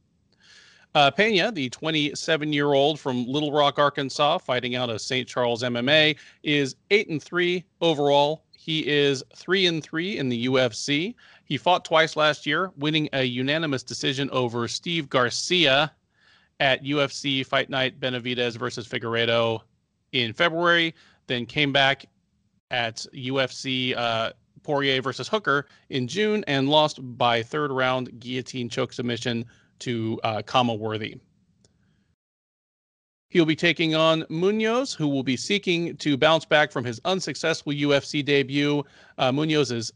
Uh, 0.96 1.12
Pena, 1.12 1.52
the 1.52 1.70
27 1.70 2.54
year 2.54 2.74
old 2.74 3.00
from 3.00 3.28
Little 3.28 3.52
Rock, 3.52 3.78
Arkansas, 3.78 4.40
fighting 4.40 4.76
out 4.76 4.90
of 4.90 5.02
St. 5.02 5.28
Charles 5.28 5.62
MMA, 5.62 6.18
is 6.42 6.78
8 6.90 7.10
and 7.10 7.22
3 7.22 7.64
overall. 7.82 8.45
He 8.66 8.88
is 8.88 9.24
3 9.36 9.68
and 9.68 9.84
3 9.84 10.18
in 10.18 10.28
the 10.28 10.48
UFC. 10.48 11.14
He 11.44 11.56
fought 11.56 11.86
twice 11.86 12.16
last 12.16 12.48
year, 12.48 12.72
winning 12.78 13.08
a 13.14 13.24
unanimous 13.24 13.84
decision 13.84 14.28
over 14.32 14.68
Steve 14.68 15.08
Garcia 15.08 15.94
at 16.60 16.84
UFC 16.84 17.46
Fight 17.46 17.70
Night 17.70 18.00
Benavidez 18.00 18.58
versus 18.58 18.88
Figueiredo 18.88 19.62
in 20.14 20.34
February, 20.34 20.96
then 21.28 21.46
came 21.46 21.72
back 21.72 22.08
at 22.72 23.06
UFC 23.14 23.96
uh, 23.96 24.32
Poirier 24.64 25.00
versus 25.00 25.28
Hooker 25.28 25.68
in 25.90 26.08
June 26.08 26.44
and 26.48 26.68
lost 26.68 26.98
by 27.20 27.44
third 27.44 27.72
round 27.72 28.20
guillotine 28.20 28.68
choke 28.68 28.94
submission 28.94 29.46
to 29.78 30.20
uh, 30.24 30.42
Khama 30.42 30.74
Worthy. 30.74 31.18
He'll 33.36 33.44
be 33.44 33.54
taking 33.54 33.96
on 33.96 34.24
Munoz, 34.30 34.94
who 34.94 35.10
will 35.10 35.22
be 35.22 35.36
seeking 35.36 35.98
to 35.98 36.16
bounce 36.16 36.46
back 36.46 36.72
from 36.72 36.86
his 36.86 37.02
unsuccessful 37.04 37.74
UFC 37.74 38.24
debut. 38.24 38.82
Uh, 39.18 39.30
Munoz 39.30 39.74
is 39.74 39.92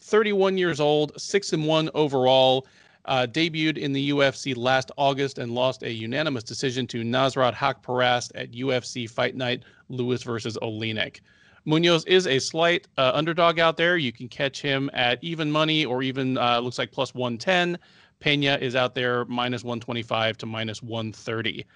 31 0.00 0.56
years 0.56 0.80
old, 0.80 1.12
six 1.20 1.52
and 1.52 1.66
one 1.66 1.90
overall. 1.92 2.66
Uh, 3.04 3.26
debuted 3.30 3.76
in 3.76 3.92
the 3.92 4.08
UFC 4.08 4.56
last 4.56 4.90
August 4.96 5.36
and 5.36 5.52
lost 5.52 5.82
a 5.82 5.92
unanimous 5.92 6.42
decision 6.42 6.86
to 6.86 7.02
Nasrat 7.02 7.52
Haqparast 7.52 8.30
at 8.34 8.50
UFC 8.52 9.06
Fight 9.10 9.36
Night 9.36 9.62
Lewis 9.90 10.22
versus 10.22 10.56
Oleinik. 10.62 11.20
Munoz 11.66 12.06
is 12.06 12.26
a 12.26 12.38
slight 12.38 12.88
uh, 12.96 13.12
underdog 13.12 13.58
out 13.58 13.76
there. 13.76 13.98
You 13.98 14.10
can 14.10 14.26
catch 14.26 14.62
him 14.62 14.88
at 14.94 15.22
even 15.22 15.50
money 15.50 15.84
or 15.84 16.02
even 16.02 16.38
uh, 16.38 16.60
looks 16.60 16.78
like 16.78 16.92
plus 16.92 17.12
110. 17.12 17.78
Pena 18.20 18.56
is 18.58 18.74
out 18.74 18.94
there 18.94 19.26
minus 19.26 19.64
125 19.64 20.38
to 20.38 20.46
minus 20.46 20.82
130. 20.82 21.66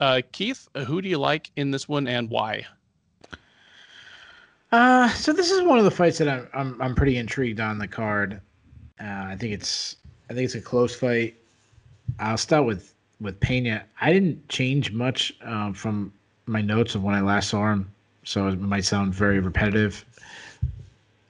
Uh, 0.00 0.22
Keith, 0.32 0.68
who 0.86 1.02
do 1.02 1.08
you 1.08 1.18
like 1.18 1.50
in 1.56 1.70
this 1.70 1.88
one 1.88 2.08
and 2.08 2.30
why? 2.30 2.66
Uh, 4.72 5.08
so 5.10 5.32
this 5.32 5.50
is 5.50 5.62
one 5.62 5.78
of 5.78 5.84
the 5.84 5.90
fights 5.90 6.18
that 6.18 6.28
I'm 6.28 6.48
I'm, 6.54 6.82
I'm 6.82 6.94
pretty 6.94 7.16
intrigued 7.16 7.60
on 7.60 7.78
the 7.78 7.88
card. 7.88 8.40
Uh, 9.00 9.04
I 9.28 9.36
think 9.36 9.52
it's 9.52 9.96
I 10.30 10.34
think 10.34 10.44
it's 10.44 10.54
a 10.54 10.60
close 10.60 10.94
fight. 10.94 11.34
I'll 12.18 12.36
start 12.36 12.64
with 12.64 12.94
with 13.20 13.38
Pena. 13.40 13.84
I 14.00 14.12
didn't 14.12 14.48
change 14.48 14.92
much 14.92 15.32
uh, 15.44 15.72
from 15.72 16.12
my 16.46 16.62
notes 16.62 16.94
of 16.94 17.02
when 17.02 17.14
I 17.14 17.20
last 17.20 17.50
saw 17.50 17.72
him 17.72 17.92
so 18.24 18.48
it 18.48 18.60
might 18.60 18.84
sound 18.84 19.14
very 19.14 19.40
repetitive. 19.40 20.04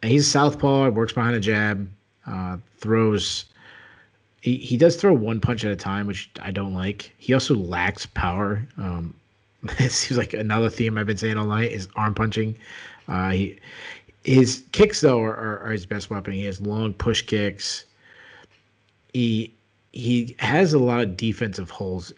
He's 0.02 0.26
a 0.26 0.30
southpaw, 0.30 0.90
works 0.90 1.12
behind 1.12 1.36
a 1.36 1.40
jab, 1.40 1.88
uh, 2.26 2.56
throws. 2.78 3.46
He, 4.40 4.56
he 4.56 4.76
does 4.76 4.96
throw 4.96 5.12
one 5.12 5.40
punch 5.40 5.64
at 5.64 5.70
a 5.70 5.76
time, 5.76 6.06
which 6.06 6.30
I 6.40 6.50
don't 6.50 6.74
like. 6.74 7.14
He 7.18 7.34
also 7.34 7.54
lacks 7.54 8.06
power. 8.06 8.66
Um, 8.78 9.14
it 9.78 9.92
seems 9.92 10.18
like 10.18 10.32
another 10.32 10.70
theme 10.70 10.96
I've 10.96 11.06
been 11.06 11.16
saying 11.16 11.36
all 11.36 11.46
night 11.46 11.72
is 11.72 11.88
arm 11.96 12.14
punching. 12.14 12.56
Uh, 13.08 13.30
he, 13.30 13.58
his 14.24 14.64
kicks 14.72 15.00
though 15.00 15.20
are, 15.22 15.34
are, 15.34 15.60
are 15.60 15.72
his 15.72 15.86
best 15.86 16.10
weapon. 16.10 16.32
He 16.32 16.44
has 16.44 16.60
long 16.60 16.94
push 16.94 17.22
kicks. 17.22 17.84
He 19.12 19.52
he 19.92 20.36
has 20.38 20.72
a 20.72 20.78
lot 20.78 21.00
of 21.00 21.16
defensive 21.16 21.70
holes 21.70 22.12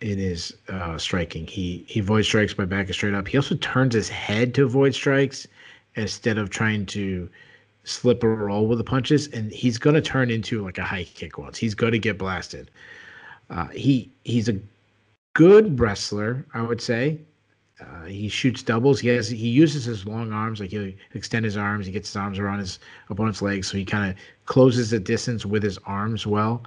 in 0.00 0.18
his 0.18 0.54
uh, 0.68 0.98
striking. 0.98 1.46
He 1.46 1.84
he 1.86 2.00
avoids 2.00 2.26
strikes 2.26 2.54
by 2.54 2.64
backing 2.64 2.92
straight 2.92 3.14
up. 3.14 3.28
He 3.28 3.36
also 3.36 3.54
turns 3.56 3.94
his 3.94 4.08
head 4.08 4.54
to 4.54 4.64
avoid 4.64 4.94
strikes 4.94 5.46
instead 5.94 6.38
of 6.38 6.50
trying 6.50 6.86
to 6.86 7.28
slip 7.84 8.22
or 8.22 8.34
roll 8.34 8.66
with 8.66 8.78
the 8.78 8.84
punches. 8.84 9.28
And 9.28 9.52
he's 9.52 9.78
going 9.78 9.94
to 9.94 10.02
turn 10.02 10.30
into 10.30 10.64
like 10.64 10.78
a 10.78 10.84
high 10.84 11.04
kick 11.04 11.38
once. 11.38 11.58
He's 11.58 11.74
going 11.74 11.92
to 11.92 11.98
get 11.98 12.18
blasted. 12.18 12.70
Uh, 13.50 13.68
he 13.68 14.10
he's 14.24 14.48
a 14.48 14.58
good 15.34 15.78
wrestler, 15.78 16.44
I 16.54 16.62
would 16.62 16.80
say. 16.80 17.18
Uh, 17.80 18.04
he 18.04 18.28
shoots 18.28 18.62
doubles. 18.62 19.00
He 19.00 19.08
has 19.08 19.28
he 19.28 19.48
uses 19.48 19.84
his 19.84 20.06
long 20.06 20.32
arms, 20.32 20.60
like 20.60 20.70
he 20.70 20.96
extend 21.14 21.44
his 21.44 21.56
arms. 21.56 21.86
He 21.86 21.92
gets 21.92 22.08
his 22.08 22.16
arms 22.16 22.38
around 22.38 22.60
his 22.60 22.78
opponent's 23.08 23.42
legs, 23.42 23.68
so 23.68 23.76
he 23.76 23.84
kind 23.84 24.10
of 24.10 24.16
closes 24.46 24.90
the 24.90 25.00
distance 25.00 25.44
with 25.44 25.62
his 25.62 25.78
arms 25.84 26.26
well. 26.26 26.62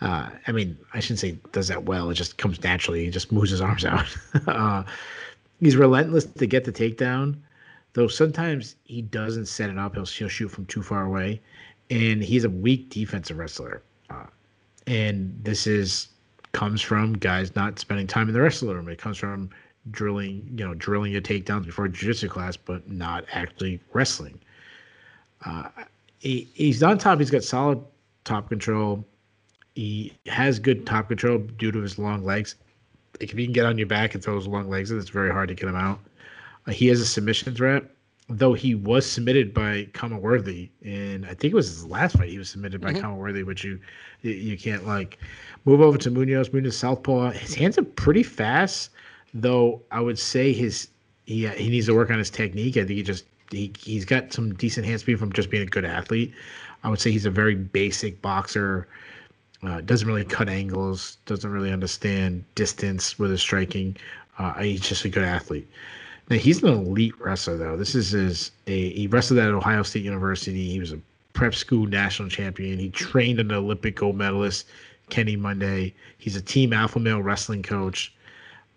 Uh, 0.00 0.30
I 0.48 0.52
mean, 0.52 0.76
I 0.94 1.00
shouldn't 1.00 1.20
say 1.20 1.38
does 1.52 1.68
that 1.68 1.84
well. 1.84 2.10
It 2.10 2.14
just 2.14 2.38
comes 2.38 2.62
naturally. 2.62 3.04
He 3.04 3.10
just 3.10 3.30
moves 3.30 3.50
his 3.50 3.60
arms 3.60 3.84
out. 3.86 4.16
uh, 4.48 4.82
he's 5.60 5.76
relentless 5.76 6.24
to 6.24 6.46
get 6.46 6.64
the 6.64 6.72
takedown, 6.72 7.36
though 7.94 8.08
sometimes 8.08 8.76
he 8.84 9.02
doesn't 9.02 9.46
set 9.46 9.70
it 9.70 9.78
up. 9.78 9.94
He'll, 9.94 10.06
he'll 10.06 10.28
shoot 10.28 10.48
from 10.48 10.66
too 10.66 10.82
far 10.82 11.04
away, 11.04 11.40
and 11.90 12.22
he's 12.22 12.44
a 12.44 12.50
weak 12.50 12.90
defensive 12.90 13.38
wrestler. 13.38 13.82
Uh, 14.10 14.26
and 14.86 15.38
this 15.42 15.66
is 15.66 16.08
comes 16.52 16.82
from 16.82 17.14
guys 17.14 17.54
not 17.56 17.78
spending 17.78 18.06
time 18.06 18.28
in 18.28 18.34
the 18.34 18.40
wrestling 18.40 18.76
room. 18.76 18.88
It 18.88 18.98
comes 18.98 19.16
from 19.16 19.50
drilling, 19.90 20.48
you 20.54 20.66
know, 20.66 20.74
drilling 20.74 21.12
your 21.12 21.22
takedowns 21.22 21.64
before 21.64 21.88
jiu-jitsu 21.88 22.28
class, 22.28 22.56
but 22.56 22.88
not 22.90 23.24
actually 23.32 23.80
wrestling. 23.92 24.38
Uh, 25.44 25.68
he, 26.18 26.48
he's 26.54 26.82
on 26.82 26.98
top. 26.98 27.18
He's 27.18 27.30
got 27.30 27.42
solid 27.42 27.82
top 28.24 28.48
control. 28.48 29.04
He 29.74 30.12
has 30.26 30.58
good 30.58 30.86
top 30.86 31.08
control 31.08 31.38
due 31.38 31.72
to 31.72 31.80
his 31.80 31.98
long 31.98 32.24
legs. 32.24 32.56
If 33.20 33.34
you 33.34 33.44
can 33.44 33.52
get 33.52 33.66
on 33.66 33.78
your 33.78 33.86
back 33.86 34.14
and 34.14 34.22
throw 34.22 34.36
his 34.36 34.46
long 34.46 34.68
legs, 34.68 34.90
it's 34.90 35.08
very 35.08 35.30
hard 35.30 35.48
to 35.48 35.54
get 35.54 35.68
him 35.68 35.76
out. 35.76 35.98
Uh, 36.66 36.72
he 36.72 36.86
has 36.88 37.00
a 37.00 37.06
submission 37.06 37.54
threat, 37.54 37.84
though 38.28 38.54
he 38.54 38.74
was 38.74 39.04
submitted 39.04 39.52
by 39.52 39.88
Khama 39.92 40.18
Worthy, 40.18 40.70
and 40.84 41.24
I 41.26 41.34
think 41.34 41.52
it 41.52 41.54
was 41.54 41.68
his 41.68 41.86
last 41.86 42.16
fight. 42.16 42.28
He 42.28 42.38
was 42.38 42.48
submitted 42.48 42.80
by 42.80 42.92
mm-hmm. 42.92 43.00
Khama 43.00 43.16
Worthy, 43.16 43.42
which 43.42 43.64
you 43.64 43.78
you 44.22 44.56
can't 44.56 44.86
like. 44.86 45.18
Move 45.64 45.80
over 45.80 45.98
to 45.98 46.10
Munoz. 46.10 46.52
Munoz 46.52 46.76
southpaw. 46.76 47.30
His 47.30 47.54
hands 47.54 47.78
are 47.78 47.84
pretty 47.84 48.22
fast, 48.22 48.90
though. 49.32 49.82
I 49.90 50.00
would 50.00 50.18
say 50.18 50.52
his 50.52 50.88
he 51.24 51.46
he 51.48 51.68
needs 51.68 51.86
to 51.86 51.94
work 51.94 52.10
on 52.10 52.18
his 52.18 52.30
technique. 52.30 52.76
I 52.76 52.80
think 52.80 52.90
he 52.96 53.02
just 53.02 53.24
he 53.50 53.72
he's 53.78 54.04
got 54.04 54.32
some 54.32 54.54
decent 54.54 54.86
hand 54.86 55.00
speed 55.00 55.18
from 55.18 55.32
just 55.32 55.50
being 55.50 55.62
a 55.62 55.66
good 55.66 55.84
athlete. 55.84 56.32
I 56.84 56.88
would 56.88 57.00
say 57.00 57.10
he's 57.10 57.26
a 57.26 57.30
very 57.30 57.54
basic 57.54 58.20
boxer. 58.22 58.88
Uh, 59.62 59.80
doesn't 59.80 60.08
really 60.08 60.24
cut 60.24 60.48
angles. 60.48 61.18
Doesn't 61.26 61.50
really 61.50 61.72
understand 61.72 62.44
distance 62.56 63.18
with 63.18 63.30
his 63.30 63.40
striking. 63.40 63.96
Uh, 64.38 64.54
he's 64.54 64.80
just 64.80 65.04
a 65.04 65.08
good 65.08 65.22
athlete. 65.22 65.68
Now 66.32 66.38
he's 66.38 66.62
an 66.62 66.70
elite 66.70 67.12
wrestler 67.20 67.58
though. 67.58 67.76
This 67.76 67.94
is 67.94 68.12
his. 68.12 68.52
A, 68.66 68.94
he 68.94 69.06
wrestled 69.06 69.38
at 69.38 69.50
Ohio 69.50 69.82
State 69.82 70.02
University. 70.02 70.70
He 70.70 70.80
was 70.80 70.90
a 70.90 70.98
prep 71.34 71.54
school 71.54 71.84
national 71.84 72.30
champion. 72.30 72.78
He 72.78 72.88
trained 72.88 73.38
an 73.38 73.52
Olympic 73.52 73.96
gold 73.96 74.16
medalist, 74.16 74.66
Kenny 75.10 75.36
Monday. 75.36 75.92
He's 76.16 76.34
a 76.34 76.40
team 76.40 76.72
alpha 76.72 76.98
male 76.98 77.20
wrestling 77.20 77.62
coach. 77.62 78.14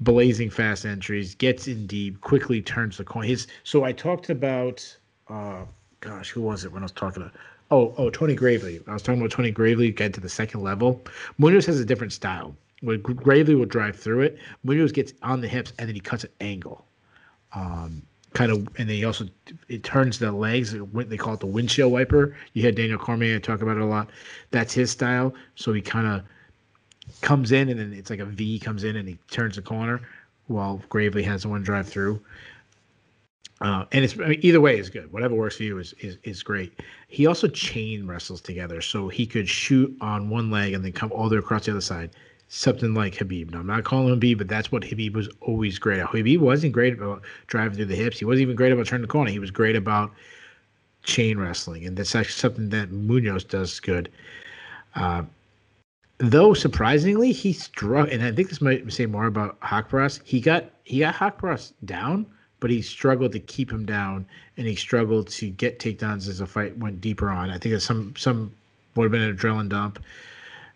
Blazing 0.01 0.49
fast 0.49 0.85
entries, 0.85 1.33
gets 1.33 1.69
in 1.69 1.87
deep, 1.87 2.19
quickly 2.19 2.61
turns 2.61 2.97
the 2.97 3.05
coin. 3.05 3.25
His 3.25 3.47
so 3.63 3.85
I 3.85 3.93
talked 3.93 4.29
about. 4.29 4.97
Uh, 5.29 5.63
gosh, 6.01 6.31
who 6.31 6.41
was 6.41 6.65
it 6.65 6.73
when 6.73 6.83
I 6.83 6.87
was 6.87 6.91
talking 6.91 7.23
to? 7.23 7.31
Oh, 7.71 7.95
oh, 7.97 8.09
Tony 8.09 8.35
Gravely. 8.35 8.81
I 8.85 8.91
was 8.91 9.01
talking 9.01 9.21
about 9.21 9.31
Tony 9.31 9.51
Gravely 9.51 9.91
get 9.91 10.13
to 10.15 10.19
the 10.19 10.27
second 10.27 10.61
level. 10.61 11.01
Munoz 11.37 11.65
has 11.67 11.79
a 11.79 11.85
different 11.85 12.11
style. 12.11 12.53
Where 12.81 12.97
Gravely 12.97 13.55
will 13.55 13.63
drive 13.63 13.95
through 13.95 14.23
it, 14.23 14.37
Munoz 14.65 14.91
gets 14.91 15.13
on 15.23 15.39
the 15.39 15.47
hips 15.47 15.71
and 15.79 15.87
then 15.87 15.95
he 15.95 16.01
cuts 16.01 16.25
an 16.25 16.31
angle. 16.41 16.83
Um, 17.55 18.03
kind 18.33 18.51
of, 18.51 18.57
and 18.77 18.89
then 18.89 18.97
he 18.97 19.05
also 19.05 19.27
it 19.69 19.83
turns 19.83 20.19
the 20.19 20.31
legs. 20.31 20.75
They 20.93 21.17
call 21.17 21.33
it 21.33 21.39
the 21.39 21.45
windshield 21.47 21.91
wiper. 21.91 22.35
You 22.53 22.63
had 22.63 22.75
Daniel 22.75 22.99
Cormier 22.99 23.39
talk 23.39 23.61
about 23.61 23.77
it 23.77 23.81
a 23.81 23.85
lot. 23.85 24.09
That's 24.51 24.73
his 24.73 24.91
style. 24.91 25.33
So 25.55 25.73
he 25.73 25.81
kind 25.81 26.05
of 26.05 26.23
comes 27.21 27.51
in 27.51 27.69
and 27.69 27.79
then 27.79 27.93
it's 27.93 28.09
like 28.09 28.19
a 28.19 28.25
V 28.25 28.59
comes 28.59 28.83
in 28.83 28.95
and 28.95 29.07
he 29.07 29.17
turns 29.31 29.55
the 29.55 29.61
corner 29.61 30.01
while 30.47 30.81
Gravely 30.89 31.23
has 31.23 31.47
one 31.47 31.63
drive 31.63 31.87
through. 31.87 32.21
Uh, 33.61 33.85
and 33.93 34.03
it's 34.03 34.19
I 34.19 34.27
mean, 34.27 34.39
either 34.41 34.59
way 34.59 34.77
is 34.77 34.89
good. 34.89 35.11
Whatever 35.13 35.33
works 35.35 35.57
for 35.57 35.63
you 35.63 35.79
is, 35.79 35.93
is 35.99 36.17
is 36.23 36.43
great. 36.43 36.81
He 37.07 37.25
also 37.25 37.47
chain 37.47 38.05
wrestles 38.05 38.41
together, 38.41 38.81
so 38.81 39.07
he 39.07 39.25
could 39.25 39.47
shoot 39.47 39.95
on 40.01 40.29
one 40.29 40.51
leg 40.51 40.73
and 40.73 40.83
then 40.83 40.91
come 40.91 41.11
all 41.13 41.29
the 41.29 41.35
way 41.35 41.39
across 41.39 41.65
the 41.65 41.71
other 41.71 41.81
side. 41.81 42.11
Something 42.47 42.93
like 42.93 43.15
Khabib. 43.15 43.51
Now, 43.51 43.59
I'm 43.59 43.67
not 43.67 43.83
calling 43.83 44.13
him 44.13 44.19
Khabib, 44.19 44.37
but 44.37 44.47
that's 44.47 44.71
what 44.71 44.83
Khabib 44.83 45.13
was 45.13 45.29
always 45.41 45.79
great 45.79 45.99
at. 45.99 46.07
Khabib 46.07 46.39
wasn't 46.39 46.73
great 46.73 46.93
about 46.93 47.21
driving 47.47 47.75
through 47.75 47.85
the 47.85 47.95
hips. 47.95 48.19
He 48.19 48.25
wasn't 48.25 48.43
even 48.43 48.55
great 48.55 48.71
about 48.71 48.85
turning 48.87 49.01
the 49.01 49.07
corner. 49.07 49.31
He 49.31 49.39
was 49.39 49.51
great 49.51 49.75
about 49.75 50.11
chain 51.03 51.37
wrestling, 51.37 51.85
and 51.85 51.97
that's 51.97 52.15
actually 52.15 52.33
something 52.33 52.69
that 52.69 52.91
Munoz 52.91 53.43
does 53.43 53.79
good. 53.79 54.09
Uh, 54.95 55.23
though 56.19 56.53
surprisingly, 56.53 57.31
he 57.31 57.51
struck, 57.51 58.11
and 58.11 58.23
I 58.23 58.31
think 58.31 58.49
this 58.49 58.61
might 58.61 58.91
say 58.91 59.05
more 59.05 59.25
about 59.25 59.59
Haqparast. 59.61 60.21
He 60.23 60.39
got 60.39 60.65
he 60.83 60.99
got 60.99 61.15
Haqparast 61.15 61.73
down 61.83 62.27
but 62.59 62.71
he 62.71 62.81
struggled 62.81 63.31
to 63.31 63.39
keep 63.39 63.71
him 63.71 63.85
down, 63.85 64.25
and 64.57 64.65
he 64.65 64.75
struggled 64.75 65.27
to 65.27 65.49
get 65.49 65.77
takedowns 65.77 66.27
as 66.27 66.39
the 66.39 66.47
fight 66.47 66.75
went 66.77 67.01
deeper 67.01 67.29
on. 67.29 67.49
I 67.49 67.59
think 67.59 67.73
that 67.75 67.81
some 67.81 68.15
some 68.17 68.51
would 68.95 69.03
have 69.03 69.11
been 69.11 69.21
an 69.21 69.37
adrenaline 69.37 69.69
dump. 69.69 69.99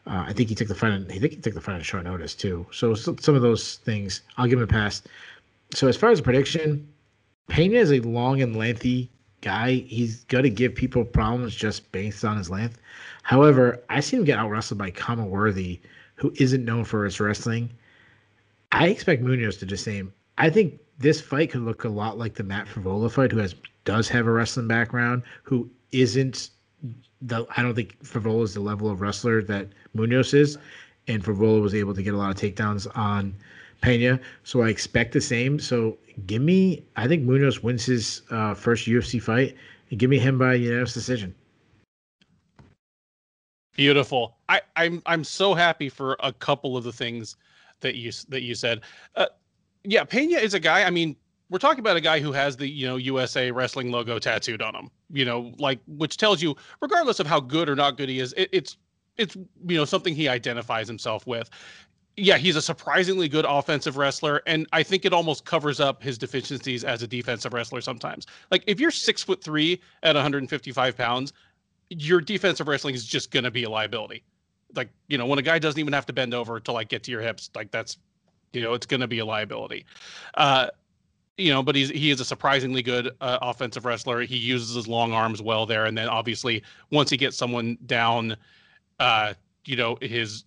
Uh, 0.09 0.25
I 0.27 0.33
think 0.33 0.49
he 0.49 0.55
took 0.55 0.67
the 0.67 0.75
fight. 0.75 0.91
On, 0.91 1.05
I 1.09 1.19
think 1.19 1.33
he 1.33 1.39
took 1.39 1.53
the 1.53 1.61
fight 1.61 1.75
on 1.75 1.81
short 1.81 2.03
notice 2.03 2.33
too. 2.33 2.65
So 2.71 2.95
some 2.95 3.35
of 3.35 3.41
those 3.41 3.75
things, 3.77 4.21
I'll 4.37 4.47
give 4.47 4.57
him 4.57 4.63
a 4.63 4.67
pass. 4.67 5.03
So 5.73 5.87
as 5.87 5.95
far 5.95 6.09
as 6.09 6.19
prediction, 6.19 6.87
Pena 7.47 7.77
is 7.77 7.91
a 7.91 7.99
long 7.99 8.41
and 8.41 8.55
lengthy 8.55 9.09
guy. 9.41 9.73
He's 9.73 10.23
going 10.25 10.43
to 10.43 10.49
give 10.49 10.73
people 10.73 11.05
problems 11.05 11.55
just 11.55 11.91
based 11.91 12.25
on 12.25 12.37
his 12.37 12.49
length. 12.49 12.79
However, 13.21 13.83
I 13.89 13.99
see 13.99 14.17
him 14.17 14.23
get 14.23 14.39
out 14.39 14.49
wrestled 14.49 14.79
by 14.79 14.89
Khama 14.89 15.25
Worthy, 15.25 15.79
who 16.15 16.33
isn't 16.37 16.65
known 16.65 16.85
for 16.85 17.05
his 17.05 17.19
wrestling. 17.19 17.69
I 18.71 18.87
expect 18.87 19.21
Munoz 19.21 19.57
to 19.57 19.65
do 19.65 19.75
the 19.75 19.77
same. 19.77 20.11
I 20.39 20.49
think 20.49 20.79
this 20.97 21.21
fight 21.21 21.51
could 21.51 21.61
look 21.61 21.83
a 21.83 21.89
lot 21.89 22.17
like 22.17 22.33
the 22.33 22.43
Matt 22.43 22.67
Frevola 22.67 23.11
fight, 23.11 23.31
who 23.31 23.37
has 23.37 23.55
does 23.85 24.09
have 24.09 24.27
a 24.27 24.31
wrestling 24.31 24.67
background, 24.67 25.23
who 25.43 25.69
isn't 25.91 26.49
the 27.21 27.45
I 27.55 27.61
don't 27.61 27.75
think 27.75 28.01
Frevola 28.03 28.43
is 28.43 28.53
the 28.53 28.61
level 28.61 28.89
of 28.89 29.01
wrestler 29.01 29.41
that 29.43 29.67
Munoz 29.93 30.33
is, 30.33 30.57
and 31.07 31.23
Frevola 31.23 31.61
was 31.61 31.75
able 31.75 31.93
to 31.93 32.03
get 32.03 32.13
a 32.13 32.17
lot 32.17 32.31
of 32.31 32.37
takedowns 32.37 32.87
on 32.97 33.33
Pena. 33.81 34.19
So 34.43 34.61
I 34.61 34.69
expect 34.69 35.13
the 35.13 35.21
same. 35.21 35.59
So 35.59 35.97
give 36.27 36.41
me, 36.41 36.83
I 36.95 37.07
think 37.07 37.23
Munoz 37.23 37.63
wins 37.63 37.85
his 37.85 38.21
uh, 38.29 38.53
first 38.53 38.87
UFC 38.87 39.21
fight, 39.21 39.55
and 39.89 39.99
give 39.99 40.09
me 40.09 40.19
him 40.19 40.37
by 40.37 40.53
unanimous 40.55 40.93
decision. 40.93 41.33
Beautiful. 43.75 44.37
I, 44.49 44.61
I'm 44.75 45.01
I'm 45.05 45.23
so 45.23 45.53
happy 45.53 45.89
for 45.89 46.17
a 46.21 46.33
couple 46.33 46.75
of 46.75 46.83
the 46.83 46.91
things 46.91 47.37
that 47.79 47.95
you 47.95 48.11
that 48.29 48.41
you 48.41 48.55
said. 48.55 48.81
Uh, 49.15 49.27
yeah, 49.83 50.03
Pena 50.03 50.37
is 50.37 50.53
a 50.53 50.59
guy. 50.59 50.83
I 50.83 50.89
mean, 50.89 51.15
we're 51.49 51.59
talking 51.59 51.79
about 51.79 51.97
a 51.97 52.01
guy 52.01 52.19
who 52.19 52.31
has 52.31 52.57
the 52.57 52.67
you 52.67 52.87
know 52.87 52.97
USA 52.97 53.51
wrestling 53.51 53.91
logo 53.91 54.19
tattooed 54.19 54.61
on 54.61 54.75
him. 54.75 54.91
You 55.11 55.25
know, 55.25 55.53
like 55.57 55.79
which 55.87 56.17
tells 56.17 56.41
you, 56.41 56.55
regardless 56.81 57.19
of 57.19 57.27
how 57.27 57.39
good 57.39 57.69
or 57.69 57.75
not 57.75 57.97
good 57.97 58.09
he 58.09 58.19
is, 58.19 58.33
it, 58.33 58.49
it's 58.51 58.77
it's 59.17 59.35
you 59.35 59.77
know 59.77 59.85
something 59.85 60.15
he 60.15 60.27
identifies 60.27 60.87
himself 60.87 61.25
with. 61.25 61.49
Yeah, 62.17 62.37
he's 62.37 62.57
a 62.57 62.61
surprisingly 62.61 63.29
good 63.29 63.45
offensive 63.47 63.95
wrestler, 63.95 64.41
and 64.45 64.67
I 64.73 64.83
think 64.83 65.05
it 65.05 65.13
almost 65.13 65.45
covers 65.45 65.79
up 65.79 66.03
his 66.03 66.17
deficiencies 66.17 66.83
as 66.83 67.01
a 67.01 67.07
defensive 67.07 67.53
wrestler 67.53 67.81
sometimes. 67.81 68.27
Like 68.51 68.63
if 68.67 68.79
you're 68.79 68.91
six 68.91 69.23
foot 69.23 69.43
three 69.43 69.81
at 70.03 70.15
155 70.15 70.97
pounds, 70.97 71.33
your 71.89 72.19
defensive 72.19 72.67
wrestling 72.67 72.93
is 72.93 73.05
just 73.05 73.31
gonna 73.31 73.51
be 73.51 73.63
a 73.63 73.69
liability. 73.69 74.23
Like 74.75 74.89
you 75.07 75.17
know, 75.17 75.25
when 75.25 75.39
a 75.39 75.43
guy 75.43 75.59
doesn't 75.59 75.79
even 75.79 75.93
have 75.93 76.05
to 76.07 76.13
bend 76.13 76.33
over 76.33 76.59
to 76.59 76.71
like 76.71 76.89
get 76.89 77.03
to 77.03 77.11
your 77.11 77.21
hips, 77.21 77.49
like 77.55 77.71
that's 77.71 77.97
you 78.53 78.61
know 78.61 78.73
it's 78.73 78.85
gonna 78.85 79.07
be 79.07 79.19
a 79.19 79.25
liability. 79.25 79.85
Uh, 80.35 80.67
you 81.39 81.51
know, 81.51 81.63
but 81.63 81.75
he's 81.75 81.89
he 81.89 82.11
is 82.11 82.19
a 82.19 82.25
surprisingly 82.25 82.81
good 82.81 83.09
uh, 83.21 83.39
offensive 83.41 83.85
wrestler. 83.85 84.21
He 84.21 84.37
uses 84.37 84.75
his 84.75 84.87
long 84.87 85.13
arms 85.13 85.41
well 85.41 85.65
there, 85.65 85.85
and 85.85 85.97
then 85.97 86.09
obviously 86.09 86.61
once 86.91 87.09
he 87.09 87.17
gets 87.17 87.37
someone 87.37 87.77
down, 87.85 88.35
uh, 88.99 89.33
you 89.65 89.77
know, 89.77 89.97
his 90.01 90.43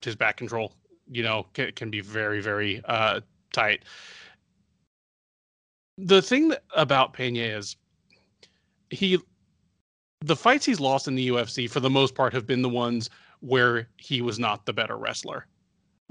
his 0.00 0.16
back 0.16 0.38
control, 0.38 0.74
you 1.10 1.22
know, 1.22 1.46
can, 1.52 1.72
can 1.72 1.90
be 1.90 2.00
very 2.00 2.40
very 2.40 2.80
uh, 2.86 3.20
tight. 3.52 3.84
The 5.98 6.22
thing 6.22 6.48
that, 6.48 6.64
about 6.74 7.12
Pena 7.12 7.40
is 7.40 7.76
he 8.88 9.18
the 10.20 10.36
fights 10.36 10.64
he's 10.64 10.80
lost 10.80 11.08
in 11.08 11.14
the 11.14 11.28
UFC 11.28 11.68
for 11.68 11.80
the 11.80 11.90
most 11.90 12.14
part 12.14 12.32
have 12.32 12.46
been 12.46 12.62
the 12.62 12.68
ones 12.68 13.10
where 13.40 13.88
he 13.96 14.22
was 14.22 14.38
not 14.38 14.64
the 14.64 14.72
better 14.72 14.96
wrestler. 14.96 15.46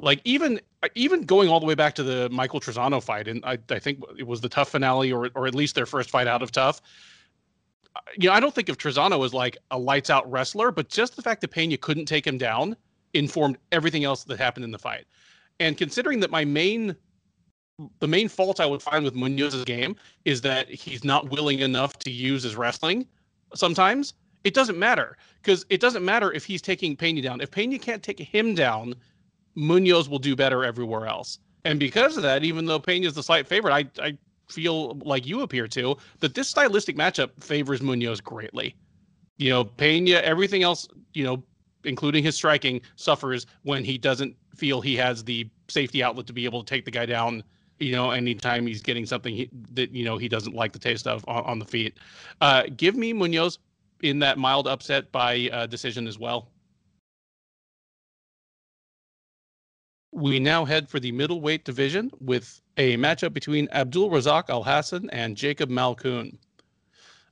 Like 0.01 0.21
even 0.23 0.59
even 0.95 1.23
going 1.23 1.47
all 1.47 1.59
the 1.59 1.65
way 1.65 1.75
back 1.75 1.93
to 1.95 2.03
the 2.03 2.27
Michael 2.31 2.59
Trizano 2.59 3.01
fight, 3.01 3.27
and 3.27 3.45
I, 3.45 3.57
I 3.69 3.79
think 3.79 4.03
it 4.17 4.25
was 4.25 4.41
the 4.41 4.49
TUF 4.49 4.69
finale, 4.69 5.11
or 5.11 5.29
or 5.35 5.47
at 5.47 5.55
least 5.55 5.75
their 5.75 5.85
first 5.85 6.09
fight 6.09 6.27
out 6.27 6.41
of 6.41 6.51
TUF. 6.51 6.81
You 8.17 8.29
know, 8.29 8.33
I 8.33 8.39
don't 8.39 8.53
think 8.55 8.69
of 8.69 8.77
Trizano 8.77 9.23
as 9.23 9.33
like 9.33 9.57
a 9.69 9.77
lights 9.77 10.09
out 10.09 10.29
wrestler, 10.31 10.71
but 10.71 10.89
just 10.89 11.15
the 11.15 11.21
fact 11.21 11.41
that 11.41 11.49
Pena 11.49 11.77
couldn't 11.77 12.05
take 12.05 12.25
him 12.25 12.37
down 12.37 12.75
informed 13.13 13.57
everything 13.71 14.03
else 14.03 14.23
that 14.23 14.39
happened 14.39 14.63
in 14.63 14.71
the 14.71 14.79
fight. 14.79 15.05
And 15.59 15.77
considering 15.77 16.19
that 16.21 16.31
my 16.31 16.45
main 16.45 16.95
the 17.99 18.07
main 18.07 18.27
fault 18.27 18.59
I 18.59 18.65
would 18.65 18.81
find 18.81 19.03
with 19.03 19.15
Munoz's 19.15 19.63
game 19.63 19.95
is 20.25 20.41
that 20.41 20.69
he's 20.69 21.03
not 21.03 21.29
willing 21.29 21.59
enough 21.59 21.97
to 21.99 22.11
use 22.11 22.43
his 22.43 22.55
wrestling 22.55 23.07
sometimes. 23.55 24.13
It 24.43 24.53
doesn't 24.53 24.77
matter 24.77 25.17
because 25.41 25.65
it 25.69 25.79
doesn't 25.79 26.03
matter 26.03 26.31
if 26.31 26.45
he's 26.45 26.61
taking 26.61 26.95
Pena 26.95 27.21
down. 27.21 27.41
If 27.41 27.51
Pena 27.51 27.77
can't 27.77 28.01
take 28.01 28.19
him 28.19 28.55
down, 28.55 28.95
Munoz 29.55 30.09
will 30.09 30.19
do 30.19 30.35
better 30.35 30.63
everywhere 30.63 31.07
else. 31.07 31.39
And 31.65 31.79
because 31.79 32.17
of 32.17 32.23
that, 32.23 32.43
even 32.43 32.65
though 32.65 32.79
Pena 32.79 33.07
is 33.07 33.13
the 33.13 33.23
slight 33.23 33.47
favorite, 33.47 33.73
I, 33.73 34.03
I 34.03 34.17
feel 34.49 34.95
like 35.03 35.25
you 35.25 35.41
appear 35.41 35.67
to 35.67 35.97
that 36.19 36.33
this 36.33 36.49
stylistic 36.49 36.95
matchup 36.95 37.31
favors 37.43 37.81
Munoz 37.81 38.21
greatly. 38.21 38.75
You 39.37 39.49
know, 39.49 39.63
Pena, 39.63 40.15
everything 40.15 40.63
else, 40.63 40.87
you 41.13 41.23
know, 41.23 41.43
including 41.83 42.23
his 42.23 42.35
striking, 42.35 42.81
suffers 42.95 43.47
when 43.63 43.83
he 43.83 43.97
doesn't 43.97 44.35
feel 44.55 44.81
he 44.81 44.95
has 44.95 45.23
the 45.23 45.49
safety 45.67 46.03
outlet 46.03 46.27
to 46.27 46.33
be 46.33 46.45
able 46.45 46.63
to 46.63 46.69
take 46.69 46.85
the 46.85 46.91
guy 46.91 47.05
down. 47.05 47.43
You 47.79 47.93
know, 47.93 48.11
anytime 48.11 48.67
he's 48.67 48.81
getting 48.81 49.07
something 49.07 49.35
he, 49.35 49.49
that 49.71 49.91
you 49.91 50.05
know 50.05 50.17
he 50.17 50.29
doesn't 50.29 50.55
like 50.55 50.71
the 50.71 50.79
taste 50.79 51.07
of 51.07 51.25
on, 51.27 51.43
on 51.45 51.59
the 51.59 51.65
feet. 51.65 51.97
Uh, 52.39 52.63
give 52.77 52.95
me 52.95 53.13
Munoz 53.13 53.57
in 54.01 54.19
that 54.19 54.37
mild 54.37 54.67
upset 54.67 55.11
by 55.11 55.49
uh, 55.51 55.65
decision 55.65 56.07
as 56.07 56.19
well. 56.19 56.51
We 60.11 60.39
now 60.39 60.65
head 60.65 60.89
for 60.89 60.99
the 60.99 61.11
middleweight 61.13 61.63
division 61.63 62.11
with 62.19 62.61
a 62.75 62.97
matchup 62.97 63.33
between 63.33 63.69
Abdul 63.71 64.09
Razak 64.09 64.47
Alhassan 64.49 65.09
and 65.13 65.38
Jacob 65.38 65.69
Malkoun. 65.69 66.38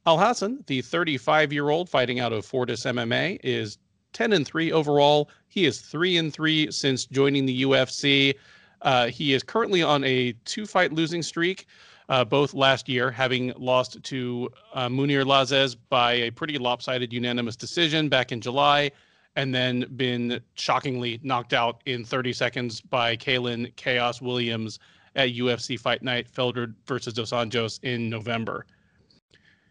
Alhassan, 0.05 0.65
the 0.67 0.81
35 0.81 1.51
year 1.51 1.69
old 1.69 1.89
fighting 1.89 2.19
out 2.19 2.31
of 2.31 2.45
Fortis 2.45 2.85
MMA, 2.85 3.39
is 3.43 3.77
10 4.13 4.33
and 4.33 4.45
3 4.45 4.71
overall. 4.71 5.29
He 5.49 5.65
is 5.65 5.81
3 5.81 6.17
and 6.17 6.33
3 6.33 6.71
since 6.71 7.05
joining 7.05 7.45
the 7.45 7.63
UFC. 7.63 8.35
Uh, 8.81 9.07
he 9.07 9.33
is 9.33 9.43
currently 9.43 9.83
on 9.83 10.03
a 10.05 10.31
two 10.45 10.65
fight 10.65 10.93
losing 10.93 11.21
streak, 11.21 11.67
uh, 12.07 12.23
both 12.23 12.53
last 12.53 12.87
year, 12.87 13.11
having 13.11 13.53
lost 13.57 14.01
to 14.03 14.49
uh, 14.73 14.87
Mounir 14.87 15.25
Lazzez 15.25 15.75
by 15.89 16.13
a 16.13 16.31
pretty 16.31 16.57
lopsided 16.57 17.11
unanimous 17.11 17.57
decision 17.57 18.07
back 18.07 18.31
in 18.31 18.39
July, 18.39 18.91
and 19.35 19.53
then 19.53 19.85
been 19.95 20.41
shockingly 20.55 21.19
knocked 21.23 21.53
out 21.53 21.81
in 21.85 22.03
30 22.03 22.33
seconds 22.33 22.81
by 22.81 23.15
Kaylan 23.15 23.75
Chaos 23.75 24.21
Williams 24.21 24.79
at 25.15 25.29
UFC 25.29 25.79
Fight 25.79 26.03
Night 26.03 26.27
Felder 26.31 26.73
versus 26.85 27.13
Dos 27.13 27.31
Anjos 27.31 27.79
in 27.83 28.09
November. 28.09 28.65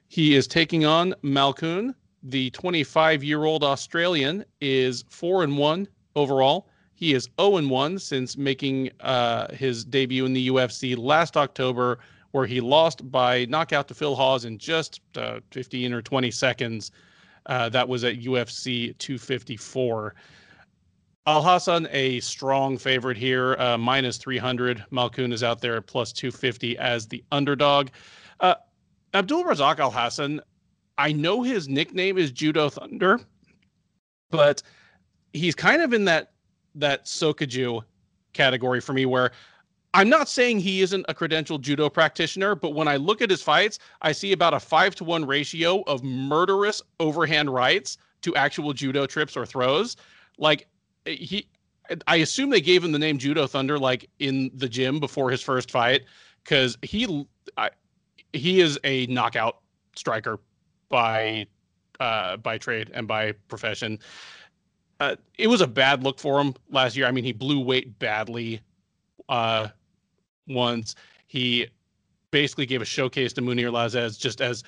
He 0.08 0.34
is 0.34 0.46
taking 0.46 0.84
on 0.84 1.14
Malkoun. 1.22 1.94
The 2.22 2.50
25 2.50 3.22
year 3.22 3.44
old 3.44 3.62
Australian 3.62 4.44
is 4.60 5.04
4 5.08 5.44
and 5.44 5.58
1 5.58 5.88
overall. 6.16 6.68
He 6.94 7.14
is 7.14 7.28
0 7.40 7.58
and 7.58 7.70
1 7.70 7.98
since 7.98 8.36
making 8.36 8.90
uh, 9.00 9.52
his 9.54 9.84
debut 9.84 10.24
in 10.24 10.32
the 10.32 10.48
UFC 10.48 10.98
last 10.98 11.36
October, 11.36 12.00
where 12.32 12.46
he 12.46 12.60
lost 12.60 13.10
by 13.10 13.44
knockout 13.44 13.86
to 13.88 13.94
Phil 13.94 14.16
Hawes 14.16 14.44
in 14.44 14.58
just 14.58 15.00
uh, 15.16 15.40
15 15.52 15.92
or 15.92 16.02
20 16.02 16.30
seconds 16.30 16.90
uh, 17.48 17.68
that 17.70 17.88
was 17.88 18.04
at 18.04 18.20
UFC 18.20 18.96
254. 18.98 20.14
Alhassan, 21.26 21.88
a 21.90 22.20
strong 22.20 22.78
favorite 22.78 23.16
here, 23.16 23.54
uh, 23.58 23.76
minus 23.76 24.16
300. 24.16 24.84
Malkoun 24.90 25.32
is 25.32 25.42
out 25.42 25.60
there 25.60 25.76
at 25.76 25.86
plus 25.86 26.12
250 26.12 26.78
as 26.78 27.06
the 27.06 27.22
underdog. 27.32 27.88
Uh, 28.40 28.54
Abdul 29.12 29.44
Razak 29.44 29.76
Alhassan, 29.76 30.40
I 30.96 31.12
know 31.12 31.42
his 31.42 31.68
nickname 31.68 32.16
is 32.16 32.30
Judo 32.30 32.70
Thunder, 32.70 33.20
but 34.30 34.62
he's 35.32 35.54
kind 35.54 35.82
of 35.82 35.92
in 35.92 36.04
that 36.06 36.32
that 36.74 37.06
Sokoudjou 37.06 37.82
category 38.32 38.80
for 38.80 38.92
me 38.92 39.04
where 39.04 39.32
I'm 39.98 40.08
not 40.08 40.28
saying 40.28 40.60
he 40.60 40.80
isn't 40.82 41.04
a 41.08 41.14
credentialed 41.14 41.62
judo 41.62 41.90
practitioner, 41.90 42.54
but 42.54 42.70
when 42.70 42.86
I 42.86 42.94
look 42.94 43.20
at 43.20 43.30
his 43.30 43.42
fights, 43.42 43.80
I 44.00 44.12
see 44.12 44.30
about 44.30 44.54
a 44.54 44.60
five 44.60 44.94
to 44.94 45.02
one 45.04 45.26
ratio 45.26 45.82
of 45.88 46.04
murderous 46.04 46.80
overhand 47.00 47.52
rights 47.52 47.98
to 48.22 48.32
actual 48.36 48.72
judo 48.72 49.06
trips 49.06 49.36
or 49.36 49.44
throws. 49.44 49.96
Like 50.38 50.68
he, 51.04 51.48
I 52.06 52.16
assume 52.18 52.48
they 52.48 52.60
gave 52.60 52.84
him 52.84 52.92
the 52.92 52.98
name 53.00 53.18
Judo 53.18 53.48
Thunder 53.48 53.76
like 53.76 54.08
in 54.20 54.52
the 54.54 54.68
gym 54.68 55.00
before 55.00 55.32
his 55.32 55.42
first 55.42 55.68
fight 55.68 56.02
because 56.44 56.78
he, 56.82 57.26
I, 57.56 57.70
he 58.32 58.60
is 58.60 58.78
a 58.84 59.06
knockout 59.06 59.56
striker 59.96 60.38
by, 60.90 61.44
uh, 61.98 62.36
by 62.36 62.56
trade 62.56 62.92
and 62.94 63.08
by 63.08 63.32
profession. 63.48 63.98
Uh, 65.00 65.16
it 65.38 65.48
was 65.48 65.60
a 65.60 65.66
bad 65.66 66.04
look 66.04 66.20
for 66.20 66.40
him 66.40 66.54
last 66.70 66.96
year. 66.96 67.06
I 67.06 67.10
mean, 67.10 67.24
he 67.24 67.32
blew 67.32 67.58
weight 67.58 67.98
badly 67.98 68.60
uh, 69.28 69.68
once. 70.48 70.94
He 71.26 71.68
basically 72.30 72.66
gave 72.66 72.82
a 72.82 72.84
showcase 72.84 73.32
to 73.34 73.42
Mounir 73.42 73.70
Lazzez 73.70 74.18
just 74.18 74.40
as 74.40 74.64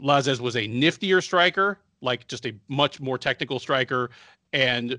Lazzez 0.00 0.40
was 0.40 0.56
a 0.56 0.68
niftier 0.68 1.22
striker, 1.22 1.78
like 2.00 2.26
just 2.28 2.46
a 2.46 2.54
much 2.68 3.00
more 3.00 3.18
technical 3.18 3.58
striker, 3.58 4.10
and 4.52 4.98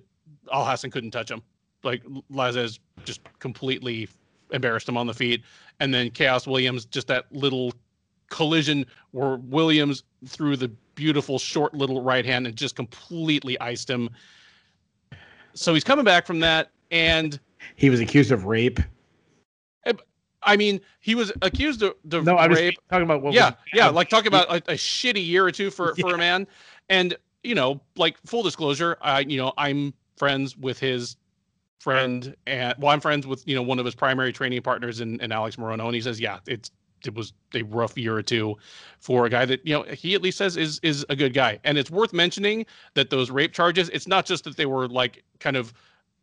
Alhassan 0.53 0.91
couldn't 0.91 1.11
touch 1.11 1.31
him. 1.31 1.41
Like 1.83 2.03
Lazzez 2.31 2.79
just 3.03 3.21
completely 3.39 4.07
embarrassed 4.51 4.89
him 4.89 4.97
on 4.97 5.07
the 5.07 5.13
feet. 5.13 5.43
And 5.79 5.93
then 5.93 6.09
Chaos 6.09 6.47
Williams, 6.47 6.85
just 6.85 7.07
that 7.07 7.25
little 7.31 7.73
collision 8.29 8.85
where 9.11 9.37
Williams 9.37 10.03
threw 10.25 10.55
the 10.55 10.69
beautiful 10.95 11.37
short 11.37 11.73
little 11.73 12.01
right 12.01 12.25
hand 12.25 12.47
and 12.47 12.55
just 12.55 12.75
completely 12.75 13.59
iced 13.59 13.89
him. 13.89 14.09
So 15.53 15.73
he's 15.73 15.83
coming 15.83 16.05
back 16.05 16.25
from 16.25 16.39
that, 16.41 16.71
and 16.91 17.39
he 17.75 17.89
was 17.89 17.99
accused 17.99 18.31
of 18.31 18.45
rape. 18.45 18.79
I 20.45 20.57
mean, 20.57 20.79
he 21.01 21.15
was 21.15 21.31
accused 21.41 21.81
of, 21.81 21.95
of 22.11 22.23
no, 22.23 22.37
I'm 22.37 22.51
rape. 22.51 22.77
talking 22.89 23.03
about 23.03 23.21
what. 23.21 23.33
yeah, 23.33 23.49
was, 23.49 23.55
yeah, 23.73 23.89
like 23.89 24.09
talking 24.09 24.27
about 24.27 24.49
a, 24.49 24.57
a 24.71 24.75
shitty 24.75 25.25
year 25.25 25.45
or 25.45 25.51
two 25.51 25.71
for 25.71 25.95
for 25.95 26.13
a 26.13 26.17
man, 26.17 26.47
and 26.89 27.17
you 27.43 27.55
know, 27.55 27.81
like 27.95 28.17
full 28.25 28.43
disclosure, 28.43 28.97
I 29.01 29.21
you 29.21 29.37
know 29.37 29.53
I'm 29.57 29.93
friends 30.17 30.55
with 30.55 30.79
his 30.79 31.17
friend, 31.79 32.35
and 32.47 32.75
well, 32.79 32.91
I'm 32.91 33.01
friends 33.01 33.27
with 33.27 33.47
you 33.47 33.55
know 33.55 33.61
one 33.63 33.79
of 33.79 33.85
his 33.85 33.95
primary 33.95 34.31
training 34.31 34.61
partners 34.61 35.01
in, 35.01 35.19
in 35.19 35.31
Alex 35.31 35.55
Morono, 35.55 35.85
and 35.85 35.95
he 35.95 36.01
says, 36.01 36.19
yeah, 36.19 36.39
it's 36.47 36.71
it 37.05 37.13
was 37.13 37.33
a 37.53 37.61
rough 37.63 37.97
year 37.97 38.15
or 38.15 38.23
two 38.23 38.55
for 38.99 39.25
a 39.25 39.29
guy 39.29 39.45
that 39.45 39.65
you 39.65 39.73
know 39.73 39.83
he 39.83 40.15
at 40.15 40.21
least 40.21 40.37
says 40.37 40.57
is 40.57 40.79
is 40.83 41.05
a 41.09 41.15
good 41.15 41.33
guy, 41.33 41.59
and 41.63 41.77
it's 41.77 41.91
worth 41.91 42.13
mentioning 42.13 42.65
that 42.93 43.09
those 43.09 43.31
rape 43.31 43.53
charges, 43.53 43.89
it's 43.89 44.07
not 44.07 44.25
just 44.25 44.43
that 44.43 44.57
they 44.57 44.65
were 44.65 44.87
like 44.87 45.23
kind 45.39 45.57
of 45.57 45.73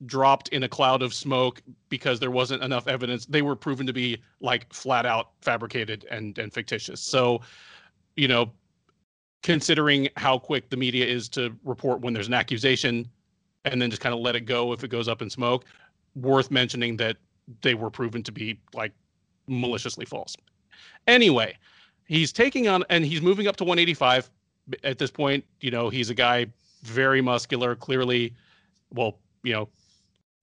dropped 0.07 0.49
in 0.49 0.63
a 0.63 0.69
cloud 0.69 1.03
of 1.03 1.15
smoke 1.15 1.63
because 1.89 2.19
there 2.19 2.31
wasn't 2.31 2.63
enough 2.63 2.89
evidence. 2.89 3.27
They 3.27 3.43
were 3.43 3.57
proven 3.57 3.87
to 3.87 3.93
be 3.93 4.21
like 4.41 4.73
flat 4.73 5.07
out 5.07 5.31
fabricated 5.41 6.07
and 6.11 6.37
and 6.39 6.53
fictitious. 6.53 7.01
So 7.01 7.41
you 8.17 8.29
know 8.29 8.51
considering 9.43 10.09
how 10.17 10.39
quick 10.39 10.71
the 10.71 10.77
media 10.77 11.05
is 11.05 11.29
to 11.29 11.57
report 11.65 12.01
when 12.01 12.15
there's 12.15 12.29
an 12.29 12.35
accusation 12.35 13.09
and 13.65 13.83
then 13.83 13.91
just 13.91 14.01
kind 14.01 14.15
of 14.15 14.21
let 14.21 14.37
it 14.37 14.43
go 14.43 14.73
if 14.73 14.85
it 14.85 14.89
goes 14.89 15.09
up 15.09 15.21
in 15.21 15.29
smoke 15.29 15.65
worth 16.15 16.51
mentioning 16.51 16.97
that 16.97 17.17
they 17.63 17.75
were 17.75 17.91
proven 17.91 18.23
to 18.23 18.31
be 18.31 18.61
like 18.73 18.93
maliciously 19.49 20.05
false. 20.05 20.37
Anyway 21.07 21.57
he's 22.07 22.33
taking 22.33 22.69
on 22.69 22.85
and 22.91 23.05
he's 23.05 23.23
moving 23.23 23.47
up 23.47 23.57
to 23.57 23.65
185 23.65 24.31
at 24.85 24.99
this 24.99 25.11
point 25.11 25.45
you 25.61 25.71
know 25.71 25.89
he's 25.89 26.11
a 26.11 26.15
guy 26.15 26.47
very 26.83 27.21
muscular 27.21 27.75
clearly 27.75 28.35
well 28.93 29.19
you 29.43 29.53
know 29.53 29.69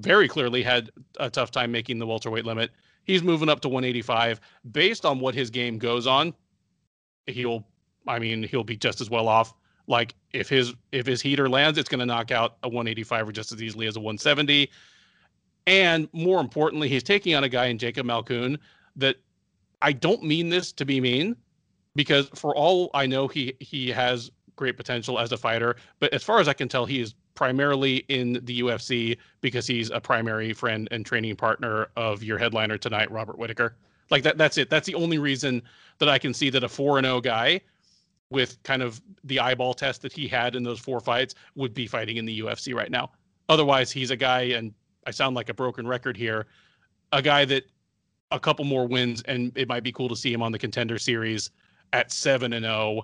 very 0.01 0.27
clearly 0.27 0.63
had 0.63 0.89
a 1.19 1.29
tough 1.29 1.51
time 1.51 1.71
making 1.71 1.99
the 1.99 2.07
welterweight 2.07 2.45
limit. 2.45 2.71
He's 3.03 3.23
moving 3.23 3.49
up 3.49 3.59
to 3.61 3.69
185. 3.69 4.39
Based 4.71 5.05
on 5.05 5.19
what 5.19 5.35
his 5.35 5.49
game 5.49 5.77
goes 5.77 6.07
on, 6.07 6.33
he'll 7.27 7.65
I 8.07 8.19
mean, 8.19 8.43
he'll 8.43 8.63
be 8.63 8.77
just 8.77 9.01
as 9.01 9.09
well 9.09 9.27
off. 9.27 9.53
Like 9.87 10.15
if 10.33 10.49
his 10.49 10.73
if 10.91 11.05
his 11.05 11.21
heater 11.21 11.49
lands, 11.49 11.77
it's 11.77 11.89
going 11.89 11.99
to 11.99 12.05
knock 12.05 12.31
out 12.31 12.57
a 12.63 12.67
185 12.67 13.29
or 13.29 13.31
just 13.31 13.51
as 13.51 13.61
easily 13.61 13.87
as 13.87 13.95
a 13.95 13.99
170. 13.99 14.69
And 15.67 16.07
more 16.13 16.39
importantly, 16.39 16.87
he's 16.89 17.03
taking 17.03 17.35
on 17.35 17.43
a 17.43 17.49
guy 17.49 17.65
in 17.65 17.77
Jacob 17.77 18.05
Malkoun 18.05 18.57
that 18.95 19.17
I 19.81 19.91
don't 19.91 20.23
mean 20.23 20.49
this 20.49 20.71
to 20.73 20.85
be 20.85 21.01
mean 21.01 21.35
because 21.95 22.29
for 22.35 22.55
all 22.55 22.89
I 22.93 23.05
know 23.05 23.27
he 23.27 23.55
he 23.59 23.89
has 23.89 24.31
great 24.55 24.77
potential 24.77 25.19
as 25.19 25.31
a 25.31 25.37
fighter, 25.37 25.75
but 25.99 26.13
as 26.13 26.23
far 26.23 26.39
as 26.39 26.47
I 26.47 26.53
can 26.53 26.67
tell 26.67 26.85
he 26.85 26.99
is 26.99 27.15
primarily 27.39 28.03
in 28.09 28.33
the 28.43 28.59
UFC 28.59 29.17
because 29.39 29.65
he's 29.65 29.89
a 29.91 30.01
primary 30.01 30.51
friend 30.51 30.89
and 30.91 31.05
training 31.05 31.37
partner 31.37 31.87
of 31.95 32.21
your 32.21 32.37
headliner 32.37 32.77
tonight, 32.77 33.09
Robert 33.09 33.39
Whittaker. 33.39 33.77
Like 34.09 34.23
that 34.23 34.37
that's 34.37 34.57
it. 34.57 34.69
That's 34.69 34.85
the 34.85 34.95
only 34.95 35.19
reason 35.19 35.61
that 35.99 36.09
I 36.09 36.17
can 36.17 36.33
see 36.33 36.49
that 36.49 36.65
a 36.65 36.67
4 36.67 36.97
and 36.97 37.05
0 37.05 37.21
guy 37.21 37.61
with 38.29 38.61
kind 38.63 38.81
of 38.81 39.01
the 39.23 39.39
eyeball 39.39 39.73
test 39.73 40.01
that 40.01 40.11
he 40.11 40.27
had 40.27 40.53
in 40.53 40.63
those 40.63 40.81
four 40.81 40.99
fights 40.99 41.33
would 41.55 41.73
be 41.73 41.87
fighting 41.87 42.17
in 42.17 42.25
the 42.25 42.41
UFC 42.41 42.75
right 42.75 42.91
now. 42.91 43.09
Otherwise, 43.47 43.89
he's 43.89 44.11
a 44.11 44.17
guy 44.17 44.41
and 44.41 44.73
I 45.07 45.11
sound 45.11 45.37
like 45.37 45.47
a 45.47 45.53
broken 45.53 45.87
record 45.87 46.17
here, 46.17 46.45
a 47.13 47.21
guy 47.21 47.45
that 47.45 47.63
a 48.31 48.39
couple 48.39 48.65
more 48.65 48.85
wins 48.85 49.21
and 49.29 49.53
it 49.55 49.69
might 49.69 49.83
be 49.83 49.93
cool 49.93 50.09
to 50.09 50.15
see 50.17 50.33
him 50.33 50.43
on 50.43 50.51
the 50.51 50.59
contender 50.59 50.99
series 50.99 51.51
at 51.93 52.11
7 52.11 52.51
and 52.51 52.65
0, 52.65 53.03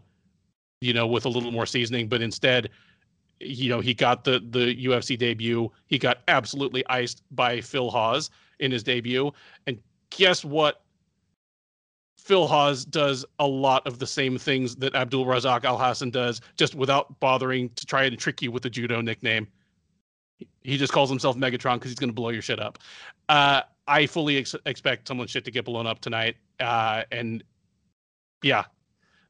you 0.81 0.91
know, 0.91 1.07
with 1.07 1.23
a 1.23 1.29
little 1.29 1.53
more 1.53 1.65
seasoning, 1.65 2.09
but 2.09 2.21
instead 2.21 2.69
you 3.39 3.69
know, 3.69 3.79
he 3.79 3.93
got 3.93 4.23
the 4.23 4.39
the 4.49 4.85
UFC 4.85 5.17
debut. 5.17 5.71
He 5.87 5.97
got 5.97 6.19
absolutely 6.27 6.85
iced 6.87 7.23
by 7.31 7.61
Phil 7.61 7.89
Hawes 7.89 8.29
in 8.59 8.71
his 8.71 8.83
debut. 8.83 9.31
And 9.67 9.79
guess 10.09 10.45
what? 10.45 10.81
Phil 12.17 12.47
Hawes 12.47 12.85
does 12.85 13.23
a 13.37 13.45
lot 13.45 13.85
of 13.85 13.99
the 13.99 14.07
same 14.07 14.37
things 14.37 14.75
that 14.77 14.95
Abdul 14.95 15.25
Razak 15.25 15.61
Alhassan 15.61 16.11
does, 16.11 16.41
just 16.57 16.73
without 16.73 17.19
bothering 17.19 17.69
to 17.75 17.85
try 17.85 18.05
and 18.05 18.17
trick 18.17 18.41
you 18.41 18.51
with 18.51 18.63
the 18.63 18.69
judo 18.69 18.99
nickname. 18.99 19.47
He 20.63 20.77
just 20.77 20.91
calls 20.91 21.09
himself 21.09 21.37
Megatron 21.37 21.75
because 21.75 21.91
he's 21.91 21.99
going 21.99 22.09
to 22.09 22.15
blow 22.15 22.29
your 22.29 22.41
shit 22.41 22.59
up. 22.59 22.79
Uh, 23.29 23.61
I 23.87 24.07
fully 24.07 24.37
ex- 24.37 24.55
expect 24.65 25.07
someone's 25.07 25.29
shit 25.29 25.45
to 25.45 25.51
get 25.51 25.65
blown 25.65 25.85
up 25.85 25.99
tonight. 25.99 26.37
Uh, 26.59 27.03
and 27.11 27.43
yeah, 28.41 28.63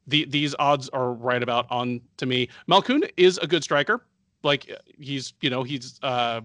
the, 0.06 0.24
these 0.26 0.54
odds 0.58 0.88
are 0.90 1.12
right 1.12 1.42
about 1.42 1.66
on 1.70 2.00
to 2.16 2.26
me. 2.26 2.48
Malkoun 2.68 3.08
is 3.16 3.38
a 3.38 3.46
good 3.46 3.62
striker. 3.62 4.04
Like 4.42 4.70
he's, 4.98 5.34
you 5.40 5.50
know, 5.50 5.62
he's 5.62 5.98
uh 6.02 6.40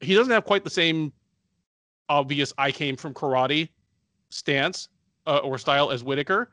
he 0.00 0.14
doesn't 0.14 0.32
have 0.32 0.44
quite 0.44 0.64
the 0.64 0.70
same 0.70 1.12
obvious 2.08 2.52
I 2.58 2.72
came 2.72 2.96
from 2.96 3.14
karate 3.14 3.68
stance 4.30 4.88
uh, 5.26 5.38
or 5.38 5.58
style 5.58 5.90
as 5.90 6.02
Whittaker, 6.02 6.50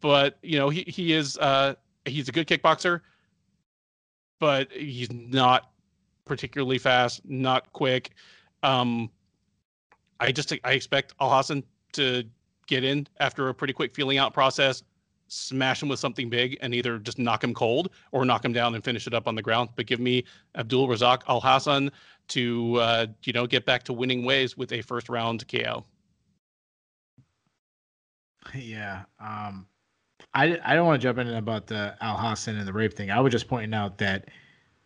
but 0.00 0.38
you 0.42 0.58
know, 0.58 0.68
he 0.68 0.84
he 0.88 1.12
is 1.12 1.38
uh 1.38 1.74
he's 2.04 2.28
a 2.28 2.32
good 2.32 2.46
kickboxer, 2.46 3.00
but 4.40 4.70
he's 4.72 5.12
not 5.12 5.70
particularly 6.24 6.78
fast, 6.78 7.20
not 7.24 7.72
quick. 7.72 8.10
Um 8.62 9.10
I 10.18 10.32
just 10.32 10.52
I 10.64 10.72
expect 10.72 11.14
Alhassan 11.20 11.62
to 11.92 12.24
get 12.66 12.82
in 12.82 13.06
after 13.20 13.48
a 13.48 13.54
pretty 13.54 13.72
quick 13.72 13.94
feeling 13.94 14.18
out 14.18 14.34
process, 14.34 14.82
smash 15.28 15.82
him 15.82 15.88
with 15.88 15.98
something 15.98 16.28
big 16.30 16.56
and 16.60 16.74
either 16.74 16.98
just 16.98 17.18
knock 17.18 17.42
him 17.42 17.54
cold 17.54 17.90
or 18.12 18.24
knock 18.24 18.44
him 18.44 18.52
down 18.52 18.74
and 18.74 18.84
finish 18.84 19.06
it 19.06 19.14
up 19.14 19.26
on 19.26 19.34
the 19.34 19.42
ground. 19.42 19.70
But 19.76 19.86
give 19.86 20.00
me 20.00 20.24
Abdul 20.54 20.88
Razak 20.88 21.22
Alhassan 21.24 21.90
to 22.28 22.76
uh, 22.76 23.06
you 23.24 23.32
know 23.32 23.46
get 23.46 23.64
back 23.66 23.82
to 23.84 23.92
winning 23.92 24.24
ways 24.24 24.56
with 24.56 24.72
a 24.72 24.82
first 24.82 25.08
round 25.08 25.46
KO. 25.48 25.84
Yeah. 28.54 29.02
Um, 29.20 29.66
I 30.34 30.58
I 30.64 30.74
don't 30.74 30.86
want 30.86 31.00
to 31.00 31.06
jump 31.06 31.18
in 31.18 31.28
about 31.34 31.66
the 31.66 31.94
Alhassan 32.00 32.58
and 32.58 32.66
the 32.66 32.72
rape 32.72 32.94
thing. 32.94 33.10
I 33.10 33.20
was 33.20 33.32
just 33.32 33.48
pointing 33.48 33.74
out 33.74 33.98
that 33.98 34.28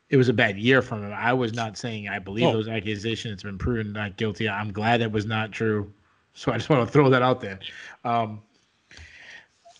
it 0.08 0.16
was 0.16 0.28
a 0.28 0.32
bad 0.32 0.58
year 0.58 0.82
from 0.82 1.04
him. 1.04 1.12
I 1.12 1.32
was 1.32 1.52
not 1.52 1.76
saying 1.76 2.08
I 2.08 2.18
believe 2.18 2.46
Oh. 2.46 2.52
those 2.52 2.68
accusations. 2.68 3.34
It's 3.34 3.42
been 3.42 3.58
proven 3.58 3.92
not 3.92 4.16
guilty. 4.16 4.48
I'm 4.48 4.72
glad 4.72 5.00
it 5.02 5.12
was 5.12 5.26
not 5.26 5.52
true. 5.52 5.92
So 6.32 6.52
I 6.52 6.56
just 6.56 6.70
want 6.70 6.86
to 6.86 6.92
throw 6.92 7.10
that 7.10 7.22
out 7.22 7.40
there. 7.40 7.58
Um, 8.04 8.40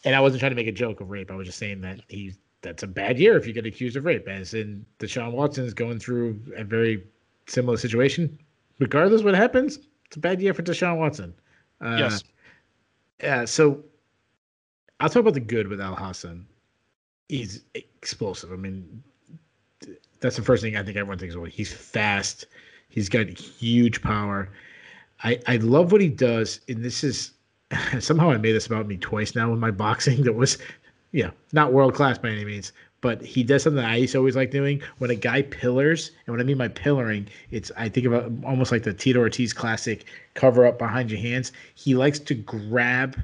and 0.04 0.14
I 0.14 0.20
wasn't 0.20 0.40
trying 0.40 0.52
to 0.52 0.56
make 0.56 0.66
a 0.66 0.72
joke 0.72 1.00
of 1.00 1.10
rape. 1.10 1.30
I 1.30 1.34
was 1.34 1.46
just 1.46 1.58
saying 1.58 1.80
that 1.82 2.00
he 2.08 2.34
that's 2.62 2.82
a 2.82 2.86
bad 2.86 3.18
year 3.18 3.36
if 3.36 3.46
you 3.46 3.52
get 3.52 3.66
accused 3.66 3.96
of 3.96 4.04
rape. 4.04 4.28
As 4.28 4.54
in 4.54 4.84
Deshaun 4.98 5.32
Watson 5.32 5.64
is 5.64 5.74
going 5.74 5.98
through 5.98 6.40
a 6.56 6.64
very 6.64 7.04
similar 7.46 7.76
situation. 7.76 8.38
Regardless 8.78 9.22
what 9.22 9.34
happens, 9.34 9.78
it's 10.06 10.16
a 10.16 10.20
bad 10.20 10.40
year 10.40 10.54
for 10.54 10.62
Deshaun 10.62 10.98
Watson. 10.98 11.34
Uh, 11.80 11.96
yes. 11.98 12.24
yeah, 13.22 13.44
so 13.44 13.82
I'll 15.00 15.08
talk 15.08 15.20
about 15.20 15.34
the 15.34 15.40
good 15.40 15.68
with 15.68 15.80
Alhassan. 15.80 16.44
He's 17.28 17.62
explosive. 17.74 18.52
I 18.52 18.56
mean, 18.56 19.02
that's 20.20 20.36
the 20.36 20.42
first 20.42 20.62
thing 20.62 20.76
I 20.76 20.82
think 20.82 20.96
everyone 20.96 21.18
thinks 21.18 21.34
of. 21.34 21.46
He's 21.46 21.72
fast. 21.72 22.46
He's 22.88 23.08
got 23.08 23.28
huge 23.28 24.02
power. 24.02 24.50
I, 25.22 25.38
I 25.46 25.56
love 25.56 25.92
what 25.92 26.00
he 26.00 26.08
does, 26.08 26.60
and 26.68 26.84
this 26.84 27.04
is 27.04 27.32
somehow 28.00 28.30
I 28.30 28.36
made 28.36 28.52
this 28.52 28.66
about 28.66 28.86
me 28.86 28.96
twice 28.96 29.34
now 29.34 29.52
in 29.52 29.58
my 29.58 29.70
boxing. 29.70 30.22
That 30.24 30.34
was, 30.34 30.58
know, 31.24 31.30
not 31.52 31.72
world 31.72 31.94
class 31.94 32.18
by 32.18 32.30
any 32.30 32.44
means, 32.44 32.72
but 33.00 33.22
he 33.22 33.42
does 33.42 33.62
something 33.62 33.82
that 33.82 33.90
I 33.90 33.96
used 33.96 34.12
to 34.12 34.18
always 34.18 34.36
like 34.36 34.50
doing. 34.50 34.82
When 34.98 35.10
a 35.10 35.14
guy 35.14 35.42
pillars, 35.42 36.10
and 36.26 36.34
what 36.34 36.40
I 36.40 36.44
mean 36.44 36.58
by 36.58 36.68
pillaring, 36.68 37.26
it's 37.50 37.70
I 37.76 37.88
think 37.88 38.06
about 38.06 38.30
almost 38.44 38.72
like 38.72 38.82
the 38.82 38.92
Tito 38.92 39.20
Ortiz 39.20 39.52
classic 39.52 40.04
cover 40.34 40.66
up 40.66 40.78
behind 40.78 41.10
your 41.10 41.20
hands. 41.20 41.52
He 41.74 41.94
likes 41.94 42.18
to 42.20 42.34
grab 42.34 43.20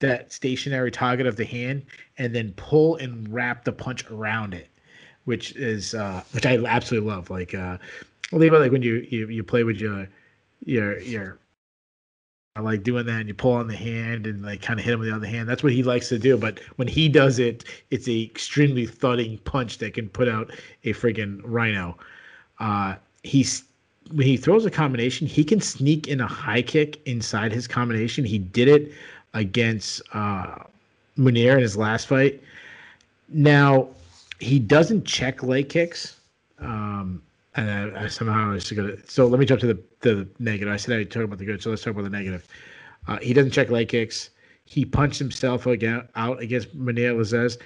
that 0.00 0.32
stationary 0.32 0.90
target 0.90 1.26
of 1.26 1.36
the 1.36 1.44
hand 1.44 1.82
and 2.18 2.34
then 2.34 2.52
pull 2.56 2.96
and 2.96 3.32
wrap 3.32 3.64
the 3.64 3.72
punch 3.72 4.08
around 4.10 4.54
it, 4.54 4.68
which 5.24 5.54
is 5.56 5.94
uh, 5.94 6.22
which 6.32 6.46
I 6.46 6.62
absolutely 6.64 7.08
love. 7.08 7.30
Like 7.30 7.54
uh, 7.54 7.78
think 8.30 8.44
about 8.44 8.60
like 8.60 8.72
when 8.72 8.82
you 8.82 9.06
you, 9.10 9.28
you 9.28 9.42
play 9.42 9.64
with 9.64 9.76
your 9.76 10.08
your 10.64 10.98
your 11.00 11.38
like 12.60 12.82
doing 12.82 13.06
that 13.06 13.20
and 13.20 13.28
you 13.28 13.34
pull 13.34 13.52
on 13.52 13.66
the 13.66 13.76
hand 13.76 14.26
and 14.26 14.42
like 14.42 14.60
kind 14.60 14.78
of 14.78 14.84
hit 14.84 14.92
him 14.92 15.00
with 15.00 15.08
the 15.08 15.14
other 15.14 15.26
hand. 15.26 15.48
That's 15.48 15.62
what 15.62 15.72
he 15.72 15.82
likes 15.82 16.08
to 16.10 16.18
do. 16.18 16.36
But 16.36 16.60
when 16.76 16.86
he 16.86 17.08
does 17.08 17.38
it, 17.38 17.64
it's 17.90 18.06
a 18.08 18.22
extremely 18.22 18.86
thudding 18.86 19.38
punch 19.38 19.78
that 19.78 19.94
can 19.94 20.08
put 20.10 20.28
out 20.28 20.50
a 20.84 20.92
friggin' 20.92 21.40
rhino. 21.44 21.96
Uh, 22.58 22.96
he's 23.22 23.64
when 24.10 24.26
he 24.26 24.36
throws 24.36 24.66
a 24.66 24.70
combination, 24.70 25.26
he 25.26 25.44
can 25.44 25.60
sneak 25.60 26.08
in 26.08 26.20
a 26.20 26.26
high 26.26 26.60
kick 26.60 27.00
inside 27.06 27.52
his 27.52 27.66
combination. 27.66 28.24
He 28.24 28.38
did 28.38 28.68
it 28.68 28.92
against 29.32 30.02
uh, 30.12 30.56
Mounir 31.16 31.54
in 31.54 31.60
his 31.60 31.76
last 31.76 32.06
fight. 32.06 32.42
Now 33.28 33.88
he 34.40 34.58
doesn't 34.58 35.06
check 35.06 35.42
leg 35.42 35.70
kicks. 35.70 36.16
Um, 36.58 37.22
and 37.54 37.96
I, 37.96 38.04
I 38.04 38.08
somehow 38.08 38.50
I 38.50 38.54
was 38.54 38.70
gonna. 38.70 38.96
So 39.06 39.26
let 39.26 39.38
me 39.38 39.46
jump 39.46 39.60
to 39.60 39.66
the 39.66 39.82
the 40.00 40.28
negative. 40.38 40.72
I 40.72 40.76
said 40.76 40.98
I 40.98 41.04
talk 41.04 41.24
about 41.24 41.38
the 41.38 41.44
good, 41.44 41.62
so 41.62 41.70
let's 41.70 41.82
talk 41.82 41.92
about 41.92 42.04
the 42.04 42.10
negative. 42.10 42.46
Uh, 43.06 43.18
he 43.18 43.32
doesn't 43.34 43.50
check 43.50 43.70
leg 43.70 43.88
kicks. 43.88 44.30
He 44.64 44.84
punched 44.84 45.18
himself 45.18 45.66
again 45.66 46.08
out 46.14 46.40
against 46.40 46.76
Mounir 46.76 47.14
Lazzez. 47.14 47.58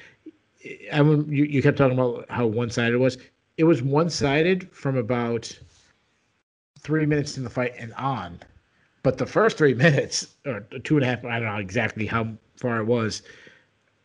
I 0.92 1.02
mean, 1.02 1.30
you, 1.30 1.44
you 1.44 1.62
kept 1.62 1.78
talking 1.78 1.96
about 1.98 2.28
how 2.30 2.46
one 2.46 2.70
sided 2.70 2.94
it 2.94 2.98
was. 2.98 3.18
It 3.56 3.64
was 3.64 3.82
one 3.82 4.10
sided 4.10 4.70
from 4.72 4.96
about 4.96 5.56
three 6.80 7.06
minutes 7.06 7.36
in 7.36 7.44
the 7.44 7.50
fight 7.50 7.74
and 7.78 7.92
on. 7.94 8.40
But 9.02 9.18
the 9.18 9.26
first 9.26 9.56
three 9.56 9.74
minutes 9.84 10.34
or 10.46 10.60
two 10.82 10.96
and 10.96 11.04
a 11.04 11.08
half, 11.08 11.24
I 11.24 11.38
don't 11.38 11.48
know 11.48 11.58
exactly 11.58 12.06
how 12.06 12.28
far 12.56 12.80
it 12.80 12.84
was. 12.86 13.22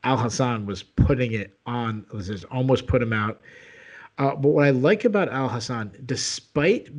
Alhassan 0.04 0.66
was 0.66 0.84
putting 0.84 1.34
it 1.34 1.58
on. 1.66 2.06
Was 2.12 2.44
almost 2.46 2.88
put 2.88 3.02
him 3.02 3.14
out. 3.14 3.42
Uh, 4.22 4.36
but 4.36 4.50
what 4.50 4.64
I 4.64 4.70
like 4.70 5.04
about 5.04 5.30
Alhassan, 5.30 5.92
despite 6.06 6.90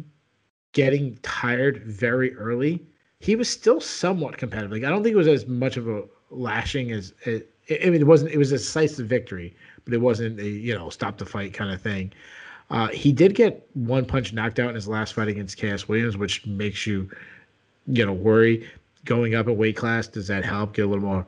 getting 0.73 1.17
tired 1.23 1.85
very 1.85 2.35
early, 2.35 2.85
he 3.21 3.37
was 3.37 3.49
still 3.49 3.81
somewhat 3.81 4.37
competitive. 4.39 4.73
Like 4.73 4.83
I 4.83 4.89
don't 4.89 5.05
think 5.05 5.15
it 5.15 5.19
was 5.19 5.29
as 5.29 5.47
much 5.47 5.77
of 5.77 5.87
a 5.87 6.03
lashing 6.31 6.91
as 6.91 7.15
I 7.25 7.45
mean, 7.69 7.95
it 7.95 8.09
wasn't. 8.09 8.33
It 8.33 8.39
was 8.39 8.51
a 8.51 8.57
decisive 8.57 9.07
victory, 9.07 9.55
but 9.85 9.95
it 9.95 10.01
wasn't 10.01 10.41
a 10.41 10.49
you 10.49 10.75
know 10.77 10.91
stop 10.91 11.17
the 11.17 11.25
fight 11.25 11.55
kind 11.55 11.71
of 11.71 11.81
thing. 11.81 12.13
Uh, 12.71 12.89
he 12.89 13.13
did 13.13 13.37
get 13.37 13.69
one 13.75 14.05
punch 14.05 14.33
knocked 14.33 14.59
out 14.59 14.71
in 14.71 14.75
his 14.75 14.89
last 14.89 15.15
fight 15.15 15.29
against 15.29 15.57
Cass 15.59 15.87
Williams, 15.87 16.17
which 16.17 16.45
makes 16.45 16.89
you, 16.89 17.09
you 17.87 18.05
know, 18.05 18.13
worry. 18.13 18.69
Going 19.05 19.37
up 19.37 19.47
a 19.47 19.53
weight 19.53 19.77
class, 19.77 20.09
does 20.09 20.27
that 20.27 20.45
help? 20.45 20.75
Get 20.75 20.87
a 20.87 20.89
little 20.89 21.05
more, 21.05 21.27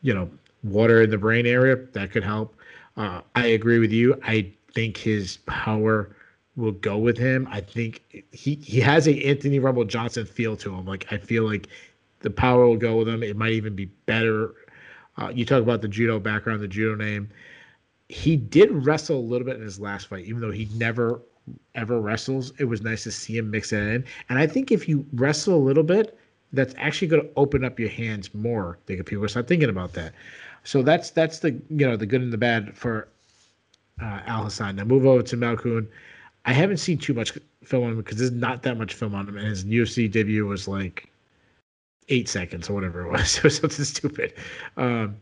you 0.00 0.14
know, 0.14 0.30
water 0.62 1.02
in 1.02 1.10
the 1.10 1.18
brain 1.18 1.44
area. 1.44 1.76
That 1.92 2.10
could 2.10 2.24
help. 2.24 2.54
Uh, 2.96 3.20
I 3.34 3.48
agree 3.48 3.78
with 3.78 3.92
you. 3.92 4.18
I 4.24 4.52
think 4.76 4.96
his 4.96 5.38
power 5.46 6.14
will 6.54 6.70
go 6.70 6.96
with 6.96 7.18
him. 7.18 7.48
I 7.50 7.60
think 7.60 8.24
he 8.30 8.54
he 8.54 8.78
has 8.80 9.08
a 9.08 9.24
Anthony 9.24 9.58
Rumble 9.58 9.84
Johnson 9.84 10.24
feel 10.24 10.56
to 10.58 10.72
him. 10.72 10.86
Like 10.86 11.12
I 11.12 11.18
feel 11.18 11.42
like 11.42 11.66
the 12.20 12.30
power 12.30 12.68
will 12.68 12.76
go 12.76 12.96
with 12.96 13.08
him. 13.08 13.24
It 13.24 13.36
might 13.36 13.52
even 13.52 13.74
be 13.74 13.86
better. 14.06 14.54
Uh, 15.18 15.32
you 15.34 15.44
talk 15.44 15.62
about 15.62 15.82
the 15.82 15.88
judo 15.88 16.20
background, 16.20 16.60
the 16.60 16.68
judo 16.68 16.94
name 16.94 17.28
he 18.08 18.36
did 18.36 18.70
wrestle 18.86 19.18
a 19.18 19.20
little 19.20 19.46
bit 19.46 19.56
in 19.56 19.62
his 19.62 19.80
last 19.80 20.06
fight, 20.06 20.24
even 20.26 20.40
though 20.40 20.50
he 20.50 20.68
never 20.74 21.20
ever 21.74 22.00
wrestles. 22.00 22.52
It 22.58 22.64
was 22.64 22.82
nice 22.82 23.02
to 23.04 23.10
see 23.10 23.38
him 23.38 23.50
mix 23.50 23.70
that 23.70 23.82
in. 23.82 24.04
And 24.28 24.38
I 24.38 24.46
think 24.46 24.70
if 24.70 24.88
you 24.88 25.06
wrestle 25.12 25.54
a 25.54 25.62
little 25.62 25.82
bit, 25.82 26.18
that's 26.52 26.74
actually 26.76 27.08
going 27.08 27.22
to 27.22 27.30
open 27.36 27.64
up 27.64 27.78
your 27.78 27.88
hands 27.88 28.32
more. 28.34 28.78
They 28.86 28.96
get 28.96 29.06
people 29.06 29.28
start 29.28 29.48
thinking 29.48 29.68
about 29.68 29.92
that. 29.94 30.14
So 30.64 30.82
that's 30.82 31.10
that's 31.10 31.40
the 31.40 31.50
you 31.68 31.86
know 31.86 31.96
the 31.96 32.06
good 32.06 32.22
and 32.22 32.32
the 32.32 32.38
bad 32.38 32.76
for 32.76 33.08
uh, 34.00 34.20
Alhassan. 34.26 34.76
Now 34.76 34.84
move 34.84 35.06
over 35.06 35.22
to 35.22 35.36
Malkoun. 35.36 35.88
I 36.44 36.52
haven't 36.52 36.76
seen 36.78 36.98
too 36.98 37.14
much 37.14 37.32
film 37.64 37.84
on 37.84 37.90
him 37.90 37.96
because 37.96 38.18
there's 38.18 38.30
not 38.30 38.62
that 38.62 38.78
much 38.78 38.94
film 38.94 39.14
on 39.14 39.28
him, 39.28 39.36
and 39.36 39.48
his 39.48 39.64
UFC 39.64 40.10
debut 40.10 40.46
was 40.46 40.68
like 40.68 41.08
eight 42.08 42.28
seconds 42.28 42.70
or 42.70 42.74
whatever 42.74 43.06
it 43.06 43.10
was. 43.10 43.36
It 43.38 43.44
was 43.44 43.56
something 43.56 43.84
stupid. 43.84 44.34
Um, 44.76 45.16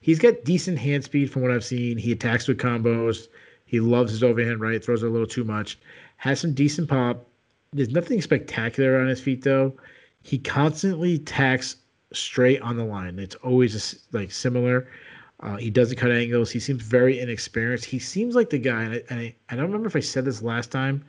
he's 0.00 0.18
got 0.18 0.44
decent 0.44 0.78
hand 0.78 1.04
speed 1.04 1.30
from 1.30 1.42
what 1.42 1.50
I've 1.50 1.64
seen. 1.64 1.98
He 1.98 2.12
attacks 2.12 2.48
with 2.48 2.58
combos. 2.58 3.28
He 3.66 3.78
loves 3.78 4.10
his 4.10 4.24
overhand 4.24 4.60
right, 4.60 4.82
throws 4.82 5.02
a 5.02 5.08
little 5.08 5.26
too 5.26 5.44
much. 5.44 5.78
Has 6.16 6.40
some 6.40 6.54
decent 6.54 6.88
pop. 6.88 7.26
There's 7.72 7.90
nothing 7.90 8.20
spectacular 8.20 8.98
on 9.00 9.06
his 9.06 9.20
feet 9.20 9.42
though. 9.42 9.74
He 10.22 10.38
constantly 10.38 11.18
tacks 11.18 11.76
straight 12.12 12.60
on 12.62 12.76
the 12.76 12.84
line. 12.84 13.18
It's 13.18 13.36
always 13.36 14.04
like 14.12 14.32
similar. 14.32 14.88
Uh, 15.40 15.56
he 15.56 15.70
doesn't 15.70 15.96
cut 15.96 16.12
angles. 16.12 16.50
He 16.50 16.60
seems 16.60 16.82
very 16.82 17.18
inexperienced. 17.18 17.86
He 17.86 17.98
seems 17.98 18.34
like 18.34 18.50
the 18.50 18.58
guy, 18.58 18.82
and 18.82 18.94
I, 18.94 19.02
and 19.08 19.20
I, 19.20 19.34
I 19.48 19.56
don't 19.56 19.66
remember 19.66 19.88
if 19.88 19.96
I 19.96 20.00
said 20.00 20.24
this 20.24 20.42
last 20.42 20.70
time 20.70 21.02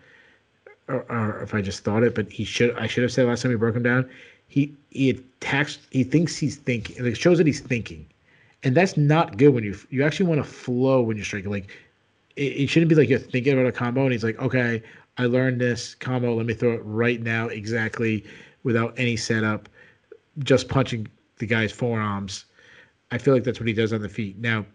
or, 0.88 1.06
or, 1.10 1.42
if 1.42 1.54
I 1.54 1.62
just 1.62 1.84
thought 1.84 2.04
it, 2.04 2.16
but 2.16 2.32
he 2.32 2.44
should 2.46 2.76
I 2.78 2.88
should 2.88 3.04
have 3.04 3.12
said 3.12 3.28
last 3.28 3.42
time 3.42 3.52
we 3.52 3.58
broke 3.58 3.76
him 3.76 3.84
down. 3.84 4.10
He 4.48 4.74
he 4.90 5.10
attacks. 5.10 5.80
He 5.92 6.04
thinks 6.04 6.38
he's 6.38 6.56
thinking. 6.56 7.06
It 7.06 7.18
shows 7.18 7.38
that 7.38 7.48
he's 7.48 7.60
thinking 7.60 8.06
and 8.64 8.76
that's 8.76 8.98
not 8.98 9.38
good 9.38 9.50
when 9.50 9.64
you 9.64 9.78
you 9.90 10.04
actually 10.04 10.28
want 10.28 10.44
to 10.44 10.50
flow 10.50 11.02
when 11.02 11.18
you're 11.18 11.26
striking. 11.26 11.52
Like 11.52 11.70
it, 12.36 12.42
it, 12.42 12.68
shouldn't 12.70 12.90
be 12.90 12.96
like 12.96 13.10
you're 13.10 13.20
thinking 13.20 13.54
about 13.54 13.66
a 13.66 13.72
combo 13.72 14.04
and 14.04 14.12
he's 14.12 14.24
like, 14.24 14.40
okay, 14.40 14.82
I 15.18 15.26
learned 15.26 15.60
this 15.60 15.96
combo. 15.96 16.36
Let 16.36 16.46
me 16.46 16.54
throw 16.54 16.74
it 16.74 16.82
right 16.84 17.22
now, 17.22 17.48
exactly 17.48 18.24
without 18.64 18.94
any 18.98 19.18
setup, 19.18 19.68
just 20.40 20.70
punching 20.70 21.08
the 21.40 21.48
guy's 21.48 21.72
forearms. 21.72 22.46
I 23.12 23.18
feel 23.18 23.34
like 23.34 23.44
that's 23.44 23.60
what 23.60 23.68
he 23.68 23.74
does 23.74 23.94
on 23.94 24.02
the 24.02 24.10
feet. 24.10 24.38
Now, 24.40 24.66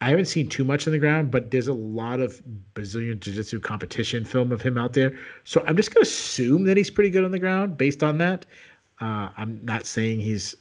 I 0.00 0.10
haven't 0.10 0.26
seen 0.26 0.48
too 0.48 0.62
much 0.64 0.86
on 0.86 0.92
the 0.92 0.98
ground, 0.98 1.30
but 1.30 1.50
there's 1.50 1.68
a 1.68 1.72
lot 1.72 2.20
of 2.20 2.42
Brazilian 2.74 3.18
Jiu 3.18 3.34
Jitsu 3.34 3.60
competition 3.60 4.24
film 4.24 4.52
of 4.52 4.60
him 4.60 4.76
out 4.76 4.92
there. 4.92 5.18
So 5.44 5.64
I'm 5.66 5.76
just 5.76 5.92
going 5.92 6.04
to 6.04 6.08
assume 6.08 6.64
that 6.64 6.76
he's 6.76 6.90
pretty 6.90 7.10
good 7.10 7.24
on 7.24 7.30
the 7.30 7.38
ground 7.38 7.78
based 7.78 8.02
on 8.02 8.18
that. 8.18 8.44
Uh, 9.00 9.30
I'm 9.36 9.60
not 9.64 9.86
saying 9.86 10.20
he's 10.20 10.54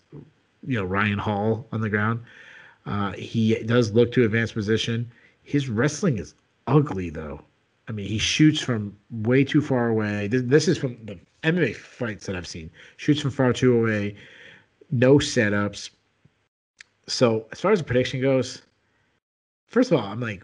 you 0.65 0.77
know 0.77 0.85
Ryan 0.85 1.19
Hall 1.19 1.67
on 1.71 1.81
the 1.81 1.89
ground. 1.89 2.21
Uh, 2.85 3.11
he 3.13 3.55
does 3.63 3.91
look 3.91 4.11
to 4.13 4.23
advance 4.23 4.51
position. 4.51 5.11
His 5.43 5.69
wrestling 5.69 6.17
is 6.17 6.33
ugly 6.67 7.09
though. 7.09 7.41
I 7.87 7.91
mean, 7.91 8.07
he 8.07 8.17
shoots 8.17 8.61
from 8.61 8.95
way 9.11 9.43
too 9.43 9.61
far 9.61 9.89
away. 9.89 10.27
This 10.27 10.67
is 10.67 10.77
from 10.77 10.97
the 11.05 11.19
MMA 11.43 11.75
fights 11.75 12.25
that 12.25 12.35
I've 12.35 12.47
seen. 12.47 12.71
Shoots 12.97 13.21
from 13.21 13.31
far 13.31 13.53
too 13.53 13.77
away. 13.77 14.15
No 14.91 15.17
setups. 15.17 15.91
So 17.07 17.45
as 17.51 17.59
far 17.59 17.71
as 17.71 17.79
the 17.79 17.85
prediction 17.85 18.21
goes, 18.21 18.61
first 19.67 19.91
of 19.91 19.99
all, 19.99 20.05
I'm 20.05 20.19
like, 20.19 20.43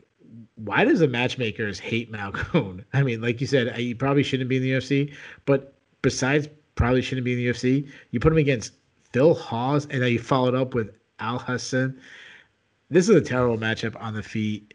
why 0.56 0.84
does 0.84 1.00
the 1.00 1.08
matchmakers 1.08 1.80
hate 1.80 2.12
Malkoun? 2.12 2.84
I 2.94 3.04
mean, 3.04 3.22
like 3.22 3.42
you 3.42 3.48
said, 3.48 3.76
he 3.76 3.94
probably 3.94 4.24
shouldn't 4.24 4.50
be 4.50 4.58
in 4.58 4.64
the 4.64 4.72
UFC, 4.72 5.14
but 5.46 5.74
besides 6.02 6.48
probably 6.76 7.02
shouldn't 7.02 7.26
be 7.26 7.34
in 7.34 7.40
the 7.40 7.48
UFC, 7.48 7.90
you 8.12 8.20
put 8.20 8.32
him 8.32 8.38
against 8.38 8.74
Phil 9.12 9.34
Hawes, 9.34 9.88
and 9.90 10.02
then 10.02 10.12
you 10.12 10.20
followed 10.20 10.56
up 10.56 10.74
with 10.74 10.96
Alhassan. 11.20 11.98
This 12.90 13.10
is 13.10 13.16
a 13.16 13.22
terrible 13.22 13.58
matchup 13.58 14.02
on 14.02 14.14
the 14.14 14.24
feet. 14.24 14.74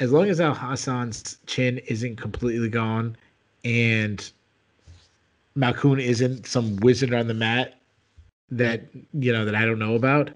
As 0.00 0.12
long 0.12 0.28
as 0.28 0.40
Alhassan's 0.40 1.38
chin 1.46 1.78
isn't 1.88 2.16
completely 2.16 2.68
gone 2.68 3.16
and 3.64 4.30
Malkoun 5.56 6.00
isn't 6.00 6.46
some 6.46 6.76
wizard 6.76 7.12
on 7.12 7.28
the 7.28 7.34
mat 7.34 7.78
that 8.50 8.88
you 9.12 9.32
know 9.32 9.44
that 9.44 9.54
I 9.54 9.64
don't 9.64 9.78
know 9.78 9.94
about, 9.94 10.30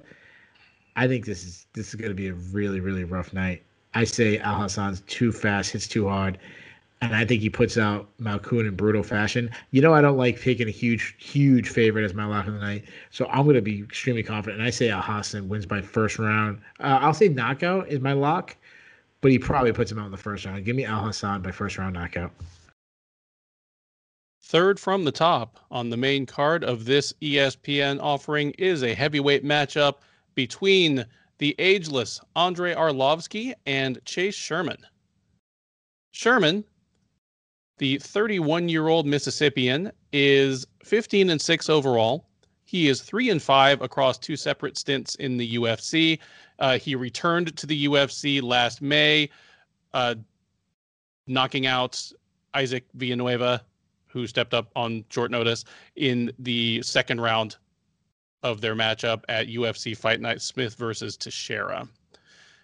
I 0.97 1.07
think 1.07 1.27
this 1.27 1.45
is 1.45 1.67
this 1.75 1.89
is 1.89 1.95
going 1.95 2.11
to 2.11 2.15
be 2.15 2.29
a 2.29 2.35
really 2.35 2.81
really 2.81 3.05
rough 3.05 3.33
night. 3.33 3.63
I 3.95 4.05
say 4.05 4.39
Alhassan's 4.39 5.03
too 5.03 5.33
fast, 5.33 5.71
hits 5.73 5.87
too 5.87 6.09
hard, 6.09 6.39
and 7.01 7.15
I 7.15 7.25
think 7.25 7.43
he 7.43 7.51
puts 7.51 7.79
out 7.79 8.09
Malkoun 8.21 8.67
in 8.67 8.75
brutal 8.75 9.03
fashion. 9.03 9.51
You 9.71 9.81
know, 9.81 9.95
I 9.95 10.01
don't 10.01 10.17
like 10.17 10.41
taking 10.41 10.69
a 10.69 10.73
huge, 10.73 11.15
huge 11.19 11.69
favorite 11.69 12.05
as 12.05 12.15
my 12.15 12.25
lock 12.25 12.47
of 12.47 12.55
the 12.55 12.61
night, 12.61 12.85
so 13.11 13.27
I'm 13.27 13.45
going 13.45 13.57
to 13.57 13.63
be 13.63 13.81
extremely 13.81 14.23
confident. 14.23 14.61
And 14.61 14.67
I 14.67 14.71
say 14.71 14.89
Alhassan 14.89 15.49
wins 15.49 15.67
by 15.67 15.81
first 15.81 16.19
round. 16.19 16.61
Uh, 16.81 16.99
I'll 17.01 17.15
say 17.15 17.29
knockout 17.29 17.89
is 17.89 18.01
my 18.01 18.13
lock, 18.13 18.57
but 19.21 19.31
he 19.31 19.39
probably 19.39 19.73
puts 19.73 19.93
him 19.93 19.99
out 19.99 20.07
in 20.07 20.11
the 20.11 20.17
first 20.17 20.45
round. 20.45 20.65
Give 20.65 20.77
me 20.77 20.85
Alhassan 20.85 21.43
by 21.43 21.53
first 21.53 21.79
round 21.79 21.95
knockout. 21.95 22.33
Third 24.43 24.79
from 24.79 25.05
the 25.05 25.13
top 25.13 25.59
on 25.71 25.91
the 25.91 25.97
main 25.97 26.25
card 26.25 26.65
of 26.65 26.85
this 26.85 27.13
ESPN 27.21 28.01
offering 28.01 28.53
is 28.53 28.83
a 28.83 28.95
heavyweight 28.95 29.45
matchup 29.45 29.97
between 30.37 31.05
the 31.39 31.57
ageless 31.59 32.21
Andrei 32.37 32.75
Arlovski 32.75 33.55
and 33.67 33.99
Chase 34.05 34.37
Sherman. 34.37 34.79
Sherman 36.13 36.65
the 37.79 37.99
31 37.99 38.69
year 38.69 38.89
old 38.89 39.07
Mississippian 39.07 39.93
is 40.13 40.67
15 40.85 41.31
and 41.31 41.41
6 41.41 41.69
overall. 41.69 42.27
He 42.65 42.89
is 42.89 43.03
3 43.03 43.31
and 43.31 43.43
5 43.43 43.83
across 43.83 44.19
two 44.19 44.37
separate 44.37 44.79
stints 44.79 45.15
in 45.17 45.37
the 45.37 45.57
UFC. 45.57 46.19
Uh, 46.59 46.79
he 46.79 46.95
returned 46.95 47.57
to 47.57 47.67
the 47.67 47.87
UFC 47.87 48.43
last 48.43 48.81
May, 48.81 49.29
uh, 49.93 50.15
knocking 51.27 51.67
out 51.67 52.03
Isaac 52.55 52.87
Villanueva, 52.95 53.63
who 54.07 54.27
stepped 54.27 54.55
up 54.55 54.71
on 54.75 55.05
short 55.11 55.31
notice 55.31 55.65
in 55.97 56.33
the 56.39 56.81
second 56.83 57.21
round 57.21 57.57
of 58.43 58.61
their 58.61 58.75
matchup 58.75 59.23
at 59.29 59.49
UFC 59.49 59.97
Fight 59.97 60.21
Night 60.21 60.41
Smith 60.41 60.75
versus 60.75 61.17
Teixeira. 61.17 61.89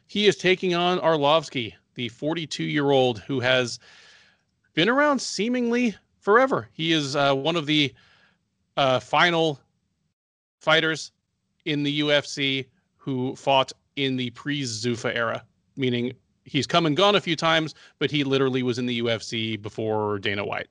He 0.07 0.27
is 0.27 0.36
taking 0.36 0.74
on 0.74 0.99
Arlovski, 0.99 1.74
the 1.94 2.09
42 2.09 2.65
year 2.65 2.90
old 2.90 3.19
who 3.20 3.40
has 3.40 3.78
been 4.74 4.89
around 4.89 5.20
seemingly 5.20 5.94
forever. 6.20 6.69
He 6.73 6.93
is 6.93 7.16
uh, 7.16 7.35
one 7.35 7.57
of 7.57 7.66
the 7.66 7.93
uh, 8.77 9.01
final 9.01 9.61
fighters 10.61 11.12
in 11.65 11.82
the 11.82 12.01
UFC 12.01 12.66
who 12.97 13.35
fought 13.36 13.73
in 13.97 14.16
the 14.16 14.31
pre 14.31 14.62
Zuffa 14.62 15.15
era, 15.15 15.44
meaning 15.77 16.12
he's 16.44 16.66
come 16.66 16.86
and 16.86 16.97
gone 16.97 17.16
a 17.16 17.20
few 17.20 17.36
times, 17.36 17.74
but 17.99 18.11
he 18.11 18.24
literally 18.24 18.62
was 18.62 18.78
in 18.78 18.86
the 18.86 19.01
UFC 19.01 19.61
before 19.61 20.19
Dana 20.19 20.44
White. 20.44 20.69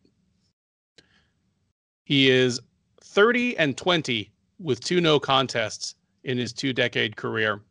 He 2.03 2.29
is 2.29 2.59
30 3.01 3.57
and 3.57 3.77
20 3.77 4.31
with 4.61 4.79
two 4.79 5.01
no 5.01 5.19
contests 5.19 5.95
in 6.23 6.37
his 6.37 6.53
two 6.53 6.73
decade 6.73 7.15
career 7.15 7.61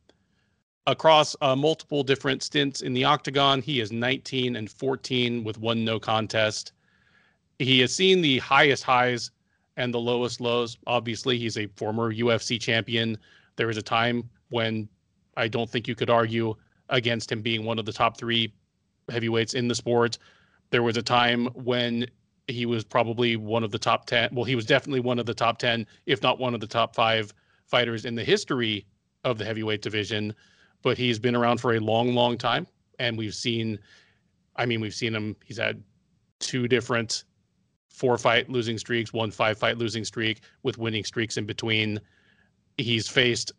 across 0.86 1.36
uh, 1.40 1.54
multiple 1.54 2.02
different 2.02 2.42
stints 2.42 2.80
in 2.80 2.92
the 2.92 3.04
octagon. 3.04 3.62
He 3.62 3.80
is 3.80 3.92
19 3.92 4.56
and 4.56 4.70
14 4.70 5.44
with 5.44 5.58
one 5.58 5.84
no 5.84 6.00
contest. 6.00 6.72
He 7.58 7.80
has 7.80 7.94
seen 7.94 8.22
the 8.22 8.38
highest 8.38 8.82
highs 8.82 9.30
and 9.76 9.94
the 9.94 10.00
lowest 10.00 10.40
lows. 10.40 10.78
Obviously, 10.86 11.38
he's 11.38 11.58
a 11.58 11.66
former 11.76 12.12
UFC 12.12 12.60
champion. 12.60 13.18
There 13.56 13.66
was 13.66 13.76
a 13.76 13.82
time 13.82 14.28
when 14.48 14.88
I 15.36 15.48
don't 15.48 15.70
think 15.70 15.86
you 15.86 15.94
could 15.94 16.10
argue 16.10 16.54
against 16.88 17.30
him 17.30 17.42
being 17.42 17.64
one 17.64 17.78
of 17.78 17.84
the 17.84 17.92
top 17.92 18.16
three 18.16 18.52
heavyweights 19.08 19.54
in 19.54 19.68
the 19.68 19.74
sport. 19.74 20.18
There 20.70 20.82
was 20.82 20.96
a 20.96 21.02
time 21.02 21.46
when 21.54 22.06
he 22.50 22.66
was 22.66 22.84
probably 22.84 23.36
one 23.36 23.64
of 23.64 23.70
the 23.70 23.78
top 23.78 24.06
10. 24.06 24.30
Well, 24.32 24.44
he 24.44 24.54
was 24.54 24.66
definitely 24.66 25.00
one 25.00 25.18
of 25.18 25.26
the 25.26 25.34
top 25.34 25.58
10, 25.58 25.86
if 26.06 26.22
not 26.22 26.38
one 26.38 26.54
of 26.54 26.60
the 26.60 26.66
top 26.66 26.94
five 26.94 27.32
fighters 27.66 28.04
in 28.04 28.14
the 28.14 28.24
history 28.24 28.86
of 29.24 29.38
the 29.38 29.44
heavyweight 29.44 29.82
division. 29.82 30.34
But 30.82 30.96
he's 30.98 31.18
been 31.18 31.36
around 31.36 31.60
for 31.60 31.74
a 31.74 31.80
long, 31.80 32.14
long 32.14 32.38
time. 32.38 32.66
And 32.98 33.16
we've 33.16 33.34
seen, 33.34 33.78
I 34.56 34.66
mean, 34.66 34.80
we've 34.80 34.94
seen 34.94 35.14
him, 35.14 35.36
he's 35.44 35.58
had 35.58 35.82
two 36.38 36.68
different 36.68 37.24
four 37.88 38.16
fight 38.16 38.48
losing 38.48 38.78
streaks, 38.78 39.12
one 39.12 39.30
five 39.30 39.58
fight 39.58 39.78
losing 39.78 40.04
streak 40.04 40.40
with 40.62 40.78
winning 40.78 41.04
streaks 41.04 41.36
in 41.36 41.44
between. 41.44 42.00
He's 42.78 43.08
faced 43.08 43.52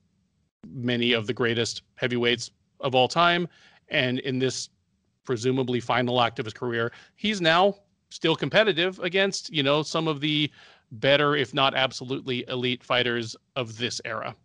many 0.67 1.13
of 1.13 1.27
the 1.27 1.33
greatest 1.33 1.83
heavyweights 1.95 2.51
of 2.79 2.95
all 2.95 3.07
time. 3.07 3.47
And 3.89 4.19
in 4.19 4.39
this 4.39 4.69
presumably 5.23 5.79
final 5.79 6.21
act 6.21 6.39
of 6.39 6.45
his 6.45 6.53
career, 6.53 6.91
he's 7.15 7.41
now 7.41 7.75
still 8.11 8.35
competitive 8.35 8.99
against, 8.99 9.51
you 9.51 9.63
know, 9.63 9.81
some 9.81 10.07
of 10.07 10.19
the 10.19 10.51
better, 10.91 11.35
if 11.35 11.53
not 11.53 11.73
absolutely 11.73 12.45
elite 12.47 12.83
fighters 12.83 13.35
of 13.55 13.77
this 13.77 13.99
era. 14.05 14.35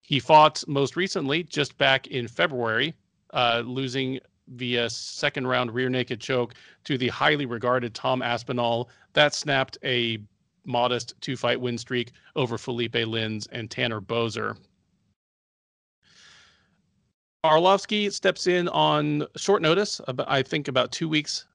He 0.00 0.20
fought 0.20 0.64
most 0.66 0.96
recently 0.96 1.42
just 1.42 1.76
back 1.76 2.06
in 2.06 2.26
February, 2.28 2.94
uh, 3.34 3.62
losing 3.66 4.20
via 4.46 4.88
second 4.88 5.46
round 5.46 5.74
rear 5.74 5.90
naked 5.90 6.20
choke 6.20 6.54
to 6.84 6.96
the 6.96 7.08
highly 7.08 7.44
regarded 7.44 7.94
Tom 7.94 8.22
Aspinall. 8.22 8.88
That 9.12 9.34
snapped 9.34 9.76
a 9.84 10.18
modest 10.64 11.14
two 11.20 11.36
fight 11.36 11.60
win 11.60 11.76
streak 11.76 12.12
over 12.36 12.56
Felipe 12.56 12.94
Lins 12.94 13.48
and 13.52 13.70
Tanner 13.70 14.00
Boser. 14.00 14.56
Arlovski 17.44 18.12
steps 18.12 18.46
in 18.46 18.68
on 18.68 19.26
short 19.36 19.62
notice. 19.62 20.00
I 20.26 20.42
think 20.42 20.68
about 20.68 20.90
two 20.90 21.08
weeks 21.08 21.46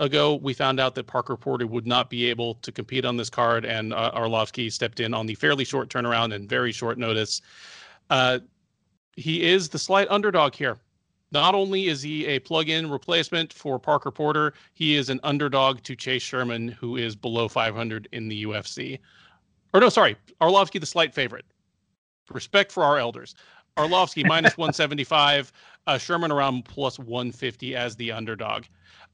ago, 0.00 0.34
we 0.34 0.54
found 0.54 0.80
out 0.80 0.94
that 0.96 1.06
Parker 1.06 1.36
Porter 1.36 1.66
would 1.66 1.86
not 1.86 2.10
be 2.10 2.28
able 2.28 2.54
to 2.54 2.72
compete 2.72 3.04
on 3.04 3.16
this 3.16 3.30
card, 3.30 3.64
and 3.64 3.92
uh, 3.92 4.10
Arlovski 4.14 4.72
stepped 4.72 4.98
in 4.98 5.14
on 5.14 5.26
the 5.26 5.34
fairly 5.34 5.64
short 5.64 5.88
turnaround 5.88 6.34
and 6.34 6.48
very 6.48 6.72
short 6.72 6.98
notice. 6.98 7.40
Uh, 8.08 8.40
he 9.14 9.48
is 9.48 9.68
the 9.68 9.78
slight 9.78 10.08
underdog 10.10 10.54
here. 10.54 10.78
Not 11.32 11.54
only 11.54 11.86
is 11.86 12.02
he 12.02 12.26
a 12.26 12.40
plug-in 12.40 12.90
replacement 12.90 13.52
for 13.52 13.78
Parker 13.78 14.10
Porter, 14.10 14.54
he 14.72 14.96
is 14.96 15.10
an 15.10 15.20
underdog 15.22 15.82
to 15.82 15.94
Chase 15.94 16.22
Sherman, 16.22 16.68
who 16.68 16.96
is 16.96 17.14
below 17.14 17.46
500 17.46 18.08
in 18.10 18.28
the 18.28 18.44
UFC. 18.44 18.98
Or 19.72 19.80
no, 19.80 19.88
sorry, 19.90 20.16
Arlovski 20.40 20.80
the 20.80 20.86
slight 20.86 21.14
favorite. 21.14 21.44
Respect 22.32 22.72
for 22.72 22.82
our 22.82 22.98
elders. 22.98 23.36
Arlovski 23.76 24.26
minus 24.26 24.56
175, 24.58 25.52
uh, 25.86 25.98
Sherman 25.98 26.32
around 26.32 26.64
plus 26.64 26.98
150 26.98 27.76
as 27.76 27.94
the 27.94 28.10
underdog. 28.10 28.64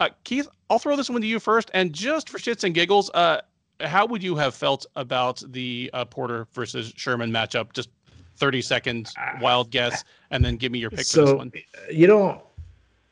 Uh, 0.01 0.09
Keith, 0.24 0.48
I'll 0.68 0.78
throw 0.78 0.97
this 0.97 1.09
one 1.09 1.20
to 1.20 1.27
you 1.27 1.40
first, 1.40 1.70
and 1.74 1.93
just 1.93 2.28
for 2.28 2.39
shits 2.39 2.64
and 2.64 2.74
giggles, 2.74 3.10
uh, 3.14 3.40
how 3.81 4.06
would 4.06 4.23
you 4.23 4.36
have 4.36 4.55
felt 4.55 4.86
about 4.97 5.43
the 5.48 5.90
uh, 5.93 6.05
Porter 6.05 6.47
versus 6.52 6.93
Sherman 6.97 7.31
matchup? 7.31 7.73
Just 7.73 7.90
30 8.36 8.62
seconds, 8.62 9.14
ah. 9.18 9.39
wild 9.40 9.70
guess, 9.70 10.05
and 10.31 10.44
then 10.44 10.56
give 10.56 10.73
me 10.73 10.78
your 10.78 10.90
pick 10.90 11.06
so, 11.06 11.20
for 11.20 11.27
this 11.27 11.39
one. 11.39 11.52
You 11.90 12.06
don't, 12.06 12.40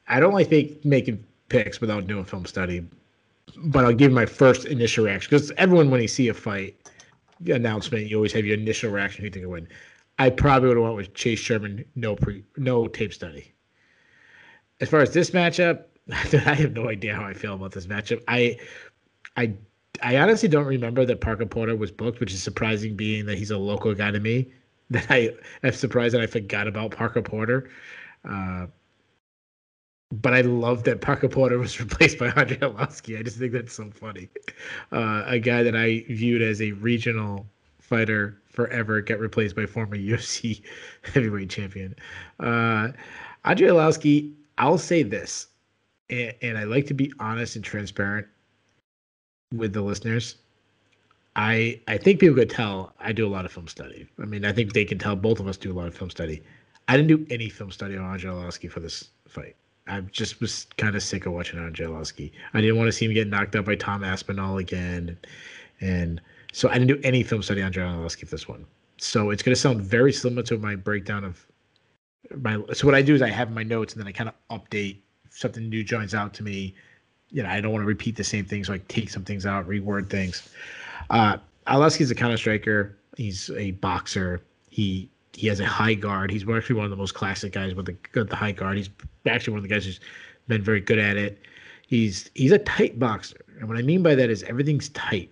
I 0.09 0.21
don't 0.21 0.35
like 0.35 0.51
make, 0.51 0.85
making 0.85 1.25
picks 1.49 1.81
without 1.81 2.07
doing 2.07 2.25
film 2.25 2.45
study, 2.47 2.87
but 3.57 3.85
I'll 3.85 3.95
give 3.95 4.13
my 4.13 4.27
first 4.27 4.67
initial 4.67 5.05
reaction 5.05 5.31
because 5.31 5.51
everyone, 5.53 5.91
when 5.91 6.03
you 6.03 6.09
see 6.09 6.29
a 6.29 6.35
fight 6.35 6.77
announcement, 7.47 8.09
you 8.09 8.17
always 8.17 8.33
have 8.33 8.45
your 8.45 8.59
initial 8.59 8.91
reaction 8.91 9.21
who 9.21 9.27
you 9.27 9.31
think 9.31 9.47
will 9.47 9.53
win. 9.53 9.69
I 10.19 10.31
probably 10.31 10.69
would 10.69 10.77
have 10.77 10.85
went 10.85 10.97
with 10.97 11.15
Chase 11.15 11.41
Sherman, 11.41 11.85
no 11.95 12.15
pre, 12.15 12.45
no 12.57 12.87
tape 12.87 13.13
study. 13.13 13.53
As 14.81 14.89
far 14.89 15.01
as 15.01 15.13
this 15.13 15.31
matchup, 15.31 15.85
I 16.13 16.55
have 16.55 16.73
no 16.73 16.89
idea 16.89 17.15
how 17.15 17.25
I 17.25 17.35
feel 17.35 17.55
about 17.55 17.73
this 17.73 17.87
matchup. 17.87 18.23
I, 18.29 18.59
I, 19.37 19.55
I 20.03 20.19
honestly 20.19 20.49
don't 20.49 20.67
remember 20.67 21.05
that 21.07 21.21
Parker 21.21 21.47
Porter 21.47 21.77
was 21.77 21.91
booked, 21.91 22.21
which 22.21 22.33
is 22.33 22.43
surprising, 22.43 22.97
being 22.97 23.27
that 23.27 23.39
he's 23.39 23.51
a 23.51 23.59
local 23.59 23.95
guy 23.95 24.11
to 24.11 24.21
me. 24.21 24.53
That 24.91 25.07
I 25.11 25.31
am 25.63 25.73
surprised 25.73 26.13
that 26.15 26.21
I 26.21 26.27
forgot 26.27 26.69
about 26.69 26.91
Parker 26.91 27.23
Porter. 27.23 27.71
Uh, 28.23 28.67
but 30.13 30.35
I 30.35 30.43
love 30.43 30.85
that 30.85 31.01
Parker 31.01 31.29
Porter 31.29 31.59
was 31.67 31.81
replaced 31.81 32.19
by 32.19 32.31
Andre 32.31 32.59
Arlovski. 32.59 33.19
I 33.19 33.23
just 33.23 33.39
think 33.39 33.53
that's 33.53 33.73
so 33.73 33.91
funny. 33.91 34.29
Uh, 34.93 35.25
a 35.27 35.39
guy 35.39 35.63
that 35.63 35.75
I 35.75 36.05
viewed 36.09 36.43
as 36.43 36.61
a 36.61 36.73
regional 36.73 37.47
fighter 37.81 38.41
forever 38.47 39.01
get 39.01 39.21
replaced 39.21 39.57
by 39.57 39.67
former 39.67 39.97
UFC 39.97 40.63
heavyweight 41.03 41.51
champion. 41.51 41.97
Uh, 42.41 42.89
Andre 43.45 43.71
I'll 44.59 44.79
say 44.79 45.03
this, 45.03 45.49
and, 46.11 46.35
and 46.43 46.59
I 46.59 46.65
like 46.65 46.87
to 46.87 46.95
be 46.95 47.13
honest 47.19 47.57
and 47.57 47.65
transparent 47.65 48.27
with 49.55 49.73
the 49.73 49.83
listeners. 49.83 50.37
I 51.37 51.81
I 51.89 51.99
think 51.99 52.21
people 52.21 52.37
could 52.37 52.51
tell 52.51 52.95
I 53.01 53.13
do 53.13 53.27
a 53.27 53.31
lot 53.31 53.45
of 53.45 53.53
film 53.53 53.69
study. 53.69 54.07
I 54.21 54.25
mean, 54.25 54.45
I 54.45 54.53
think 54.53 54.73
they 54.73 54.85
can 54.85 54.99
tell 54.99 55.17
both 55.17 55.41
of 55.41 55.49
us 55.49 55.57
do 55.57 55.73
a 55.73 55.75
lot 55.75 55.87
of 55.87 55.95
film 55.97 56.11
study. 56.11 56.43
I 56.87 56.97
didn't 56.97 57.09
do 57.09 57.27
any 57.31 57.49
film 57.49 57.71
study 57.71 57.97
on 57.97 58.05
Andre 58.05 58.31
Arlovski 58.31 58.71
for 58.71 58.81
this 58.81 59.09
fight. 59.27 59.57
I 59.87 60.01
just 60.01 60.41
was 60.41 60.67
kind 60.77 60.97
of 60.97 61.03
sick 61.03 61.27
of 61.27 61.33
watching 61.33 61.59
Andre 61.59 61.87
Arlovski. 61.87 62.33
I 62.53 62.61
didn't 62.61 62.77
want 62.77 62.89
to 62.89 62.93
see 62.93 63.07
him 63.07 63.15
get 63.15 63.29
knocked 63.29 63.57
out 63.57 63.65
by 63.65 63.75
Tom 63.75 64.05
Aspinall 64.05 64.59
again, 64.59 65.19
and 65.81 66.21
so 66.53 66.69
I 66.69 66.75
didn't 66.75 66.89
do 66.89 67.01
any 67.03 67.23
film 67.23 67.43
study 67.43 67.61
on 67.61 67.67
Andre 67.67 67.85
Arlovski 67.85 68.21
for 68.29 68.35
this 68.37 68.49
one. 68.49 68.65
So 68.99 69.31
it's 69.31 69.43
going 69.43 69.55
to 69.55 69.61
sound 69.61 69.81
very 69.81 70.13
similar 70.13 70.43
to 70.45 70.59
my 70.59 70.77
breakdown 70.77 71.25
of 71.25 71.45
my. 72.41 72.63
So 72.73 72.87
what 72.87 72.95
I 72.95 73.03
do 73.03 73.15
is 73.15 73.23
I 73.23 73.29
have 73.29 73.51
my 73.51 73.63
notes 73.63 73.95
and 73.95 74.01
then 74.01 74.07
I 74.07 74.13
kind 74.13 74.31
of 74.31 74.61
update 74.61 74.99
something 75.35 75.69
new 75.69 75.85
joins 75.85 76.15
out 76.15 76.33
to 76.35 76.43
me. 76.43 76.75
You 77.31 77.43
know, 77.43 77.49
I 77.49 77.61
don't 77.61 77.73
want 77.73 77.83
to 77.83 77.87
repeat 77.87 78.17
the 78.17 78.25
same 78.25 78.45
thing, 78.45 78.65
so 78.65 78.73
I 78.73 78.79
take 78.89 79.11
some 79.11 79.25
things 79.25 79.45
out, 79.45 79.69
reword 79.69 80.09
things. 80.09 80.49
Uh, 81.11 81.39
Arlovski's 81.67 82.11
a 82.11 82.15
counter 82.15 82.37
striker. 82.37 82.97
He's 83.17 83.51
a 83.51 83.73
boxer. 83.73 84.43
He 84.71 85.11
he 85.33 85.49
has 85.49 85.59
a 85.59 85.67
high 85.67 85.95
guard. 85.95 86.31
He's 86.31 86.49
actually 86.49 86.77
one 86.77 86.85
of 86.85 86.91
the 86.91 86.97
most 86.97 87.15
classic 87.15 87.53
guys 87.53 87.75
with 87.75 87.87
the 87.87 88.25
the 88.25 88.37
high 88.37 88.53
guard. 88.53 88.77
He's 88.77 88.91
actually 89.27 89.53
one 89.53 89.59
of 89.59 89.63
the 89.65 89.69
guys 89.69 89.85
who's 89.85 90.01
been 90.47 90.63
very 90.63 90.81
good 90.81 90.99
at 90.99 91.17
it. 91.17 91.41
He's 91.87 92.31
he's 92.35 92.53
a 92.53 92.59
tight 92.59 92.99
boxer, 92.99 93.45
and 93.59 93.69
what 93.69 93.77
I 93.77 93.83
mean 93.83 94.03
by 94.03 94.15
that 94.15 94.31
is 94.31 94.43
everything's 94.45 94.89
tight 94.91 95.31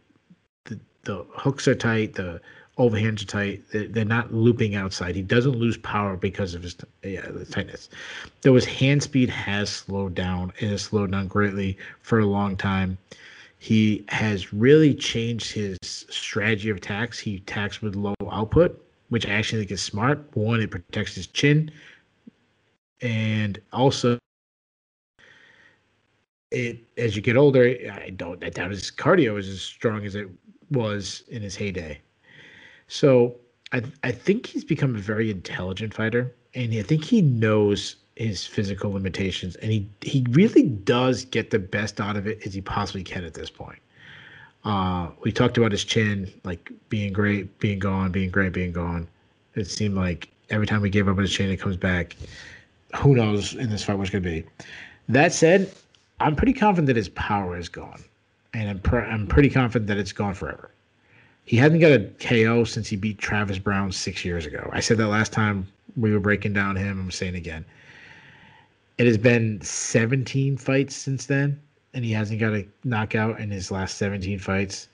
The 0.64 0.80
the 1.04 1.24
hooks 1.30 1.68
are 1.68 1.74
tight, 1.74 2.14
the 2.14 2.40
overhands 2.78 3.22
are 3.22 3.26
tight. 3.26 3.62
They're, 3.72 4.04
not 4.04 4.32
looping 4.32 4.74
outside. 4.74 5.14
He 5.14 5.22
doesn't 5.22 5.56
lose 5.56 5.76
power 5.76 6.16
because 6.16 6.54
of 6.54 6.62
his 6.62 6.76
yeah, 7.04 7.26
tightness. 7.50 7.90
Though 8.40 8.54
his 8.54 8.64
hand 8.64 9.02
speed 9.02 9.28
has 9.28 9.70
slowed 9.70 10.14
down. 10.14 10.52
It 10.58 10.68
has 10.68 10.82
slowed 10.82 11.12
down 11.12 11.28
greatly 11.28 11.76
for 12.00 12.20
a 12.20 12.26
long 12.26 12.56
time. 12.56 12.98
He 13.58 14.04
has 14.08 14.52
really 14.52 14.94
changed 14.94 15.52
his 15.52 15.78
strategy 15.82 16.70
of 16.70 16.78
attacks. 16.78 17.18
He 17.18 17.36
attacks 17.36 17.80
with 17.80 17.94
low 17.94 18.14
output, 18.30 18.84
which 19.10 19.26
I 19.26 19.30
actually 19.30 19.60
think 19.60 19.70
is 19.70 19.82
smart. 19.82 20.24
One, 20.34 20.60
it 20.60 20.70
protects 20.70 21.14
his 21.14 21.28
chin, 21.28 21.70
and 23.00 23.60
also 23.72 24.18
it 26.50 26.80
as 26.96 27.14
you 27.14 27.22
get 27.22 27.36
older, 27.36 27.76
I 27.92 28.10
don't 28.10 28.42
I 28.44 28.50
doubt 28.50 28.70
his 28.70 28.90
cardio 28.90 29.38
is 29.38 29.48
as 29.48 29.62
strong 29.62 30.04
as 30.04 30.14
it 30.14 30.28
was 30.70 31.22
in 31.28 31.42
his 31.42 31.54
heyday. 31.54 32.00
So 32.92 33.36
I 33.72 33.82
I 34.02 34.12
think 34.12 34.44
he's 34.44 34.64
become 34.64 34.94
a 34.94 34.98
very 34.98 35.30
intelligent 35.30 35.94
fighter, 35.94 36.30
and 36.54 36.74
I 36.74 36.82
think 36.82 37.04
he 37.04 37.22
knows 37.22 37.96
his 38.16 38.44
physical 38.44 38.92
limitations, 38.92 39.56
and 39.56 39.72
he 39.72 39.88
he 40.02 40.26
really 40.30 40.64
does 40.64 41.24
get 41.24 41.50
the 41.50 41.58
best 41.58 42.02
out 42.02 42.18
of 42.18 42.26
it 42.26 42.46
as 42.46 42.52
he 42.52 42.60
possibly 42.60 43.02
can 43.02 43.24
at 43.24 43.32
this 43.32 43.48
point. 43.48 43.78
Uh, 44.64 45.08
we 45.22 45.32
talked 45.32 45.56
about 45.56 45.72
his 45.72 45.84
chin, 45.84 46.30
like 46.44 46.70
being 46.90 47.14
great, 47.14 47.58
being 47.60 47.78
gone, 47.78 48.12
being 48.12 48.30
great, 48.30 48.52
being 48.52 48.72
gone. 48.72 49.08
It 49.54 49.68
seemed 49.68 49.94
like 49.94 50.28
every 50.50 50.66
time 50.66 50.82
we 50.82 50.90
gave 50.90 51.08
up 51.08 51.16
on 51.16 51.22
his 51.22 51.32
chin, 51.32 51.50
it 51.50 51.56
comes 51.56 51.78
back. 51.78 52.14
Who 52.96 53.14
knows 53.14 53.54
in 53.54 53.70
this 53.70 53.82
fight 53.82 53.96
what's 53.96 54.10
going 54.10 54.22
to 54.22 54.30
be? 54.30 54.44
That 55.08 55.32
said, 55.32 55.72
I'm 56.20 56.36
pretty 56.36 56.52
confident 56.52 56.88
that 56.88 56.96
his 56.96 57.08
power 57.08 57.56
is 57.56 57.70
gone 57.70 58.04
and 58.52 58.68
I'm, 58.68 58.80
I'm 59.10 59.26
pretty 59.26 59.48
confident 59.48 59.88
that 59.88 59.96
it's 59.96 60.12
gone 60.12 60.34
forever. 60.34 60.71
He 61.52 61.58
hadn't 61.58 61.80
got 61.80 61.92
a 61.92 61.98
KO 62.18 62.64
since 62.64 62.88
he 62.88 62.96
beat 62.96 63.18
Travis 63.18 63.58
Browne 63.58 63.92
six 63.92 64.24
years 64.24 64.46
ago. 64.46 64.70
I 64.72 64.80
said 64.80 64.96
that 64.96 65.08
last 65.08 65.34
time 65.34 65.68
we 65.98 66.10
were 66.10 66.18
breaking 66.18 66.54
down 66.54 66.76
him. 66.76 66.98
I'm 66.98 67.10
saying 67.10 67.34
again. 67.34 67.62
It 68.96 69.06
has 69.06 69.18
been 69.18 69.60
17 69.60 70.56
fights 70.56 70.96
since 70.96 71.26
then, 71.26 71.60
and 71.92 72.06
he 72.06 72.10
hasn't 72.10 72.40
got 72.40 72.54
a 72.54 72.66
knockout 72.84 73.38
in 73.38 73.50
his 73.50 73.70
last 73.70 73.98
17 73.98 74.38
fights. 74.38 74.88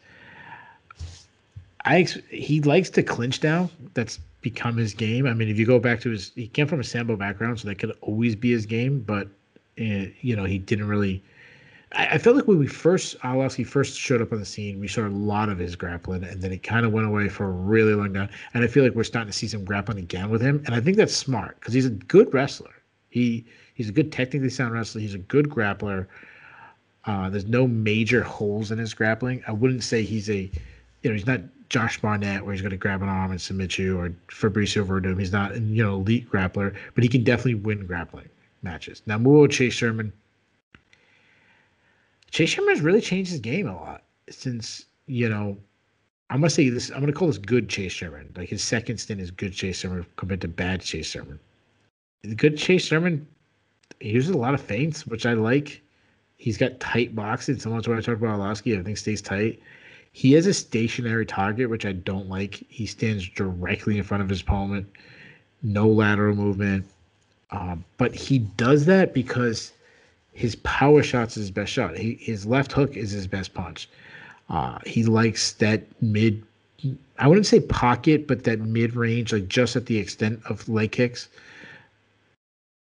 I 1.84 2.08
he 2.28 2.60
likes 2.62 2.90
to 2.90 3.04
clinch 3.04 3.40
now. 3.40 3.70
That's 3.94 4.18
become 4.40 4.78
his 4.78 4.94
game. 4.94 5.28
I 5.28 5.34
mean, 5.34 5.48
if 5.48 5.60
you 5.60 5.64
go 5.64 5.78
back 5.78 6.00
to 6.00 6.10
his, 6.10 6.32
he 6.34 6.48
came 6.48 6.66
from 6.66 6.80
a 6.80 6.84
sambo 6.84 7.14
background, 7.14 7.60
so 7.60 7.68
that 7.68 7.78
could 7.78 7.96
always 8.00 8.34
be 8.34 8.50
his 8.50 8.66
game. 8.66 8.98
But 8.98 9.28
uh, 9.80 10.10
you 10.22 10.34
know, 10.34 10.44
he 10.44 10.58
didn't 10.58 10.88
really 10.88 11.22
I, 11.92 12.06
I 12.06 12.18
felt 12.18 12.36
like 12.36 12.46
when 12.46 12.58
we 12.58 12.66
first 12.66 13.18
Arlovski 13.20 13.66
first 13.66 13.98
showed 13.98 14.20
up 14.22 14.32
on 14.32 14.38
the 14.38 14.44
scene, 14.44 14.80
we 14.80 14.88
saw 14.88 15.06
a 15.06 15.08
lot 15.08 15.48
of 15.48 15.58
his 15.58 15.76
grappling, 15.76 16.24
and 16.24 16.42
then 16.42 16.50
he 16.50 16.58
kind 16.58 16.84
of 16.84 16.92
went 16.92 17.06
away 17.06 17.28
for 17.28 17.46
a 17.46 17.50
really 17.50 17.94
long 17.94 18.14
time. 18.14 18.28
And 18.54 18.64
I 18.64 18.66
feel 18.66 18.84
like 18.84 18.94
we're 18.94 19.04
starting 19.04 19.30
to 19.30 19.36
see 19.36 19.48
some 19.48 19.64
grappling 19.64 19.98
again 19.98 20.30
with 20.30 20.40
him, 20.40 20.62
and 20.66 20.74
I 20.74 20.80
think 20.80 20.96
that's 20.96 21.14
smart 21.14 21.58
because 21.60 21.74
he's 21.74 21.86
a 21.86 21.90
good 21.90 22.32
wrestler. 22.32 22.74
He 23.10 23.46
he's 23.74 23.88
a 23.88 23.92
good 23.92 24.12
technically 24.12 24.50
sound 24.50 24.72
wrestler. 24.72 25.00
He's 25.00 25.14
a 25.14 25.18
good 25.18 25.48
grappler. 25.48 26.06
Uh, 27.04 27.30
there's 27.30 27.46
no 27.46 27.66
major 27.66 28.22
holes 28.22 28.70
in 28.70 28.78
his 28.78 28.92
grappling. 28.92 29.42
I 29.46 29.52
wouldn't 29.52 29.82
say 29.82 30.02
he's 30.02 30.28
a, 30.28 30.50
you 31.02 31.10
know, 31.10 31.12
he's 31.12 31.26
not 31.26 31.40
Josh 31.70 31.98
Barnett 32.00 32.44
where 32.44 32.52
he's 32.52 32.60
going 32.60 32.70
to 32.70 32.76
grab 32.76 33.02
an 33.02 33.08
arm 33.08 33.30
and 33.30 33.40
submit 33.40 33.78
you, 33.78 33.98
or 33.98 34.10
Fabricio 34.28 34.84
Werdum. 34.86 35.18
He's 35.18 35.32
not, 35.32 35.54
you 35.54 35.82
know, 35.82 35.94
elite 35.94 36.30
grappler, 36.30 36.76
but 36.94 37.04
he 37.04 37.08
can 37.08 37.24
definitely 37.24 37.54
win 37.54 37.86
grappling 37.86 38.28
matches. 38.62 39.00
Now, 39.06 39.16
Muo 39.16 39.50
Chase 39.50 39.72
Sherman. 39.72 40.12
Chase 42.30 42.50
Sherman 42.50 42.74
has 42.74 42.82
really 42.82 43.00
changed 43.00 43.30
his 43.30 43.40
game 43.40 43.66
a 43.66 43.74
lot 43.74 44.02
since, 44.28 44.86
you 45.06 45.28
know, 45.28 45.56
I'm 46.30 46.40
gonna 46.40 46.50
say 46.50 46.68
this. 46.68 46.90
I'm 46.90 47.00
gonna 47.00 47.12
call 47.12 47.28
this 47.28 47.38
good 47.38 47.68
Chase 47.68 47.92
Sherman. 47.92 48.32
Like 48.36 48.50
his 48.50 48.62
second 48.62 48.98
stint 48.98 49.20
is 49.20 49.30
good 49.30 49.52
Chase 49.52 49.78
Sherman 49.78 50.04
compared 50.16 50.42
to 50.42 50.48
bad 50.48 50.82
Chase 50.82 51.06
Sherman. 51.06 51.40
Good 52.36 52.58
Chase 52.58 52.84
Sherman, 52.84 53.26
he 54.00 54.10
uses 54.10 54.30
a 54.30 54.38
lot 54.38 54.54
of 54.54 54.60
feints, 54.60 55.06
which 55.06 55.24
I 55.24 55.32
like. 55.32 55.80
He's 56.36 56.58
got 56.58 56.78
tight 56.80 57.16
boxing, 57.16 57.58
similar 57.58 57.80
to 57.80 57.90
what 57.90 57.98
I 57.98 58.02
talked 58.02 58.18
about 58.18 58.38
Arlovski. 58.38 58.72
Everything 58.72 58.96
stays 58.96 59.22
tight. 59.22 59.60
He 60.12 60.32
has 60.32 60.46
a 60.46 60.54
stationary 60.54 61.26
target, 61.26 61.70
which 61.70 61.86
I 61.86 61.92
don't 61.92 62.28
like. 62.28 62.64
He 62.68 62.86
stands 62.86 63.28
directly 63.28 63.98
in 63.98 64.04
front 64.04 64.22
of 64.22 64.28
his 64.28 64.42
opponent, 64.42 64.86
no 65.62 65.88
lateral 65.88 66.36
movement. 66.36 66.86
Um, 67.50 67.84
but 67.96 68.14
he 68.14 68.40
does 68.40 68.84
that 68.86 69.14
because 69.14 69.72
his 70.38 70.54
power 70.56 71.02
shots 71.02 71.36
is 71.36 71.42
his 71.42 71.50
best 71.50 71.72
shot. 71.72 71.98
He, 71.98 72.14
his 72.14 72.46
left 72.46 72.70
hook 72.70 72.96
is 72.96 73.10
his 73.10 73.26
best 73.26 73.54
punch. 73.54 73.88
Uh, 74.48 74.78
he 74.86 75.02
likes 75.02 75.52
that 75.54 75.82
mid, 76.00 76.44
I 77.18 77.26
wouldn't 77.26 77.46
say 77.46 77.58
pocket, 77.58 78.28
but 78.28 78.44
that 78.44 78.60
mid 78.60 78.94
range, 78.94 79.32
like 79.32 79.48
just 79.48 79.74
at 79.74 79.86
the 79.86 79.98
extent 79.98 80.40
of 80.48 80.68
leg 80.68 80.92
kicks. 80.92 81.28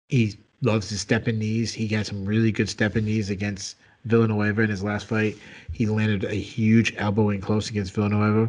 He 0.09 0.37
loves 0.63 0.89
his 0.91 1.01
step 1.01 1.27
in 1.27 1.41
knees. 1.41 1.73
He 1.73 1.89
got 1.89 2.07
some 2.07 2.25
really 2.25 2.53
good 2.53 2.69
step 2.69 2.97
in 2.97 3.05
knees 3.05 3.31
against 3.31 3.75
Villanueva 4.05 4.63
in 4.63 4.71
his 4.71 4.85
last 4.85 5.07
fight. 5.07 5.37
He 5.73 5.87
landed 5.87 6.23
a 6.23 6.35
huge 6.35 6.95
elbow 6.99 7.31
in 7.31 7.41
close 7.41 7.69
against 7.69 7.93
Villanueva. 7.93 8.49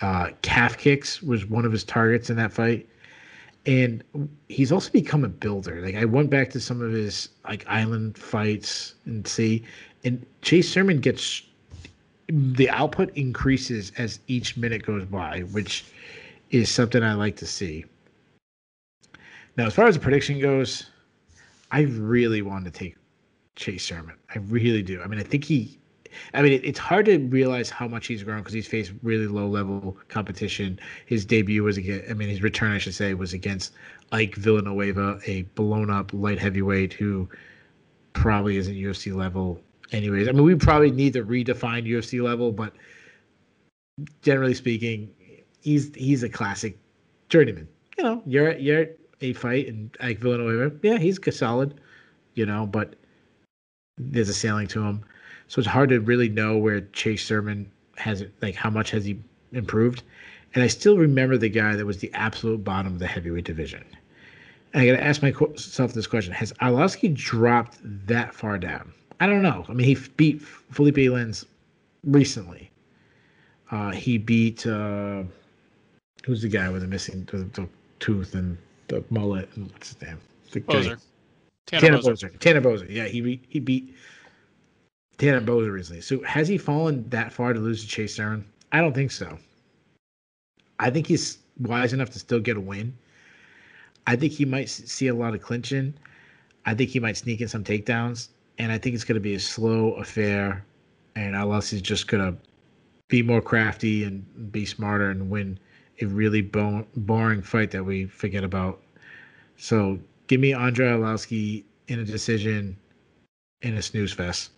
Uh, 0.00 0.30
calf 0.42 0.76
kicks 0.78 1.22
was 1.22 1.46
one 1.46 1.64
of 1.64 1.70
his 1.70 1.84
targets 1.84 2.28
in 2.28 2.36
that 2.38 2.52
fight. 2.52 2.88
And 3.64 4.02
he's 4.48 4.72
also 4.72 4.90
become 4.90 5.24
a 5.24 5.28
builder. 5.28 5.80
Like 5.80 5.94
I 5.94 6.04
went 6.04 6.30
back 6.30 6.50
to 6.50 6.60
some 6.60 6.82
of 6.82 6.92
his 6.92 7.28
like 7.44 7.64
island 7.68 8.18
fights 8.18 8.94
and 9.04 9.26
see, 9.26 9.62
and 10.04 10.24
Chase 10.42 10.70
Sherman 10.70 11.00
gets 11.00 11.42
the 12.28 12.68
output 12.70 13.10
increases 13.16 13.92
as 13.98 14.18
each 14.26 14.56
minute 14.56 14.84
goes 14.84 15.04
by, 15.04 15.40
which 15.52 15.84
is 16.50 16.70
something 16.70 17.02
I 17.02 17.14
like 17.14 17.36
to 17.36 17.46
see. 17.46 17.84
Now, 19.56 19.66
as 19.66 19.74
far 19.74 19.86
as 19.86 19.94
the 19.94 20.00
prediction 20.00 20.40
goes, 20.40 20.86
I 21.70 21.82
really 21.82 22.42
want 22.42 22.64
to 22.64 22.70
take 22.70 22.96
Chase 23.56 23.84
Sherman. 23.84 24.16
I 24.34 24.38
really 24.38 24.82
do. 24.82 25.02
I 25.02 25.06
mean, 25.06 25.20
I 25.20 25.24
think 25.24 25.44
he. 25.44 25.78
I 26.34 26.42
mean, 26.42 26.52
it, 26.52 26.64
it's 26.64 26.78
hard 26.78 27.06
to 27.06 27.18
realize 27.18 27.70
how 27.70 27.88
much 27.88 28.06
he's 28.06 28.22
grown 28.22 28.38
because 28.38 28.52
he's 28.52 28.66
faced 28.66 28.92
really 29.02 29.26
low 29.26 29.46
level 29.46 29.96
competition. 30.08 30.78
His 31.06 31.24
debut 31.24 31.62
was 31.62 31.76
against, 31.76 32.10
I 32.10 32.14
mean, 32.14 32.28
his 32.28 32.42
return, 32.42 32.72
I 32.72 32.78
should 32.78 32.94
say, 32.94 33.14
was 33.14 33.32
against 33.32 33.72
Ike 34.12 34.34
Villanueva, 34.36 35.20
a 35.26 35.42
blown 35.54 35.90
up 35.90 36.12
light 36.12 36.38
heavyweight 36.38 36.92
who 36.92 37.28
probably 38.12 38.56
isn't 38.56 38.74
UFC 38.74 39.14
level 39.14 39.60
anyways. 39.92 40.28
I 40.28 40.32
mean, 40.32 40.44
we 40.44 40.54
probably 40.54 40.90
need 40.90 41.14
to 41.14 41.24
redefine 41.24 41.86
UFC 41.88 42.22
level, 42.22 42.52
but 42.52 42.72
generally 44.22 44.54
speaking, 44.54 45.10
he's 45.60 45.94
he's 45.94 46.22
a 46.22 46.28
classic 46.28 46.78
journeyman. 47.28 47.68
You 47.98 48.04
know, 48.04 48.22
you're 48.26 48.52
you're 48.56 48.86
a 49.20 49.32
fight 49.32 49.68
and 49.68 49.96
Ike 50.00 50.18
Villanueva, 50.18 50.76
yeah, 50.82 50.98
he's 50.98 51.18
solid, 51.36 51.80
you 52.34 52.44
know, 52.44 52.66
but 52.66 52.96
there's 53.96 54.28
a 54.28 54.34
ceiling 54.34 54.66
to 54.68 54.82
him. 54.82 55.04
So 55.52 55.58
it's 55.58 55.68
hard 55.68 55.90
to 55.90 56.00
really 56.00 56.30
know 56.30 56.56
where 56.56 56.80
Chase 56.80 57.20
Sherman 57.20 57.70
has 57.98 58.22
it, 58.22 58.32
like 58.40 58.54
how 58.54 58.70
much 58.70 58.90
has 58.92 59.04
he 59.04 59.20
improved. 59.52 60.02
And 60.54 60.64
I 60.64 60.66
still 60.66 60.96
remember 60.96 61.36
the 61.36 61.50
guy 61.50 61.76
that 61.76 61.84
was 61.84 61.98
the 61.98 62.10
absolute 62.14 62.64
bottom 62.64 62.94
of 62.94 62.98
the 62.98 63.06
heavyweight 63.06 63.44
division. 63.44 63.84
And 64.72 64.80
I 64.80 64.86
got 64.86 64.92
to 64.92 65.04
ask 65.04 65.20
myself 65.20 65.92
this 65.92 66.06
question: 66.06 66.32
Has 66.32 66.54
Arlovski 66.62 67.14
dropped 67.14 67.76
that 67.82 68.34
far 68.34 68.56
down? 68.56 68.94
I 69.20 69.26
don't 69.26 69.42
know. 69.42 69.66
I 69.68 69.74
mean, 69.74 69.86
he 69.86 69.98
beat 70.16 70.40
Felipe 70.40 70.96
Lins 70.96 71.44
recently. 72.02 72.70
Uh, 73.70 73.90
he 73.90 74.16
beat 74.16 74.66
uh, 74.66 75.22
who's 76.24 76.40
the 76.40 76.48
guy 76.48 76.70
with 76.70 76.80
the 76.80 76.88
missing 76.88 77.28
the, 77.30 77.44
the 77.60 77.68
tooth 78.00 78.34
and 78.34 78.56
the 78.88 79.04
mullet 79.10 79.50
and 79.56 79.70
what's 79.70 79.90
his 79.90 80.00
name? 80.00 80.18
The 80.50 80.60
Boser. 80.62 80.98
Tanner, 81.66 81.80
Tanner 81.88 81.98
Boser. 81.98 82.30
Boser. 82.30 82.38
Tanner 82.38 82.60
Boser. 82.62 82.86
Yeah, 82.88 83.04
he 83.04 83.38
he 83.50 83.60
beat 83.60 83.94
Tanner 85.18 85.40
Boser 85.40 85.72
recently. 85.72 86.02
So 86.02 86.22
has 86.22 86.48
he 86.48 86.58
fallen 86.58 87.08
that 87.10 87.32
far 87.32 87.52
to 87.52 87.60
lose 87.60 87.82
to 87.82 87.88
Chase 87.88 88.14
Sherman? 88.14 88.44
I 88.72 88.80
don't 88.80 88.94
think 88.94 89.10
so. 89.10 89.38
I 90.78 90.90
think 90.90 91.06
he's 91.06 91.38
wise 91.60 91.92
enough 91.92 92.10
to 92.10 92.18
still 92.18 92.40
get 92.40 92.56
a 92.56 92.60
win. 92.60 92.96
I 94.06 94.16
think 94.16 94.32
he 94.32 94.44
might 94.44 94.68
see 94.68 95.08
a 95.08 95.14
lot 95.14 95.34
of 95.34 95.42
clinching. 95.42 95.94
I 96.66 96.74
think 96.74 96.90
he 96.90 97.00
might 97.00 97.16
sneak 97.16 97.40
in 97.40 97.48
some 97.48 97.62
takedowns 97.62 98.28
and 98.58 98.72
I 98.72 98.78
think 98.78 98.94
it's 98.94 99.04
going 99.04 99.14
to 99.14 99.20
be 99.20 99.34
a 99.34 99.40
slow 99.40 99.92
affair. 99.94 100.64
And 101.14 101.36
LS 101.36 101.72
is 101.72 101.82
just 101.82 102.08
going 102.08 102.24
to 102.32 102.38
be 103.08 103.22
more 103.22 103.42
crafty 103.42 104.04
and 104.04 104.24
be 104.50 104.64
smarter 104.64 105.10
and 105.10 105.28
win 105.28 105.58
a 106.00 106.06
really 106.06 106.40
bo- 106.40 106.86
boring 106.96 107.42
fight 107.42 107.70
that 107.72 107.84
we 107.84 108.06
forget 108.06 108.44
about. 108.44 108.80
So 109.58 109.98
give 110.26 110.40
me 110.40 110.54
Andre 110.54 110.86
Arlovski 110.88 111.64
in 111.88 111.98
a 111.98 112.04
decision 112.04 112.76
in 113.60 113.76
a 113.76 113.82
snooze 113.82 114.12
fest. 114.12 114.51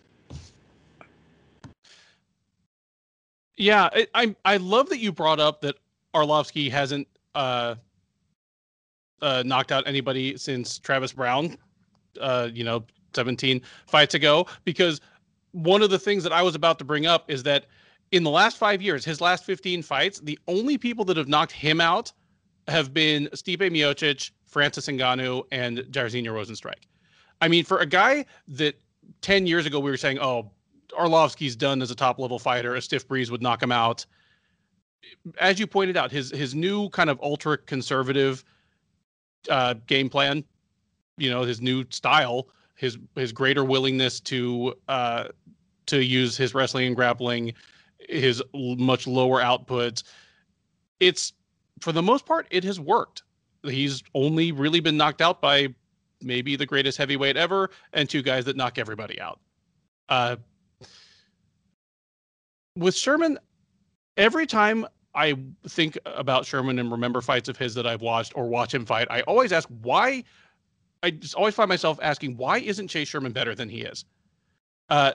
Yeah, 3.57 3.89
I, 4.13 4.35
I 4.43 4.57
love 4.57 4.89
that 4.89 4.99
you 4.99 5.11
brought 5.11 5.39
up 5.39 5.61
that 5.61 5.75
Arlovski 6.13 6.69
hasn't 6.69 7.07
uh, 7.35 7.75
uh, 9.21 9.43
knocked 9.45 9.71
out 9.71 9.87
anybody 9.87 10.37
since 10.37 10.79
Travis 10.79 11.13
Browne, 11.13 11.57
Uh, 12.19 12.49
you 12.53 12.63
know, 12.63 12.83
17 13.13 13.61
fights 13.87 14.13
ago 14.13 14.45
because 14.65 15.01
one 15.51 15.81
of 15.81 15.89
the 15.89 15.99
things 15.99 16.23
that 16.23 16.33
I 16.33 16.41
was 16.41 16.53
about 16.53 16.77
to 16.79 16.85
bring 16.85 17.05
up 17.05 17.31
is 17.31 17.43
that 17.43 17.65
in 18.11 18.23
the 18.23 18.29
last 18.29 18.57
five 18.57 18.81
years, 18.81 19.05
his 19.05 19.21
last 19.21 19.45
15 19.45 19.81
fights, 19.81 20.19
the 20.19 20.37
only 20.47 20.77
people 20.77 21.05
that 21.05 21.17
have 21.17 21.27
knocked 21.27 21.53
him 21.53 21.79
out 21.79 22.11
have 22.67 22.93
been 22.93 23.27
Stipe 23.33 23.59
Miocic, 23.59 24.31
Francis 24.45 24.87
Ngannou, 24.87 25.45
and 25.51 25.79
Jairzinho 25.79 26.27
Rozenstruik. 26.27 26.83
I 27.41 27.47
mean, 27.47 27.63
for 27.63 27.79
a 27.79 27.85
guy 27.85 28.25
that 28.49 28.75
10 29.21 29.47
years 29.47 29.65
ago 29.65 29.79
we 29.79 29.89
were 29.89 29.97
saying, 29.97 30.19
oh, 30.19 30.51
Arlovski's 30.95 31.55
done 31.55 31.81
as 31.81 31.91
a 31.91 31.95
top 31.95 32.19
level 32.19 32.39
fighter, 32.39 32.75
a 32.75 32.81
stiff 32.81 33.07
breeze 33.07 33.31
would 33.31 33.41
knock 33.41 33.61
him 33.61 33.71
out. 33.71 34.05
As 35.39 35.59
you 35.59 35.67
pointed 35.67 35.97
out, 35.97 36.11
his 36.11 36.31
his 36.31 36.55
new 36.55 36.89
kind 36.89 37.09
of 37.09 37.19
ultra 37.21 37.57
conservative 37.57 38.43
uh, 39.49 39.75
game 39.85 40.09
plan, 40.09 40.43
you 41.17 41.29
know, 41.29 41.43
his 41.43 41.61
new 41.61 41.85
style 41.89 42.47
his 42.75 42.97
his 43.15 43.31
greater 43.31 43.63
willingness 43.63 44.19
to 44.19 44.75
uh, 44.87 45.25
to 45.87 46.03
use 46.03 46.37
his 46.37 46.53
wrestling 46.53 46.87
and 46.87 46.95
grappling, 46.95 47.53
his 48.09 48.43
much 48.53 49.07
lower 49.07 49.41
outputs. 49.41 50.03
It's 50.99 51.33
for 51.81 51.91
the 51.91 52.03
most 52.03 52.25
part, 52.25 52.47
it 52.51 52.63
has 52.63 52.79
worked. 52.79 53.23
He's 53.63 54.03
only 54.13 54.51
really 54.51 54.79
been 54.79 54.97
knocked 54.97 55.21
out 55.21 55.41
by 55.41 55.73
maybe 56.21 56.55
the 56.55 56.65
greatest 56.65 56.97
heavyweight 56.97 57.37
ever 57.37 57.69
and 57.93 58.09
two 58.09 58.21
guys 58.21 58.45
that 58.45 58.55
knock 58.55 58.77
everybody 58.77 59.19
out. 59.19 59.39
Uh, 60.07 60.35
with 62.75 62.95
Sherman, 62.95 63.39
every 64.17 64.45
time 64.45 64.85
I 65.13 65.35
think 65.67 65.97
about 66.05 66.45
Sherman 66.45 66.79
and 66.79 66.91
remember 66.91 67.21
fights 67.21 67.49
of 67.49 67.57
his 67.57 67.73
that 67.75 67.87
I've 67.87 68.01
watched 68.01 68.33
or 68.35 68.47
watch 68.47 68.73
him 68.73 68.85
fight, 68.85 69.07
I 69.09 69.21
always 69.21 69.51
ask 69.51 69.67
why 69.81 70.23
I 71.03 71.11
just 71.11 71.35
always 71.35 71.53
find 71.53 71.69
myself 71.69 71.99
asking, 72.01 72.35
why 72.35 72.57
isn't 72.57 72.87
Chase 72.87 73.07
Sherman 73.07 73.31
better 73.31 73.53
than 73.53 73.69
he 73.69 73.81
is? 73.81 74.05
Uh, 74.89 75.13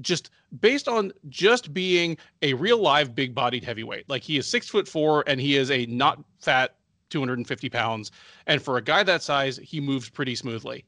just 0.00 0.30
based 0.60 0.88
on 0.88 1.12
just 1.28 1.72
being 1.72 2.16
a 2.42 2.54
real 2.54 2.78
live 2.78 3.14
big 3.14 3.34
bodied 3.34 3.64
heavyweight. 3.64 4.08
Like 4.08 4.22
he 4.22 4.36
is 4.36 4.46
six 4.46 4.68
foot 4.68 4.86
four 4.86 5.24
and 5.26 5.40
he 5.40 5.56
is 5.56 5.70
a 5.70 5.86
not 5.86 6.22
fat 6.40 6.76
250 7.10 7.68
pounds. 7.68 8.10
And 8.46 8.60
for 8.60 8.76
a 8.76 8.82
guy 8.82 9.02
that 9.02 9.22
size, 9.22 9.58
he 9.58 9.80
moves 9.80 10.08
pretty 10.08 10.34
smoothly. 10.34 10.84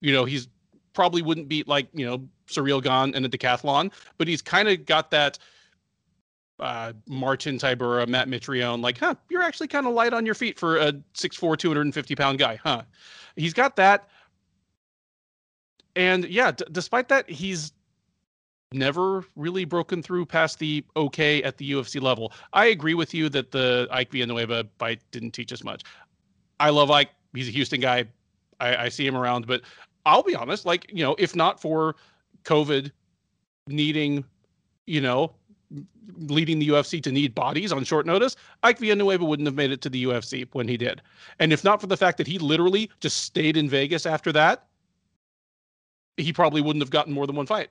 You 0.00 0.12
know, 0.12 0.24
he's 0.24 0.48
probably 0.92 1.22
wouldn't 1.22 1.48
beat 1.48 1.68
like, 1.68 1.88
you 1.92 2.06
know, 2.06 2.28
Ciryl 2.50 2.82
Gane 2.82 3.14
in 3.14 3.24
a 3.24 3.28
decathlon, 3.28 3.92
but 4.18 4.28
he's 4.28 4.42
kind 4.42 4.68
of 4.68 4.84
got 4.86 5.10
that 5.10 5.38
uh, 6.60 6.92
Marcin 7.06 7.58
Tybura, 7.58 8.06
Matt 8.06 8.28
Mitrione, 8.28 8.82
like, 8.82 8.98
huh, 8.98 9.14
you're 9.30 9.42
actually 9.42 9.68
kind 9.68 9.86
of 9.86 9.94
light 9.94 10.12
on 10.12 10.26
your 10.26 10.34
feet 10.34 10.58
for 10.58 10.76
a 10.76 10.92
6'4", 11.14 11.56
250 11.58 12.14
pound 12.14 12.38
guy, 12.38 12.56
huh? 12.56 12.82
He's 13.36 13.54
got 13.54 13.76
that. 13.76 14.08
And 15.96 16.24
yeah, 16.26 16.52
d- 16.52 16.64
despite 16.70 17.08
that, 17.08 17.28
he's 17.28 17.72
never 18.72 19.24
really 19.34 19.64
broken 19.64 20.02
through 20.02 20.24
past 20.24 20.58
the 20.58 20.84
okay 20.96 21.42
at 21.42 21.56
the 21.56 21.72
UFC 21.72 22.00
level. 22.00 22.32
I 22.52 22.66
agree 22.66 22.94
with 22.94 23.12
you 23.12 23.28
that 23.30 23.50
the 23.50 23.88
Ike 23.90 24.12
Villanueva 24.12 24.66
fight 24.78 25.00
didn't 25.10 25.32
teach 25.32 25.52
us 25.52 25.64
much. 25.64 25.82
I 26.60 26.70
love 26.70 26.90
Ike. 26.90 27.10
He's 27.34 27.48
a 27.48 27.52
Houston 27.52 27.80
guy. 27.80 28.04
I, 28.60 28.76
I 28.76 28.88
see 28.88 29.06
him 29.06 29.16
around, 29.16 29.46
but 29.46 29.62
I'll 30.06 30.22
be 30.22 30.34
honest, 30.34 30.66
like, 30.66 30.86
you 30.92 31.02
know, 31.02 31.16
if 31.18 31.34
not 31.34 31.60
for 31.60 31.96
COVID 32.44 32.90
needing, 33.66 34.24
you 34.86 35.00
know, 35.00 35.32
leading 36.16 36.58
the 36.58 36.68
UFC 36.68 37.02
to 37.02 37.12
need 37.12 37.34
bodies 37.34 37.72
on 37.72 37.84
short 37.84 38.06
notice, 38.06 38.36
Ike 38.62 38.78
Villanueva 38.78 39.24
wouldn't 39.24 39.46
have 39.46 39.54
made 39.54 39.70
it 39.70 39.80
to 39.82 39.88
the 39.88 40.04
UFC 40.04 40.48
when 40.52 40.68
he 40.68 40.76
did. 40.76 41.00
And 41.38 41.52
if 41.52 41.64
not 41.64 41.80
for 41.80 41.86
the 41.86 41.96
fact 41.96 42.18
that 42.18 42.26
he 42.26 42.38
literally 42.38 42.90
just 43.00 43.18
stayed 43.18 43.56
in 43.56 43.68
Vegas 43.68 44.06
after 44.06 44.32
that, 44.32 44.66
he 46.16 46.32
probably 46.32 46.60
wouldn't 46.60 46.82
have 46.82 46.90
gotten 46.90 47.12
more 47.12 47.26
than 47.26 47.36
one 47.36 47.46
fight. 47.46 47.68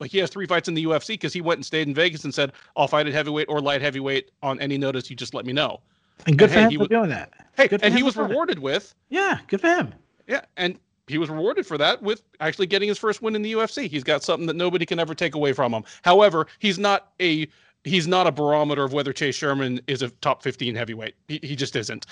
Like 0.00 0.10
he 0.10 0.18
has 0.18 0.30
three 0.30 0.46
fights 0.46 0.68
in 0.68 0.74
the 0.74 0.84
UFC 0.84 1.08
because 1.08 1.32
he 1.32 1.40
went 1.40 1.58
and 1.58 1.66
stayed 1.66 1.88
in 1.88 1.94
Vegas 1.94 2.24
and 2.24 2.32
said, 2.32 2.52
"I'll 2.76 2.86
fight 2.86 3.08
at 3.08 3.12
heavyweight 3.12 3.48
or 3.48 3.60
light 3.60 3.82
heavyweight 3.82 4.30
on 4.42 4.60
any 4.60 4.78
notice. 4.78 5.10
You 5.10 5.16
just 5.16 5.34
let 5.34 5.44
me 5.44 5.52
know." 5.52 5.80
And 6.26 6.38
good 6.38 6.44
and 6.44 6.52
for 6.52 6.60
hey, 6.60 6.74
him 6.74 6.80
for 6.80 6.88
doing 6.88 7.10
that. 7.10 7.32
Hey, 7.56 7.66
good 7.66 7.82
and 7.82 7.92
he 7.92 8.04
was 8.04 8.16
rewarded 8.16 8.58
it. 8.58 8.62
with. 8.62 8.94
Yeah, 9.08 9.40
good 9.48 9.60
for 9.60 9.68
him. 9.68 9.92
Yeah, 10.28 10.42
and 10.56 10.78
he 11.08 11.18
was 11.18 11.30
rewarded 11.30 11.66
for 11.66 11.78
that 11.78 12.02
with 12.02 12.22
actually 12.40 12.66
getting 12.66 12.88
his 12.88 12.98
first 12.98 13.22
win 13.22 13.34
in 13.34 13.42
the 13.42 13.52
UFC. 13.52 13.88
He's 13.88 14.04
got 14.04 14.22
something 14.22 14.46
that 14.46 14.56
nobody 14.56 14.86
can 14.86 14.98
ever 14.98 15.14
take 15.14 15.34
away 15.34 15.52
from 15.52 15.72
him. 15.72 15.84
However, 16.02 16.46
he's 16.58 16.78
not 16.78 17.12
a 17.20 17.48
he's 17.84 18.06
not 18.06 18.26
a 18.26 18.32
barometer 18.32 18.84
of 18.84 18.92
whether 18.92 19.12
Chase 19.12 19.36
Sherman 19.36 19.80
is 19.86 20.02
a 20.02 20.08
top 20.08 20.42
15 20.42 20.74
heavyweight. 20.74 21.14
He, 21.28 21.40
he 21.42 21.56
just 21.56 21.76
isn't. 21.76 22.06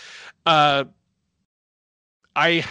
Uh, 0.46 0.84
I, 2.34 2.64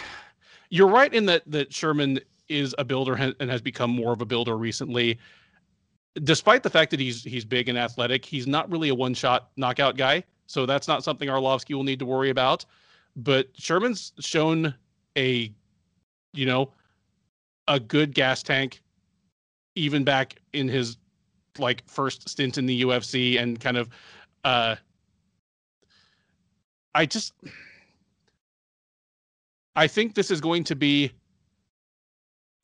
you're 0.70 0.88
right 0.88 1.12
in 1.12 1.26
that 1.26 1.42
that 1.46 1.72
Sherman 1.72 2.20
is 2.48 2.74
a 2.78 2.84
builder 2.84 3.14
and 3.14 3.50
has 3.50 3.60
become 3.60 3.90
more 3.90 4.12
of 4.12 4.20
a 4.20 4.26
builder 4.26 4.56
recently. 4.56 5.18
Despite 6.22 6.62
the 6.62 6.70
fact 6.70 6.90
that 6.92 7.00
he's 7.00 7.22
he's 7.22 7.44
big 7.44 7.68
and 7.68 7.78
athletic, 7.78 8.24
he's 8.24 8.46
not 8.46 8.70
really 8.70 8.88
a 8.88 8.94
one-shot 8.94 9.50
knockout 9.56 9.96
guy. 9.96 10.24
So 10.46 10.64
that's 10.64 10.88
not 10.88 11.02
something 11.04 11.28
Arlovski 11.28 11.74
will 11.74 11.84
need 11.84 11.98
to 11.98 12.06
worry 12.06 12.30
about. 12.30 12.64
But 13.16 13.48
Sherman's 13.54 14.12
shown 14.20 14.74
a 15.16 15.52
you 16.36 16.46
know, 16.46 16.70
a 17.68 17.80
good 17.80 18.14
gas 18.14 18.42
tank, 18.42 18.82
even 19.74 20.04
back 20.04 20.36
in 20.52 20.68
his 20.68 20.96
like 21.58 21.82
first 21.88 22.28
stint 22.28 22.58
in 22.58 22.66
the 22.66 22.82
UFC 22.82 23.40
and 23.40 23.58
kind 23.58 23.76
of 23.76 23.88
uh 24.44 24.76
I 26.94 27.06
just 27.06 27.34
I 29.74 29.86
think 29.86 30.14
this 30.14 30.30
is 30.30 30.40
going 30.40 30.64
to 30.64 30.76
be 30.76 31.12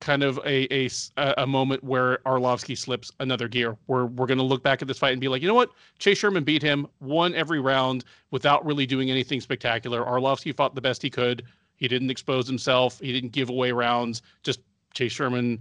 kind 0.01 0.23
of 0.23 0.41
a 0.45 0.89
a, 1.17 1.35
a 1.39 1.47
moment 1.47 1.85
where 1.85 2.19
Arlovski 2.27 2.77
slips 2.77 3.13
another 3.21 3.47
gear. 3.47 3.77
Where 3.87 4.07
we're 4.07 4.27
going 4.27 4.39
to 4.39 4.45
look 4.45 4.63
back 4.63 4.83
at 4.83 4.89
this 4.89 4.99
fight 4.99 5.13
and 5.13 5.21
be 5.21 5.29
like, 5.29 5.43
you 5.43 5.49
know 5.49 5.55
what, 5.55 5.71
Chase 5.99 6.19
Sherman 6.19 6.45
beat 6.45 6.63
him, 6.63 6.87
won 7.01 7.35
every 7.35 7.61
round 7.61 8.05
without 8.31 8.65
really 8.67 8.85
doing 8.87 9.11
anything 9.11 9.41
spectacular. 9.41 10.03
Arlovski 10.03 10.55
fought 10.55 10.75
the 10.75 10.81
best 10.81 11.03
he 11.03 11.11
could. 11.11 11.45
He 11.83 11.89
didn't 11.89 12.11
expose 12.11 12.47
himself. 12.47 13.01
He 13.01 13.13
didn't 13.13 13.33
give 13.33 13.51
away 13.51 13.73
rounds. 13.73 14.23
Just 14.45 14.61
Chase 14.95 15.11
Sherman, 15.11 15.61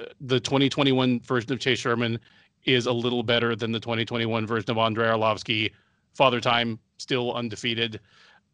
uh, 0.00 0.04
the 0.22 0.40
2021 0.40 1.20
version 1.20 1.52
of 1.52 1.60
Chase 1.60 1.78
Sherman 1.78 2.18
is 2.64 2.86
a 2.86 2.92
little 2.92 3.22
better 3.22 3.54
than 3.54 3.70
the 3.70 3.78
2021 3.78 4.46
version 4.46 4.70
of 4.70 4.78
Andrei 4.78 5.08
Arlovsky. 5.08 5.70
Father 6.14 6.40
Time 6.40 6.78
still 6.96 7.34
undefeated. 7.34 8.00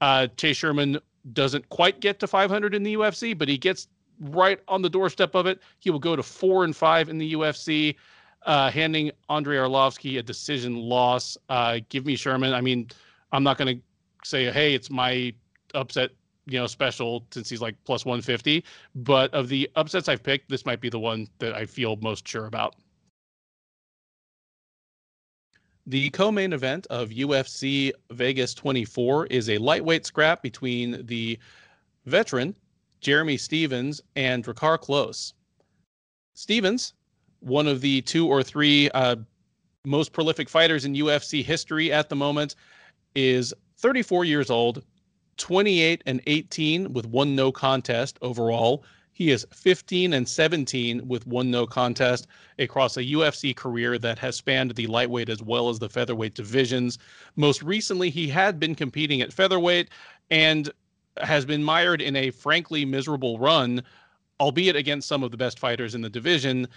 Uh, 0.00 0.26
Chase 0.36 0.56
Sherman 0.56 0.98
doesn't 1.34 1.68
quite 1.68 2.00
get 2.00 2.18
to 2.18 2.26
500 2.26 2.74
in 2.74 2.82
the 2.82 2.94
UFC, 2.94 3.38
but 3.38 3.46
he 3.46 3.58
gets 3.58 3.86
right 4.18 4.58
on 4.66 4.82
the 4.82 4.90
doorstep 4.90 5.36
of 5.36 5.46
it. 5.46 5.60
He 5.78 5.90
will 5.90 6.00
go 6.00 6.16
to 6.16 6.22
four 6.24 6.64
and 6.64 6.74
five 6.74 7.08
in 7.08 7.18
the 7.18 7.34
UFC, 7.34 7.94
uh, 8.44 8.72
handing 8.72 9.12
Andrei 9.28 9.58
Arlovsky 9.58 10.18
a 10.18 10.22
decision 10.24 10.74
loss. 10.74 11.38
Uh, 11.48 11.78
give 11.90 12.04
me 12.04 12.16
Sherman. 12.16 12.54
I 12.54 12.60
mean, 12.60 12.88
I'm 13.30 13.44
not 13.44 13.56
going 13.56 13.76
to 13.76 13.82
say, 14.28 14.50
hey, 14.50 14.74
it's 14.74 14.90
my 14.90 15.32
upset 15.74 16.10
you 16.48 16.58
know 16.58 16.66
special 16.66 17.26
since 17.30 17.48
he's 17.48 17.60
like 17.60 17.76
plus 17.84 18.04
150 18.04 18.64
but 18.94 19.32
of 19.34 19.48
the 19.48 19.70
upsets 19.76 20.08
i've 20.08 20.22
picked 20.22 20.48
this 20.48 20.64
might 20.64 20.80
be 20.80 20.88
the 20.88 20.98
one 20.98 21.28
that 21.38 21.54
i 21.54 21.64
feel 21.64 21.96
most 21.96 22.26
sure 22.26 22.46
about. 22.46 22.76
The 25.86 26.10
co-main 26.10 26.52
event 26.52 26.86
of 26.90 27.10
ufc 27.10 27.92
vegas 28.10 28.54
24 28.54 29.26
is 29.26 29.48
a 29.50 29.58
lightweight 29.58 30.06
scrap 30.06 30.42
between 30.42 31.06
the 31.06 31.38
veteran 32.06 32.56
jeremy 33.00 33.36
stephens 33.36 34.00
and 34.16 34.44
Drakkar 34.44 34.78
Klose. 34.78 35.32
Stephens 36.34 36.94
one 37.40 37.68
of 37.68 37.80
the 37.80 38.02
two 38.02 38.26
or 38.26 38.42
three 38.42 38.90
uh, 38.90 39.16
most 39.84 40.12
prolific 40.12 40.48
fighters 40.48 40.84
in 40.84 40.94
ufc 40.94 41.44
history 41.44 41.92
at 41.92 42.08
the 42.08 42.16
moment 42.16 42.56
is 43.14 43.54
34 43.78 44.24
years 44.24 44.50
old 44.50 44.82
28 45.39 46.02
and 46.06 46.20
18 46.27 46.93
with 46.93 47.06
one 47.06 47.35
no 47.35 47.51
contest 47.51 48.19
overall. 48.23 48.85
He 49.12 49.31
is 49.31 49.44
15 49.52 50.12
and 50.12 50.28
17 50.28 51.09
with 51.09 51.27
one 51.27 51.51
no 51.51 51.66
contest 51.66 52.28
across 52.59 52.97
a 52.97 53.02
UFC 53.02 53.55
career 53.55 53.98
that 53.98 54.19
has 54.19 54.36
spanned 54.36 54.77
the 54.77 54.86
lightweight 54.86 55.28
as 55.28 55.43
well 55.43 55.69
as 55.69 55.81
the 55.81 55.89
featherweight 55.89 56.35
divisions. 56.35 56.98
Most 57.35 57.62
recently, 57.62 58.10
he 58.10 58.28
had 58.28 58.60
been 58.60 58.77
competing 58.77 59.20
at 59.20 59.32
featherweight 59.32 59.90
and 60.31 60.70
has 61.20 61.44
been 61.44 61.65
mired 61.65 62.01
in 62.01 62.15
a 62.15 62.31
frankly 62.31 62.85
miserable 62.85 63.39
run, 63.39 63.82
albeit 64.39 64.77
against 64.77 65.09
some 65.09 65.24
of 65.24 65.32
the 65.32 65.36
best 65.36 65.59
fighters 65.59 65.97
in 65.97 66.01
the 66.01 66.10
division. 66.10 66.69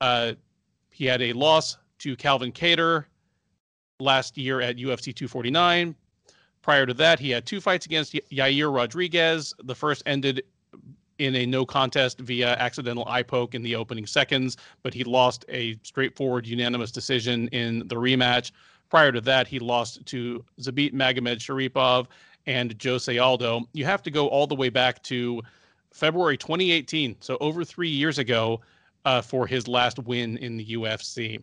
Uh, 0.00 0.32
he 0.90 1.04
had 1.04 1.22
a 1.22 1.32
loss 1.32 1.76
to 2.00 2.16
Calvin 2.16 2.50
Kattar 2.50 3.04
last 4.00 4.36
year 4.36 4.60
at 4.60 4.76
UFC 4.76 5.14
249, 5.14 5.94
Prior 6.64 6.86
to 6.86 6.94
that, 6.94 7.20
he 7.20 7.28
had 7.28 7.44
two 7.44 7.60
fights 7.60 7.84
against 7.84 8.14
Yair 8.14 8.74
Rodriguez. 8.74 9.52
The 9.64 9.74
first 9.74 10.02
ended 10.06 10.42
in 11.18 11.36
a 11.36 11.44
no 11.44 11.66
contest 11.66 12.20
via 12.20 12.54
accidental 12.54 13.04
eye 13.06 13.22
poke 13.22 13.54
in 13.54 13.60
the 13.62 13.76
opening 13.76 14.06
seconds, 14.06 14.56
but 14.82 14.94
he 14.94 15.04
lost 15.04 15.44
a 15.50 15.76
straightforward 15.82 16.46
unanimous 16.46 16.90
decision 16.90 17.48
in 17.48 17.86
the 17.88 17.96
rematch. 17.96 18.50
Prior 18.88 19.12
to 19.12 19.20
that, 19.20 19.46
he 19.46 19.58
lost 19.58 20.06
to 20.06 20.42
Zabit 20.58 20.94
Magomedsharipov 20.94 22.06
and 22.46 22.74
Jose 22.82 23.18
Aldo. 23.18 23.68
You 23.74 23.84
have 23.84 24.02
to 24.02 24.10
go 24.10 24.28
all 24.28 24.46
the 24.46 24.54
way 24.54 24.70
back 24.70 25.02
to 25.02 25.42
February 25.92 26.38
2018, 26.38 27.16
so 27.20 27.36
over 27.42 27.62
three 27.62 27.90
years 27.90 28.18
ago, 28.18 28.62
uh, 29.04 29.20
for 29.20 29.46
his 29.46 29.68
last 29.68 29.98
win 29.98 30.38
in 30.38 30.56
the 30.56 30.64
UFC. 30.64 31.42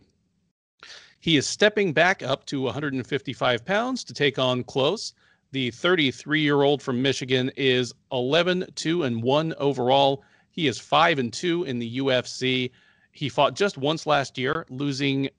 He 1.22 1.36
is 1.36 1.46
stepping 1.46 1.92
back 1.92 2.20
up 2.24 2.46
to 2.46 2.62
155 2.62 3.64
pounds 3.64 4.02
to 4.02 4.12
take 4.12 4.40
on 4.40 4.64
Klose. 4.64 5.12
The 5.52 5.70
33 5.70 6.40
year 6.40 6.62
old 6.62 6.82
from 6.82 7.00
Michigan 7.00 7.52
is 7.56 7.94
11 8.10 8.66
2 8.74 9.04
and 9.04 9.22
1 9.22 9.54
overall. 9.56 10.24
He 10.50 10.66
is 10.66 10.80
5 10.80 11.20
and 11.20 11.32
2 11.32 11.62
in 11.62 11.78
the 11.78 11.98
UFC. 11.98 12.72
He 13.12 13.28
fought 13.28 13.54
just 13.54 13.78
once 13.78 14.04
last 14.04 14.36
year, 14.36 14.66
losing 14.68 15.30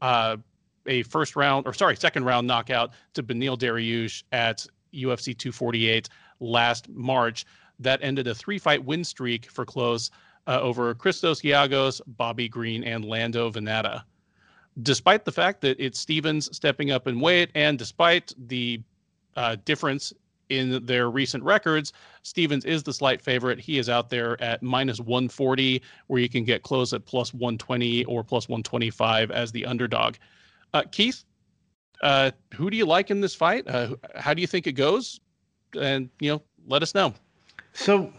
uh, 0.00 0.36
a 0.86 1.02
first 1.02 1.34
round, 1.34 1.66
or 1.66 1.74
sorry, 1.74 1.96
second 1.96 2.24
round 2.24 2.46
knockout 2.46 2.92
to 3.14 3.22
Beneil 3.24 3.58
Dariush 3.58 4.22
at 4.30 4.64
UFC 4.94 5.36
248 5.36 6.08
last 6.38 6.88
March. 6.88 7.44
That 7.80 7.98
ended 8.04 8.28
a 8.28 8.36
three 8.36 8.60
fight 8.60 8.84
win 8.84 9.02
streak 9.02 9.50
for 9.50 9.66
Klose 9.66 10.10
uh, 10.46 10.60
over 10.60 10.94
Christos 10.94 11.42
Giagos, 11.42 12.00
Bobby 12.06 12.48
Green, 12.48 12.84
and 12.84 13.04
Lando 13.04 13.50
Vannata 13.50 14.04
despite 14.82 15.24
the 15.24 15.32
fact 15.32 15.60
that 15.62 15.78
it's 15.78 15.98
Stephens 15.98 16.54
stepping 16.54 16.90
up 16.90 17.06
in 17.06 17.20
weight 17.20 17.50
and 17.54 17.78
despite 17.78 18.32
the 18.46 18.80
uh, 19.36 19.56
difference 19.64 20.12
in 20.48 20.84
their 20.84 21.10
recent 21.10 21.42
records, 21.42 21.92
Stephens 22.22 22.64
is 22.64 22.82
the 22.82 22.92
slight 22.92 23.20
favorite. 23.20 23.58
He 23.58 23.78
is 23.78 23.88
out 23.88 24.10
there 24.10 24.40
at 24.42 24.62
minus 24.62 25.00
140, 25.00 25.82
where 26.08 26.20
you 26.20 26.28
can 26.28 26.44
get 26.44 26.62
Klose 26.62 26.92
at 26.92 27.04
plus 27.06 27.32
120 27.32 28.04
or 28.04 28.22
plus 28.22 28.48
125 28.48 29.30
as 29.30 29.52
the 29.52 29.64
underdog. 29.64 30.16
Uh, 30.72 30.82
Keith, 30.90 31.24
uh, 32.02 32.30
who 32.52 32.70
do 32.70 32.76
you 32.76 32.84
like 32.84 33.10
in 33.10 33.20
this 33.20 33.34
fight? 33.34 33.66
Uh, 33.66 33.94
how 34.16 34.34
do 34.34 34.40
you 34.40 34.46
think 34.46 34.66
it 34.66 34.72
goes? 34.72 35.20
And, 35.80 36.10
you 36.20 36.30
know, 36.30 36.42
let 36.66 36.82
us 36.82 36.94
know. 36.94 37.14
So, 37.72 38.12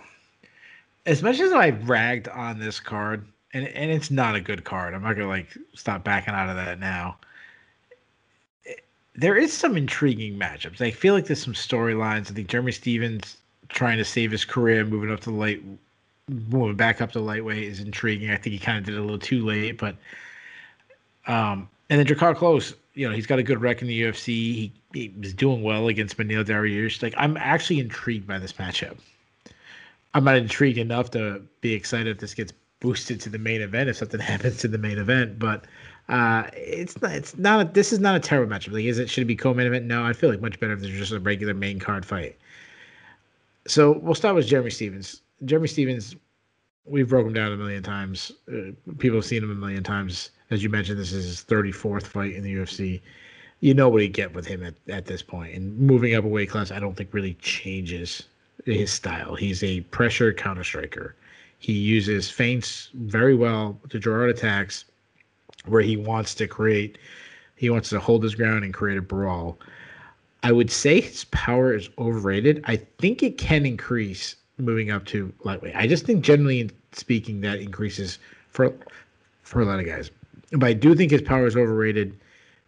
as 1.06 1.22
much 1.22 1.40
as 1.40 1.54
I 1.54 1.70
ragged 1.70 2.28
on 2.30 2.60
this 2.60 2.80
card, 2.80 3.28
and 3.56 3.70
and 3.70 3.90
it's 3.90 4.12
not 4.12 4.36
a 4.36 4.42
good 4.42 4.66
card. 4.66 4.94
I'm 4.94 5.02
not 5.02 5.14
gonna 5.14 5.30
like 5.30 5.48
stop 5.74 6.04
backing 6.04 6.34
out 6.34 6.50
of 6.50 6.58
that 6.58 6.80
now. 6.80 7.18
There 9.16 9.38
is 9.38 9.54
some 9.54 9.78
intriguing 9.78 10.38
matchups. 10.38 10.82
I 10.82 10.92
feel 10.92 11.14
like 11.14 11.26
there's 11.26 11.42
some 11.42 11.54
storylines. 11.54 12.30
I 12.30 12.34
think 12.34 12.50
Jeremy 12.50 12.74
Stephens 12.74 13.38
trying 13.70 13.98
to 13.98 14.04
save 14.04 14.30
his 14.30 14.44
career, 14.44 14.84
moving 14.84 15.10
up 15.10 15.22
to 15.22 15.32
light, 15.32 15.64
moving 16.28 16.76
back 16.76 17.02
up 17.02 17.14
to 17.14 17.22
lightweight 17.22 17.64
is 17.64 17.80
intriguing. 17.80 18.30
I 18.30 18.36
think 18.36 18.54
he 18.54 18.60
kind 18.60 18.78
of 18.78 18.84
did 18.84 18.96
it 18.96 18.98
a 18.98 19.02
little 19.02 19.18
too 19.18 19.46
late, 19.46 19.78
but 19.78 19.96
um, 21.28 21.70
and 21.90 21.98
then 21.98 22.06
Drakkar 22.06 22.36
Klose, 22.36 22.74
you 22.94 23.08
know, 23.08 23.16
he's 23.16 23.26
got 23.26 23.40
a 23.40 23.44
good 23.44 23.62
record 23.62 23.84
in 23.84 23.88
the 23.88 24.02
UFC. 24.02 24.28
He, 24.28 24.72
he 24.94 25.14
was 25.20 25.34
doing 25.34 25.64
well 25.64 25.88
against 25.88 26.18
Beneil 26.18 26.44
Dariush. 26.44 27.02
Like, 27.02 27.16
I'm 27.18 27.38
actually 27.38 27.80
intrigued 27.80 28.28
by 28.28 28.38
this 28.38 28.54
matchup. 28.54 28.98
I'm 30.14 30.24
not 30.24 30.36
intrigued 30.36 30.78
enough 30.78 31.10
to 31.12 31.42
be 31.62 31.74
excited 31.74 32.08
if 32.08 32.20
this 32.20 32.34
gets 32.34 32.54
boosted 32.80 33.20
to 33.22 33.30
the 33.30 33.40
main 33.40 33.62
event 33.62 33.90
if 33.90 33.98
something 33.98 34.20
happens 34.34 34.58
to 34.58 34.68
the 34.68 34.78
main 34.78 34.98
event. 34.98 35.40
But 35.40 35.66
uh, 36.10 36.44
it's 36.54 37.02
not. 37.02 37.12
It's 37.12 37.38
not. 37.38 37.66
A, 37.66 37.72
this 37.72 37.92
is 37.92 38.00
not 38.00 38.16
a 38.16 38.20
terrible 38.20 38.54
matchup. 38.54 38.74
Like, 38.74 38.86
is 38.86 39.00
it? 39.00 39.10
Should 39.10 39.24
it 39.24 39.26
be 39.26 39.36
co-main 39.36 39.68
event? 39.68 39.86
No, 39.86 40.04
I 40.04 40.14
feel 40.14 40.30
like 40.30 40.42
much 40.42 40.60
better 40.60 40.74
if 40.74 40.82
there's 40.82 40.94
just 40.94 41.12
a 41.12 41.20
regular 41.20 41.54
main 41.54 41.80
card 41.80 42.06
fight. 42.06 42.38
So 43.68 43.94
we'll 43.94 44.16
start 44.16 44.36
with 44.36 44.46
Jeremy 44.46 44.70
Stephens. 44.70 45.22
Jeremy 45.44 45.68
Stephens, 45.68 46.16
we've 46.86 47.10
broken 47.10 47.34
down 47.34 47.52
a 47.52 47.58
million 47.58 47.82
times. 47.82 48.32
Uh, 48.48 48.72
people 49.00 49.18
have 49.18 49.26
seen 49.26 49.44
him 49.44 49.52
a 49.52 49.56
million 49.56 49.84
times. 49.84 50.30
As 50.52 50.62
you 50.62 50.70
mentioned, 50.70 51.00
this 51.00 51.12
is 51.12 51.26
his 51.26 51.44
34th 51.44 52.04
fight 52.04 52.34
in 52.34 52.44
the 52.44 52.54
UFC. 52.54 53.02
You 53.62 53.74
know 53.74 53.90
what 53.90 54.04
you 54.04 54.08
get 54.08 54.36
with 54.36 54.46
him 54.46 54.64
at, 54.64 54.76
at 54.88 55.06
this 55.06 55.24
point. 55.24 55.56
And 55.56 55.76
moving 55.80 56.14
up 56.14 56.24
a 56.24 56.28
weight 56.28 56.50
class, 56.50 56.70
I 56.70 56.80
don't 56.80 56.96
think 56.96 57.14
really 57.14 57.34
changes 57.36 58.24
his 58.66 58.92
style. 58.92 59.34
He's 59.34 59.64
a 59.64 59.82
pressure 59.82 60.32
counter 60.32 60.64
striker. 60.64 61.16
He 61.66 61.74
uses 61.74 62.30
feints 62.30 62.92
very 62.94 63.34
well 63.34 63.82
to 63.90 63.98
draw 63.98 64.22
out 64.22 64.30
attacks 64.30 64.86
where 65.66 65.82
he 65.82 65.98
wants 65.98 66.36
to 66.36 66.46
create, 66.46 67.00
he 67.56 67.72
wants 67.72 67.90
to 67.90 68.00
hold 68.00 68.22
his 68.22 68.36
ground 68.36 68.64
and 68.64 68.72
create 68.72 69.00
a 69.00 69.02
brawl. 69.02 69.58
I 70.44 70.52
would 70.52 70.70
say 70.70 71.02
his 71.02 71.24
power 71.24 71.74
is 71.74 71.90
overrated. 71.98 72.64
I 72.66 72.76
think 72.76 73.24
it 73.24 73.40
can 73.40 73.66
increase 73.66 74.36
moving 74.60 74.92
up 74.92 75.06
to 75.06 75.34
lightweight. 75.44 75.76
I 75.76 75.88
just 75.88 76.06
think 76.06 76.24
generally 76.24 76.70
speaking 76.92 77.42
that 77.42 77.58
increases 77.58 78.20
for 78.50 78.72
for 79.42 79.62
a 79.62 79.66
lot 79.66 79.80
of 79.80 79.88
guys. 79.88 80.12
But 80.52 80.68
I 80.68 80.74
do 80.74 80.94
think 80.94 81.10
his 81.10 81.24
power 81.24 81.48
is 81.48 81.58
overrated 81.58 82.16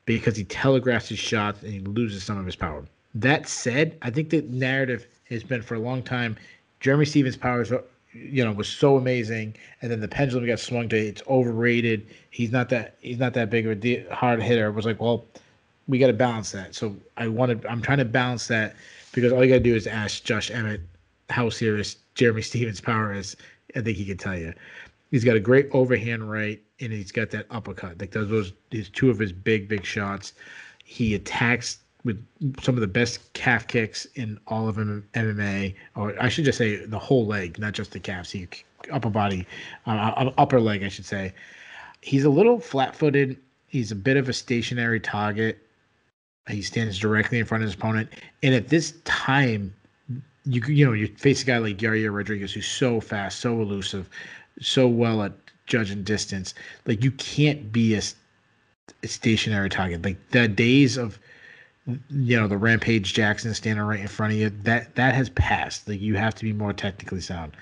because 0.06 0.36
he 0.36 0.44
telegraphs 0.44 1.10
his 1.10 1.20
shots 1.20 1.62
and 1.62 1.72
he 1.72 1.82
loses 1.82 2.24
some 2.24 2.40
of 2.40 2.48
his 2.48 2.56
power. 2.56 2.84
That 3.14 3.48
said, 3.48 3.96
I 4.02 4.10
think 4.10 4.32
the 4.32 4.42
narrative 4.42 5.06
has 5.30 5.44
been 5.44 5.62
for 5.62 5.76
a 5.76 5.80
long 5.80 6.02
time. 6.02 6.36
Jeremy 6.80 7.06
Stephens' 7.06 7.38
power 7.38 7.62
is, 7.62 7.72
you 8.18 8.44
know, 8.44 8.52
was 8.52 8.68
so 8.68 8.98
amazing, 8.98 9.56
and 9.82 9.92
then 9.92 10.00
the 10.00 10.08
pendulum 10.08 10.46
got 10.46 10.60
swung 10.60 10.90
to 10.90 10.98
it's 10.98 11.22
overrated. 11.28 12.08
He's 12.30 12.52
not 12.52 12.70
that 12.70 12.96
he's 13.00 13.20
not 13.20 13.34
that 13.34 13.50
big 13.50 13.68
of 13.68 13.84
a 13.84 14.14
hard 14.14 14.42
hitter. 14.42 14.68
It 14.68 14.74
was 14.74 14.86
like, 14.86 15.00
well, 15.00 15.26
we 15.88 16.00
got 16.00 16.08
to 16.08 16.14
balance 16.14 16.52
that. 16.52 16.76
So 16.76 16.96
I 17.16 17.28
wanted, 17.28 17.66
I'm 17.66 17.82
trying 17.82 18.00
to 18.00 18.06
balance 18.06 18.48
that 18.48 18.76
because 19.14 19.32
all 19.32 19.44
you 19.44 19.50
got 19.50 19.58
to 19.58 19.64
do 19.64 19.76
is 19.76 19.88
ask 19.88 20.24
Josh 20.24 20.52
Emmett 20.52 20.82
how 21.30 21.50
serious 21.50 21.98
Jeremy 22.16 22.42
Stephens' 22.44 22.82
power 22.82 23.14
is, 23.14 23.36
I 23.76 23.82
think 23.82 23.98
he 23.98 24.06
can 24.06 24.18
tell 24.18 24.38
you. 24.38 24.54
He's 25.12 25.24
got 25.24 25.38
a 25.38 25.40
great 25.40 25.70
overhand 25.72 26.30
right, 26.30 26.62
and 26.82 26.92
he's 26.92 27.12
got 27.12 27.30
that 27.32 27.46
uppercut. 27.50 28.00
Like 28.00 28.12
those, 28.12 28.30
those 28.30 28.54
his 28.72 28.90
two 28.90 29.10
of 29.10 29.18
his 29.18 29.32
big, 29.32 29.68
big 29.68 29.86
shots. 29.86 30.34
He 30.84 31.16
attacks 31.16 31.80
with 32.08 32.26
some 32.64 32.74
of 32.76 32.82
the 32.82 32.88
best 32.88 33.34
calf 33.34 33.68
kicks 33.68 34.06
in 34.16 34.40
all 34.48 34.70
of 34.70 34.78
MMA, 34.78 35.76
or 35.96 36.16
I 36.22 36.30
should 36.30 36.46
just 36.46 36.58
say 36.58 36.86
the 36.86 36.98
whole 36.98 37.28
leg, 37.28 37.60
not 37.60 37.74
just 37.74 37.92
the 37.92 38.00
calves. 38.00 38.32
He 38.32 38.48
upper 38.92 39.10
body, 39.10 39.46
uh, 39.86 40.32
upper 40.38 40.62
leg, 40.62 40.84
I 40.84 40.88
should 40.88 41.06
say. 41.06 41.34
He's 42.02 42.24
a 42.24 42.30
little 42.30 42.62
flat-footed. 42.62 43.38
He's 43.68 43.92
a 43.92 43.96
bit 43.96 44.16
of 44.16 44.30
a 44.30 44.34
stationary 44.34 45.02
target. 45.02 45.60
He 46.50 46.62
stands 46.62 46.98
directly 46.98 47.40
in 47.40 47.46
front 47.46 47.64
of 47.64 47.68
his 47.68 47.76
opponent, 47.76 48.10
and 48.42 48.56
at 48.56 48.70
this 48.70 48.94
time, 49.04 49.76
you 50.46 50.62
you 50.68 50.86
know 50.86 50.94
you 50.94 51.08
face 51.18 51.44
a 51.44 51.46
guy 51.46 51.58
like 51.58 51.78
Yair 51.78 52.16
Rodriguez 52.16 52.54
who's 52.54 52.66
so 52.68 53.02
fast, 53.02 53.42
so 53.42 53.62
elusive, 53.62 54.10
so 54.62 54.88
well 54.88 55.24
at 55.24 55.34
judging 55.66 56.04
distance. 56.04 56.54
Like 56.86 57.04
you 57.04 57.12
can't 57.12 57.70
be 57.70 57.96
a, 57.96 58.02
a 59.04 59.08
stationary 59.10 59.70
target. 59.70 60.04
Like 60.06 60.30
the 60.30 60.48
days 60.48 60.96
of 60.96 61.20
you 62.10 62.38
know 62.38 62.48
the 62.48 62.58
Rampage 62.58 63.14
Jackson 63.14 63.54
standing 63.54 63.84
right 63.84 64.00
in 64.00 64.08
front 64.08 64.34
of 64.34 64.40
you 64.40 64.50
that 64.64 64.96
that 64.96 65.16
has 65.16 65.30
passed. 65.30 65.88
Like 65.88 66.02
you 66.02 66.16
have 66.16 66.36
to 66.36 66.44
be 66.44 66.54
more 66.54 66.74
technically 66.74 67.22
sound. 67.22 67.54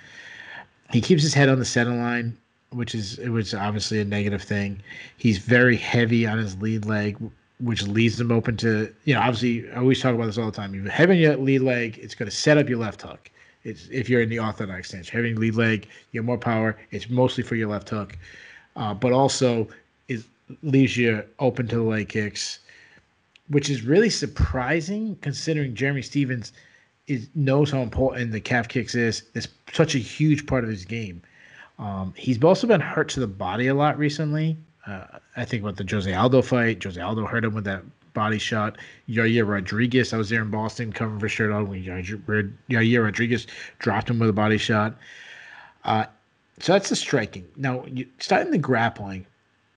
He 0.91 1.02
keeps 1.02 1.23
his 1.23 1.34
head 1.34 1.49
on 1.49 1.60
the 1.60 1.65
center 1.65 1.95
line, 1.95 2.38
which 2.72 2.95
is 2.95 3.19
it 3.19 3.30
was 3.30 3.53
obviously 3.53 3.99
a 3.99 4.06
negative 4.06 4.41
thing. 4.41 4.81
He's 5.18 5.38
very 5.38 5.77
heavy 5.77 6.26
on 6.26 6.38
his 6.38 6.60
lead 6.61 6.85
leg, 6.85 7.18
which 7.60 7.84
leaves 7.84 8.18
them 8.18 8.31
open 8.31 8.57
to 8.57 8.93
you 9.06 9.14
know 9.14 9.22
obviously 9.22 9.72
I 9.72 9.77
always 9.77 10.02
talk 10.02 10.15
about 10.15 10.26
this 10.26 10.38
all 10.38 10.47
the 10.47 10.52
time. 10.52 10.73
You 10.73 10.84
have 10.85 11.14
your 11.14 11.38
lead 11.38 11.61
leg, 11.61 11.99
it's 12.02 12.15
going 12.15 12.30
to 12.30 12.35
set 12.35 12.57
up 12.57 12.68
your 12.68 12.80
left 12.80 13.02
hook. 13.02 13.30
It's 13.64 13.88
if 13.91 14.10
you're 14.10 14.22
in 14.22 14.30
the 14.30 14.39
orthodox 14.39 14.89
stance, 14.89 15.10
having 15.10 15.35
lead 15.35 15.56
leg, 15.56 15.88
you 16.11 16.19
have 16.19 16.26
more 16.26 16.38
power. 16.38 16.77
It's 16.91 17.10
mostly 17.10 17.43
for 17.43 17.56
your 17.56 17.69
left 17.69 17.89
hook, 17.89 18.18
uh, 18.76 18.93
but 18.93 19.11
also 19.11 19.68
it 20.07 20.23
leaves 20.61 20.97
you 20.97 21.23
open 21.39 21.68
to 21.68 21.76
the 21.76 21.84
leg 21.84 22.10
kicks, 22.10 22.60
which 23.49 23.69
is 23.69 23.84
really 23.84 24.09
surprising 24.09 25.17
considering 25.22 25.76
Jeremy 25.76 26.01
Stephens 26.01 26.53
is 27.07 27.30
knows 27.35 27.72
how 27.72 27.81
important 27.81 28.31
the 28.31 28.41
calf 28.41 28.67
kicks 28.67 28.95
is. 28.95 29.23
It's 29.35 29.47
such 29.72 29.95
a 29.95 29.99
huge 29.99 30.47
part 30.47 30.63
of 30.63 30.69
his 30.69 30.85
game. 30.85 31.22
Um, 31.77 32.13
he's 32.17 32.41
also 32.43 32.67
been 32.67 32.81
hurt 32.81 33.09
to 33.09 33.19
the 33.19 33.27
body 33.27 33.67
a 33.67 33.76
lot 33.76 33.97
recently. 33.97 34.57
Uh, 34.88 35.05
I 35.35 35.45
think 35.45 35.63
about 35.63 35.77
the 35.77 35.85
Jose 35.89 36.11
Aldo 36.11 36.41
fight. 36.41 36.84
Jose 36.84 36.99
Aldo 36.99 37.26
hurt 37.26 37.43
him 37.43 37.53
with 37.53 37.65
that 37.65 37.84
body 38.13 38.39
shot. 38.39 38.77
Yair 39.09 39.47
Rodriguez, 39.47 40.13
I 40.13 40.17
was 40.17 40.30
there 40.30 40.41
in 40.41 40.49
Boston 40.49 40.91
covering 40.91 41.19
for 41.19 41.27
Sherdog 41.27 41.67
when 41.67 41.84
Yair 41.84 43.03
Rodriguez 43.03 43.45
dropped 43.80 44.09
him 44.09 44.19
with 44.19 44.30
a 44.30 44.34
body 44.34 44.57
shot. 44.57 44.95
Uh, 45.84 46.05
so 46.59 46.73
that's 46.73 46.89
the 46.89 46.95
striking. 46.95 47.45
Now, 47.57 47.85
you, 47.85 48.07
starting 48.19 48.51
the 48.51 48.57
grappling, 48.57 49.26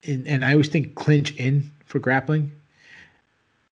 and, 0.05 0.27
and 0.27 0.45
I 0.45 0.53
always 0.53 0.69
think 0.69 0.95
clinch 0.95 1.35
in 1.37 1.71
for 1.85 1.99
grappling. 1.99 2.53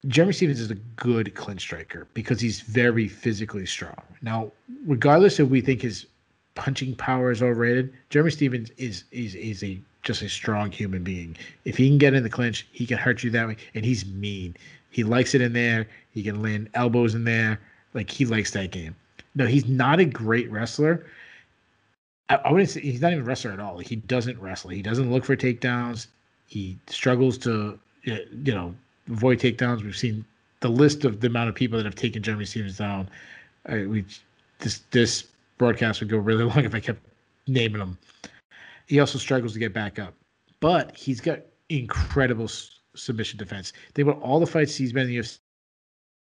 Jeremy 0.08 0.32
Stephens 0.32 0.60
is 0.60 0.70
a 0.70 0.76
good 0.96 1.34
clinch 1.34 1.62
striker 1.62 2.06
because 2.14 2.40
he's 2.40 2.60
very 2.60 3.08
physically 3.08 3.66
strong. 3.66 4.00
Now, 4.22 4.52
regardless 4.86 5.40
if 5.40 5.48
we 5.48 5.60
think 5.60 5.82
his 5.82 6.06
punching 6.54 6.96
power 6.96 7.30
is 7.30 7.42
overrated, 7.42 7.92
Jeremy 8.10 8.30
Stephens 8.30 8.70
is 8.76 9.04
is 9.10 9.34
is 9.34 9.62
a 9.64 9.80
just 10.02 10.22
a 10.22 10.28
strong 10.28 10.70
human 10.70 11.02
being. 11.02 11.36
If 11.64 11.76
he 11.76 11.88
can 11.88 11.98
get 11.98 12.14
in 12.14 12.22
the 12.22 12.30
clinch, 12.30 12.66
he 12.70 12.86
can 12.86 12.98
hurt 12.98 13.24
you 13.24 13.30
that 13.30 13.48
way. 13.48 13.56
And 13.74 13.84
he's 13.84 14.06
mean. 14.06 14.56
He 14.90 15.02
likes 15.02 15.34
it 15.34 15.40
in 15.40 15.52
there. 15.52 15.88
He 16.12 16.22
can 16.22 16.42
land 16.42 16.70
elbows 16.74 17.14
in 17.14 17.24
there. 17.24 17.60
Like 17.92 18.10
he 18.10 18.24
likes 18.24 18.52
that 18.52 18.70
game. 18.70 18.94
No, 19.34 19.46
he's 19.46 19.66
not 19.66 19.98
a 19.98 20.04
great 20.04 20.50
wrestler. 20.50 21.04
I, 22.28 22.36
I 22.36 22.52
wouldn't 22.52 22.70
say 22.70 22.80
he's 22.80 23.00
not 23.00 23.12
even 23.12 23.24
a 23.24 23.26
wrestler 23.26 23.50
at 23.50 23.60
all. 23.60 23.78
He 23.78 23.96
doesn't 23.96 24.38
wrestle. 24.40 24.70
He 24.70 24.82
doesn't 24.82 25.10
look 25.10 25.24
for 25.24 25.36
takedowns. 25.36 26.06
He 26.46 26.78
struggles 26.86 27.36
to, 27.38 27.78
you 28.02 28.54
know, 28.54 28.74
avoid 29.08 29.38
takedowns. 29.38 29.82
We've 29.82 29.96
seen 29.96 30.24
the 30.60 30.68
list 30.68 31.04
of 31.04 31.20
the 31.20 31.26
amount 31.26 31.48
of 31.48 31.54
people 31.54 31.78
that 31.78 31.84
have 31.84 31.94
taken 31.94 32.22
Jeremy 32.22 32.44
Stephens 32.44 32.78
down. 32.78 33.08
I, 33.66 33.86
we 33.86 34.04
this 34.58 34.80
this 34.90 35.24
broadcast 35.58 36.00
would 36.00 36.08
go 36.08 36.18
really 36.18 36.44
long 36.50 36.64
if 36.64 36.74
I 36.74 36.80
kept 36.80 37.00
naming 37.46 37.78
them. 37.78 37.98
He 38.86 39.00
also 39.00 39.18
struggles 39.18 39.52
to 39.54 39.58
get 39.58 39.72
back 39.72 39.98
up, 39.98 40.14
but 40.60 40.96
he's 40.96 41.20
got 41.20 41.40
incredible 41.68 42.48
submission 42.94 43.38
defense. 43.38 43.72
Think 43.94 44.08
about 44.08 44.22
all 44.22 44.40
the 44.40 44.46
fights 44.46 44.76
he's 44.76 44.92
been 44.92 45.04
in 45.04 45.08
the 45.08 45.18
UFC 45.18 45.38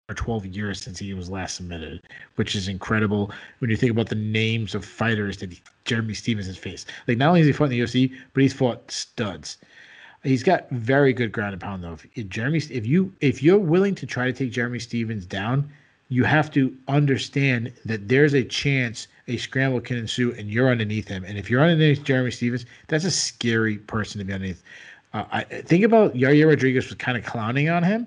for 0.09 0.15
12 0.15 0.47
years 0.47 0.81
since 0.81 0.99
he 0.99 1.15
was 1.15 1.31
last 1.31 1.57
submitted, 1.57 2.03
which 2.37 2.55
is 2.55 2.69
incredible 2.69 3.33
when 3.59 3.71
you 3.71 3.77
think 3.77 3.91
about 3.91 4.09
the 4.09 4.15
names 4.15 4.75
of 4.75 4.85
fighters 4.85 5.39
that 5.39 5.53
he, 5.53 5.63
Jeremy 5.85 6.15
Stephens 6.15 6.47
has 6.47 6.59
faced. 6.59 6.91
Like 7.09 7.19
not 7.19 7.29
only 7.29 7.41
has 7.41 7.47
he 7.47 7.53
fought 7.53 7.65
in 7.65 7.71
the 7.71 7.81
UFC, 7.81 8.15
but 8.33 8.43
he's 8.43 8.53
fought 8.53 8.91
studs. 8.91 9.59
He's 10.25 10.43
got 10.43 10.69
very 10.71 11.13
good 11.13 11.33
ground 11.33 11.53
and 11.53 11.63
pound 11.63 11.85
though. 11.85 11.99
If 12.15 12.29
Jeremy, 12.29 12.59
if 12.71 12.87
you 12.87 13.13
if 13.21 13.43
you're 13.43 13.59
willing 13.59 13.95
to 13.97 14.07
try 14.07 14.25
to 14.27 14.33
take 14.33 14.51
Jeremy 14.51 14.79
Stephens 14.79 15.27
down, 15.27 15.71
you 16.09 16.25
have 16.25 16.51
to 16.53 16.75
understand 16.89 17.73
that 17.85 18.09
there's 18.09 18.35
a 18.35 18.43
chance 18.43 19.07
a 19.29 19.37
scramble 19.37 19.81
can 19.81 19.97
ensue 19.97 20.35
and 20.35 20.51
you're 20.51 20.71
underneath 20.71 21.09
him. 21.09 21.25
And 21.25 21.39
if 21.39 21.51
you're 21.51 21.63
underneath 21.63 22.05
Jeremy 22.05 22.31
Stephens, 22.31 22.67
that's 22.89 23.05
a 23.05 23.11
scary 23.11 23.79
person 23.79 24.19
to 24.19 24.25
be 24.25 24.33
underneath. 24.33 24.63
Uh, 25.13 25.25
I 25.31 25.45
think 25.45 25.85
about 25.85 26.15
Yair 26.15 26.49
Rodriguez 26.49 26.87
was 26.87 26.95
kind 26.95 27.17
of 27.17 27.25
clowning 27.25 27.69
on 27.69 27.83
him, 27.83 28.07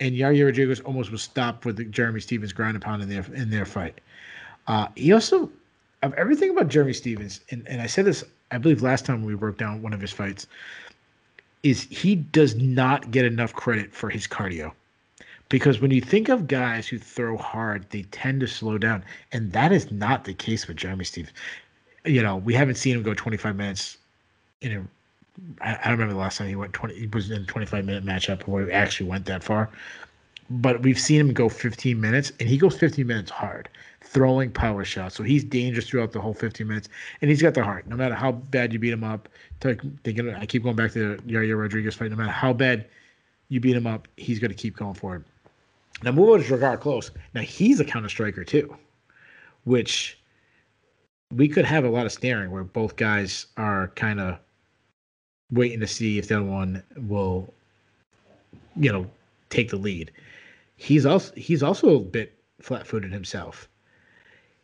and 0.00 0.14
Yair 0.14 0.44
Rodriguez 0.44 0.80
almost 0.80 1.12
was 1.12 1.22
stopped 1.22 1.64
with 1.64 1.76
the 1.76 1.84
Jeremy 1.84 2.20
Stephens 2.20 2.52
ground 2.52 2.74
and 2.74 2.82
pound 2.82 3.02
in 3.02 3.08
their 3.08 3.24
in 3.34 3.50
their 3.50 3.64
fight. 3.64 4.00
Uh, 4.66 4.88
he 4.96 5.12
also 5.12 5.50
of 6.02 6.14
everything 6.14 6.50
about 6.50 6.68
Jeremy 6.68 6.94
Stephens, 6.94 7.40
and, 7.50 7.66
and 7.68 7.82
I 7.82 7.86
said 7.86 8.06
this, 8.06 8.24
I 8.50 8.58
believe 8.58 8.82
last 8.82 9.04
time 9.04 9.22
we 9.22 9.34
broke 9.34 9.58
down 9.58 9.82
one 9.82 9.92
of 9.92 10.00
his 10.00 10.10
fights, 10.10 10.46
is 11.62 11.82
he 11.90 12.14
does 12.14 12.54
not 12.56 13.10
get 13.10 13.24
enough 13.24 13.52
credit 13.52 13.92
for 13.92 14.10
his 14.10 14.26
cardio 14.26 14.72
because 15.50 15.80
when 15.80 15.90
you 15.90 16.00
think 16.00 16.28
of 16.28 16.48
guys 16.48 16.88
who 16.88 16.98
throw 16.98 17.36
hard, 17.36 17.84
they 17.90 18.02
tend 18.04 18.40
to 18.40 18.46
slow 18.46 18.78
down, 18.78 19.04
and 19.32 19.52
that 19.52 19.72
is 19.72 19.90
not 19.92 20.24
the 20.24 20.32
case 20.32 20.66
with 20.66 20.78
Jeremy 20.78 21.04
Steve. 21.04 21.30
You 22.06 22.22
know, 22.22 22.36
we 22.36 22.54
haven't 22.54 22.76
seen 22.76 22.96
him 22.96 23.02
go 23.02 23.12
25 23.12 23.56
minutes 23.56 23.98
in 24.62 24.72
a. 24.72 24.80
I, 25.62 25.72
I 25.72 25.88
don't 25.88 25.92
remember 25.92 26.14
the 26.14 26.20
last 26.20 26.38
time 26.38 26.48
he 26.48 26.56
went 26.56 26.72
20. 26.72 26.94
He 26.94 27.06
was 27.08 27.30
in 27.30 27.42
a 27.42 27.46
25 27.46 27.84
minute 27.84 28.04
matchup 28.04 28.46
where 28.46 28.66
he 28.66 28.72
actually 28.72 29.10
went 29.10 29.26
that 29.26 29.42
far, 29.42 29.68
but 30.48 30.82
we've 30.82 30.98
seen 30.98 31.20
him 31.20 31.34
go 31.34 31.48
15 31.48 32.00
minutes, 32.00 32.32
and 32.40 32.48
he 32.48 32.56
goes 32.56 32.78
15 32.78 33.06
minutes 33.06 33.30
hard, 33.30 33.68
throwing 34.12 34.50
power 34.50 34.84
shots. 34.84 35.14
So 35.14 35.22
he's 35.22 35.44
dangerous 35.44 35.88
throughout 35.88 36.10
the 36.10 36.20
whole 36.20 36.34
15 36.34 36.66
minutes, 36.66 36.88
and 37.20 37.30
he's 37.30 37.40
got 37.40 37.54
the 37.54 37.62
heart. 37.62 37.86
No 37.86 37.94
matter 37.94 38.14
how 38.14 38.32
bad 38.32 38.72
you 38.72 38.80
beat 38.80 38.92
him 38.92 39.04
up, 39.04 39.28
thinking 39.60 40.34
I 40.34 40.46
keep 40.46 40.64
going 40.64 40.74
back 40.74 40.90
to 40.92 41.16
the 41.16 41.22
Yair 41.22 41.60
Rodriguez 41.60 41.94
fight. 41.94 42.10
No 42.10 42.16
matter 42.16 42.32
how 42.32 42.52
bad 42.52 42.86
you 43.50 43.60
beat 43.60 43.76
him 43.76 43.86
up, 43.86 44.08
he's 44.16 44.40
going 44.40 44.50
to 44.50 44.56
keep 44.56 44.76
going 44.76 44.94
forward. 44.94 45.24
Now 46.02 46.10
move 46.10 46.28
over 46.28 46.42
to 46.42 46.56
Drakkar 46.56 46.78
Klose. 46.78 47.10
Now 47.34 47.42
he's 47.42 47.78
a 47.78 47.84
counter 47.84 48.08
striker 48.08 48.42
too, 48.42 48.76
which 49.64 50.18
we 51.32 51.46
could 51.46 51.64
have 51.64 51.84
a 51.84 51.88
lot 51.88 52.04
of 52.04 52.10
staring 52.10 52.50
where 52.50 52.64
both 52.64 52.96
guys 52.96 53.46
are 53.56 53.88
kind 53.94 54.18
of 54.18 54.38
waiting 55.52 55.78
to 55.80 55.86
see 55.86 56.18
if 56.18 56.26
the 56.26 56.36
other 56.36 56.44
one 56.44 56.82
will, 56.96 57.54
you 58.74 58.90
know, 58.92 59.08
take 59.50 59.70
the 59.70 59.76
lead. 59.76 60.10
He's 60.76 61.06
also 61.06 61.32
he's 61.36 61.62
also 61.62 61.96
a 61.96 62.00
bit 62.00 62.36
flat-footed 62.60 63.12
himself. 63.12 63.68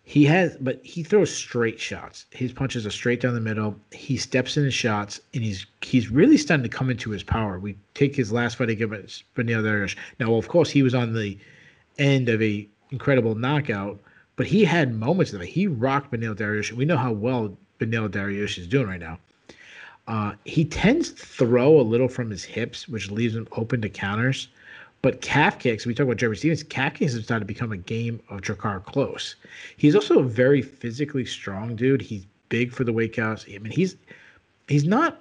He 0.09 0.25
has, 0.27 0.57
but 0.61 0.81
he 0.85 1.03
throws 1.03 1.35
straight 1.35 1.81
shots. 1.81 2.27
His 2.31 2.53
punches 2.53 2.87
are 2.87 2.93
straight 2.93 3.21
down 3.21 3.35
the 3.35 3.41
middle. 3.41 3.75
He 3.91 4.17
steps 4.17 4.57
in 4.57 4.63
his 4.63 4.73
shots, 4.73 5.21
and 5.35 5.43
he's 5.43 5.67
he's 5.83 6.13
really 6.13 6.37
starting 6.37 6.63
to 6.63 6.69
come 6.69 6.91
into 6.91 7.11
his 7.11 7.25
power. 7.25 7.59
We 7.59 7.77
take 7.95 8.15
his 8.15 8.31
last 8.31 8.57
fight 8.57 8.71
against 8.71 9.25
Beneil 9.35 9.65
Dariush. 9.65 9.97
Now, 10.21 10.35
of 10.35 10.47
course, 10.47 10.71
he 10.71 10.85
was 10.85 10.95
on 10.95 11.13
the 11.13 11.37
end 11.99 12.29
of 12.29 12.41
a 12.41 12.69
incredible 12.93 13.35
knockout, 13.35 13.99
but 14.37 14.47
he 14.47 14.65
had 14.65 14.95
moments 14.95 15.33
of 15.33 15.43
it. 15.43 15.49
He 15.49 15.67
rocked 15.67 16.13
Beneil 16.13 16.37
Dariush. 16.37 16.71
We 16.71 16.85
know 16.85 16.97
how 16.97 17.11
well 17.11 17.59
Beneil 17.81 18.09
Dariush 18.09 18.59
is 18.59 18.69
doing 18.69 18.87
right 18.87 19.01
now. 19.01 19.19
Uh, 20.07 20.35
he 20.45 20.65
tends 20.65 21.11
to 21.11 21.27
throw 21.27 21.81
a 21.81 21.83
little 21.83 22.07
from 22.07 22.31
his 22.31 22.45
hips, 22.45 22.87
which 22.87 23.11
leaves 23.11 23.35
him 23.35 23.49
open 23.51 23.83
to 23.83 23.89
counters. 23.89 24.47
But 25.07 25.21
calf 25.21 25.61
kicks, 25.61 25.87
we 25.87 25.95
talk 25.95 26.07
about 26.07 26.17
Jeremy 26.17 26.37
Stephens, 26.37 26.65
calf 26.65 26.95
kicks 26.95 27.15
have 27.15 27.23
started 27.23 27.45
to 27.45 27.47
become 27.47 27.71
a 27.71 27.77
game 27.77 28.21
of 28.29 28.41
Drakkar 28.41 28.85
Klose. 28.87 29.37
He's 29.77 29.95
also 29.95 30.19
a 30.19 30.25
very 30.25 30.61
physically 30.61 31.25
strong 31.25 31.77
dude. 31.77 32.03
He's 32.03 32.27
big 32.49 32.73
for 32.73 32.83
the 32.83 32.93
weight 32.93 33.15
class. 33.15 33.47
I 33.49 33.59
mean, 33.59 33.71
he's 33.71 33.95
he's 34.67 34.83
not 34.83 35.21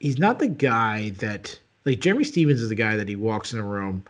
he's 0.00 0.18
not 0.18 0.38
the 0.38 0.48
guy 0.48 1.10
that 1.18 1.60
like 1.84 2.00
Jeremy 2.00 2.24
Stephens 2.24 2.62
is 2.62 2.70
the 2.70 2.74
guy 2.74 2.96
that 2.96 3.08
he 3.08 3.14
walks 3.14 3.52
in 3.52 3.58
a 3.58 3.62
room 3.62 4.06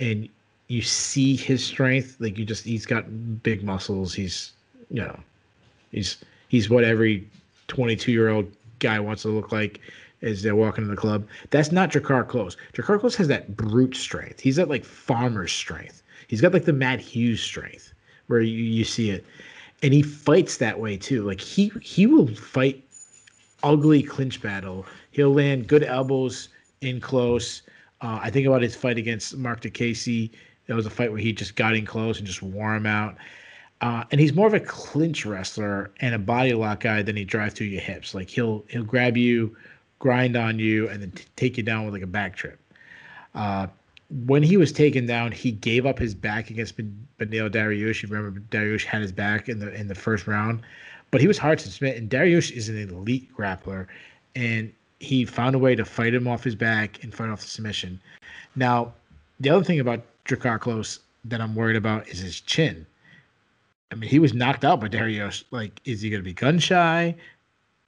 and 0.00 0.30
you 0.68 0.80
see 0.80 1.36
his 1.36 1.62
strength. 1.62 2.16
Like 2.18 2.38
you 2.38 2.46
just 2.46 2.64
he's 2.64 2.86
got 2.86 3.42
big 3.42 3.62
muscles. 3.64 4.14
He's 4.14 4.52
you 4.88 5.02
know, 5.02 5.20
he's 5.92 6.16
he's 6.48 6.70
what 6.70 6.84
every 6.84 7.28
22 7.68 8.12
year 8.12 8.30
old 8.30 8.50
guy 8.78 8.98
wants 8.98 9.20
to 9.24 9.28
look 9.28 9.52
like 9.52 9.80
as 10.22 10.42
they're 10.42 10.56
walking 10.56 10.84
in 10.84 10.90
the 10.90 10.96
club. 10.96 11.26
That's 11.50 11.72
not 11.72 11.90
Drakkar 11.90 12.26
Klose. 12.26 12.56
Drakkar 12.72 13.00
Klose 13.00 13.16
has 13.16 13.28
that 13.28 13.56
brute 13.56 13.96
strength. 13.96 14.40
He's 14.40 14.58
got 14.58 14.68
like 14.68 14.84
farmer's 14.84 15.52
strength. 15.52 16.02
He's 16.28 16.40
got 16.40 16.52
like 16.52 16.64
the 16.64 16.72
Matt 16.72 17.00
Hughes 17.00 17.40
strength 17.40 17.92
where 18.26 18.40
you, 18.40 18.62
you 18.62 18.84
see 18.84 19.10
it. 19.10 19.24
And 19.82 19.92
he 19.92 20.02
fights 20.02 20.56
that 20.56 20.80
way 20.80 20.96
too. 20.96 21.22
Like 21.22 21.40
he 21.40 21.70
he 21.82 22.06
will 22.06 22.28
fight 22.34 22.82
ugly 23.62 24.02
clinch 24.02 24.40
battle. 24.40 24.86
He'll 25.10 25.32
land 25.32 25.68
good 25.68 25.84
elbows 25.84 26.48
in 26.80 27.00
close. 27.00 27.62
Uh, 28.00 28.20
I 28.22 28.30
think 28.30 28.46
about 28.46 28.62
his 28.62 28.74
fight 28.74 28.98
against 28.98 29.36
Marc 29.36 29.60
Diakiese. 29.60 30.30
That 30.66 30.74
was 30.74 30.86
a 30.86 30.90
fight 30.90 31.10
where 31.10 31.20
he 31.20 31.32
just 31.32 31.56
got 31.56 31.76
in 31.76 31.86
close 31.86 32.18
and 32.18 32.26
just 32.26 32.42
wore 32.42 32.74
him 32.74 32.86
out. 32.86 33.16
Uh, 33.80 34.04
and 34.10 34.20
he's 34.20 34.34
more 34.34 34.46
of 34.46 34.54
a 34.54 34.60
clinch 34.60 35.26
wrestler 35.26 35.90
and 36.00 36.14
a 36.14 36.18
body 36.18 36.54
lock 36.54 36.80
guy 36.80 37.02
than 37.02 37.14
he 37.16 37.24
drives 37.24 37.54
through 37.54 37.66
your 37.66 37.80
hips. 37.80 38.14
Like 38.14 38.30
he'll 38.30 38.64
he'll 38.68 38.84
grab 38.84 39.16
you, 39.16 39.54
grind 39.98 40.36
on 40.36 40.58
you, 40.58 40.88
and 40.88 41.02
then 41.02 41.10
t- 41.12 41.24
take 41.36 41.56
you 41.56 41.62
down 41.62 41.84
with 41.84 41.94
like 41.94 42.02
a 42.02 42.06
back 42.06 42.36
trip. 42.36 42.58
Uh, 43.34 43.66
when 44.26 44.42
he 44.42 44.56
was 44.56 44.72
taken 44.72 45.06
down, 45.06 45.32
he 45.32 45.50
gave 45.50 45.84
up 45.84 45.98
his 45.98 46.14
back 46.14 46.50
against 46.50 46.76
Beneil 46.76 47.50
Dariush. 47.50 48.02
You 48.02 48.08
remember 48.08 48.40
Dariush 48.50 48.84
had 48.84 49.02
his 49.02 49.12
back 49.12 49.48
in 49.48 49.58
the 49.58 49.74
in 49.74 49.88
the 49.88 49.94
first 49.94 50.26
round, 50.26 50.62
but 51.10 51.20
he 51.20 51.26
was 51.26 51.38
hard 51.38 51.58
to 51.60 51.70
submit. 51.70 51.96
And 51.96 52.08
Dariush 52.08 52.52
is 52.52 52.68
an 52.68 52.76
elite 52.76 53.28
grappler, 53.36 53.86
and 54.34 54.72
he 55.00 55.24
found 55.24 55.54
a 55.54 55.58
way 55.58 55.74
to 55.74 55.84
fight 55.84 56.14
him 56.14 56.26
off 56.28 56.44
his 56.44 56.54
back 56.54 57.02
and 57.02 57.12
fight 57.14 57.28
off 57.28 57.40
the 57.40 57.48
submission. 57.48 58.00
Now, 58.54 58.94
the 59.40 59.50
other 59.50 59.64
thing 59.64 59.80
about 59.80 60.02
Drakkar 60.24 60.58
Klose 60.58 61.00
that 61.24 61.40
I'm 61.40 61.54
worried 61.54 61.76
about 61.76 62.08
is 62.08 62.20
his 62.20 62.40
chin. 62.40 62.86
I 63.92 63.94
mean, 63.94 64.08
he 64.08 64.18
was 64.18 64.34
knocked 64.34 64.64
out 64.64 64.80
by 64.80 64.88
Dariush. 64.88 65.44
Like, 65.50 65.80
is 65.84 66.00
he 66.00 66.10
going 66.10 66.20
to 66.20 66.24
be 66.24 66.32
gun 66.32 66.58
shy? 66.58 67.14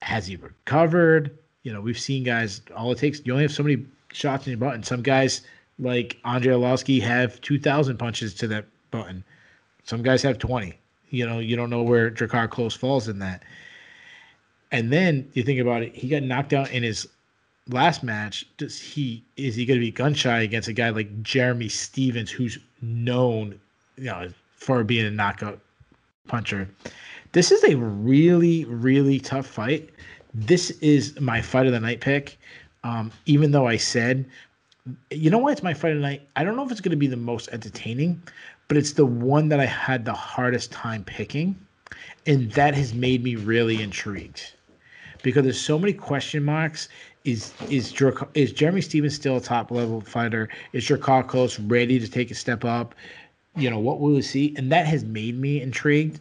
Has 0.03 0.27
he 0.27 0.37
recovered? 0.37 1.37
You 1.63 1.73
know, 1.73 1.81
we've 1.81 1.99
seen 1.99 2.25
guys. 2.25 2.61
All 2.77 2.93
it 2.93 2.99
takes, 2.99 3.21
you 3.25 3.33
only 3.33 3.45
have 3.45 3.53
so 3.53 3.63
many 3.63 3.85
shots 4.13 4.47
in 4.47 4.53
your 4.53 4.59
button. 4.59 4.83
Some 4.83 5.03
guys 5.03 5.43
like 5.79 6.17
Andrei 6.25 6.55
Arlovski 6.55 7.01
have 7.03 7.41
two 7.41 7.59
thousand 7.59 7.99
punches 7.99 8.35
to 8.35 8.49
that 8.49 8.67
button. 8.91 9.25
Some 9.85 10.03
guys 10.03 10.23
have 10.23 10.39
twenty. 10.39 10.79
You 11.11 11.27
know, 11.27 11.39
you 11.39 11.57
don't 11.57 11.71
know 11.71 11.83
where 11.83 12.11
Drakkar 12.11 12.49
Klose 12.49 12.77
falls 12.77 13.09
in 13.09 13.19
that. 13.21 13.43
And 14.71 14.93
then 14.93 15.31
you 15.33 15.43
think 15.43 15.61
about 15.61 15.83
it, 15.83 15.95
he 15.95 16.09
got 16.09 16.23
knocked 16.23 16.53
out 16.53 16.71
in 16.71 16.83
his 16.83 17.09
last 17.69 18.03
match. 18.03 18.47
Does 18.59 18.79
he 18.79 19.25
is 19.37 19.55
he 19.55 19.65
going 19.65 19.81
to 19.81 19.85
be 19.85 19.91
gun 19.91 20.15
shy 20.15 20.41
against 20.41 20.69
a 20.69 20.75
guy 20.75 20.91
like 20.91 21.23
Jeremy 21.23 21.69
Stephens, 21.69 22.31
who's 22.31 22.59
known, 22.83 23.59
you 23.97 24.05
know, 24.05 24.31
for 24.55 24.85
being 24.85 25.07
a 25.07 25.11
knockout 25.11 25.61
puncher. 26.27 26.69
This 27.33 27.51
is 27.51 27.65
a 27.65 27.77
really, 27.77 28.65
really 28.67 29.19
tough 29.19 29.47
fight. 29.47 29.91
This 30.35 30.71
is 30.83 31.19
my 31.21 31.41
fight 31.41 31.67
of 31.67 31.73
the 31.73 31.81
night 31.81 32.01
pick. 32.01 32.39
Um, 32.85 33.11
even 33.27 33.51
though 33.51 33.67
I 33.67 33.77
said, 33.77 34.25
you 35.11 35.31
know 35.31 35.39
why 35.39 35.53
it's 35.53 35.63
my 35.63 35.75
fight 35.75 35.93
of 35.93 35.99
the 35.99 36.03
night? 36.03 36.29
I 36.37 36.45
don't 36.45 36.57
know 36.57 36.65
if 36.65 36.71
it's 36.71 36.81
going 36.81 36.91
to 36.91 36.97
be 36.97 37.07
the 37.07 37.17
most 37.17 37.49
entertaining, 37.53 38.23
but 38.69 38.77
it's 38.77 38.93
the 38.93 39.07
one 39.07 39.49
that 39.49 39.61
I 39.61 39.67
had 39.67 40.05
the 40.05 40.13
hardest 40.13 40.71
time 40.71 41.05
picking. 41.05 41.57
And 42.27 42.51
that 42.53 42.75
has 42.75 42.95
made 42.95 43.23
me 43.23 43.37
really 43.37 43.83
intrigued 43.83 44.53
because 45.23 45.43
there's 45.43 45.61
so 45.61 45.79
many 45.79 45.93
question 45.93 46.43
marks. 46.43 46.89
Is 47.25 47.53
is 47.69 47.93
is 48.35 48.53
Jeremy 48.53 48.81
Stephens 48.81 49.15
still 49.15 49.39
a 49.39 49.41
top 49.41 49.71
level 49.71 50.01
fighter? 50.01 50.49
Is 50.73 50.87
Klose 50.87 51.59
ready 51.71 51.99
to 51.99 52.09
take 52.09 52.31
a 52.31 52.35
step 52.35 52.65
up? 52.65 52.95
you 53.59 53.71
know, 53.71 53.79
what 53.79 54.01
will 54.01 54.15
we 54.15 54.23
see? 54.23 54.55
And 54.57 54.71
that 54.73 54.87
has 54.87 55.05
made 55.05 55.39
me 55.39 55.61
intrigued. 55.61 56.21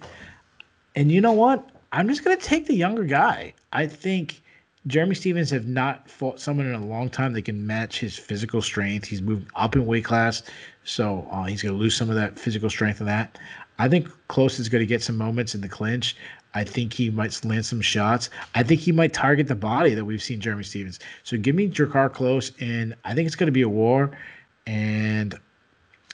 And 0.95 1.11
you 1.11 1.21
know 1.21 1.33
what? 1.33 1.69
I'm 1.91 2.07
just 2.07 2.23
going 2.23 2.37
to 2.37 2.43
take 2.43 2.65
the 2.65 2.75
younger 2.75 3.03
guy. 3.03 3.53
I 3.73 3.87
think 3.87 4.41
Jeremy 4.87 5.15
Stephens 5.15 5.49
have 5.49 5.67
not 5.67 6.09
fought 6.09 6.39
someone 6.39 6.67
in 6.67 6.73
a 6.73 6.85
long 6.85 7.09
time 7.09 7.33
that 7.33 7.43
can 7.43 7.65
match 7.65 7.99
his 7.99 8.17
physical 8.17 8.61
strength. 8.61 9.07
He's 9.07 9.21
moved 9.21 9.49
up 9.55 9.75
in 9.75 9.85
weight 9.85 10.05
class, 10.05 10.43
so 10.83 11.27
uh, 11.31 11.43
he's 11.43 11.61
going 11.61 11.73
to 11.73 11.79
lose 11.79 11.95
some 11.95 12.09
of 12.09 12.15
that 12.15 12.39
physical 12.39 12.69
strength 12.69 12.99
in 13.01 13.07
that. 13.07 13.37
I 13.79 13.89
think 13.89 14.09
Klose 14.29 14.59
is 14.59 14.69
going 14.69 14.81
to 14.81 14.87
get 14.87 15.03
some 15.03 15.17
moments 15.17 15.53
in 15.53 15.61
the 15.61 15.69
clinch. 15.69 16.15
I 16.53 16.63
think 16.63 16.93
he 16.93 17.09
might 17.09 17.43
land 17.45 17.65
some 17.65 17.81
shots. 17.81 18.29
I 18.55 18.63
think 18.63 18.81
he 18.81 18.91
might 18.91 19.13
target 19.13 19.47
the 19.47 19.55
body 19.55 19.93
that 19.93 20.05
we've 20.05 20.23
seen 20.23 20.39
Jeremy 20.39 20.63
Stephens. 20.63 20.99
So 21.23 21.37
give 21.37 21.55
me 21.55 21.69
Drakkar 21.69 22.09
Klose, 22.09 22.53
and 22.59 22.95
I 23.03 23.13
think 23.13 23.27
it's 23.27 23.35
going 23.35 23.47
to 23.47 23.51
be 23.51 23.61
a 23.61 23.69
war. 23.69 24.17
And 24.65 25.37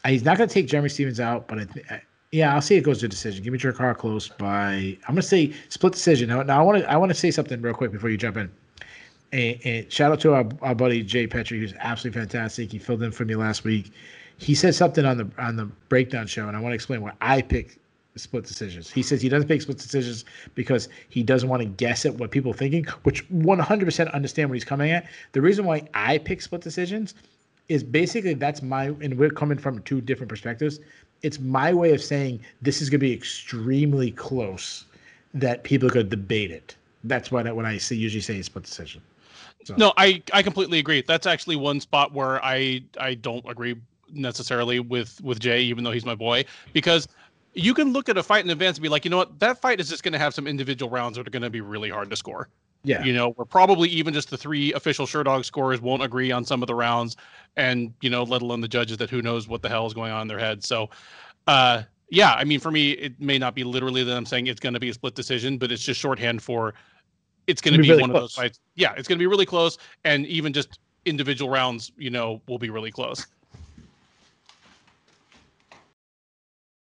He's 0.05 0.25
not 0.25 0.37
going 0.37 0.49
to 0.49 0.53
take 0.53 0.67
Jeremy 0.67 0.89
Stephens 0.89 1.19
out, 1.19 1.47
but 1.47 1.59
I 1.59 1.65
th- 1.65 1.85
yeah, 2.33 2.55
I'll 2.55 2.61
see 2.61 2.75
it 2.75 2.81
goes 2.81 2.99
to 3.01 3.07
decision. 3.07 3.43
Give 3.43 3.53
me 3.53 3.59
Drakkar 3.59 3.95
Klose 3.95 4.35
by 4.39 4.97
I'm 5.07 5.15
to 5.15 5.21
say 5.21 5.53
split 5.69 5.93
decision. 5.93 6.29
Now, 6.29 6.41
now 6.41 6.59
I 6.59 6.63
want 6.63 6.79
to 6.79 6.91
I 6.91 6.97
want 6.97 7.11
to 7.11 7.15
say 7.15 7.29
something 7.29 7.61
real 7.61 7.75
quick 7.75 7.91
before 7.91 8.09
you 8.09 8.17
jump 8.17 8.37
in. 8.37 8.51
And, 9.31 9.59
and 9.63 9.91
shout 9.91 10.11
out 10.11 10.19
to 10.21 10.33
our, 10.33 10.45
our 10.63 10.73
buddy 10.73 11.03
Jay 11.03 11.27
Pettry, 11.27 11.59
who's 11.59 11.75
absolutely 11.79 12.19
fantastic. 12.19 12.71
He 12.71 12.79
filled 12.79 13.03
in 13.03 13.11
for 13.11 13.23
me 13.23 13.35
last 13.35 13.63
week. 13.63 13.91
He 14.37 14.55
said 14.55 14.73
something 14.73 15.05
on 15.05 15.17
the 15.17 15.29
on 15.37 15.57
the 15.57 15.65
breakdown 15.89 16.25
show, 16.25 16.47
and 16.47 16.57
I 16.57 16.59
want 16.59 16.71
to 16.71 16.75
explain 16.75 17.03
why 17.03 17.11
I 17.21 17.43
pick 17.43 17.77
split 18.15 18.45
decisions. 18.45 18.89
He 18.89 19.03
says 19.03 19.21
he 19.21 19.29
doesn't 19.29 19.47
pick 19.47 19.61
split 19.61 19.77
decisions 19.77 20.25
because 20.55 20.89
he 21.09 21.21
doesn't 21.21 21.49
want 21.49 21.61
to 21.61 21.67
guess 21.67 22.03
at 22.03 22.15
what 22.15 22.31
people 22.31 22.51
are 22.51 22.55
thinking, 22.55 22.85
which 23.03 23.29
100% 23.29 24.13
understand 24.13 24.49
what 24.49 24.55
he's 24.55 24.65
coming 24.65 24.89
at. 24.91 25.07
The 25.33 25.41
reason 25.41 25.65
why 25.65 25.87
I 25.93 26.17
pick 26.17 26.41
split 26.41 26.61
decisions 26.61 27.13
is 27.69 27.83
basically 27.83 28.33
that's 28.33 28.61
my 28.61 28.85
and 28.85 29.17
we're 29.17 29.29
coming 29.29 29.57
from 29.57 29.81
two 29.83 30.01
different 30.01 30.29
perspectives. 30.29 30.79
It's 31.23 31.39
my 31.39 31.73
way 31.73 31.93
of 31.93 32.01
saying 32.01 32.41
this 32.61 32.81
is 32.81 32.89
going 32.89 32.99
to 32.99 33.05
be 33.05 33.13
extremely 33.13 34.11
close 34.11 34.85
that 35.33 35.63
people 35.63 35.89
could 35.89 36.09
debate 36.09 36.51
it. 36.51 36.75
That's 37.05 37.31
why 37.31 37.41
I, 37.41 37.51
when 37.51 37.65
I 37.65 37.77
say 37.77 37.95
usually 37.95 38.21
say 38.21 38.41
split 38.41 38.65
decision. 38.65 39.01
So. 39.65 39.75
No, 39.77 39.93
I 39.97 40.21
I 40.33 40.43
completely 40.43 40.79
agree. 40.79 41.01
That's 41.01 41.25
actually 41.25 41.55
one 41.55 41.79
spot 41.79 42.13
where 42.13 42.43
I 42.43 42.83
I 42.99 43.13
don't 43.15 43.47
agree 43.49 43.75
necessarily 44.11 44.79
with 44.79 45.21
with 45.21 45.39
Jay, 45.39 45.61
even 45.61 45.83
though 45.83 45.91
he's 45.91 46.05
my 46.05 46.15
boy, 46.15 46.45
because 46.73 47.07
you 47.53 47.73
can 47.73 47.93
look 47.93 48.09
at 48.09 48.17
a 48.17 48.23
fight 48.23 48.43
in 48.43 48.51
advance 48.51 48.77
and 48.77 48.83
be 48.83 48.89
like, 48.89 49.05
you 49.05 49.11
know 49.11 49.17
what, 49.17 49.39
that 49.39 49.59
fight 49.61 49.79
is 49.79 49.89
just 49.89 50.03
going 50.03 50.13
to 50.13 50.19
have 50.19 50.33
some 50.33 50.47
individual 50.47 50.89
rounds 50.89 51.17
that 51.17 51.27
are 51.27 51.31
going 51.31 51.43
to 51.43 51.49
be 51.49 51.61
really 51.61 51.89
hard 51.89 52.09
to 52.09 52.15
score. 52.15 52.49
Yeah. 52.83 53.03
You 53.03 53.13
know, 53.13 53.33
we're 53.37 53.45
probably 53.45 53.87
even 53.89 54.13
just 54.13 54.29
the 54.29 54.37
three 54.37 54.73
official 54.73 55.05
Sherdog 55.05 55.45
scores 55.45 55.79
won't 55.79 56.03
agree 56.03 56.31
on 56.31 56.43
some 56.43 56.61
of 56.61 56.67
the 56.67 56.75
rounds, 56.75 57.15
and 57.55 57.93
you 58.01 58.09
know, 58.09 58.23
let 58.23 58.41
alone 58.41 58.59
the 58.59 58.67
judges 58.67 58.97
that 58.97 59.09
who 59.09 59.21
knows 59.21 59.47
what 59.47 59.61
the 59.61 59.69
hell 59.69 59.85
is 59.85 59.93
going 59.93 60.11
on 60.11 60.23
in 60.23 60.27
their 60.27 60.39
head. 60.39 60.63
So, 60.63 60.89
uh, 61.47 61.83
yeah, 62.09 62.33
I 62.33 62.43
mean, 62.43 62.59
for 62.59 62.71
me, 62.71 62.91
it 62.91 63.19
may 63.21 63.37
not 63.37 63.55
be 63.55 63.63
literally 63.63 64.03
that 64.03 64.15
I'm 64.15 64.25
saying 64.25 64.47
it's 64.47 64.59
going 64.59 64.73
to 64.73 64.81
be 64.81 64.89
a 64.89 64.93
split 64.93 65.15
decision, 65.15 65.57
but 65.57 65.71
it's 65.71 65.81
just 65.81 65.99
shorthand 65.99 66.43
for 66.43 66.73
it's 67.47 67.61
going 67.61 67.73
to 67.73 67.79
be, 67.79 67.83
be 67.83 67.89
really 67.91 68.01
one 68.01 68.11
close. 68.11 68.17
of 68.17 68.23
those 68.23 68.35
fights. 68.35 68.59
Yeah, 68.75 68.93
it's 68.97 69.07
going 69.07 69.17
to 69.17 69.23
be 69.23 69.27
really 69.27 69.45
close, 69.45 69.77
and 70.03 70.25
even 70.27 70.51
just 70.51 70.79
individual 71.05 71.49
rounds, 71.49 71.91
you 71.97 72.09
know, 72.09 72.41
will 72.47 72.59
be 72.59 72.69
really 72.69 72.91
close. 72.91 73.25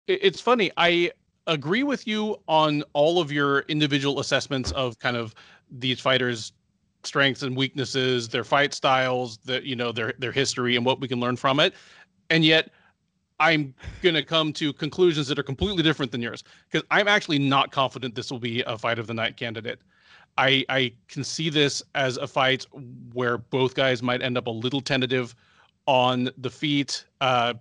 It's 0.06 0.40
funny. 0.40 0.70
I 0.76 1.12
agree 1.46 1.82
with 1.82 2.06
you 2.06 2.36
on 2.48 2.82
all 2.94 3.20
of 3.20 3.30
your 3.30 3.60
individual 3.60 4.20
assessments 4.20 4.72
of 4.72 4.98
kind 4.98 5.16
of 5.16 5.34
these 5.70 6.00
fighters' 6.00 6.52
strengths 7.04 7.42
and 7.42 7.56
weaknesses, 7.56 8.28
their 8.28 8.44
fight 8.44 8.74
styles, 8.74 9.38
that 9.44 9.64
you 9.64 9.76
know 9.76 9.92
their 9.92 10.14
their 10.18 10.32
history 10.32 10.76
and 10.76 10.84
what 10.84 11.00
we 11.00 11.08
can 11.08 11.20
learn 11.20 11.36
from 11.36 11.60
it. 11.60 11.74
And 12.30 12.44
yet 12.44 12.70
I'm 13.38 13.74
going 14.02 14.14
to 14.14 14.22
come 14.22 14.52
to 14.54 14.72
conclusions 14.72 15.26
that 15.28 15.38
are 15.38 15.42
completely 15.42 15.82
different 15.82 16.12
than 16.12 16.20
yours 16.20 16.44
because 16.70 16.86
I'm 16.90 17.08
actually 17.08 17.38
not 17.38 17.72
confident 17.72 18.14
this 18.14 18.30
will 18.30 18.38
be 18.38 18.62
a 18.66 18.76
fight 18.76 18.98
of 18.98 19.06
the 19.06 19.14
night 19.14 19.36
candidate. 19.36 19.80
I 20.38 20.64
I 20.68 20.92
can 21.08 21.24
see 21.24 21.50
this 21.50 21.82
as 21.94 22.16
a 22.18 22.26
fight 22.26 22.66
where 23.12 23.38
both 23.38 23.74
guys 23.74 24.02
might 24.02 24.22
end 24.22 24.36
up 24.36 24.46
a 24.46 24.50
little 24.50 24.80
tentative 24.80 25.34
on 25.86 26.30
the 26.38 26.50
feet. 26.50 27.04
Uh 27.20 27.54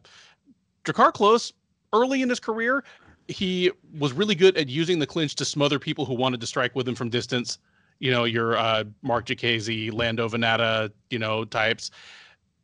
Klose 0.85 1.53
early 1.93 2.21
in 2.23 2.29
his 2.29 2.39
career 2.39 2.83
he 3.29 3.71
was 3.99 4.11
really 4.11 4.35
good 4.35 4.57
at 4.57 4.67
using 4.67 4.97
the 4.97 5.05
clinch 5.05 5.35
to 5.35 5.45
smother 5.45 5.77
people 5.77 6.03
who 6.03 6.15
wanted 6.15 6.41
to 6.41 6.47
strike 6.47 6.75
with 6.75 6.87
him 6.87 6.95
from 6.95 7.09
distance. 7.09 7.59
You 7.99 8.11
know, 8.11 8.23
your 8.23 8.57
uh, 8.57 8.85
Marc 9.01 9.25
Diakiese, 9.25 9.93
Lando 9.93 10.27
Vannata, 10.29 10.91
you 11.09 11.19
know, 11.19 11.45
types. 11.45 11.91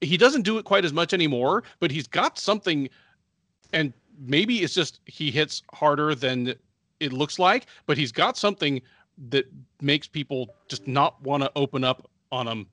He 0.01 0.17
doesn't 0.17 0.43
do 0.43 0.57
it 0.57 0.65
quite 0.65 0.85
as 0.85 0.93
much 0.93 1.13
anymore, 1.13 1.63
but 1.79 1.91
he's 1.91 2.07
got 2.07 2.37
something, 2.37 2.89
and 3.73 3.93
maybe 4.19 4.63
it's 4.63 4.73
just 4.73 4.99
he 5.05 5.31
hits 5.31 5.63
harder 5.73 6.15
than 6.15 6.55
it 6.99 7.13
looks 7.13 7.39
like, 7.39 7.67
but 7.85 7.97
he's 7.97 8.11
got 8.11 8.37
something 8.37 8.81
that 9.29 9.45
makes 9.81 10.07
people 10.07 10.55
just 10.67 10.87
not 10.87 11.21
want 11.21 11.43
to 11.43 11.51
open 11.55 11.83
up 11.83 12.09
on 12.31 12.47
him 12.47 12.67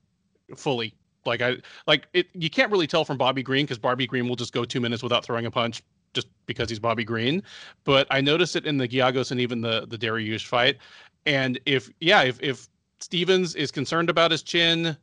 fully. 0.55 0.93
Like 1.25 1.41
I 1.41 1.57
like 1.87 2.07
it. 2.13 2.27
You 2.33 2.49
can't 2.49 2.71
really 2.71 2.87
tell 2.87 3.05
from 3.05 3.17
Bobby 3.17 3.43
Green 3.43 3.65
because 3.65 3.77
Bobby 3.77 4.05
Green 4.05 4.27
will 4.27 4.35
just 4.35 4.53
go 4.53 4.65
two 4.65 4.81
minutes 4.81 5.01
without 5.01 5.23
throwing 5.23 5.45
a 5.45 5.51
punch 5.51 5.81
just 6.13 6.27
because 6.45 6.69
he's 6.69 6.79
Bobby 6.79 7.03
Green. 7.03 7.41
But 7.85 8.07
I 8.11 8.19
noticed 8.21 8.55
it 8.55 8.65
in 8.65 8.77
the 8.77 8.87
Giagos 8.87 9.31
and 9.31 9.39
even 9.39 9.61
the 9.61 9.85
the 9.87 9.97
Dariush 9.97 10.45
fight. 10.45 10.77
And 11.25 11.59
if 11.65 11.89
yeah, 11.99 12.23
if 12.23 12.41
if 12.41 12.67
Stephens 12.99 13.55
is 13.55 13.71
concerned 13.71 14.09
about 14.09 14.31
his 14.31 14.43
chin, 14.43 14.97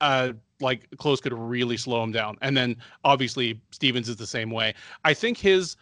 uh, 0.00 0.32
like 0.60 0.90
Klose 0.96 1.22
could 1.22 1.32
really 1.32 1.76
slow 1.76 2.02
him 2.02 2.12
down. 2.12 2.36
And 2.42 2.56
then 2.56 2.76
obviously 3.04 3.60
Stephens 3.70 4.08
is 4.08 4.16
the 4.16 4.26
same 4.26 4.50
way. 4.50 4.74
I 5.04 5.14
think 5.14 5.38
his, 5.38 5.76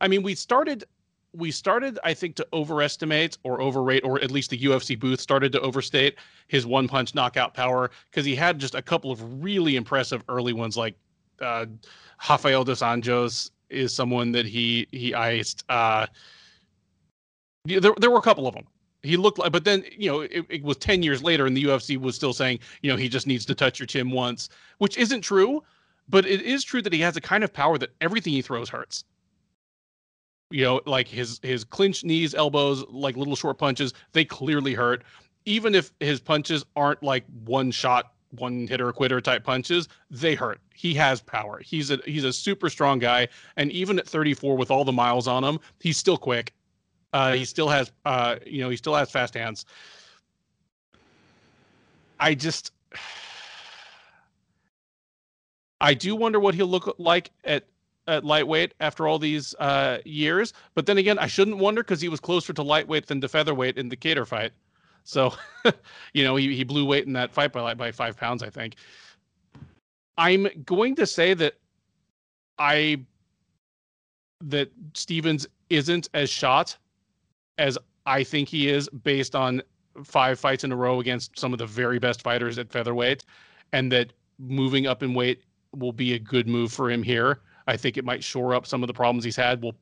I 0.00 0.08
mean, 0.08 0.22
we 0.22 0.34
started 0.34 0.84
we 1.32 1.52
started, 1.52 1.98
I 2.02 2.12
think, 2.12 2.34
to 2.36 2.46
overestimate 2.52 3.38
or 3.44 3.60
overrate, 3.60 4.02
or 4.04 4.20
at 4.20 4.32
least 4.32 4.50
the 4.50 4.58
UFC 4.58 4.98
booth 4.98 5.20
started 5.20 5.52
to 5.52 5.60
overstate 5.60 6.16
his 6.48 6.66
one 6.66 6.88
punch 6.88 7.14
knockout 7.14 7.54
power 7.54 7.92
because 8.10 8.24
he 8.24 8.34
had 8.34 8.58
just 8.58 8.74
a 8.74 8.82
couple 8.82 9.12
of 9.12 9.42
really 9.42 9.76
impressive 9.76 10.24
early 10.28 10.52
ones, 10.52 10.76
like 10.76 10.96
uh, 11.40 11.66
Rafael 12.28 12.64
dos 12.64 12.80
Anjos 12.80 13.50
is 13.68 13.94
someone 13.94 14.32
that 14.32 14.44
he 14.44 14.88
he 14.90 15.14
iced. 15.14 15.64
Uh, 15.68 16.06
there, 17.64 17.92
there 17.98 18.10
were 18.10 18.18
a 18.18 18.22
couple 18.22 18.48
of 18.48 18.54
them. 18.54 18.66
He 19.02 19.16
looked 19.16 19.38
like, 19.38 19.52
but 19.52 19.64
then 19.64 19.84
you 19.96 20.10
know 20.10 20.20
it, 20.20 20.44
it 20.48 20.62
was 20.62 20.76
ten 20.76 21.02
years 21.02 21.22
later, 21.22 21.46
and 21.46 21.56
the 21.56 21.64
UFC 21.64 21.98
was 21.98 22.14
still 22.14 22.32
saying, 22.32 22.60
you 22.82 22.90
know, 22.90 22.96
he 22.96 23.08
just 23.08 23.26
needs 23.26 23.44
to 23.46 23.54
touch 23.54 23.78
your 23.78 23.86
chin 23.86 24.10
once, 24.10 24.48
which 24.78 24.96
isn't 24.98 25.22
true, 25.22 25.62
but 26.08 26.26
it 26.26 26.42
is 26.42 26.64
true 26.64 26.82
that 26.82 26.92
he 26.92 27.00
has 27.00 27.16
a 27.16 27.20
kind 27.20 27.44
of 27.44 27.52
power 27.52 27.78
that 27.78 27.90
everything 28.00 28.32
he 28.32 28.42
throws 28.42 28.68
hurts 28.68 29.04
you 30.50 30.64
know, 30.64 30.80
like 30.84 31.08
his 31.08 31.40
his 31.42 31.64
clinch 31.64 32.04
knees, 32.04 32.34
elbows, 32.34 32.84
like 32.88 33.16
little 33.16 33.36
short 33.36 33.58
punches, 33.58 33.94
they 34.12 34.24
clearly 34.24 34.74
hurt. 34.74 35.04
Even 35.46 35.74
if 35.74 35.92
his 36.00 36.20
punches 36.20 36.64
aren't 36.76 37.02
like 37.02 37.24
one 37.44 37.70
shot, 37.70 38.12
one 38.30 38.66
hitter 38.66 38.92
quitter 38.92 39.20
type 39.20 39.44
punches, 39.44 39.88
they 40.10 40.34
hurt. 40.34 40.60
He 40.74 40.92
has 40.94 41.20
power. 41.22 41.60
He's 41.64 41.90
a 41.90 41.98
he's 42.04 42.24
a 42.24 42.32
super 42.32 42.68
strong 42.68 42.98
guy, 42.98 43.28
and 43.56 43.70
even 43.72 43.98
at 43.98 44.08
34 44.08 44.56
with 44.56 44.70
all 44.70 44.84
the 44.84 44.92
miles 44.92 45.28
on 45.28 45.44
him, 45.44 45.60
he's 45.78 45.96
still 45.96 46.18
quick. 46.18 46.52
Uh, 47.12 47.32
he 47.32 47.44
still 47.44 47.68
has 47.68 47.90
uh, 48.04 48.36
you 48.46 48.62
know, 48.62 48.70
he 48.70 48.76
still 48.76 48.94
has 48.94 49.10
fast 49.10 49.34
hands. 49.34 49.66
I 52.18 52.34
just 52.34 52.72
I 55.80 55.94
do 55.94 56.14
wonder 56.14 56.38
what 56.38 56.54
he'll 56.54 56.66
look 56.66 56.94
like 56.98 57.30
at 57.44 57.64
at 58.06 58.24
lightweight 58.24 58.74
after 58.80 59.06
all 59.06 59.18
these 59.18 59.54
uh, 59.58 59.98
years. 60.04 60.52
But 60.74 60.86
then 60.86 60.98
again, 60.98 61.18
I 61.18 61.26
shouldn't 61.26 61.58
wonder 61.58 61.82
because 61.82 62.00
he 62.00 62.08
was 62.08 62.20
closer 62.20 62.52
to 62.52 62.62
lightweight 62.62 63.06
than 63.06 63.20
to 63.20 63.28
featherweight 63.28 63.78
in 63.78 63.88
the 63.88 63.96
Kattar 63.96 64.26
fight. 64.26 64.52
So, 65.04 65.34
you 66.12 66.24
know, 66.24 66.36
he, 66.36 66.54
he 66.54 66.64
blew 66.64 66.84
weight 66.84 67.06
in 67.06 67.12
that 67.14 67.32
fight 67.32 67.52
by 67.52 67.74
by 67.74 67.92
five 67.92 68.16
pounds, 68.16 68.42
I 68.42 68.50
think. 68.50 68.76
I'm 70.18 70.48
going 70.66 70.94
to 70.96 71.06
say 71.06 71.34
that 71.34 71.54
I 72.58 73.00
that 74.42 74.70
Stephens 74.94 75.46
isn't 75.70 76.08
as 76.14 76.28
shot 76.30 76.76
as 77.60 77.76
I 78.06 78.24
think 78.24 78.48
he 78.48 78.68
is 78.68 78.88
based 78.88 79.36
on 79.36 79.62
five 80.02 80.40
fights 80.40 80.64
in 80.64 80.72
a 80.72 80.76
row 80.76 80.98
against 80.98 81.38
some 81.38 81.52
of 81.52 81.58
the 81.58 81.66
very 81.66 81.98
best 81.98 82.22
fighters 82.22 82.58
at 82.58 82.72
featherweight, 82.72 83.24
and 83.72 83.92
that 83.92 84.14
moving 84.38 84.86
up 84.86 85.02
in 85.02 85.12
weight 85.12 85.42
will 85.76 85.92
be 85.92 86.14
a 86.14 86.18
good 86.18 86.48
move 86.48 86.72
for 86.72 86.90
him 86.90 87.02
here. 87.02 87.42
I 87.66 87.76
think 87.76 87.98
it 87.98 88.04
might 88.04 88.24
shore 88.24 88.54
up 88.54 88.66
some 88.66 88.82
of 88.82 88.86
the 88.86 88.94
problems 88.94 89.24
he's 89.24 89.36
had. 89.36 89.62
Well, 89.62 89.74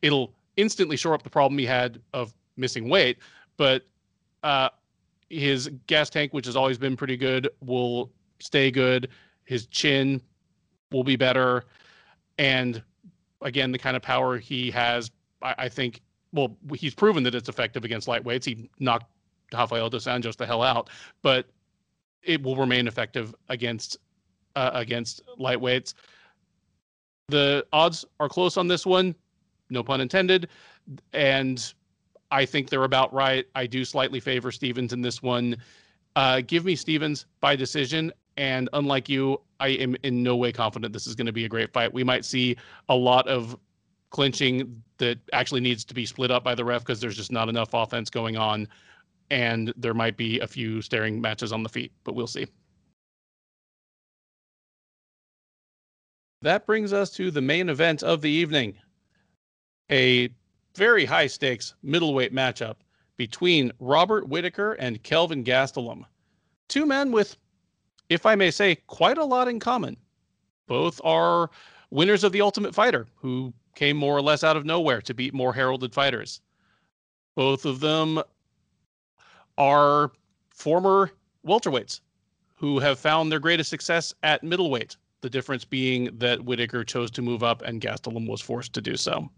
it'll 0.00 0.32
instantly 0.56 0.96
shore 0.96 1.12
up 1.12 1.24
the 1.24 1.30
problem 1.30 1.58
he 1.58 1.66
had 1.66 2.00
of 2.12 2.32
missing 2.56 2.88
weight, 2.88 3.18
but 3.56 3.84
uh, 4.44 4.68
his 5.28 5.68
gas 5.88 6.08
tank, 6.08 6.32
which 6.32 6.46
has 6.46 6.54
always 6.54 6.78
been 6.78 6.96
pretty 6.96 7.16
good, 7.16 7.48
will 7.60 8.12
stay 8.38 8.70
good. 8.70 9.08
His 9.44 9.66
chin 9.66 10.22
will 10.92 11.04
be 11.04 11.16
better, 11.16 11.64
and 12.38 12.80
again, 13.42 13.72
the 13.72 13.78
kind 13.78 13.96
of 13.96 14.02
power 14.02 14.38
he 14.38 14.70
has, 14.70 15.10
I, 15.42 15.54
I 15.58 15.68
think. 15.68 16.00
Well, 16.34 16.56
he's 16.74 16.94
proven 16.94 17.22
that 17.22 17.34
it's 17.34 17.48
effective 17.48 17.84
against 17.84 18.08
lightweights. 18.08 18.44
He 18.44 18.68
knocked 18.78 19.06
Rafael 19.52 19.88
dos 19.88 20.04
Anjos 20.04 20.36
the 20.36 20.44
hell 20.44 20.62
out, 20.62 20.90
but 21.22 21.46
it 22.22 22.42
will 22.42 22.56
remain 22.56 22.86
effective 22.86 23.34
against 23.48 23.96
uh, 24.56 24.70
against 24.74 25.22
lightweights. 25.38 25.94
The 27.28 27.64
odds 27.72 28.04
are 28.20 28.28
close 28.28 28.56
on 28.56 28.68
this 28.68 28.84
one, 28.84 29.14
no 29.70 29.82
pun 29.82 30.00
intended, 30.00 30.48
and 31.12 31.72
I 32.30 32.44
think 32.44 32.68
they're 32.68 32.84
about 32.84 33.14
right. 33.14 33.46
I 33.54 33.66
do 33.66 33.84
slightly 33.84 34.20
favor 34.20 34.50
Stephens 34.50 34.92
in 34.92 35.00
this 35.00 35.22
one. 35.22 35.56
Uh, 36.16 36.42
give 36.46 36.64
me 36.64 36.76
Stephens 36.76 37.26
by 37.40 37.56
decision. 37.56 38.12
And 38.36 38.68
unlike 38.72 39.08
you, 39.08 39.40
I 39.60 39.68
am 39.68 39.96
in 40.02 40.22
no 40.22 40.34
way 40.36 40.50
confident 40.50 40.92
this 40.92 41.06
is 41.06 41.14
going 41.14 41.26
to 41.26 41.32
be 41.32 41.44
a 41.44 41.48
great 41.48 41.72
fight. 41.72 41.92
We 41.92 42.02
might 42.02 42.24
see 42.24 42.56
a 42.88 42.94
lot 42.94 43.28
of 43.28 43.56
clinching 44.14 44.80
that 44.98 45.18
actually 45.32 45.60
needs 45.60 45.84
to 45.84 45.92
be 45.92 46.06
split 46.06 46.30
up 46.30 46.44
by 46.44 46.54
the 46.54 46.64
ref 46.64 46.82
because 46.82 47.00
there's 47.00 47.16
just 47.16 47.32
not 47.32 47.48
enough 47.48 47.74
offense 47.74 48.08
going 48.08 48.36
on. 48.36 48.68
And 49.30 49.74
there 49.76 49.94
might 49.94 50.16
be 50.16 50.38
a 50.38 50.46
few 50.46 50.80
staring 50.80 51.20
matches 51.20 51.52
on 51.52 51.64
the 51.64 51.68
feet, 51.68 51.92
but 52.04 52.14
we'll 52.14 52.28
see. 52.28 52.46
that 56.44 56.66
brings 56.66 56.92
us 56.92 57.10
to 57.10 57.30
the 57.30 57.40
main 57.40 57.68
event 57.68 58.02
of 58.02 58.20
the 58.20 58.30
evening 58.30 58.76
a 59.90 60.28
very 60.76 61.04
high 61.04 61.26
stakes 61.26 61.74
middleweight 61.82 62.34
matchup 62.34 62.76
between 63.16 63.72
Robert 63.80 64.28
Whittaker 64.28 64.74
and 64.74 65.02
Kelvin 65.02 65.42
Gastelum. 65.42 66.04
Two 66.68 66.86
men 66.86 67.12
with, 67.12 67.36
if 68.08 68.26
I 68.26 68.34
may 68.34 68.50
say, 68.50 68.76
quite 68.86 69.18
a 69.18 69.24
lot 69.24 69.48
in 69.48 69.58
common. 69.58 69.96
Both 70.66 71.00
are 71.04 71.50
winners 71.90 72.24
of 72.24 72.32
the 72.32 72.40
Ultimate 72.40 72.74
Fighter, 72.74 73.06
who 73.14 73.52
came 73.74 73.96
more 73.96 74.16
or 74.16 74.22
less 74.22 74.44
out 74.44 74.56
of 74.56 74.64
nowhere 74.64 75.00
to 75.02 75.14
beat 75.14 75.34
more 75.34 75.52
heralded 75.52 75.94
fighters. 75.94 76.40
Both 77.34 77.64
of 77.64 77.80
them 77.80 78.22
are 79.58 80.12
former 80.50 81.10
welterweights 81.46 82.00
who 82.54 82.78
have 82.78 82.98
found 82.98 83.30
their 83.30 83.38
greatest 83.40 83.70
success 83.70 84.14
at 84.22 84.42
middleweight 84.42 84.96
the 85.20 85.30
difference 85.30 85.64
being 85.64 86.10
that 86.18 86.44
Whittaker 86.44 86.84
chose 86.84 87.10
to 87.12 87.22
move 87.22 87.42
up 87.42 87.62
and 87.62 87.80
Gastelum 87.80 88.28
was 88.28 88.42
forced 88.42 88.74
to 88.74 88.82
do 88.82 88.96
so. 88.96 89.30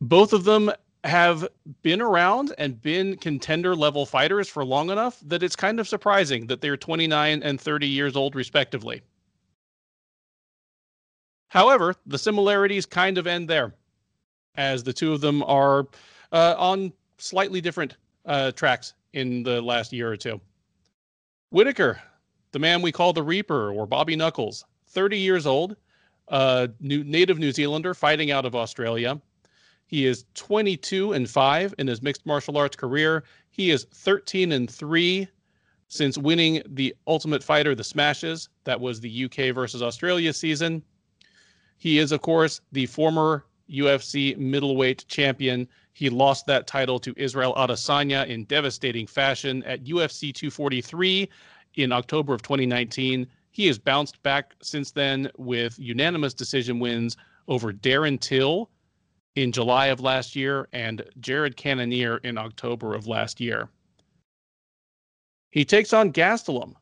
Both 0.00 0.32
of 0.32 0.44
them 0.44 0.70
have 1.04 1.46
been 1.82 2.00
around 2.00 2.52
and 2.58 2.80
been 2.82 3.16
contender 3.16 3.76
level 3.76 4.04
fighters 4.04 4.48
for 4.48 4.64
long 4.64 4.90
enough 4.90 5.20
that 5.24 5.42
it's 5.42 5.54
kind 5.54 5.78
of 5.78 5.86
surprising 5.86 6.48
that 6.48 6.60
they're 6.60 6.76
29 6.76 7.42
and 7.42 7.60
30 7.60 7.86
years 7.86 8.16
old, 8.16 8.34
respectively. 8.34 9.02
However, 11.54 11.94
the 12.04 12.18
similarities 12.18 12.84
kind 12.84 13.16
of 13.16 13.28
end 13.28 13.48
there, 13.48 13.76
as 14.56 14.82
the 14.82 14.92
two 14.92 15.12
of 15.12 15.20
them 15.20 15.44
are 15.44 15.86
uh, 16.32 16.56
on 16.58 16.92
slightly 17.18 17.60
different 17.60 17.96
uh, 18.26 18.50
tracks 18.50 18.94
in 19.12 19.44
the 19.44 19.62
last 19.62 19.92
year 19.92 20.10
or 20.10 20.16
two. 20.16 20.40
Whittaker 21.50 22.02
the 22.50 22.58
man 22.58 22.82
we 22.82 22.90
call 22.92 23.12
the 23.12 23.22
Reaper 23.22 23.72
or 23.72 23.86
Bobby 23.86 24.16
Knuckles, 24.16 24.64
30 24.88 25.18
years 25.18 25.46
old, 25.46 25.76
uh, 26.28 26.68
new, 26.80 27.04
native 27.04 27.38
New 27.38 27.52
Zealander 27.52 27.94
fighting 27.94 28.32
out 28.32 28.44
of 28.44 28.56
Australia. 28.56 29.20
He 29.86 30.06
is 30.06 30.24
22 30.34 31.12
and 31.12 31.30
5 31.30 31.74
in 31.78 31.86
his 31.86 32.02
mixed 32.02 32.26
martial 32.26 32.56
arts 32.56 32.76
career. 32.76 33.22
He 33.50 33.70
is 33.70 33.86
13 33.92 34.50
and 34.52 34.68
3 34.68 35.28
since 35.86 36.18
winning 36.18 36.62
the 36.66 36.94
Ultimate 37.06 37.44
Fighter, 37.44 37.76
the 37.76 37.84
Smashes. 37.84 38.48
That 38.64 38.80
was 38.80 39.00
the 39.00 39.24
UK 39.24 39.54
versus 39.54 39.82
Australia 39.82 40.32
season. 40.32 40.82
He 41.76 41.98
is, 41.98 42.12
of 42.12 42.22
course, 42.22 42.60
the 42.72 42.86
former 42.86 43.44
UFC 43.70 44.36
middleweight 44.36 45.04
champion. 45.08 45.68
He 45.92 46.10
lost 46.10 46.46
that 46.46 46.66
title 46.66 46.98
to 47.00 47.14
Israel 47.16 47.54
Adesanya 47.56 48.26
in 48.26 48.44
devastating 48.44 49.06
fashion 49.06 49.62
at 49.64 49.84
UFC 49.84 50.32
243 50.32 51.28
in 51.74 51.92
October 51.92 52.34
of 52.34 52.42
2019. 52.42 53.26
He 53.50 53.66
has 53.66 53.78
bounced 53.78 54.22
back 54.22 54.54
since 54.62 54.90
then 54.90 55.30
with 55.36 55.78
unanimous 55.78 56.34
decision 56.34 56.80
wins 56.80 57.16
over 57.46 57.72
Darren 57.72 58.18
Till 58.18 58.70
in 59.36 59.52
July 59.52 59.86
of 59.86 60.00
last 60.00 60.34
year 60.34 60.68
and 60.72 61.04
Jared 61.20 61.56
Cannonier 61.56 62.18
in 62.18 62.38
October 62.38 62.94
of 62.94 63.06
last 63.06 63.40
year. 63.40 63.68
He 65.50 65.64
takes 65.64 65.92
on 65.92 66.12
Gastelum. 66.12 66.74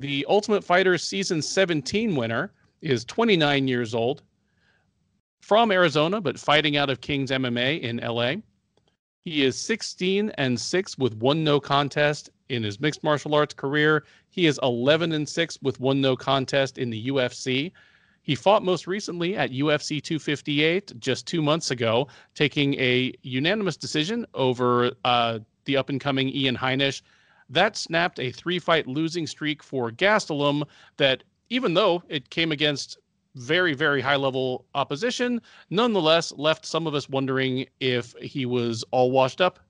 The 0.00 0.26
Ultimate 0.28 0.64
Fighter 0.64 0.98
Season 0.98 1.40
17 1.40 2.16
winner 2.16 2.52
is 2.82 3.04
29 3.04 3.68
years 3.68 3.94
old, 3.94 4.22
from 5.40 5.72
Arizona, 5.72 6.20
but 6.20 6.38
fighting 6.38 6.76
out 6.76 6.90
of 6.90 7.00
King's 7.00 7.30
MMA 7.30 7.80
in 7.80 7.96
LA. 7.98 8.34
He 9.24 9.44
is 9.44 9.58
16 9.58 10.30
and 10.38 10.58
6 10.58 10.98
with 10.98 11.14
one 11.16 11.44
no 11.44 11.60
contest 11.60 12.30
in 12.48 12.62
his 12.62 12.80
mixed 12.80 13.02
martial 13.02 13.34
arts 13.34 13.54
career. 13.54 14.04
He 14.28 14.46
is 14.46 14.58
11 14.62 15.12
and 15.12 15.28
6 15.28 15.58
with 15.62 15.80
one 15.80 16.00
no 16.00 16.16
contest 16.16 16.78
in 16.78 16.90
the 16.90 17.08
UFC. 17.08 17.72
He 18.22 18.34
fought 18.34 18.62
most 18.62 18.86
recently 18.86 19.36
at 19.36 19.50
UFC 19.50 20.02
258 20.02 20.98
just 21.00 21.26
two 21.26 21.42
months 21.42 21.70
ago, 21.70 22.08
taking 22.34 22.74
a 22.74 23.12
unanimous 23.22 23.76
decision 23.76 24.26
over 24.34 24.92
uh, 25.04 25.38
the 25.64 25.76
up 25.76 25.88
and 25.88 26.00
coming 26.00 26.28
Ian 26.28 26.56
Heinisch. 26.56 27.02
That 27.48 27.76
snapped 27.76 28.20
a 28.20 28.30
three 28.30 28.58
fight 28.58 28.86
losing 28.86 29.26
streak 29.26 29.62
for 29.62 29.90
Gastelum 29.90 30.62
that, 30.98 31.24
even 31.48 31.74
though 31.74 32.02
it 32.08 32.30
came 32.30 32.52
against 32.52 32.98
very, 33.34 33.74
very 33.74 34.00
high 34.00 34.16
level 34.16 34.66
opposition, 34.74 35.40
nonetheless 35.70 36.32
left 36.36 36.66
some 36.66 36.86
of 36.86 36.94
us 36.94 37.08
wondering 37.08 37.66
if 37.80 38.14
he 38.20 38.46
was 38.46 38.84
all 38.90 39.10
washed 39.10 39.40
up 39.40 39.60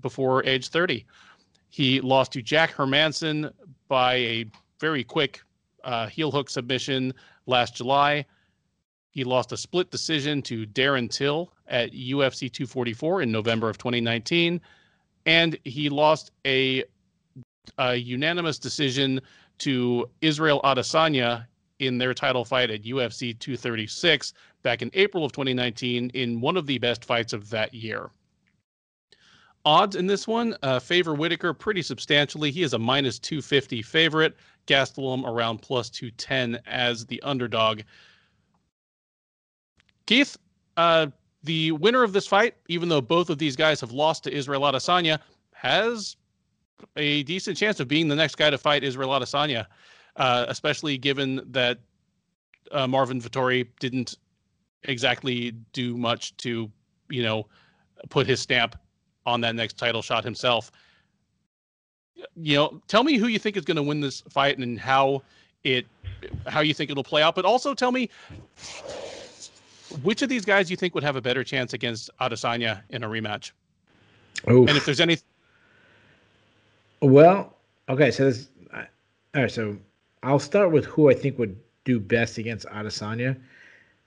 before 0.00 0.44
age 0.44 0.68
30. 0.68 1.06
He 1.70 2.00
lost 2.00 2.32
to 2.32 2.42
Jack 2.42 2.72
Hermansson 2.74 3.50
by 3.88 4.14
a 4.16 4.44
very 4.78 5.04
quick 5.04 5.40
uh, 5.84 6.06
heel 6.06 6.30
hook 6.30 6.50
submission 6.50 7.14
last 7.46 7.74
July. 7.74 8.26
He 9.10 9.24
lost 9.24 9.52
a 9.52 9.56
split 9.56 9.90
decision 9.90 10.42
to 10.42 10.66
Darren 10.66 11.10
Till 11.10 11.52
at 11.68 11.92
UFC 11.92 12.50
244 12.50 13.22
in 13.22 13.32
November 13.32 13.68
of 13.68 13.78
2019. 13.78 14.60
And 15.26 15.58
he 15.64 15.88
lost 15.88 16.30
a, 16.46 16.84
a 17.78 17.94
unanimous 17.94 18.58
decision 18.58 19.20
to 19.58 20.08
Israel 20.20 20.60
Adesanya 20.64 21.46
in 21.78 21.98
their 21.98 22.14
title 22.14 22.44
fight 22.44 22.70
at 22.70 22.82
UFC 22.82 23.38
236 23.38 24.32
back 24.62 24.82
in 24.82 24.90
April 24.94 25.24
of 25.24 25.32
2019 25.32 26.10
in 26.10 26.40
one 26.40 26.56
of 26.56 26.66
the 26.66 26.78
best 26.78 27.04
fights 27.04 27.32
of 27.32 27.50
that 27.50 27.74
year. 27.74 28.10
Odds 29.64 29.94
in 29.94 30.06
this 30.06 30.26
one 30.26 30.56
uh, 30.62 30.80
favor 30.80 31.14
Whittaker 31.14 31.54
pretty 31.54 31.82
substantially. 31.82 32.50
He 32.50 32.62
is 32.62 32.72
a 32.72 32.78
minus 32.78 33.18
250 33.18 33.82
favorite. 33.82 34.36
Gastelum 34.66 35.24
around 35.24 35.58
plus 35.58 35.90
210 35.90 36.60
as 36.66 37.06
the 37.06 37.20
underdog. 37.22 37.82
Keith, 40.06 40.36
uh, 40.76 41.08
the 41.44 41.72
winner 41.72 42.02
of 42.02 42.12
this 42.12 42.26
fight, 42.26 42.54
even 42.68 42.88
though 42.88 43.00
both 43.00 43.30
of 43.30 43.38
these 43.38 43.56
guys 43.56 43.80
have 43.80 43.92
lost 43.92 44.24
to 44.24 44.32
Israel 44.32 44.62
Adesanya, 44.62 45.18
has 45.52 46.16
a 46.96 47.22
decent 47.24 47.56
chance 47.56 47.80
of 47.80 47.88
being 47.88 48.08
the 48.08 48.16
next 48.16 48.36
guy 48.36 48.50
to 48.50 48.58
fight 48.58 48.84
Israel 48.84 49.10
Adesanya 49.10 49.66
uh, 50.16 50.46
especially 50.48 50.98
given 50.98 51.40
that 51.52 51.78
uh, 52.70 52.86
Marvin 52.86 53.20
Vettori 53.20 53.66
didn't 53.80 54.16
exactly 54.84 55.52
do 55.72 55.96
much 55.96 56.36
to, 56.38 56.70
you 57.08 57.22
know, 57.22 57.46
put 58.08 58.26
his 58.26 58.40
stamp 58.40 58.76
on 59.26 59.40
that 59.40 59.54
next 59.54 59.78
title 59.78 60.02
shot 60.02 60.24
himself. 60.24 60.72
You 62.36 62.56
know, 62.56 62.82
tell 62.88 63.04
me 63.04 63.16
who 63.16 63.26
you 63.26 63.38
think 63.38 63.56
is 63.56 63.64
going 63.64 63.76
to 63.76 63.82
win 63.82 64.00
this 64.00 64.22
fight 64.28 64.58
and 64.58 64.78
how 64.78 65.22
it, 65.64 65.86
how 66.46 66.60
you 66.60 66.74
think 66.74 66.90
it'll 66.90 67.04
play 67.04 67.22
out. 67.22 67.34
But 67.34 67.44
also 67.44 67.74
tell 67.74 67.92
me 67.92 68.08
which 70.02 70.22
of 70.22 70.28
these 70.28 70.44
guys 70.44 70.70
you 70.70 70.76
think 70.76 70.94
would 70.94 71.04
have 71.04 71.16
a 71.16 71.20
better 71.20 71.44
chance 71.44 71.72
against 71.72 72.10
Adesanya 72.20 72.82
in 72.90 73.02
a 73.02 73.08
rematch. 73.08 73.52
Oh, 74.46 74.66
and 74.66 74.70
if 74.70 74.84
there's 74.84 75.00
any. 75.00 75.18
Well, 77.00 77.56
okay, 77.88 78.10
so 78.10 78.24
this, 78.24 78.48
all 78.72 79.42
right, 79.42 79.50
so 79.50 79.76
I'll 80.22 80.38
start 80.38 80.70
with 80.70 80.84
who 80.84 81.10
I 81.10 81.14
think 81.14 81.38
would 81.38 81.58
do 81.84 81.98
best 81.98 82.38
against 82.38 82.66
Adesanya, 82.66 83.36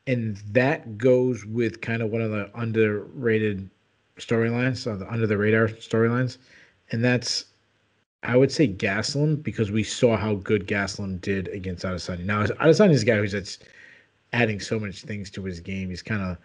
and 0.08 0.38
that 0.52 0.98
goes 0.98 1.46
with 1.46 1.82
kind 1.82 2.02
of 2.02 2.12
one 2.12 2.22
of 2.22 2.32
the 2.32 2.50
underrated 2.56 3.70
storylines, 4.18 4.78
so 4.78 4.96
the 4.96 5.12
under 5.12 5.28
the 5.28 5.38
radar 5.38 5.68
storylines, 5.68 6.38
and 6.92 7.04
that's 7.04 7.46
I 8.24 8.38
would 8.38 8.52
say 8.52 8.68
Gastelum 8.68 9.44
because 9.44 9.72
we 9.72 9.84
saw 9.84 10.18
how 10.18 10.36
good 10.36 10.68
Gastelum 10.68 11.22
did 11.22 11.48
against 11.50 11.84
Adesanya. 11.84 12.26
Now 12.26 12.46
Adesanya 12.46 12.92
is 12.92 13.04
a 13.04 13.06
guy 13.06 13.18
who's 13.18 13.34
that's 13.34 13.60
adding 14.34 14.60
so 14.60 14.80
much 14.80 15.02
things 15.02 15.30
to 15.32 15.44
his 15.44 15.60
game. 15.60 15.90
He's 15.90 16.02
kind 16.02 16.22
of 16.22 16.38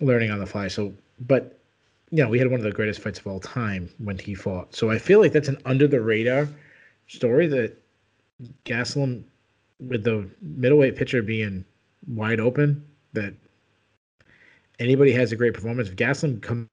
learning 0.00 0.30
on 0.30 0.38
the 0.38 0.46
fly. 0.46 0.68
So, 0.68 0.92
but 1.20 1.58
know, 2.12 2.28
we 2.28 2.38
had 2.38 2.50
one 2.50 2.60
of 2.60 2.64
the 2.64 2.72
greatest 2.72 3.00
fights 3.00 3.18
of 3.18 3.26
all 3.26 3.40
time 3.40 3.88
when 3.98 4.18
he 4.18 4.34
fought. 4.34 4.74
So 4.74 4.90
I 4.90 4.98
feel 4.98 5.20
like 5.20 5.32
that's 5.32 5.48
an 5.48 5.58
under 5.64 5.88
the 5.88 6.00
radar 6.00 6.48
story 7.08 7.46
that 7.48 7.76
Gastelum 8.64 9.24
with 9.80 10.04
the 10.04 10.28
middleweight 10.40 10.96
pitcher 10.96 11.22
being 11.22 11.64
wide 12.06 12.40
open, 12.40 12.84
that 13.12 13.34
anybody 14.78 15.12
has 15.12 15.32
a 15.32 15.36
great 15.36 15.54
performance. 15.54 15.88
If 15.88 15.96
Gastelum 15.96 16.40
comes 16.40 16.68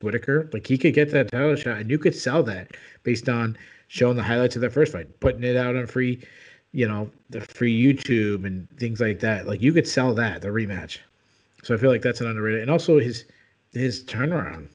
Whittaker, 0.00 0.50
like 0.52 0.66
he 0.66 0.76
could 0.76 0.94
get 0.94 1.10
that 1.10 1.30
title 1.30 1.56
shot, 1.56 1.78
and 1.78 1.90
you 1.90 1.98
could 1.98 2.14
sell 2.14 2.42
that 2.44 2.76
based 3.02 3.28
on 3.28 3.56
showing 3.88 4.16
the 4.16 4.22
highlights 4.22 4.56
of 4.56 4.62
that 4.62 4.72
first 4.72 4.92
fight, 4.92 5.20
putting 5.20 5.44
it 5.44 5.56
out 5.56 5.76
on 5.76 5.86
free, 5.86 6.22
you 6.72 6.86
know, 6.86 7.10
the 7.30 7.40
free 7.40 7.82
YouTube 7.82 8.44
and 8.44 8.68
things 8.78 9.00
like 9.00 9.20
that. 9.20 9.46
Like 9.46 9.62
you 9.62 9.72
could 9.72 9.88
sell 9.88 10.14
that 10.14 10.42
the 10.42 10.48
rematch. 10.48 10.98
So 11.62 11.74
I 11.74 11.78
feel 11.78 11.90
like 11.90 12.02
that's 12.02 12.20
an 12.20 12.26
underrated, 12.26 12.62
and 12.62 12.70
also 12.70 12.98
his 13.00 13.24
his 13.72 14.04
turnaround. 14.04 14.68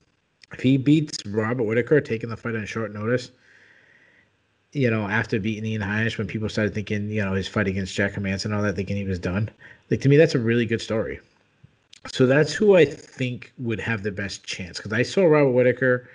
If 0.52 0.62
he 0.62 0.78
beats 0.78 1.24
Robert 1.28 1.64
Whittaker, 1.64 2.02
taking 2.02 2.30
the 2.30 2.38
fight 2.38 2.56
on 2.56 2.66
short 2.66 2.92
notice, 2.92 3.32
you 4.72 4.90
know, 4.90 5.08
after 5.08 5.40
beating 5.40 5.66
Ian 5.66 5.82
Heinisch, 5.82 6.18
when 6.18 6.28
people 6.28 6.48
started 6.50 6.74
thinking, 6.74 7.10
you 7.10 7.24
know, 7.24 7.34
his 7.34 7.48
fight 7.48 7.68
against 7.68 7.96
Jack 7.96 8.14
Hermansson 8.14 8.46
and 8.46 8.56
all 8.56 8.62
that, 8.62 8.76
thinking 8.76 8.98
he 8.98 9.04
was 9.04 9.20
done. 9.20 9.50
Like 9.90 10.02
to 10.02 10.10
me, 10.10 10.18
that's 10.18 10.36
a 10.36 10.40
really 10.40 10.66
good 10.66 10.82
story. 10.82 11.20
So 12.08 12.26
that's 12.26 12.54
who 12.54 12.76
I 12.76 12.86
think 12.86 13.52
would 13.58 13.80
have 13.80 14.04
the 14.04 14.12
best 14.12 14.44
chance 14.44 14.78
because 14.78 14.94
I 14.94 15.04
saw 15.04 15.26
Robert 15.26 15.52
Whittaker, 15.52 16.10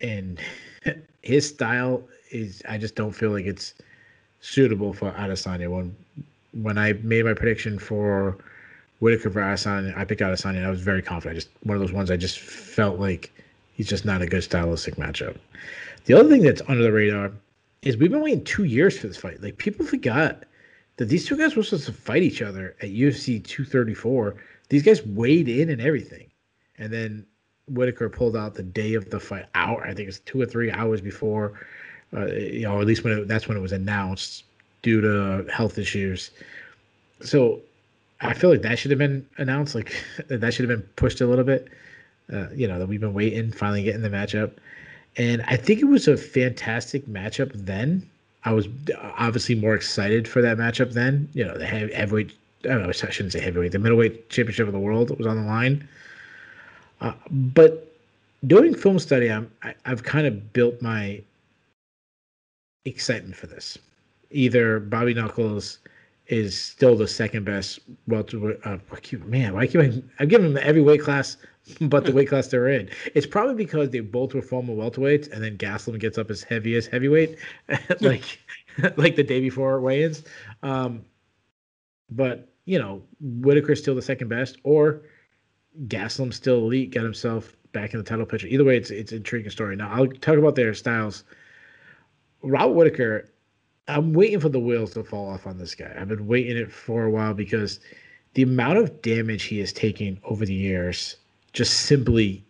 and 0.00 0.40
his 1.22 1.48
style 1.48 2.02
is 2.30 2.62
I 2.68 2.78
just 2.78 2.94
don't 2.94 3.12
feel 3.12 3.30
like 3.30 3.44
it's 3.44 3.74
suitable 4.40 4.92
for 4.92 5.10
Adesanya. 5.12 5.68
When 5.68 5.94
when 6.52 6.78
I 6.78 6.94
made 6.94 7.24
my 7.24 7.34
prediction 7.34 7.78
for 7.78 8.36
Whittaker 9.00 9.30
for 9.30 9.40
Adesanya, 9.40 9.96
I 9.98 10.04
picked 10.04 10.20
Adesanya. 10.20 10.58
And 10.58 10.66
I 10.66 10.70
was 10.70 10.80
very 10.80 11.02
confident. 11.02 11.36
I 11.36 11.40
just 11.40 11.50
one 11.64 11.76
of 11.76 11.80
those 11.80 11.92
ones 11.92 12.10
I 12.10 12.16
just 12.16 12.38
felt 12.38 12.98
like 12.98 13.30
he's 13.74 13.88
just 13.88 14.04
not 14.04 14.22
a 14.22 14.26
good 14.26 14.44
stylistic 14.44 14.94
matchup. 14.94 15.36
The 16.06 16.14
other 16.14 16.28
thing 16.28 16.42
that's 16.42 16.62
under 16.68 16.82
the 16.82 16.92
radar 16.92 17.32
is 17.84 17.96
we've 17.96 18.10
been 18.10 18.22
waiting 18.22 18.44
two 18.44 18.64
years 18.64 18.98
for 18.98 19.06
this 19.06 19.16
fight. 19.16 19.42
Like 19.42 19.58
people 19.58 19.84
forgot 19.86 20.44
that 20.96 21.06
these 21.06 21.26
two 21.26 21.36
guys 21.36 21.54
were 21.54 21.62
supposed 21.62 21.86
to 21.86 21.92
fight 21.92 22.22
each 22.22 22.42
other 22.42 22.76
at 22.80 22.90
UFC 22.90 23.44
234. 23.44 24.36
These 24.68 24.82
guys 24.82 25.04
weighed 25.04 25.48
in 25.48 25.70
and 25.70 25.80
everything, 25.80 26.28
and 26.78 26.92
then 26.92 27.26
Whittaker 27.68 28.08
pulled 28.08 28.36
out 28.36 28.54
the 28.54 28.62
day 28.62 28.94
of 28.94 29.10
the 29.10 29.20
fight. 29.20 29.46
Hour, 29.54 29.84
I 29.86 29.94
think 29.94 30.08
it's 30.08 30.20
two 30.20 30.40
or 30.40 30.46
three 30.46 30.70
hours 30.70 31.00
before. 31.00 31.60
Uh, 32.16 32.26
you 32.26 32.62
know, 32.62 32.80
at 32.80 32.86
least 32.86 33.04
when 33.04 33.18
it, 33.18 33.28
that's 33.28 33.48
when 33.48 33.56
it 33.56 33.60
was 33.60 33.72
announced 33.72 34.44
due 34.82 35.00
to 35.00 35.50
health 35.50 35.78
issues. 35.78 36.30
So 37.20 37.60
I 38.20 38.34
feel 38.34 38.50
like 38.50 38.62
that 38.62 38.78
should 38.78 38.90
have 38.90 38.98
been 38.98 39.26
announced. 39.36 39.74
Like 39.74 39.92
that 40.28 40.54
should 40.54 40.68
have 40.68 40.78
been 40.78 40.88
pushed 40.96 41.20
a 41.20 41.26
little 41.26 41.44
bit. 41.44 41.68
Uh, 42.32 42.48
you 42.54 42.66
know 42.66 42.78
that 42.78 42.86
we've 42.86 43.00
been 43.00 43.12
waiting, 43.12 43.50
finally 43.50 43.82
getting 43.82 44.02
the 44.02 44.08
matchup. 44.08 44.52
And 45.16 45.42
I 45.46 45.56
think 45.56 45.80
it 45.80 45.86
was 45.86 46.08
a 46.08 46.16
fantastic 46.16 47.06
matchup 47.06 47.52
then. 47.54 48.08
I 48.44 48.52
was 48.52 48.68
obviously 49.16 49.54
more 49.54 49.74
excited 49.74 50.28
for 50.28 50.42
that 50.42 50.58
matchup 50.58 50.92
then. 50.92 51.28
You 51.32 51.44
know, 51.44 51.56
the 51.56 51.66
heavyweight, 51.66 52.32
I 52.64 52.68
don't 52.68 52.82
know, 52.82 52.88
I 52.88 52.92
shouldn't 52.92 53.32
say 53.32 53.40
heavyweight, 53.40 53.72
the 53.72 53.78
middleweight 53.78 54.28
championship 54.28 54.66
of 54.66 54.72
the 54.72 54.78
world 54.78 55.16
was 55.16 55.26
on 55.26 55.36
the 55.36 55.46
line. 55.46 55.88
Uh, 57.00 57.12
but 57.30 57.94
doing 58.46 58.74
film 58.74 58.98
study, 58.98 59.30
I'm, 59.30 59.50
I, 59.62 59.74
I've 59.86 60.02
kind 60.02 60.26
of 60.26 60.52
built 60.52 60.82
my 60.82 61.22
excitement 62.84 63.36
for 63.36 63.46
this. 63.46 63.78
Either 64.30 64.80
Bobby 64.80 65.14
Knuckles 65.14 65.78
is 66.26 66.58
still 66.58 66.96
the 66.96 67.08
second 67.08 67.44
best 67.44 67.78
welterweight. 68.08 68.58
Uh, 68.64 68.78
man, 69.26 69.54
why 69.54 69.66
keep 69.66 69.80
I, 69.80 70.02
I'm 70.18 70.28
giving 70.28 70.50
him 70.50 70.58
every 70.60 70.82
weight 70.82 71.00
class 71.00 71.36
but 71.80 72.04
the 72.04 72.12
weight 72.12 72.28
class 72.28 72.48
they're 72.48 72.68
in. 72.68 72.90
It's 73.14 73.26
probably 73.26 73.54
because 73.54 73.90
they 73.90 74.00
both 74.00 74.34
were 74.34 74.42
former 74.42 74.74
welterweights, 74.74 75.32
and 75.32 75.42
then 75.42 75.56
Gastelum 75.56 75.98
gets 75.98 76.18
up 76.18 76.30
as 76.30 76.42
heavy 76.42 76.74
as 76.76 76.86
heavyweight, 76.86 77.38
like 78.00 78.38
like 78.96 79.16
the 79.16 79.22
day 79.22 79.40
before 79.40 79.80
weigh-ins. 79.80 80.24
Um, 80.62 81.04
but 82.10 82.52
you 82.66 82.78
know, 82.78 83.02
Whittaker's 83.20 83.80
still 83.80 83.94
the 83.94 84.02
second 84.02 84.28
best, 84.28 84.58
or 84.62 85.02
Gastelum's 85.86 86.36
still 86.36 86.58
elite, 86.58 86.92
got 86.92 87.04
himself 87.04 87.56
back 87.72 87.92
in 87.92 87.98
the 87.98 88.04
title 88.04 88.26
picture. 88.26 88.46
Either 88.46 88.64
way, 88.64 88.76
it's 88.76 88.90
it's 88.90 89.12
an 89.12 89.18
intriguing 89.18 89.50
story. 89.50 89.76
Now 89.76 89.90
I'll 89.90 90.06
talk 90.06 90.36
about 90.38 90.56
their 90.56 90.74
styles. 90.74 91.24
Robert 92.42 92.74
Whittaker, 92.74 93.30
I'm 93.88 94.12
waiting 94.12 94.40
for 94.40 94.50
the 94.50 94.60
wheels 94.60 94.92
to 94.94 95.04
fall 95.04 95.30
off 95.30 95.46
on 95.46 95.56
this 95.56 95.74
guy. 95.74 95.94
I've 95.98 96.08
been 96.08 96.26
waiting 96.26 96.58
it 96.58 96.70
for 96.70 97.04
a 97.04 97.10
while 97.10 97.32
because 97.32 97.80
the 98.34 98.42
amount 98.42 98.78
of 98.78 99.00
damage 99.00 99.44
he 99.44 99.58
has 99.60 99.72
taken 99.72 100.20
over 100.24 100.44
the 100.44 100.54
years 100.54 101.16
just 101.54 101.82
simply 101.82 102.44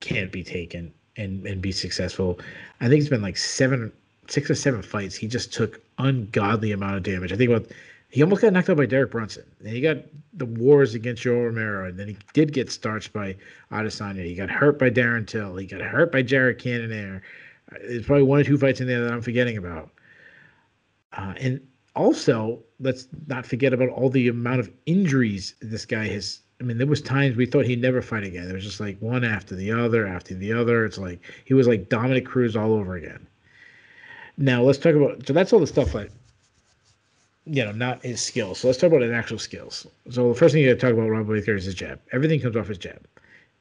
can't 0.00 0.30
be 0.30 0.44
taken 0.44 0.92
and 1.16 1.46
and 1.46 1.62
be 1.62 1.72
successful. 1.72 2.38
I 2.80 2.88
think 2.88 3.00
it's 3.00 3.08
been 3.08 3.22
like 3.22 3.38
seven, 3.38 3.90
six 4.28 4.50
or 4.50 4.54
seven 4.54 4.82
fights. 4.82 5.16
He 5.16 5.26
just 5.26 5.52
took 5.52 5.80
ungodly 5.98 6.72
amount 6.72 6.96
of 6.96 7.02
damage. 7.02 7.32
I 7.32 7.36
think 7.36 7.50
about 7.50 7.70
he 8.10 8.22
almost 8.22 8.42
got 8.42 8.52
knocked 8.52 8.70
out 8.70 8.76
by 8.76 8.86
Derek 8.86 9.10
Brunson. 9.10 9.44
Then 9.60 9.74
he 9.74 9.80
got 9.80 9.98
the 10.32 10.46
wars 10.46 10.94
against 10.94 11.24
Yoel 11.24 11.46
Romero, 11.46 11.88
and 11.88 11.98
then 11.98 12.08
he 12.08 12.16
did 12.32 12.52
get 12.52 12.70
starched 12.70 13.12
by 13.12 13.36
Adesanya. 13.70 14.24
He 14.24 14.34
got 14.34 14.50
hurt 14.50 14.78
by 14.78 14.90
Darren 14.90 15.26
Till. 15.26 15.56
He 15.56 15.66
got 15.66 15.80
hurt 15.80 16.10
by 16.10 16.22
Jared 16.22 16.58
Cannonier. 16.58 17.22
There's 17.82 18.06
probably 18.06 18.24
one 18.24 18.40
or 18.40 18.44
two 18.44 18.56
fights 18.56 18.80
in 18.80 18.86
there 18.86 19.04
that 19.04 19.12
I'm 19.12 19.20
forgetting 19.20 19.58
about. 19.58 19.90
Uh, 21.12 21.34
and 21.38 21.60
also, 21.94 22.62
let's 22.80 23.08
not 23.26 23.44
forget 23.44 23.74
about 23.74 23.90
all 23.90 24.08
the 24.08 24.28
amount 24.28 24.60
of 24.60 24.70
injuries 24.86 25.54
this 25.60 25.84
guy 25.84 26.06
has. 26.06 26.40
I 26.60 26.64
mean, 26.64 26.78
there 26.78 26.86
was 26.86 27.00
times 27.00 27.36
we 27.36 27.46
thought 27.46 27.66
he'd 27.66 27.80
never 27.80 28.02
fight 28.02 28.24
again. 28.24 28.48
It 28.48 28.52
was 28.52 28.64
just 28.64 28.80
like 28.80 28.98
one 28.98 29.24
after 29.24 29.54
the 29.54 29.70
other, 29.70 30.06
after 30.06 30.34
the 30.34 30.52
other. 30.52 30.84
It's 30.84 30.98
like 30.98 31.20
he 31.44 31.54
was 31.54 31.68
like 31.68 31.88
Dominick 31.88 32.26
Cruz 32.26 32.56
all 32.56 32.72
over 32.72 32.96
again. 32.96 33.26
Now 34.36 34.62
let's 34.62 34.78
talk 34.78 34.94
about. 34.94 35.26
So 35.26 35.32
that's 35.32 35.52
all 35.52 35.60
the 35.60 35.66
stuff 35.66 35.94
like, 35.94 36.10
you 37.44 37.64
know, 37.64 37.72
not 37.72 38.02
his 38.04 38.20
skills. 38.20 38.58
So 38.58 38.68
let's 38.68 38.78
talk 38.78 38.88
about 38.88 39.02
his 39.02 39.12
actual 39.12 39.38
skills. 39.38 39.86
So 40.10 40.28
the 40.28 40.34
first 40.34 40.52
thing 40.52 40.62
you 40.62 40.68
got 40.68 40.80
to 40.80 40.86
talk 40.86 40.94
about 40.94 41.08
Rob 41.08 41.28
Whittaker 41.28 41.54
is 41.54 41.64
his 41.64 41.74
jab. 41.74 42.00
Everything 42.12 42.40
comes 42.40 42.56
off 42.56 42.68
his 42.68 42.78
jab, 42.78 43.06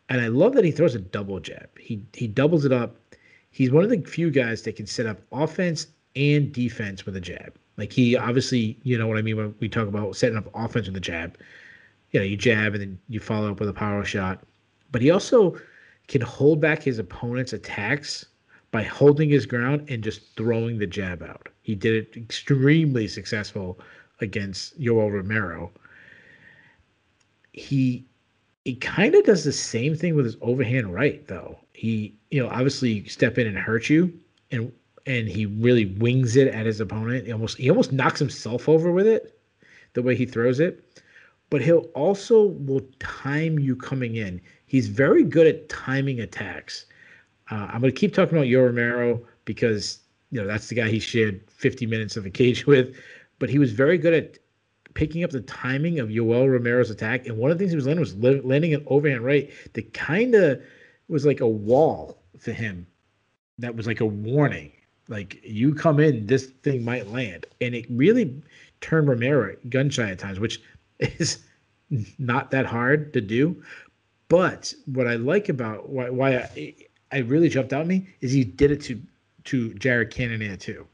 and 0.10 0.20
I 0.20 0.28
love 0.28 0.54
that 0.54 0.66
he 0.66 0.72
throws 0.72 0.96
a 0.96 1.00
double 1.00 1.40
jab. 1.40 1.70
He 1.80 2.02
he 2.14 2.28
doubles 2.28 2.66
it 2.66 2.72
up. 2.72 2.96
He's 3.52 3.72
one 3.72 3.84
of 3.84 3.90
the 3.90 4.02
few 4.02 4.32
guys 4.32 4.64
that 4.64 4.76
can 4.76 4.88
set 4.88 5.06
up 5.06 5.20
offense 5.32 5.88
and 6.16 6.52
defense 6.52 7.06
with 7.06 7.16
a 7.16 7.22
jab. 7.22 7.56
Like 7.78 7.94
he 7.94 8.18
obviously, 8.18 8.78
you 8.84 8.98
know 8.98 9.08
what 9.08 9.18
I 9.18 9.22
mean 9.22 9.38
when 9.38 9.56
we 9.60 9.70
talk 9.70 9.88
about 9.88 10.16
setting 10.16 10.38
up 10.38 10.50
offense 10.56 10.88
with 10.88 10.98
a 10.98 11.02
jab. 11.02 11.38
You 12.12 12.20
know, 12.20 12.26
you 12.26 12.38
jab 12.38 12.74
and 12.74 12.82
then 12.82 13.00
you 13.10 13.20
follow 13.20 13.52
up 13.52 13.60
with 13.60 13.70
a 13.70 13.74
power 13.74 14.04
shot. 14.06 14.44
But 14.92 15.02
he 15.02 15.12
also 15.12 15.58
can 16.08 16.22
hold 16.22 16.62
back 16.62 16.82
his 16.82 17.00
opponent's 17.00 17.54
attacks 17.54 18.26
by 18.72 18.84
holding 18.84 19.30
his 19.30 19.46
ground 19.46 19.90
and 19.90 20.04
just 20.04 20.36
throwing 20.36 20.78
the 20.78 20.88
jab 20.88 21.22
out. 21.24 21.50
He 21.62 21.76
did 21.76 21.96
it 21.96 22.18
extremely 22.18 23.08
successful 23.08 23.80
against 24.22 24.80
Yoel 24.80 25.12
Romero. 25.12 25.72
He 27.54 28.06
he 28.66 28.76
kind 28.76 29.16
of 29.16 29.24
does 29.24 29.46
the 29.46 29.54
same 29.54 29.96
thing 29.96 30.16
with 30.16 30.26
his 30.26 30.38
overhand 30.42 30.94
right 30.94 31.26
though. 31.28 31.58
He, 31.74 32.14
you 32.32 32.42
know, 32.42 32.50
obviously 32.50 33.06
step 33.08 33.38
in 33.38 33.48
and 33.48 33.58
hurt 33.58 33.90
you 33.90 34.14
and 34.52 34.72
and 35.06 35.28
he 35.28 35.46
really 35.46 35.86
wings 35.86 36.36
it 36.36 36.50
at 36.50 36.66
his 36.66 36.82
opponent. 36.82 37.26
He 37.26 37.32
almost 37.32 37.58
he 37.58 37.70
almost 37.70 37.92
knocks 37.94 38.20
himself 38.20 38.68
over 38.68 38.92
with 38.92 39.08
it, 39.08 39.40
the 39.94 40.02
way 40.02 40.16
he 40.16 40.26
throws 40.26 40.60
it. 40.60 40.84
But 41.50 41.62
he'll 41.62 41.90
also 41.96 42.48
will 42.48 42.86
time 43.00 43.58
you 43.58 43.76
coming 43.76 44.16
in. 44.16 44.42
He's 44.66 44.88
very 44.88 45.24
good 45.24 45.48
at 45.48 45.70
timing 45.70 46.20
attacks. 46.20 46.86
Uh, 47.50 47.68
I'm 47.72 47.80
going 47.80 47.94
to 47.94 48.00
keep 48.00 48.14
talking 48.14 48.38
about 48.38 48.48
Yoel 48.48 48.66
Romero 48.66 49.22
because 49.46 50.00
you 50.32 50.42
know 50.42 50.48
that's 50.48 50.68
the 50.68 50.76
guy 50.76 50.90
he 50.90 51.00
shared 51.00 51.40
50 51.50 51.86
minutes 51.86 52.18
of 52.18 52.26
a 52.26 52.30
cage 52.30 52.66
with, 52.68 52.96
but 53.40 53.50
he 53.50 53.60
was 53.60 53.72
very 53.72 53.98
good 53.98 54.14
at 54.14 54.40
picking 54.94 55.24
up 55.24 55.30
the 55.30 55.42
timing 55.42 56.00
of 56.00 56.10
Yoel 56.10 56.52
Romero's 56.52 56.90
attack. 56.90 57.28
And 57.28 57.38
one 57.38 57.52
of 57.52 57.58
the 57.58 57.62
things 57.62 57.72
he 57.72 57.76
was 57.76 57.86
landing 57.86 58.02
was 58.02 58.44
landing 58.44 58.74
an 58.74 58.84
overhand 58.88 59.24
right 59.24 59.50
that 59.74 59.94
kind 59.94 60.34
of 60.34 60.60
was 61.08 61.26
like 61.26 61.40
a 61.40 61.48
wall 61.48 62.18
for 62.40 62.52
him. 62.52 62.88
That 63.60 63.76
was 63.76 63.86
like 63.86 64.02
a 64.02 64.06
warning. 64.06 64.72
Like 65.08 65.40
you 65.44 65.74
come 65.74 66.00
in, 66.00 66.26
this 66.26 66.48
thing 66.48 66.84
might 66.84 67.12
land, 67.12 67.46
and 67.62 67.74
it 67.74 67.86
really 67.90 68.42
turned 68.82 69.08
Romero 69.08 69.56
gun 69.70 69.90
shy 69.90 70.10
at 70.10 70.20
times, 70.20 70.40
which 70.40 70.62
is 71.20 71.40
not 72.20 72.52
that 72.52 72.66
hard 72.66 73.14
to 73.14 73.22
do. 73.22 73.62
But 74.30 74.74
what 74.86 75.08
I 75.08 75.16
like 75.16 75.50
about 75.50 75.90
why, 75.90 76.10
why 76.10 76.38
I, 76.38 76.76
I 77.12 77.18
really 77.20 77.50
jumped 77.50 77.72
out 77.74 77.82
at 77.82 77.88
me 77.88 78.08
is 78.22 78.32
he 78.32 78.44
did 78.44 78.72
it 78.72 78.82
to 78.84 79.02
to 79.46 79.74
Jared 79.76 80.12
Cannonier 80.12 80.58
too. 80.58 80.86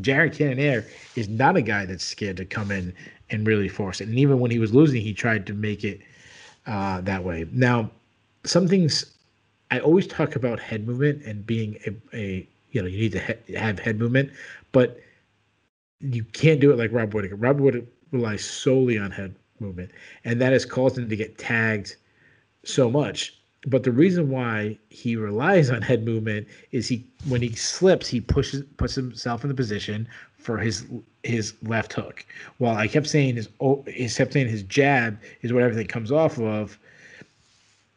Jared 0.00 0.34
Cannonier 0.34 0.84
is 1.16 1.28
not 1.28 1.56
a 1.56 1.62
guy 1.62 1.86
that's 1.86 2.04
scared 2.04 2.36
to 2.36 2.44
come 2.44 2.70
in 2.70 2.92
and 3.30 3.46
really 3.46 3.68
force 3.68 4.00
it. 4.02 4.08
And 4.08 4.18
even 4.18 4.40
when 4.40 4.50
he 4.50 4.58
was 4.58 4.74
losing, 4.74 5.00
he 5.00 5.14
tried 5.14 5.46
to 5.46 5.54
make 5.54 5.84
it 5.84 6.00
uh, 6.66 7.00
that 7.02 7.24
way. 7.24 7.46
Now, 7.50 7.90
some 8.44 8.68
things 8.68 9.14
I 9.70 9.80
always 9.80 10.06
talk 10.06 10.36
about 10.36 10.60
head 10.60 10.86
movement 10.86 11.22
and 11.24 11.46
being 11.46 11.78
a, 11.86 12.16
a 12.16 12.48
you 12.72 12.82
know 12.82 12.88
you 12.88 12.98
need 12.98 13.12
to 13.12 13.20
he- 13.46 13.54
have 13.54 13.78
head 13.78 13.98
movement, 13.98 14.30
but 14.72 15.00
you 16.00 16.24
can't 16.24 16.60
do 16.60 16.70
it 16.70 16.76
like 16.76 16.92
Rob 16.92 17.14
Whittaker. 17.14 17.36
Rob 17.36 17.60
Whittaker 17.60 17.86
relies 18.12 18.44
solely 18.44 18.98
on 18.98 19.10
head 19.10 19.34
movement, 19.64 19.90
and 20.24 20.40
that 20.40 20.52
has 20.52 20.64
caused 20.64 20.98
him 20.98 21.08
to 21.08 21.16
get 21.16 21.38
tagged 21.38 21.96
so 22.64 22.90
much. 22.90 23.38
But 23.66 23.82
the 23.82 23.92
reason 23.92 24.30
why 24.30 24.78
he 24.90 25.16
relies 25.16 25.70
on 25.70 25.80
head 25.80 26.04
movement 26.04 26.46
is 26.72 26.86
he 26.86 27.06
when 27.28 27.40
he 27.40 27.54
slips, 27.54 28.08
he 28.08 28.20
pushes 28.20 28.62
puts 28.76 28.94
himself 28.94 29.42
in 29.42 29.48
the 29.48 29.54
position 29.54 30.06
for 30.38 30.58
his 30.58 30.84
his 31.22 31.54
left 31.62 31.92
hook. 31.94 32.26
While 32.58 32.76
I 32.76 32.88
kept 32.88 33.06
saying 33.06 33.36
his 33.36 33.48
he 33.86 34.08
kept 34.08 34.32
saying 34.34 34.48
his 34.48 34.62
jab 34.64 35.18
is 35.42 35.52
what 35.52 35.62
everything 35.62 35.86
comes 35.86 36.12
off 36.12 36.38
of. 36.38 36.78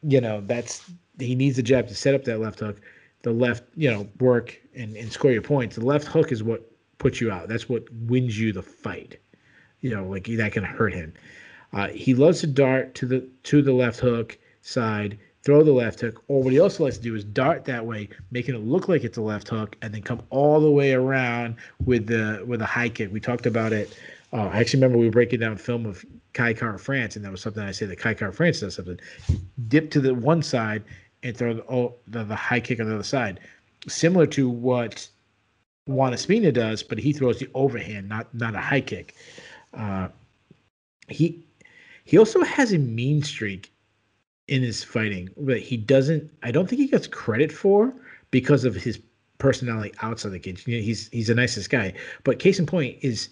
You 0.04 0.22
know 0.22 0.42
that's 0.42 0.90
he 1.20 1.36
needs 1.36 1.58
the 1.58 1.64
jab 1.64 1.88
to 1.90 1.96
set 1.96 2.16
up 2.16 2.24
that 2.26 2.40
left 2.40 2.60
hook 2.60 2.80
the 3.28 3.34
left, 3.34 3.64
you 3.76 3.92
know, 3.92 4.08
work 4.20 4.60
and, 4.76 4.96
and 4.96 5.12
score 5.12 5.32
your 5.32 5.42
points. 5.42 5.76
The 5.76 5.86
left 5.86 6.08
hook 6.08 6.32
is 6.32 6.44
what 6.44 6.72
puts 6.98 7.20
you 7.20 7.32
out. 7.32 7.48
That's 7.48 7.68
what 7.68 7.84
wins 7.92 8.40
you 8.40 8.54
the 8.54 8.64
fight. 8.64 9.20
You 9.82 9.90
know, 9.94 10.06
like 10.06 10.26
that 10.26 10.54
can 10.54 10.64
hurt 10.64 10.94
him. 10.94 11.14
Uh, 11.74 11.90
he 11.90 12.14
loves 12.14 12.40
to 12.42 12.48
dart 12.48 12.96
to 12.96 13.06
the 13.06 13.28
to 13.44 13.62
the 13.62 13.74
left 13.74 14.00
hook 14.00 14.38
side, 14.62 15.18
throw 15.44 15.64
the 15.64 15.72
left 15.72 16.00
hook, 16.00 16.24
or 16.28 16.42
what 16.42 16.54
he 16.54 16.60
also 16.60 16.84
likes 16.84 16.98
to 16.98 17.04
do 17.04 17.16
is 17.16 17.24
dart 17.24 17.66
that 17.66 17.86
way, 17.86 18.10
making 18.32 18.56
it 18.56 18.62
look 18.62 18.88
like 18.88 19.04
it's 19.04 19.18
a 19.18 19.22
left 19.22 19.48
hook, 19.48 19.76
and 19.82 19.94
then 19.94 20.02
come 20.02 20.22
all 20.30 20.60
the 20.60 20.72
way 20.72 20.94
around 20.94 21.56
with 21.86 22.08
the 22.08 22.44
with 22.48 22.62
a 22.62 22.66
high 22.66 22.90
kick. 22.90 23.12
We 23.12 23.20
talked 23.20 23.46
about 23.46 23.74
it. 23.74 23.98
Uh, 24.34 24.48
I 24.48 24.60
actually 24.60 24.82
remember 24.82 24.98
we 24.98 25.06
were 25.06 25.12
breaking 25.12 25.40
down 25.40 25.58
film 25.58 25.86
of 25.86 26.06
Kai 26.34 26.54
Kara-France, 26.54 27.16
and 27.16 27.24
that 27.24 27.32
was 27.32 27.42
something 27.42 27.64
I 27.64 27.72
say 27.72 27.86
that 27.86 27.98
Kai 27.98 28.14
Kara-France 28.14 28.60
does 28.60 28.76
something. 28.76 29.00
Dip 29.70 29.90
to 29.92 30.02
the 30.02 30.14
one 30.14 30.42
side 30.44 30.84
and 31.24 31.36
throw 31.36 31.54
the, 31.54 31.64
oh, 31.72 31.96
the, 32.08 32.26
the 32.26 32.36
high 32.36 32.60
kick 32.60 32.80
on 32.80 32.88
the 32.88 32.96
other 32.96 33.04
side, 33.04 33.40
similar 33.88 34.28
to 34.28 34.50
what 34.50 35.08
Juan 35.86 36.12
Espino 36.12 36.54
does, 36.54 36.84
but 36.84 36.98
he 36.98 37.14
throws 37.14 37.40
the 37.40 37.50
overhand, 37.54 38.10
not 38.10 38.34
not 38.34 38.54
a 38.56 38.60
high 38.60 38.82
kick. 38.82 39.16
Uh, 39.74 40.10
he 41.08 41.47
he 42.08 42.18
also 42.18 42.42
has 42.44 42.74
a 42.74 42.78
mean 42.78 43.22
streak 43.22 43.72
in 44.48 44.62
his 44.64 44.84
fighting 44.84 45.30
that 45.38 45.60
he 45.60 45.78
doesn't. 45.78 46.32
I 46.44 46.52
don't 46.52 46.68
think 46.68 46.82
he 46.82 46.88
gets 46.88 47.08
credit 47.08 47.52
for 47.52 47.94
because 48.32 48.64
of 48.66 48.76
his 48.76 49.00
personality 49.38 49.94
outside 50.02 50.32
the 50.32 50.40
cage. 50.40 50.66
You 50.66 50.78
know, 50.78 50.84
he's 50.84 51.10
he's 51.10 51.28
the 51.28 51.36
nicest 51.36 51.70
guy. 51.70 51.94
But 52.24 52.40
case 52.40 52.60
in 52.60 52.66
point 52.66 52.98
is 53.02 53.30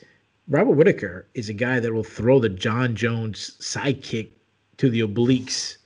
Robert 0.48 0.76
Whittaker 0.76 1.28
is 1.34 1.50
a 1.50 1.54
guy 1.54 1.80
that 1.80 1.94
will 1.94 2.04
throw 2.04 2.40
the 2.40 2.50
Jon 2.50 2.96
Jones 2.96 3.58
sidekick 3.60 4.30
to 4.78 4.90
the 4.90 5.02
obliques 5.02 5.78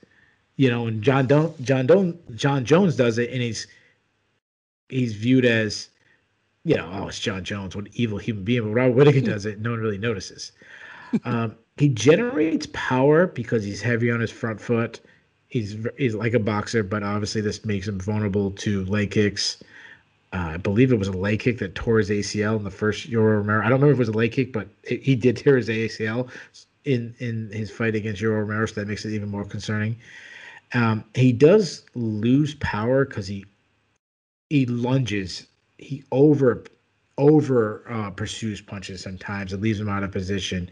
you 0.60 0.70
know, 0.70 0.88
and 0.88 1.02
John 1.02 1.26
Don 1.26 1.54
John 1.62 1.88
Don 1.88 2.20
Jon 2.36 2.66
Jones 2.66 2.98
does 2.98 3.18
it, 3.18 3.32
and 3.32 3.42
he's 3.42 3.66
he's 4.90 5.14
viewed 5.14 5.46
as, 5.46 5.88
you 6.66 6.76
know, 6.76 6.92
oh, 6.96 7.08
it's 7.08 7.18
Jon 7.18 7.46
Jones, 7.46 7.78
what 7.78 7.88
evil 7.94 8.18
human 8.18 8.44
being. 8.44 8.64
But 8.64 8.72
Robert 8.72 8.96
Whittaker 8.98 9.22
does 9.34 9.46
it, 9.46 9.62
no 9.62 9.72
one 9.72 9.80
really 9.80 9.98
notices. 9.98 10.52
Um, 11.24 11.56
he 11.80 11.88
generates 11.88 12.68
power 12.74 13.28
because 13.28 13.64
he's 13.64 13.82
heavy 13.82 14.12
on 14.12 14.20
his 14.20 14.30
front 14.30 14.60
foot. 14.60 15.00
He's 15.48 15.78
he's 15.98 16.14
like 16.14 16.34
a 16.34 16.40
boxer, 16.40 16.84
but 16.84 17.04
obviously 17.04 17.40
this 17.40 17.64
makes 17.64 17.88
him 17.88 18.02
vulnerable 18.02 18.52
to 18.52 18.84
leg 18.86 19.12
kicks. 19.12 19.64
Uh, 20.34 20.52
I 20.54 20.58
believe 20.58 20.92
it 20.92 21.00
was 21.00 21.08
a 21.08 21.14
leg 21.14 21.40
kick 21.40 21.58
that 21.60 21.76
tore 21.76 22.00
his 22.00 22.10
ACL 22.10 22.58
in 22.58 22.66
the 22.66 22.70
first 22.70 23.10
Yoel 23.10 23.38
Romero. 23.38 23.62
I 23.62 23.70
don't 23.70 23.80
remember 23.80 23.94
if 23.94 23.98
it 23.98 24.00
was 24.00 24.10
a 24.10 24.12
leg 24.12 24.34
kick, 24.34 24.52
but 24.52 24.68
it, 24.84 25.02
he 25.02 25.16
did 25.16 25.38
tear 25.38 25.56
his 25.56 25.70
ACL 25.70 26.30
in 26.84 27.16
in 27.20 27.50
his 27.54 27.72
fight 27.72 27.96
against 27.96 28.22
Yoel 28.22 28.42
Romero, 28.42 28.66
so 28.66 28.76
that 28.76 28.88
makes 28.88 29.06
it 29.06 29.14
even 29.14 29.30
more 29.30 29.46
concerning. 29.46 29.96
Um, 30.74 31.06
he 31.16 31.32
does 31.32 31.86
lose 31.96 32.56
power 32.56 33.06
because 33.06 33.26
he 33.26 33.46
he 34.50 34.66
lunges, 34.66 35.48
he 35.78 36.04
over 36.12 36.66
over 37.20 37.84
uh, 37.90 38.10
pursues 38.10 38.62
punches 38.62 39.02
sometimes. 39.02 39.52
It 39.52 39.62
leaves 39.62 39.80
him 39.80 39.90
out 39.90 40.04
of 40.04 40.12
position. 40.12 40.70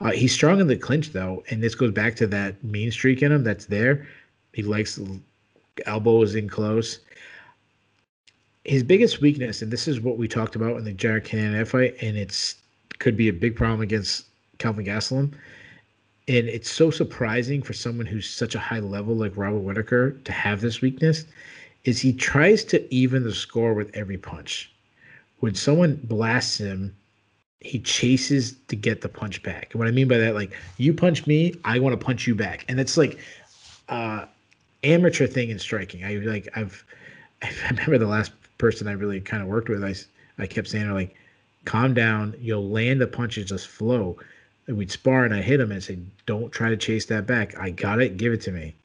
Uh, 0.00 0.12
he's 0.12 0.32
strong 0.32 0.60
in 0.60 0.68
the 0.68 0.76
clinch 0.76 1.12
though, 1.12 1.44
and 1.50 1.62
this 1.62 1.74
goes 1.74 1.90
back 1.90 2.14
to 2.16 2.26
that 2.28 2.62
mean 2.62 2.90
streak 2.90 3.22
in 3.22 3.32
him 3.32 3.42
that's 3.42 3.66
there. 3.66 4.06
He 4.54 4.62
likes 4.62 4.98
elbows 5.84 6.36
in 6.36 6.48
close. 6.48 7.00
His 8.64 8.82
biggest 8.82 9.20
weakness, 9.20 9.60
and 9.60 9.72
this 9.72 9.88
is 9.88 10.00
what 10.00 10.18
we 10.18 10.28
talked 10.28 10.54
about 10.54 10.76
in 10.76 10.84
the 10.84 10.92
Jared 10.92 11.24
Cannonier 11.24 11.64
fight, 11.64 11.96
and 12.00 12.16
it's 12.16 12.56
could 12.98 13.16
be 13.16 13.28
a 13.28 13.32
big 13.32 13.56
problem 13.56 13.80
against 13.80 14.26
Kelvin 14.58 14.84
Gastelum, 14.84 15.32
and 16.28 16.48
it's 16.48 16.70
so 16.70 16.90
surprising 16.90 17.62
for 17.62 17.72
someone 17.72 18.06
who's 18.06 18.28
such 18.28 18.54
a 18.54 18.58
high 18.58 18.80
level 18.80 19.16
like 19.16 19.36
Robert 19.36 19.60
Whittaker 19.60 20.12
to 20.12 20.32
have 20.32 20.60
this 20.60 20.80
weakness 20.80 21.24
is 21.84 22.00
he 22.00 22.12
tries 22.12 22.64
to 22.64 22.94
even 22.94 23.24
the 23.24 23.34
score 23.34 23.72
with 23.72 23.90
every 23.94 24.18
punch. 24.18 24.70
When 25.40 25.54
someone 25.54 26.00
blasts 26.04 26.58
him, 26.58 26.94
he 27.60 27.80
chases 27.80 28.56
to 28.68 28.76
get 28.76 29.00
the 29.00 29.08
punch 29.08 29.42
back. 29.42 29.68
And 29.72 29.78
what 29.78 29.88
I 29.88 29.90
mean 29.90 30.08
by 30.08 30.18
that, 30.18 30.34
like 30.34 30.52
you 30.76 30.92
punch 30.94 31.26
me, 31.26 31.54
I 31.64 31.78
want 31.78 31.98
to 31.98 32.04
punch 32.04 32.26
you 32.26 32.34
back. 32.34 32.64
And 32.68 32.78
it's 32.80 32.96
like 32.96 33.18
uh 33.88 34.26
amateur 34.84 35.26
thing 35.26 35.50
in 35.50 35.58
striking. 35.58 36.04
I 36.04 36.16
like 36.16 36.48
I've 36.54 36.84
I 37.42 37.50
remember 37.70 37.98
the 37.98 38.06
last 38.06 38.32
person 38.58 38.88
I 38.88 38.92
really 38.92 39.20
kind 39.20 39.42
of 39.42 39.48
worked 39.48 39.68
with, 39.68 39.84
I 39.84 39.94
I 40.40 40.46
kept 40.46 40.68
saying 40.68 40.90
like 40.92 41.14
calm 41.64 41.94
down, 41.94 42.34
you'll 42.40 42.68
land 42.68 43.00
the 43.00 43.06
punches 43.06 43.46
just 43.46 43.68
flow 43.68 44.18
and 44.68 44.76
we'd 44.76 44.92
spar, 44.92 45.24
and 45.24 45.34
I 45.34 45.40
hit 45.40 45.60
him 45.60 45.72
and 45.72 45.82
say, 45.82 45.98
"Don't 46.26 46.52
try 46.52 46.68
to 46.68 46.76
chase 46.76 47.06
that 47.06 47.26
back. 47.26 47.58
I 47.58 47.70
got 47.70 48.00
it. 48.00 48.18
Give 48.18 48.32
it 48.32 48.42
to 48.42 48.52
me." 48.52 48.76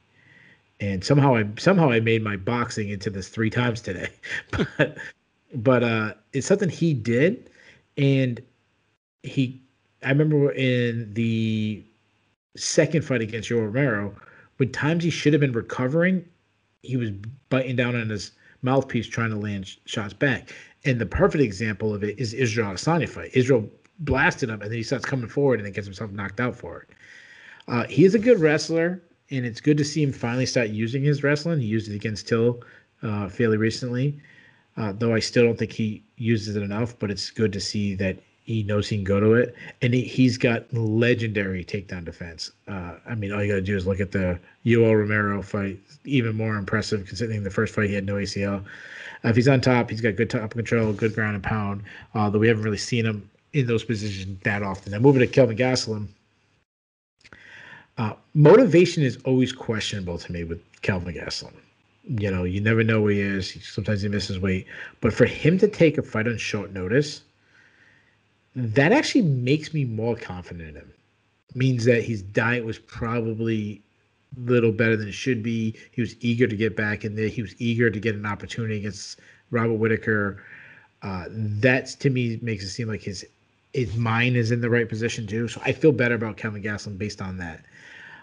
And 0.80 1.04
somehow 1.04 1.36
I 1.36 1.46
somehow 1.58 1.90
I 1.90 2.00
made 2.00 2.22
my 2.22 2.36
boxing 2.36 2.88
into 2.88 3.10
this 3.10 3.28
three 3.28 3.50
times 3.50 3.80
today, 3.80 4.08
but 4.50 4.96
but 5.54 5.82
uh, 5.82 6.14
it's 6.32 6.46
something 6.46 6.68
he 6.68 6.94
did, 6.94 7.50
and 7.96 8.42
he. 9.22 9.60
I 10.02 10.10
remember 10.10 10.52
in 10.52 11.12
the 11.14 11.82
second 12.56 13.04
fight 13.04 13.22
against 13.22 13.48
Yoel 13.48 13.66
Romero, 13.66 14.14
when 14.58 14.70
times 14.70 15.02
he 15.02 15.10
should 15.10 15.32
have 15.32 15.40
been 15.40 15.52
recovering, 15.52 16.24
he 16.82 16.96
was 16.96 17.10
biting 17.48 17.76
down 17.76 17.96
on 17.96 18.10
his 18.10 18.32
mouthpiece 18.62 19.06
trying 19.06 19.30
to 19.30 19.36
land 19.36 19.76
shots 19.86 20.12
back. 20.12 20.52
And 20.84 21.00
the 21.00 21.06
perfect 21.06 21.42
example 21.42 21.94
of 21.94 22.04
it 22.04 22.18
is 22.18 22.34
Israel 22.34 22.72
Adesanya 22.72 23.08
fight. 23.08 23.30
Israel 23.32 23.68
blasted 24.00 24.50
him, 24.50 24.60
and 24.60 24.70
then 24.70 24.76
he 24.76 24.82
starts 24.82 25.04
coming 25.04 25.28
forward 25.28 25.58
and 25.58 25.66
then 25.66 25.72
gets 25.72 25.86
himself 25.86 26.10
knocked 26.10 26.40
out 26.40 26.54
for 26.54 26.82
it. 26.82 26.88
Uh, 27.68 27.84
he 27.84 28.04
is 28.04 28.14
a 28.14 28.18
good 28.18 28.40
wrestler, 28.40 29.02
and 29.30 29.46
it's 29.46 29.60
good 29.60 29.78
to 29.78 29.84
see 29.84 30.02
him 30.02 30.12
finally 30.12 30.44
start 30.46 30.68
using 30.68 31.02
his 31.02 31.22
wrestling. 31.22 31.60
He 31.60 31.66
used 31.66 31.90
it 31.90 31.94
against 31.94 32.28
Till 32.28 32.62
uh, 33.02 33.28
fairly 33.28 33.56
recently, 33.56 34.20
uh, 34.76 34.92
though 34.92 35.14
I 35.14 35.20
still 35.20 35.44
don't 35.44 35.58
think 35.58 35.72
he 35.72 36.02
uses 36.16 36.56
it 36.56 36.62
enough. 36.62 36.98
But 36.98 37.10
it's 37.10 37.30
good 37.30 37.52
to 37.52 37.60
see 37.60 37.94
that 37.96 38.18
he 38.44 38.62
knows 38.62 38.88
he 38.88 38.96
can 38.96 39.04
go 39.04 39.20
to 39.20 39.32
it, 39.34 39.54
and 39.80 39.94
he, 39.94 40.24
has 40.24 40.36
got 40.36 40.72
legendary 40.72 41.64
takedown 41.64 42.04
defense. 42.04 42.50
Uh, 42.68 42.96
I 43.06 43.14
mean, 43.14 43.32
all 43.32 43.42
you 43.42 43.48
got 43.48 43.56
to 43.56 43.62
do 43.62 43.76
is 43.76 43.86
look 43.86 44.00
at 44.00 44.12
the 44.12 44.38
Yoel 44.66 44.98
Romero 44.98 45.42
fight, 45.42 45.78
even 46.04 46.36
more 46.36 46.56
impressive 46.56 47.06
considering 47.06 47.42
the 47.42 47.50
first 47.50 47.74
fight 47.74 47.88
he 47.88 47.94
had 47.94 48.04
no 48.04 48.14
ACL. 48.14 48.62
Uh, 49.24 49.28
if 49.28 49.36
he's 49.36 49.48
on 49.48 49.62
top, 49.62 49.88
he's 49.88 50.02
got 50.02 50.16
good 50.16 50.28
top 50.28 50.50
control, 50.50 50.92
good 50.92 51.14
ground 51.14 51.36
and 51.36 51.44
pound. 51.44 51.82
Uh, 52.14 52.28
though 52.28 52.38
we 52.38 52.48
haven't 52.48 52.64
really 52.64 52.76
seen 52.76 53.06
him 53.06 53.28
in 53.54 53.66
those 53.66 53.82
positions 53.84 54.38
that 54.42 54.62
often. 54.62 54.92
Now 54.92 54.98
moving 54.98 55.20
to 55.20 55.26
Kelvin 55.26 55.56
Gastelum. 55.56 56.08
Uh, 57.96 58.12
motivation 58.34 59.02
is 59.02 59.16
always 59.24 59.52
questionable 59.52 60.18
to 60.18 60.32
me 60.32 60.44
with 60.44 60.60
Kelvin 60.82 61.14
Gastelum. 61.14 61.54
You 62.06 62.30
know, 62.30 62.44
you 62.44 62.60
never 62.60 62.84
know 62.84 63.00
where 63.00 63.12
he 63.12 63.20
is. 63.20 63.58
Sometimes 63.62 64.02
he 64.02 64.08
misses 64.08 64.38
weight, 64.38 64.66
but 65.00 65.12
for 65.12 65.24
him 65.24 65.58
to 65.58 65.68
take 65.68 65.96
a 65.96 66.02
fight 66.02 66.28
on 66.28 66.36
short 66.36 66.72
notice 66.72 67.22
that 68.56 68.92
actually 68.92 69.22
makes 69.22 69.74
me 69.74 69.84
more 69.84 70.16
confident 70.16 70.68
in 70.68 70.74
him. 70.76 70.92
Means 71.54 71.84
that 71.84 72.02
his 72.02 72.22
diet 72.22 72.64
was 72.64 72.78
probably 72.78 73.82
a 74.36 74.40
little 74.40 74.72
better 74.72 74.96
than 74.96 75.08
it 75.08 75.14
should 75.14 75.42
be. 75.42 75.76
He 75.92 76.00
was 76.00 76.16
eager 76.20 76.46
to 76.46 76.56
get 76.56 76.76
back 76.76 77.04
in 77.04 77.14
there. 77.14 77.28
He 77.28 77.42
was 77.42 77.54
eager 77.60 77.90
to 77.90 78.00
get 78.00 78.14
an 78.14 78.26
opportunity 78.26 78.76
against 78.76 79.20
Robert 79.50 79.74
Whittaker. 79.74 80.42
Uh, 81.02 81.26
that 81.30 81.86
to 82.00 82.10
me 82.10 82.38
makes 82.42 82.64
it 82.64 82.70
seem 82.70 82.88
like 82.88 83.02
his 83.02 83.24
his 83.72 83.96
mind 83.96 84.36
is 84.36 84.50
in 84.52 84.60
the 84.60 84.70
right 84.70 84.88
position 84.88 85.26
too. 85.26 85.48
So 85.48 85.60
I 85.64 85.72
feel 85.72 85.92
better 85.92 86.14
about 86.14 86.36
Kevin 86.36 86.62
Gastelum 86.62 86.96
based 86.96 87.20
on 87.20 87.38
that. 87.38 87.64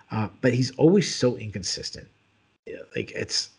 Uh, 0.10 0.30
but 0.41 0.53
he's 0.53 0.72
always 0.72 1.14
so 1.14 1.38
inconsistent. 1.38 2.08
Like 2.95 3.12
it's 3.12 3.49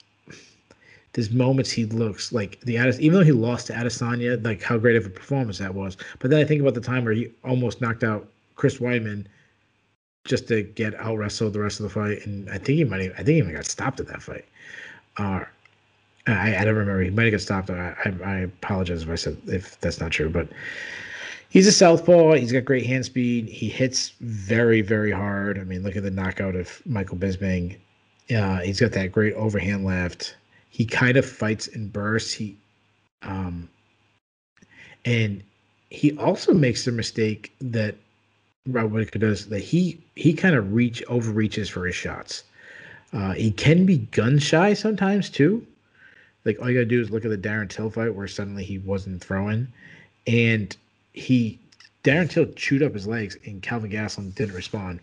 there's 1.12 1.30
moments 1.30 1.70
he 1.70 1.84
looks 1.84 2.32
like 2.32 2.60
the 2.60 2.76
even 2.76 3.12
though 3.12 3.24
he 3.24 3.32
lost 3.32 3.66
to 3.66 3.74
Adesanya, 3.74 4.42
like 4.44 4.62
how 4.62 4.78
great 4.78 4.96
of 4.96 5.04
a 5.06 5.10
performance 5.10 5.58
that 5.58 5.74
was. 5.74 5.96
But 6.18 6.30
then 6.30 6.40
I 6.40 6.44
think 6.44 6.60
about 6.60 6.74
the 6.74 6.80
time 6.80 7.04
where 7.04 7.12
he 7.12 7.30
almost 7.44 7.80
knocked 7.80 8.02
out 8.02 8.28
Chris 8.56 8.78
Weidman 8.78 9.26
just 10.24 10.48
to 10.48 10.62
get 10.62 10.94
out 10.94 11.18
wrestled 11.18 11.52
the 11.52 11.60
rest 11.60 11.80
of 11.80 11.84
the 11.84 11.90
fight, 11.90 12.24
and 12.26 12.48
I 12.48 12.58
think 12.58 12.78
he 12.78 12.84
might 12.84 13.02
have, 13.02 13.12
I 13.12 13.16
think 13.16 13.28
he 13.28 13.38
even 13.38 13.54
got 13.54 13.66
stopped 13.66 14.00
at 14.00 14.06
that 14.06 14.22
fight. 14.22 14.44
Uh, 15.18 15.44
I, 16.26 16.56
I 16.56 16.64
don't 16.64 16.76
remember. 16.76 17.02
He 17.02 17.10
might 17.10 17.24
have 17.24 17.32
got 17.32 17.40
stopped. 17.40 17.70
I, 17.70 17.94
I, 18.04 18.24
I 18.24 18.38
apologize 18.38 19.02
if 19.02 19.10
I 19.10 19.16
said 19.16 19.36
if 19.46 19.78
that's 19.80 20.00
not 20.00 20.12
true, 20.12 20.30
but 20.30 20.48
he's 21.50 21.66
a 21.66 21.72
southpaw. 21.72 22.34
He's 22.34 22.52
got 22.52 22.64
great 22.64 22.86
hand 22.86 23.04
speed. 23.04 23.48
He 23.48 23.68
hits 23.68 24.12
very, 24.20 24.80
very 24.80 25.10
hard. 25.10 25.58
I 25.58 25.64
mean, 25.64 25.82
look 25.82 25.96
at 25.96 26.04
the 26.04 26.10
knockout 26.10 26.54
of 26.54 26.80
Michael 26.86 27.16
Bisping. 27.18 27.76
Uh, 28.34 28.60
he's 28.60 28.80
got 28.80 28.92
that 28.92 29.12
great 29.12 29.34
overhand 29.34 29.84
left 29.84 30.36
he 30.72 30.86
kind 30.86 31.18
of 31.18 31.26
fights 31.26 31.66
in 31.68 31.86
bursts. 31.88 32.32
He 32.32 32.56
um 33.22 33.68
and 35.04 35.42
he 35.90 36.16
also 36.16 36.54
makes 36.54 36.84
the 36.84 36.92
mistake 36.92 37.52
that 37.60 37.94
Rob 38.66 38.90
Whittaker 38.90 39.18
does 39.18 39.46
that 39.50 39.60
he 39.60 40.00
he 40.16 40.32
kind 40.32 40.56
of 40.56 40.72
reach 40.72 41.02
overreaches 41.08 41.68
for 41.68 41.86
his 41.86 41.94
shots. 41.94 42.44
Uh, 43.12 43.32
he 43.32 43.50
can 43.50 43.84
be 43.84 43.98
gun 43.98 44.38
shy 44.38 44.72
sometimes 44.72 45.28
too. 45.28 45.64
Like 46.46 46.58
all 46.60 46.70
you 46.70 46.78
gotta 46.78 46.86
do 46.86 47.00
is 47.00 47.10
look 47.10 47.26
at 47.26 47.30
the 47.30 47.36
Darren 47.36 47.68
Till 47.68 47.90
fight 47.90 48.14
where 48.14 48.26
suddenly 48.26 48.64
he 48.64 48.78
wasn't 48.78 49.22
throwing, 49.22 49.68
and 50.26 50.74
he 51.12 51.58
Darren 52.02 52.30
Till 52.30 52.46
chewed 52.54 52.82
up 52.82 52.94
his 52.94 53.06
legs 53.06 53.36
and 53.44 53.62
Kelvin 53.62 53.90
Gastelum 53.90 54.34
didn't 54.34 54.54
respond. 54.54 55.00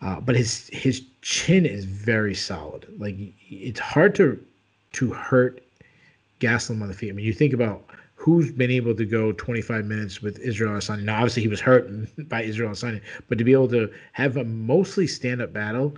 Uh, 0.00 0.20
but 0.20 0.36
his 0.36 0.68
his 0.72 1.02
chin 1.22 1.66
is 1.66 1.86
very 1.86 2.34
solid. 2.34 2.86
Like 2.98 3.16
it's 3.50 3.80
hard 3.80 4.14
to 4.16 4.38
to 4.92 5.12
hurt 5.12 5.62
Gastelum 6.40 6.82
on 6.82 6.88
the 6.88 6.94
feet. 6.94 7.10
I 7.10 7.12
mean, 7.12 7.24
you 7.24 7.32
think 7.32 7.52
about 7.52 7.84
who's 8.14 8.52
been 8.52 8.70
able 8.70 8.94
to 8.94 9.04
go 9.04 9.32
25 9.32 9.84
minutes 9.84 10.22
with 10.22 10.38
Israel 10.38 10.72
Adesanya. 10.72 11.02
Now, 11.02 11.16
obviously, 11.16 11.42
he 11.42 11.48
was 11.48 11.60
hurt 11.60 11.88
by 12.28 12.42
Israel 12.42 12.70
Adesanya, 12.70 13.00
but 13.28 13.38
to 13.38 13.44
be 13.44 13.52
able 13.52 13.68
to 13.68 13.92
have 14.12 14.36
a 14.36 14.44
mostly 14.44 15.06
stand-up 15.06 15.52
battle 15.52 15.96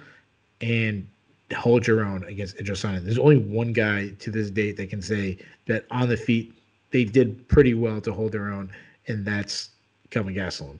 and 0.60 1.06
hold 1.54 1.86
your 1.86 2.04
own 2.04 2.24
against 2.24 2.56
Israel 2.60 2.76
Adesanya, 2.76 3.04
there's 3.04 3.18
only 3.18 3.38
one 3.38 3.72
guy 3.72 4.08
to 4.20 4.30
this 4.30 4.50
date 4.50 4.76
that 4.76 4.88
can 4.90 5.02
say 5.02 5.38
that 5.66 5.84
on 5.90 6.08
the 6.08 6.16
feet 6.16 6.54
they 6.90 7.04
did 7.04 7.46
pretty 7.48 7.74
well 7.74 8.00
to 8.00 8.12
hold 8.12 8.32
their 8.32 8.50
own, 8.50 8.70
and 9.08 9.24
that's 9.24 9.70
Kelvin 10.10 10.34
Gastelum. 10.34 10.78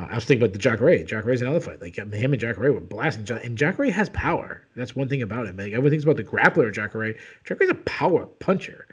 Uh, 0.00 0.06
I 0.10 0.14
was 0.14 0.24
thinking 0.24 0.42
about 0.42 0.52
the 0.52 0.58
Jacare. 0.58 1.04
Jacare's 1.04 1.42
another 1.42 1.60
fight. 1.60 1.80
Like 1.80 1.96
him 1.96 2.12
and 2.12 2.40
Jacare 2.40 2.72
were 2.72 2.80
blasting. 2.80 3.28
And 3.38 3.58
Jacare 3.58 3.90
has 3.90 4.08
power. 4.10 4.62
That's 4.76 4.96
one 4.96 5.08
thing 5.08 5.22
about 5.22 5.46
him. 5.46 5.56
Like 5.56 5.72
everyone 5.72 5.90
thinks 5.90 6.04
about 6.04 6.16
the 6.16 6.24
grappler 6.24 6.72
Jacare. 6.72 7.14
Jacare's 7.44 7.70
a 7.70 7.74
power 7.74 8.26
puncher. 8.26 8.86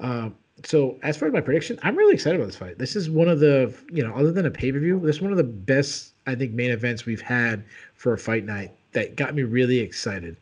Uh, 0.00 0.30
so 0.64 0.98
as 1.02 1.16
far 1.16 1.28
as 1.28 1.34
my 1.34 1.40
prediction, 1.40 1.78
I'm 1.82 1.96
really 1.96 2.14
excited 2.14 2.36
about 2.36 2.46
this 2.46 2.56
fight. 2.56 2.78
This 2.78 2.96
is 2.96 3.10
one 3.10 3.28
of 3.28 3.40
the 3.40 3.74
you 3.92 4.02
know, 4.02 4.14
other 4.14 4.32
than 4.32 4.46
a 4.46 4.50
pay 4.50 4.72
per 4.72 4.78
view, 4.78 5.00
this 5.00 5.16
is 5.16 5.22
one 5.22 5.32
of 5.32 5.38
the 5.38 5.44
best 5.44 6.14
I 6.26 6.34
think 6.34 6.52
main 6.52 6.70
events 6.70 7.04
we've 7.04 7.20
had 7.20 7.64
for 7.94 8.12
a 8.12 8.18
fight 8.18 8.44
night 8.44 8.72
that 8.92 9.16
got 9.16 9.34
me 9.34 9.42
really 9.42 9.78
excited. 9.78 10.36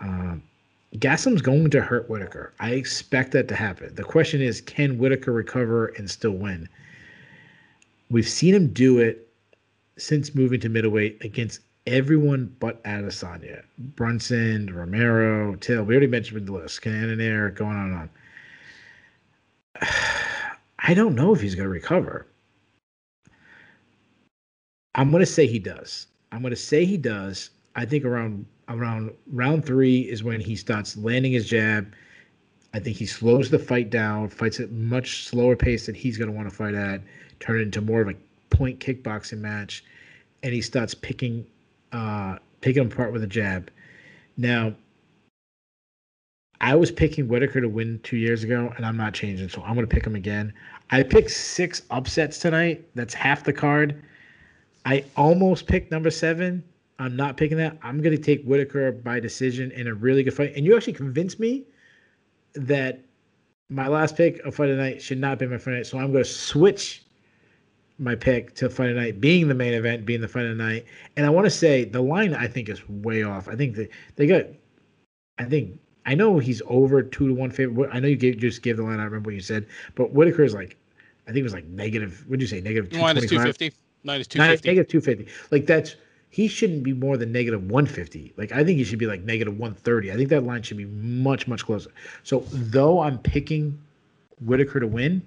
Um, 0.00 0.42
Gastelum's 0.96 1.42
going 1.42 1.70
to 1.70 1.80
hurt 1.80 2.08
Whittaker. 2.08 2.52
I 2.58 2.70
expect 2.70 3.32
that 3.32 3.46
to 3.48 3.54
happen. 3.54 3.94
The 3.94 4.02
question 4.02 4.40
is, 4.40 4.60
can 4.60 4.98
Whittaker 4.98 5.32
recover 5.32 5.86
and 5.98 6.10
still 6.10 6.32
win? 6.32 6.68
We've 8.10 8.28
seen 8.28 8.54
him 8.54 8.72
do 8.72 8.98
it 8.98 9.28
since 9.96 10.34
moving 10.34 10.58
to 10.60 10.68
middleweight 10.68 11.24
against 11.24 11.60
everyone 11.86 12.54
but 12.58 12.82
Adesanya. 12.84 13.62
Brunson, 13.78 14.74
Romero, 14.74 15.54
Till. 15.56 15.84
We 15.84 15.94
already 15.94 16.08
mentioned 16.08 16.46
the 16.46 16.52
list. 16.52 16.82
Cannonier, 16.82 17.50
going 17.50 17.76
on 17.76 17.86
and 17.86 17.94
on. 17.94 18.10
I 20.80 20.94
don't 20.94 21.14
know 21.14 21.32
if 21.32 21.40
he's 21.40 21.54
going 21.54 21.66
to 21.66 21.72
recover. 21.72 22.26
I'm 24.96 25.10
going 25.10 25.20
to 25.20 25.26
say 25.26 25.46
he 25.46 25.60
does. 25.60 26.08
I'm 26.32 26.40
going 26.40 26.50
to 26.50 26.56
say 26.56 26.84
he 26.84 26.96
does. 26.96 27.50
I 27.76 27.84
think 27.84 28.04
around 28.04 28.44
around 28.68 29.12
round 29.28 29.64
three 29.64 30.00
is 30.00 30.24
when 30.24 30.40
he 30.40 30.56
starts 30.56 30.96
landing 30.96 31.32
his 31.32 31.48
jab. 31.48 31.92
I 32.74 32.80
think 32.80 32.96
he 32.96 33.06
slows 33.06 33.50
the 33.50 33.58
fight 33.58 33.90
down, 33.90 34.28
fights 34.28 34.60
at 34.60 34.70
much 34.72 35.24
slower 35.24 35.56
pace 35.56 35.86
than 35.86 35.94
he's 35.94 36.16
going 36.16 36.30
to 36.30 36.36
want 36.36 36.48
to 36.48 36.54
fight 36.54 36.74
at 36.74 37.02
turn 37.40 37.58
it 37.58 37.62
into 37.62 37.80
more 37.80 38.00
of 38.00 38.08
a 38.08 38.14
point 38.50 38.78
kickboxing 38.78 39.38
match, 39.38 39.84
and 40.42 40.52
he 40.52 40.60
starts 40.60 40.94
picking 40.94 41.46
uh, 41.92 42.36
picking 42.60 42.82
him 42.82 42.92
apart 42.92 43.12
with 43.12 43.22
a 43.24 43.26
jab. 43.26 43.70
Now, 44.36 44.74
I 46.60 46.74
was 46.74 46.90
picking 46.90 47.26
Whittaker 47.26 47.60
to 47.60 47.68
win 47.68 48.00
two 48.02 48.16
years 48.16 48.44
ago, 48.44 48.72
and 48.76 48.84
I'm 48.84 48.96
not 48.96 49.14
changing, 49.14 49.48
so 49.48 49.62
I'm 49.62 49.74
going 49.74 49.86
to 49.86 49.92
pick 49.92 50.06
him 50.06 50.14
again. 50.14 50.52
I 50.90 51.02
picked 51.02 51.30
six 51.30 51.82
upsets 51.90 52.38
tonight. 52.38 52.86
That's 52.94 53.14
half 53.14 53.44
the 53.44 53.52
card. 53.52 54.02
I 54.84 55.04
almost 55.16 55.66
picked 55.66 55.90
number 55.90 56.10
seven. 56.10 56.62
I'm 56.98 57.16
not 57.16 57.36
picking 57.36 57.56
that. 57.58 57.78
I'm 57.82 58.02
going 58.02 58.14
to 58.14 58.22
take 58.22 58.44
Whittaker 58.44 58.92
by 58.92 59.20
decision 59.20 59.70
in 59.72 59.86
a 59.86 59.94
really 59.94 60.22
good 60.22 60.34
fight. 60.34 60.52
And 60.54 60.66
you 60.66 60.76
actually 60.76 60.92
convinced 60.92 61.40
me 61.40 61.64
that 62.54 63.00
my 63.70 63.88
last 63.88 64.16
pick 64.16 64.40
of 64.40 64.54
fight 64.54 64.66
the 64.66 64.74
night 64.74 65.00
should 65.00 65.18
not 65.18 65.38
be 65.38 65.46
my 65.46 65.56
fight 65.56 65.74
night. 65.74 65.86
So 65.86 65.98
I'm 65.98 66.12
going 66.12 66.24
to 66.24 66.30
switch 66.30 67.04
my 68.00 68.14
pick 68.14 68.54
to 68.56 68.70
fight 68.70 68.94
night 68.94 69.20
being 69.20 69.48
the 69.48 69.54
main 69.54 69.74
event, 69.74 70.06
being 70.06 70.20
the 70.20 70.28
fight 70.28 70.46
of 70.46 70.56
the 70.56 70.62
night. 70.62 70.86
And 71.16 71.26
I 71.26 71.30
want 71.30 71.44
to 71.46 71.50
say 71.50 71.84
the 71.84 72.00
line 72.00 72.34
I 72.34 72.48
think 72.48 72.68
is 72.68 72.88
way 72.88 73.22
off. 73.22 73.48
I 73.48 73.54
think 73.54 73.76
that 73.76 73.90
they 74.16 74.26
got. 74.26 74.46
I 75.38 75.44
think 75.44 75.78
I 76.06 76.14
know 76.14 76.38
he's 76.38 76.62
over 76.66 77.02
two 77.02 77.28
to 77.28 77.34
one 77.34 77.50
favorite. 77.50 77.90
I 77.92 78.00
know 78.00 78.08
you 78.08 78.16
gave, 78.16 78.38
just 78.38 78.62
gave 78.62 78.76
the 78.76 78.82
line. 78.82 79.00
I 79.00 79.04
remember 79.04 79.28
what 79.28 79.34
you 79.34 79.40
said, 79.40 79.66
but 79.94 80.12
Whittaker 80.12 80.42
is 80.42 80.54
like, 80.54 80.76
I 81.28 81.32
think 81.32 81.38
it 81.38 81.44
was 81.44 81.54
like 81.54 81.66
negative. 81.66 82.24
What 82.26 82.38
did 82.38 82.42
you 82.42 82.48
say? 82.48 82.60
Negative 82.60 82.90
minus 82.92 83.26
two 83.26 83.40
fifty. 83.40 83.72
Minus 84.02 84.26
two 84.26 84.40
fifty. 84.40 84.68
Negative 84.68 84.90
two 84.90 85.00
fifty. 85.00 85.26
Like 85.50 85.66
that's 85.66 85.96
he 86.30 86.46
shouldn't 86.46 86.84
be 86.84 86.92
more 86.92 87.16
than 87.16 87.32
negative 87.32 87.60
150. 87.70 88.34
Like 88.36 88.52
I 88.52 88.64
think 88.64 88.78
he 88.78 88.84
should 88.84 88.98
be 88.98 89.06
like 89.06 89.22
negative 89.22 89.58
130. 89.58 90.12
I 90.12 90.16
think 90.16 90.28
that 90.30 90.44
line 90.44 90.62
should 90.62 90.76
be 90.76 90.86
much 90.86 91.46
much 91.48 91.64
closer. 91.66 91.90
So 92.22 92.44
though 92.50 93.00
I'm 93.00 93.18
picking 93.18 93.78
Whittaker 94.40 94.80
to 94.80 94.86
win, 94.86 95.22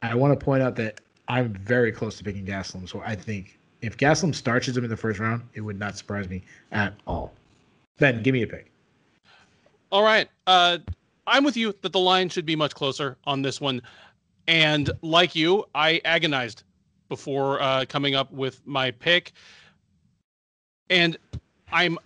I 0.00 0.14
want 0.14 0.38
to 0.38 0.44
point 0.44 0.62
out 0.62 0.76
that 0.76 1.00
I'm 1.32 1.54
very 1.54 1.92
close 1.92 2.18
to 2.18 2.24
picking 2.24 2.44
Gastelum, 2.44 2.86
so 2.86 3.00
I 3.00 3.16
think 3.16 3.58
If 3.82 3.96
Gastelum 3.96 4.34
starches 4.34 4.76
him 4.76 4.84
in 4.84 4.90
the 4.90 4.96
first 4.96 5.18
round, 5.18 5.42
it 5.54 5.60
would 5.60 5.78
not 5.78 5.98
surprise 5.98 6.28
me 6.28 6.42
at 6.70 6.94
all. 7.06 7.34
Ben, 7.98 8.22
give 8.22 8.32
me 8.32 8.42
a 8.42 8.46
pick. 8.46 8.70
All 9.90 10.04
right. 10.04 10.28
Uh, 10.46 10.78
I'm 11.26 11.44
with 11.44 11.56
you 11.56 11.74
that 11.82 11.92
the 11.92 11.98
line 11.98 12.28
should 12.28 12.46
be 12.46 12.56
much 12.56 12.74
closer 12.74 13.18
on 13.24 13.42
this 13.42 13.60
one. 13.60 13.82
And 14.46 14.90
like 15.02 15.34
you, 15.34 15.64
I 15.74 16.00
agonized 16.04 16.62
before 17.08 17.60
uh, 17.60 17.84
coming 17.88 18.14
up 18.14 18.32
with 18.32 18.60
my 18.64 18.92
pick. 18.92 19.32
And 20.88 21.16
I'm 21.72 21.98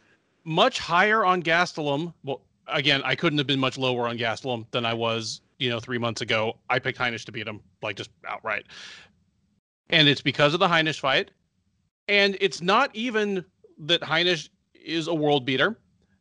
much 0.45 0.79
higher 0.79 1.25
on 1.25 1.43
Gastelum. 1.43 2.13
Well, 2.25 2.41
again, 2.69 3.03
I 3.05 3.15
couldn't 3.15 3.39
have 3.39 3.47
been 3.47 3.61
much 3.61 3.77
lower 3.77 4.09
on 4.09 4.17
Gastelum 4.17 4.65
than 4.71 4.87
I 4.87 4.95
was, 4.95 5.43
you 5.59 5.69
know, 5.69 5.79
three 5.79 5.99
months 5.99 6.23
ago. 6.23 6.57
I 6.71 6.79
picked 6.79 6.99
Heinisch 6.99 7.25
to 7.27 7.33
beat 7.33 7.47
him, 7.47 7.61
like 7.83 7.97
just 7.97 8.11
outright. 8.27 8.65
And 9.91 10.09
it's 10.09 10.21
because 10.21 10.55
of 10.55 10.61
the 10.61 10.69
Heinisch 10.69 11.01
fight. 11.01 11.31
And 12.09 12.37
it's 12.41 12.61
not 12.61 12.95
even 12.95 13.45
that 13.79 14.01
Heinisch 14.01 14.49
is 14.75 15.09
a 15.09 15.15
world 15.15 15.45
beater. 15.45 15.79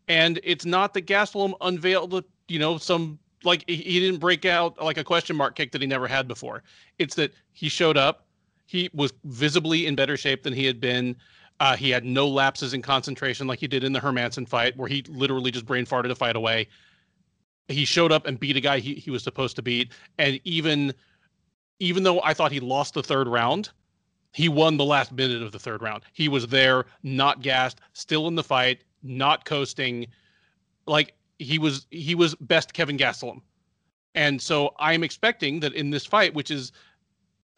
And 0.08 0.40
it's 0.44 0.66
not 0.66 0.94
that 0.94 1.06
Gastelum 1.08 1.54
unveiled, 1.62 2.24
you 2.48 2.60
know, 2.60 2.78
some 2.78 3.20
like 3.44 3.64
he 3.68 4.00
didn't 4.00 4.20
break 4.20 4.46
out 4.46 4.82
like 4.82 4.98
a 4.98 5.04
question 5.04 5.36
mark 5.36 5.56
kick 5.56 5.72
that 5.72 5.82
he 5.82 5.88
never 5.88 6.08
had 6.08 6.28
before. 6.28 6.64
It's 7.00 7.16
that 7.16 7.34
he 7.54 7.70
showed 7.70 7.98
up. 7.98 8.26
He 8.66 8.90
was 8.94 9.14
visibly 9.26 9.86
in 9.86 9.96
better 9.96 10.18
shape 10.18 10.44
than 10.44 10.54
he 10.54 10.66
had 10.66 10.82
been. 10.82 11.16
Uh, 11.60 11.76
he 11.76 11.90
had 11.90 12.04
no 12.04 12.28
lapses 12.28 12.74
in 12.74 12.82
concentration 12.82 13.48
like 13.48 13.60
he 13.60 13.68
did 13.68 13.84
in 13.84 13.94
the 13.94 14.00
Hermansson 14.00 14.48
fight, 14.48 14.76
where 14.76 14.90
he 14.90 15.04
literally 15.08 15.52
just 15.52 15.66
brain 15.66 15.86
farted 15.86 16.12
a 16.12 16.16
fight 16.16 16.36
away. 16.36 16.68
He 17.68 17.86
showed 17.86 18.12
up 18.12 18.28
and 18.28 18.40
beat 18.40 18.58
a 18.58 18.62
guy 18.62 18.80
he, 18.80 18.96
he 18.96 19.10
was 19.10 19.24
supposed 19.24 19.56
to 19.56 19.62
beat. 19.62 19.94
And 20.18 20.40
even 20.44 20.94
even 21.80 22.04
though 22.04 22.22
I 22.22 22.34
thought 22.34 22.52
he 22.52 22.60
lost 22.60 22.94
the 22.94 23.04
third 23.04 23.28
round, 23.28 23.70
he 24.32 24.50
won 24.50 24.78
the 24.78 24.86
last 24.86 25.12
minute 25.12 25.42
of 25.42 25.52
the 25.52 25.60
third 25.60 25.82
round. 25.82 26.04
He 26.14 26.28
was 26.28 26.48
there, 26.48 26.86
not 27.04 27.42
gassed, 27.42 27.80
still 27.94 28.28
in 28.28 28.36
the 28.36 28.44
fight, 28.44 28.84
not 29.04 29.46
coasting. 29.46 30.08
Like 30.88 31.14
he 31.40 31.60
was 31.60 31.88
he 31.90 32.16
was 32.16 32.36
best 32.36 32.74
Kevin 32.74 32.98
Gastelum. 32.98 33.42
And 34.14 34.42
so 34.42 34.74
I'm 34.80 35.04
expecting 35.04 35.60
that 35.62 35.74
in 35.74 35.90
this 35.90 36.06
fight, 36.06 36.34
which 36.34 36.50
is 36.50 36.72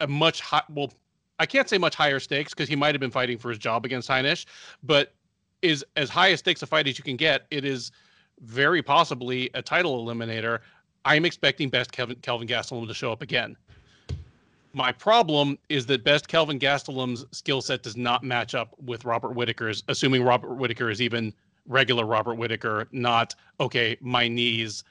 a 0.00 0.06
much 0.06 0.40
high, 0.40 0.62
well, 0.68 0.92
I 1.38 1.46
can't 1.46 1.68
say 1.68 1.78
much 1.78 1.94
higher 1.94 2.18
stakes 2.18 2.52
because 2.52 2.68
he 2.68 2.76
might 2.76 2.94
have 2.94 3.00
been 3.00 3.12
fighting 3.12 3.38
for 3.38 3.48
his 3.48 3.58
job 3.58 3.84
against 3.84 4.08
Heinisch, 4.08 4.44
but 4.82 5.14
is 5.62 5.84
as 5.96 6.10
high 6.10 6.28
a 6.28 6.36
stakes 6.36 6.62
a 6.62 6.66
fight 6.66 6.88
as 6.88 6.98
you 6.98 7.04
can 7.04 7.16
get. 7.16 7.46
It 7.50 7.64
is 7.64 7.92
very 8.40 8.82
possibly 8.82 9.50
a 9.54 9.62
title 9.62 10.04
eliminator. 10.04 10.60
I'm 11.04 11.24
expecting 11.24 11.70
best 11.70 11.92
Kevin, 11.92 12.16
Kelvin 12.16 12.48
Gastelum 12.48 12.86
to 12.86 12.94
show 12.94 13.12
up 13.12 13.22
again. 13.22 13.56
My 14.78 14.92
problem 14.92 15.58
is 15.68 15.86
that 15.86 16.04
best 16.04 16.28
Kelvin 16.28 16.60
Gastelum's 16.60 17.26
skill 17.32 17.60
set 17.60 17.82
does 17.82 17.96
not 17.96 18.22
match 18.22 18.54
up 18.54 18.76
with 18.80 19.04
Robert 19.04 19.30
Whittaker's, 19.34 19.82
assuming 19.88 20.22
Robert 20.22 20.54
Whittaker 20.54 20.88
is 20.88 21.02
even 21.02 21.34
regular 21.66 22.06
Robert 22.06 22.36
Whittaker, 22.36 22.86
not 22.92 23.34
okay, 23.58 23.96
my 24.00 24.28
knees, 24.28 24.84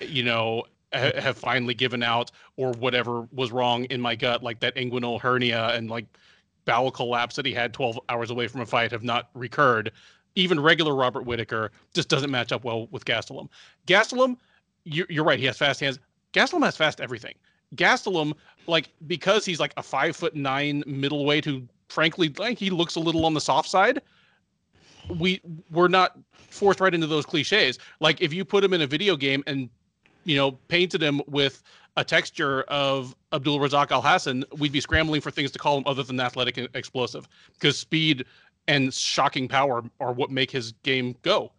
you 0.00 0.22
know, 0.22 0.62
ha- 0.94 1.10
have 1.18 1.36
finally 1.36 1.74
given 1.74 2.04
out 2.04 2.30
or 2.56 2.70
whatever 2.74 3.26
was 3.32 3.50
wrong 3.50 3.86
in 3.86 4.00
my 4.00 4.14
gut, 4.14 4.44
like 4.44 4.60
that 4.60 4.76
inguinal 4.76 5.20
hernia 5.20 5.70
and 5.74 5.90
like 5.90 6.06
bowel 6.64 6.92
collapse 6.92 7.34
that 7.34 7.44
he 7.44 7.52
had 7.52 7.72
12 7.72 7.98
hours 8.08 8.30
away 8.30 8.46
from 8.46 8.60
a 8.60 8.66
fight 8.66 8.92
have 8.92 9.02
not 9.02 9.30
recurred. 9.34 9.90
Even 10.36 10.60
regular 10.60 10.94
Robert 10.94 11.26
Whittaker 11.26 11.72
just 11.92 12.08
doesn't 12.08 12.30
match 12.30 12.52
up 12.52 12.62
well 12.62 12.86
with 12.92 13.04
Gastelum. 13.04 13.48
Gastelum, 13.88 14.36
you're, 14.84 15.06
you're 15.10 15.24
right, 15.24 15.40
he 15.40 15.46
has 15.46 15.58
fast 15.58 15.80
hands. 15.80 15.98
Gastelum 16.32 16.62
has 16.62 16.76
fast 16.76 17.00
everything. 17.00 17.34
Gastelum, 17.74 18.34
like 18.66 18.88
because 19.06 19.44
he's 19.44 19.60
like 19.60 19.72
a 19.76 19.82
five 19.82 20.16
foot 20.16 20.34
nine 20.34 20.82
middleweight 20.86 21.44
who, 21.44 21.62
frankly, 21.88 22.32
like 22.38 22.58
he 22.58 22.70
looks 22.70 22.96
a 22.96 23.00
little 23.00 23.24
on 23.26 23.34
the 23.34 23.40
soft 23.40 23.68
side. 23.68 24.00
We 25.18 25.40
we're 25.70 25.88
not 25.88 26.18
forced 26.34 26.80
right 26.80 26.94
into 26.94 27.06
those 27.06 27.26
cliches. 27.26 27.78
Like 28.00 28.20
if 28.20 28.32
you 28.32 28.44
put 28.44 28.64
him 28.64 28.72
in 28.72 28.82
a 28.82 28.86
video 28.86 29.16
game 29.16 29.42
and 29.46 29.68
you 30.24 30.36
know 30.36 30.52
painted 30.68 31.02
him 31.02 31.20
with 31.26 31.62
a 31.96 32.04
texture 32.04 32.62
of 32.62 33.16
Abdul 33.32 33.58
Razak 33.58 33.88
Alhassan, 33.88 34.44
we'd 34.58 34.72
be 34.72 34.80
scrambling 34.80 35.20
for 35.20 35.30
things 35.30 35.50
to 35.52 35.58
call 35.58 35.78
him 35.78 35.84
other 35.86 36.02
than 36.02 36.20
athletic 36.20 36.58
and 36.58 36.68
explosive 36.74 37.26
because 37.54 37.78
speed 37.78 38.24
and 38.68 38.92
shocking 38.92 39.48
power 39.48 39.82
are 40.00 40.12
what 40.12 40.30
make 40.30 40.50
his 40.50 40.72
game 40.82 41.16
go. 41.22 41.52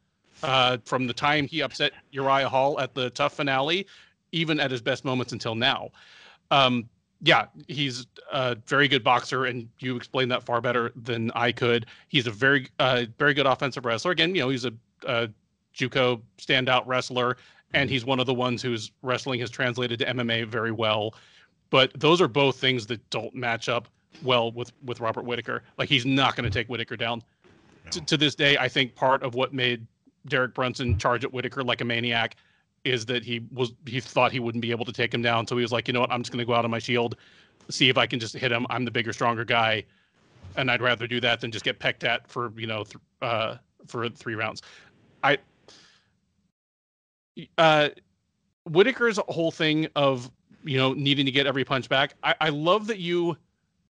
Uh, 0.43 0.77
from 0.85 1.07
the 1.07 1.13
time 1.13 1.47
he 1.47 1.61
upset 1.61 1.91
Uriah 2.11 2.47
Hall 2.47 2.79
at 2.79 2.93
the 2.93 3.09
TUF 3.09 3.33
finale 3.33 3.87
even 4.31 4.59
at 4.59 4.71
his 4.71 4.81
best 4.81 5.05
moments 5.05 5.33
until 5.33 5.55
now. 5.55 5.89
Um, 6.51 6.89
yeah, 7.21 7.45
he's 7.67 8.05
a 8.31 8.55
very 8.67 8.87
good 8.87 9.03
boxer, 9.03 9.45
and 9.45 9.67
you 9.79 9.95
explained 9.95 10.31
that 10.31 10.43
far 10.43 10.61
better 10.61 10.91
than 10.95 11.31
I 11.31 11.51
could. 11.51 11.87
He's 12.09 12.27
a 12.27 12.31
very, 12.31 12.67
uh, 12.79 13.05
very 13.17 13.33
good 13.33 13.47
offensive 13.47 13.85
wrestler. 13.85 14.11
Again, 14.11 14.35
you 14.35 14.41
know, 14.41 14.49
he's 14.49 14.65
a, 14.65 14.73
a 15.05 15.29
JUCO 15.75 16.21
standout 16.37 16.83
wrestler, 16.85 17.37
and 17.73 17.89
he's 17.89 18.05
one 18.05 18.19
of 18.19 18.27
the 18.27 18.33
ones 18.33 18.61
whose 18.61 18.91
wrestling 19.01 19.39
has 19.39 19.49
translated 19.49 19.99
to 19.99 20.05
MMA 20.05 20.47
very 20.47 20.71
well. 20.71 21.15
But 21.69 21.91
those 21.99 22.21
are 22.21 22.27
both 22.27 22.57
things 22.57 22.85
that 22.87 23.07
don't 23.09 23.33
match 23.33 23.67
up 23.67 23.87
well 24.23 24.51
with 24.51 24.71
with 24.85 24.99
Robert 24.99 25.25
Whittaker. 25.25 25.63
Like 25.77 25.89
he's 25.89 26.05
not 26.05 26.35
going 26.35 26.45
to 26.45 26.49
take 26.49 26.67
Whittaker 26.67 26.95
down. 26.95 27.21
No. 27.85 27.91
To, 27.91 28.01
to 28.05 28.17
this 28.17 28.35
day, 28.35 28.57
I 28.57 28.67
think 28.67 28.95
part 28.95 29.23
of 29.23 29.35
what 29.35 29.53
made 29.53 29.85
Derek 30.27 30.53
Brunson 30.53 30.97
charge 30.97 31.23
at 31.25 31.33
Whittaker 31.33 31.63
like 31.63 31.81
a 31.81 31.85
maniac 31.85 32.35
is 32.87 33.05
that 33.05 33.23
he 33.23 33.41
was 33.51 33.73
he 33.85 33.99
thought 33.99 34.31
he 34.31 34.39
wouldn't 34.39 34.61
be 34.61 34.71
able 34.71 34.85
to 34.85 34.93
take 34.93 35.13
him 35.13 35.21
down, 35.21 35.47
so 35.47 35.55
he 35.55 35.61
was 35.61 35.71
like, 35.71 35.87
you 35.87 35.93
know 35.93 36.01
what, 36.01 36.11
I'm 36.11 36.21
just 36.21 36.31
going 36.31 36.39
to 36.39 36.45
go 36.45 36.53
out 36.53 36.65
on 36.65 36.71
my 36.71 36.79
shield, 36.79 37.15
see 37.69 37.89
if 37.89 37.97
I 37.97 38.07
can 38.07 38.19
just 38.19 38.35
hit 38.35 38.51
him. 38.51 38.65
I'm 38.69 38.85
the 38.85 38.91
bigger, 38.91 39.13
stronger 39.13 39.45
guy, 39.45 39.83
and 40.55 40.71
I'd 40.71 40.81
rather 40.81 41.07
do 41.07 41.19
that 41.21 41.41
than 41.41 41.51
just 41.51 41.65
get 41.65 41.79
pecked 41.79 42.03
at 42.03 42.27
for 42.27 42.51
you 42.57 42.67
know 42.67 42.83
th- 42.83 42.97
uh, 43.21 43.55
for 43.85 44.09
three 44.09 44.35
rounds. 44.35 44.61
I 45.23 45.37
uh, 47.57 47.89
Whittaker's 48.65 49.19
whole 49.27 49.51
thing 49.51 49.87
of 49.95 50.31
you 50.63 50.77
know 50.77 50.93
needing 50.93 51.25
to 51.25 51.31
get 51.31 51.47
every 51.47 51.63
punch 51.63 51.89
back. 51.89 52.15
I, 52.23 52.35
I 52.41 52.49
love 52.49 52.87
that 52.87 52.99
you 52.99 53.37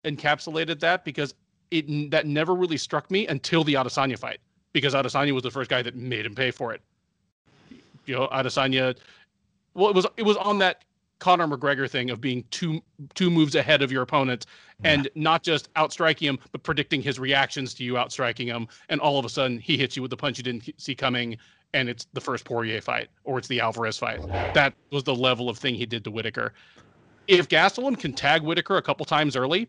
encapsulated 0.04 0.80
that 0.80 1.04
because 1.04 1.34
it 1.70 2.10
that 2.10 2.26
never 2.26 2.54
really 2.54 2.76
struck 2.76 3.10
me 3.10 3.26
until 3.26 3.64
the 3.64 3.74
Adesanya 3.74 4.18
fight 4.18 4.38
because 4.72 4.94
Adesanya 4.94 5.32
was 5.32 5.42
the 5.42 5.50
first 5.50 5.70
guy 5.70 5.82
that 5.82 5.96
made 5.96 6.26
him 6.26 6.34
pay 6.34 6.50
for 6.50 6.72
it 6.72 6.82
you 8.06 8.14
know, 8.14 8.28
Adesanya. 8.28 8.96
Well, 9.74 9.90
it 9.90 9.96
was 9.96 10.06
it 10.16 10.22
was 10.22 10.36
on 10.36 10.58
that 10.58 10.84
Conor 11.18 11.46
McGregor 11.46 11.90
thing 11.90 12.10
of 12.10 12.20
being 12.20 12.44
two 12.50 12.82
two 13.14 13.30
moves 13.30 13.54
ahead 13.54 13.82
of 13.82 13.90
your 13.90 14.02
opponent 14.02 14.46
and 14.82 15.08
not 15.14 15.42
just 15.42 15.68
outstriking 15.76 16.28
him, 16.28 16.38
but 16.52 16.62
predicting 16.62 17.00
his 17.00 17.18
reactions 17.18 17.74
to 17.74 17.84
you 17.84 17.96
outstriking 17.96 18.46
him, 18.46 18.68
and 18.88 19.00
all 19.00 19.18
of 19.18 19.24
a 19.24 19.28
sudden 19.28 19.58
he 19.58 19.76
hits 19.76 19.96
you 19.96 20.02
with 20.02 20.10
the 20.10 20.16
punch 20.16 20.38
you 20.38 20.44
didn't 20.44 20.68
see 20.76 20.94
coming, 20.94 21.36
and 21.72 21.88
it's 21.88 22.06
the 22.12 22.20
first 22.20 22.44
Poirier 22.44 22.80
fight 22.80 23.08
or 23.24 23.38
it's 23.38 23.48
the 23.48 23.60
Alvarez 23.60 23.98
fight. 23.98 24.20
That 24.54 24.74
was 24.90 25.04
the 25.04 25.14
level 25.14 25.48
of 25.48 25.58
thing 25.58 25.74
he 25.74 25.86
did 25.86 26.04
to 26.04 26.10
Whittaker. 26.10 26.52
If 27.26 27.48
Gastelum 27.48 27.98
can 27.98 28.12
tag 28.12 28.42
Whittaker 28.42 28.76
a 28.76 28.82
couple 28.82 29.06
times 29.06 29.34
early, 29.36 29.68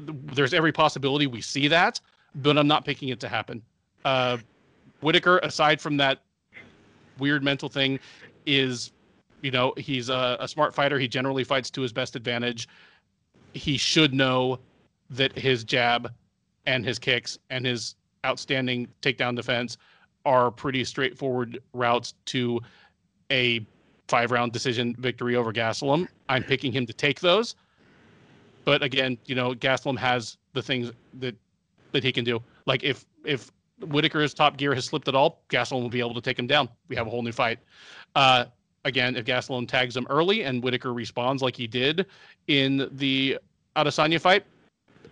there's 0.00 0.54
every 0.54 0.72
possibility 0.72 1.26
we 1.26 1.40
see 1.40 1.68
that, 1.68 2.00
but 2.36 2.56
I'm 2.56 2.68
not 2.68 2.84
picking 2.84 3.08
it 3.08 3.18
to 3.20 3.28
happen. 3.28 3.62
Uh, 4.04 4.38
Whittaker, 5.00 5.38
aside 5.38 5.80
from 5.80 5.96
that 5.96 6.22
weird 7.18 7.42
mental 7.42 7.68
thing 7.68 7.98
is 8.46 8.92
you 9.42 9.50
know 9.50 9.72
he's 9.76 10.08
a, 10.08 10.36
a, 10.40 10.48
smart 10.48 10.74
fighter 10.74 10.98
he 10.98 11.08
generally 11.08 11.44
fights 11.44 11.70
to 11.70 11.80
his 11.80 11.92
best 11.92 12.16
advantage 12.16 12.68
he 13.54 13.76
should 13.76 14.14
know 14.14 14.58
that 15.10 15.36
his 15.36 15.64
jab 15.64 16.12
and 16.66 16.84
his 16.84 16.98
kicks 16.98 17.38
and 17.50 17.64
his 17.64 17.94
outstanding 18.24 18.88
takedown 19.02 19.34
defense 19.36 19.78
are 20.24 20.50
pretty 20.50 20.84
straightforward 20.84 21.60
routes 21.72 22.14
to 22.26 22.60
a 23.30 23.64
five 24.08 24.30
round 24.30 24.52
decision 24.52 24.94
victory 24.98 25.36
over 25.36 25.52
Gastelum. 25.52 26.08
I'm 26.28 26.42
picking 26.42 26.72
him 26.72 26.86
to 26.86 26.92
take 26.92 27.20
those. 27.20 27.54
But 28.64 28.82
again, 28.82 29.16
you 29.26 29.34
know, 29.34 29.54
Gastelum 29.54 29.96
has 29.98 30.36
the 30.52 30.62
things 30.62 30.90
that 31.14 31.36
that 31.92 32.02
he 32.02 32.12
can 32.12 32.24
do. 32.24 32.42
Like 32.66 32.82
if 32.82 33.06
if 33.24 33.52
Whittaker's 33.80 34.32
top 34.32 34.56
gear 34.56 34.74
has 34.74 34.84
slipped 34.84 35.08
at 35.08 35.14
all, 35.14 35.42
Gastelum 35.48 35.82
will 35.82 35.88
be 35.88 36.00
able 36.00 36.14
to 36.14 36.20
take 36.20 36.38
him 36.38 36.46
down. 36.46 36.68
We 36.88 36.96
have 36.96 37.06
a 37.06 37.10
whole 37.10 37.22
new 37.22 37.32
fight. 37.32 37.58
Uh, 38.14 38.46
again, 38.84 39.16
if 39.16 39.24
Gastelum 39.24 39.68
tags 39.68 39.96
him 39.96 40.06
early 40.08 40.42
and 40.42 40.62
Whittaker 40.62 40.94
responds 40.94 41.42
like 41.42 41.56
he 41.56 41.66
did 41.66 42.06
in 42.46 42.88
the 42.92 43.38
Adesanya 43.76 44.20
fight, 44.20 44.44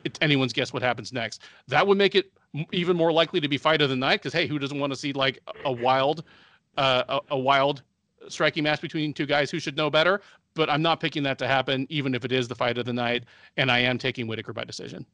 it's 0.04 0.18
anyone's 0.22 0.52
guess 0.52 0.72
what 0.72 0.82
happens 0.82 1.12
next. 1.12 1.42
That 1.68 1.86
would 1.86 1.98
make 1.98 2.14
it 2.14 2.30
even 2.72 2.96
more 2.96 3.12
likely 3.12 3.40
to 3.40 3.48
be 3.48 3.58
fight 3.58 3.82
of 3.82 3.90
the 3.90 3.96
night 3.96 4.20
because 4.20 4.32
hey, 4.32 4.46
who 4.46 4.58
doesn't 4.58 4.78
want 4.78 4.92
to 4.92 4.98
see 4.98 5.12
like 5.12 5.40
a 5.64 5.72
wild, 5.72 6.24
uh, 6.76 7.04
a, 7.08 7.34
a 7.34 7.38
wild 7.38 7.82
striking 8.28 8.64
match 8.64 8.80
between 8.80 9.12
two 9.12 9.26
guys 9.26 9.50
who 9.50 9.58
should 9.58 9.76
know 9.76 9.90
better? 9.90 10.20
But 10.54 10.70
I'm 10.70 10.82
not 10.82 11.00
picking 11.00 11.22
that 11.24 11.38
to 11.38 11.48
happen, 11.48 11.86
even 11.90 12.14
if 12.14 12.24
it 12.24 12.30
is 12.30 12.46
the 12.46 12.54
fight 12.54 12.78
of 12.78 12.86
the 12.86 12.92
night, 12.92 13.24
and 13.56 13.72
I 13.72 13.80
am 13.80 13.98
taking 13.98 14.28
Whittaker 14.28 14.52
by 14.52 14.64
decision. 14.64 15.04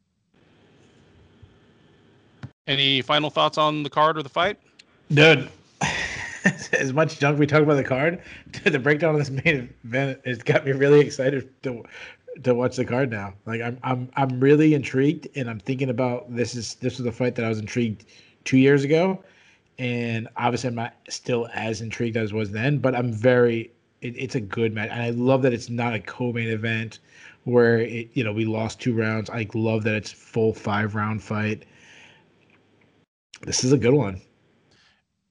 Any 2.66 3.02
final 3.02 3.30
thoughts 3.30 3.58
on 3.58 3.82
the 3.82 3.90
card 3.90 4.16
or 4.18 4.22
the 4.22 4.28
fight? 4.28 4.58
Dude, 5.12 5.50
as 6.72 6.92
much 6.92 7.18
junk 7.18 7.38
we 7.38 7.46
talk 7.46 7.62
about 7.62 7.74
the 7.74 7.84
card, 7.84 8.22
the 8.64 8.78
breakdown 8.78 9.14
of 9.14 9.18
this 9.18 9.30
main 9.30 9.72
event 9.84 10.20
has 10.24 10.42
got 10.42 10.64
me 10.64 10.72
really 10.72 11.00
excited 11.00 11.50
to 11.62 11.84
to 12.44 12.54
watch 12.54 12.76
the 12.76 12.84
card 12.84 13.10
now. 13.10 13.34
Like 13.46 13.60
I'm 13.60 13.78
I'm 13.82 14.10
I'm 14.16 14.40
really 14.40 14.74
intrigued, 14.74 15.28
and 15.36 15.48
I'm 15.48 15.58
thinking 15.58 15.90
about 15.90 16.34
this 16.34 16.54
is 16.54 16.74
this 16.76 16.98
was 16.98 17.06
a 17.06 17.12
fight 17.12 17.34
that 17.36 17.44
I 17.44 17.48
was 17.48 17.58
intrigued 17.58 18.04
two 18.44 18.58
years 18.58 18.84
ago, 18.84 19.22
and 19.78 20.28
obviously 20.36 20.68
I'm 20.68 20.74
not 20.74 20.94
still 21.08 21.48
as 21.54 21.80
intrigued 21.80 22.16
as 22.16 22.32
was 22.32 22.50
then, 22.50 22.78
but 22.78 22.94
I'm 22.94 23.12
very. 23.12 23.72
It, 24.00 24.16
it's 24.16 24.34
a 24.34 24.40
good 24.40 24.72
match, 24.72 24.90
and 24.90 25.02
I 25.02 25.10
love 25.10 25.42
that 25.42 25.52
it's 25.52 25.68
not 25.68 25.92
a 25.94 26.00
co-main 26.00 26.48
event 26.48 27.00
where 27.44 27.80
it, 27.80 28.08
you 28.14 28.24
know 28.24 28.32
we 28.32 28.44
lost 28.44 28.80
two 28.80 28.94
rounds. 28.94 29.28
I 29.28 29.46
love 29.54 29.82
that 29.84 29.94
it's 29.94 30.12
full 30.12 30.54
five 30.54 30.94
round 30.94 31.22
fight. 31.22 31.64
This 33.40 33.64
is 33.64 33.72
a 33.72 33.78
good 33.78 33.94
one. 33.94 34.20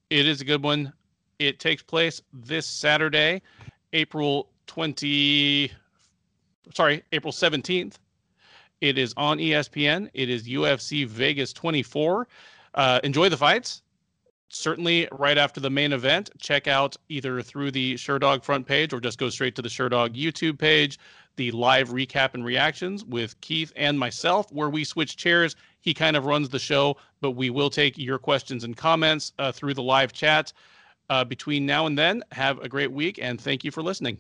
It 0.09 0.27
is 0.27 0.41
a 0.41 0.45
good 0.45 0.63
one. 0.63 0.91
It 1.37 1.59
takes 1.59 1.83
place 1.83 2.21
this 2.33 2.65
Saturday, 2.65 3.41
April 3.93 4.49
20 4.67 5.71
sorry, 6.73 7.03
April 7.11 7.33
17th. 7.33 7.95
It 8.81 8.97
is 8.97 9.13
on 9.17 9.37
ESPN. 9.37 10.09
It 10.13 10.29
is 10.29 10.47
UFC 10.47 11.05
Vegas 11.05 11.53
24. 11.53 12.27
Uh, 12.75 12.99
enjoy 13.03 13.29
the 13.29 13.37
fights. 13.37 13.81
Certainly, 14.51 15.07
right 15.11 15.37
after 15.37 15.59
the 15.59 15.69
main 15.69 15.93
event, 15.93 16.31
check 16.39 16.67
out 16.67 16.95
either 17.09 17.41
through 17.41 17.71
the 17.71 17.95
Sherdog 17.95 18.43
front 18.43 18.65
page 18.65 18.93
or 18.93 18.99
just 18.99 19.19
go 19.19 19.29
straight 19.29 19.55
to 19.55 19.61
the 19.61 19.69
Sherdog 19.69 20.15
YouTube 20.15 20.57
page 20.57 20.97
the 21.39 21.51
live 21.51 21.89
recap 21.89 22.33
and 22.33 22.43
reactions 22.43 23.05
with 23.05 23.39
Keith 23.39 23.71
and 23.77 23.97
myself, 23.97 24.51
where 24.51 24.69
we 24.69 24.83
switch 24.83 25.15
chairs. 25.15 25.55
He 25.81 25.93
kind 25.93 26.15
of 26.15 26.25
runs 26.25 26.49
the 26.49 26.59
show, 26.59 26.97
but 27.21 27.31
we 27.31 27.49
will 27.49 27.69
take 27.69 27.97
your 27.97 28.19
questions 28.19 28.63
and 28.63 28.75
comments 28.75 29.33
uh, 29.39 29.51
through 29.51 29.73
the 29.73 29.83
live 29.83 30.13
chat. 30.13 30.53
Uh, 31.09 31.23
between 31.23 31.65
now 31.65 31.87
and 31.87 31.97
then, 31.97 32.23
have 32.31 32.59
a 32.59 32.69
great 32.69 32.91
week 32.91 33.17
and 33.19 33.41
thank 33.41 33.63
you 33.63 33.71
for 33.71 33.81
listening. 33.81 34.19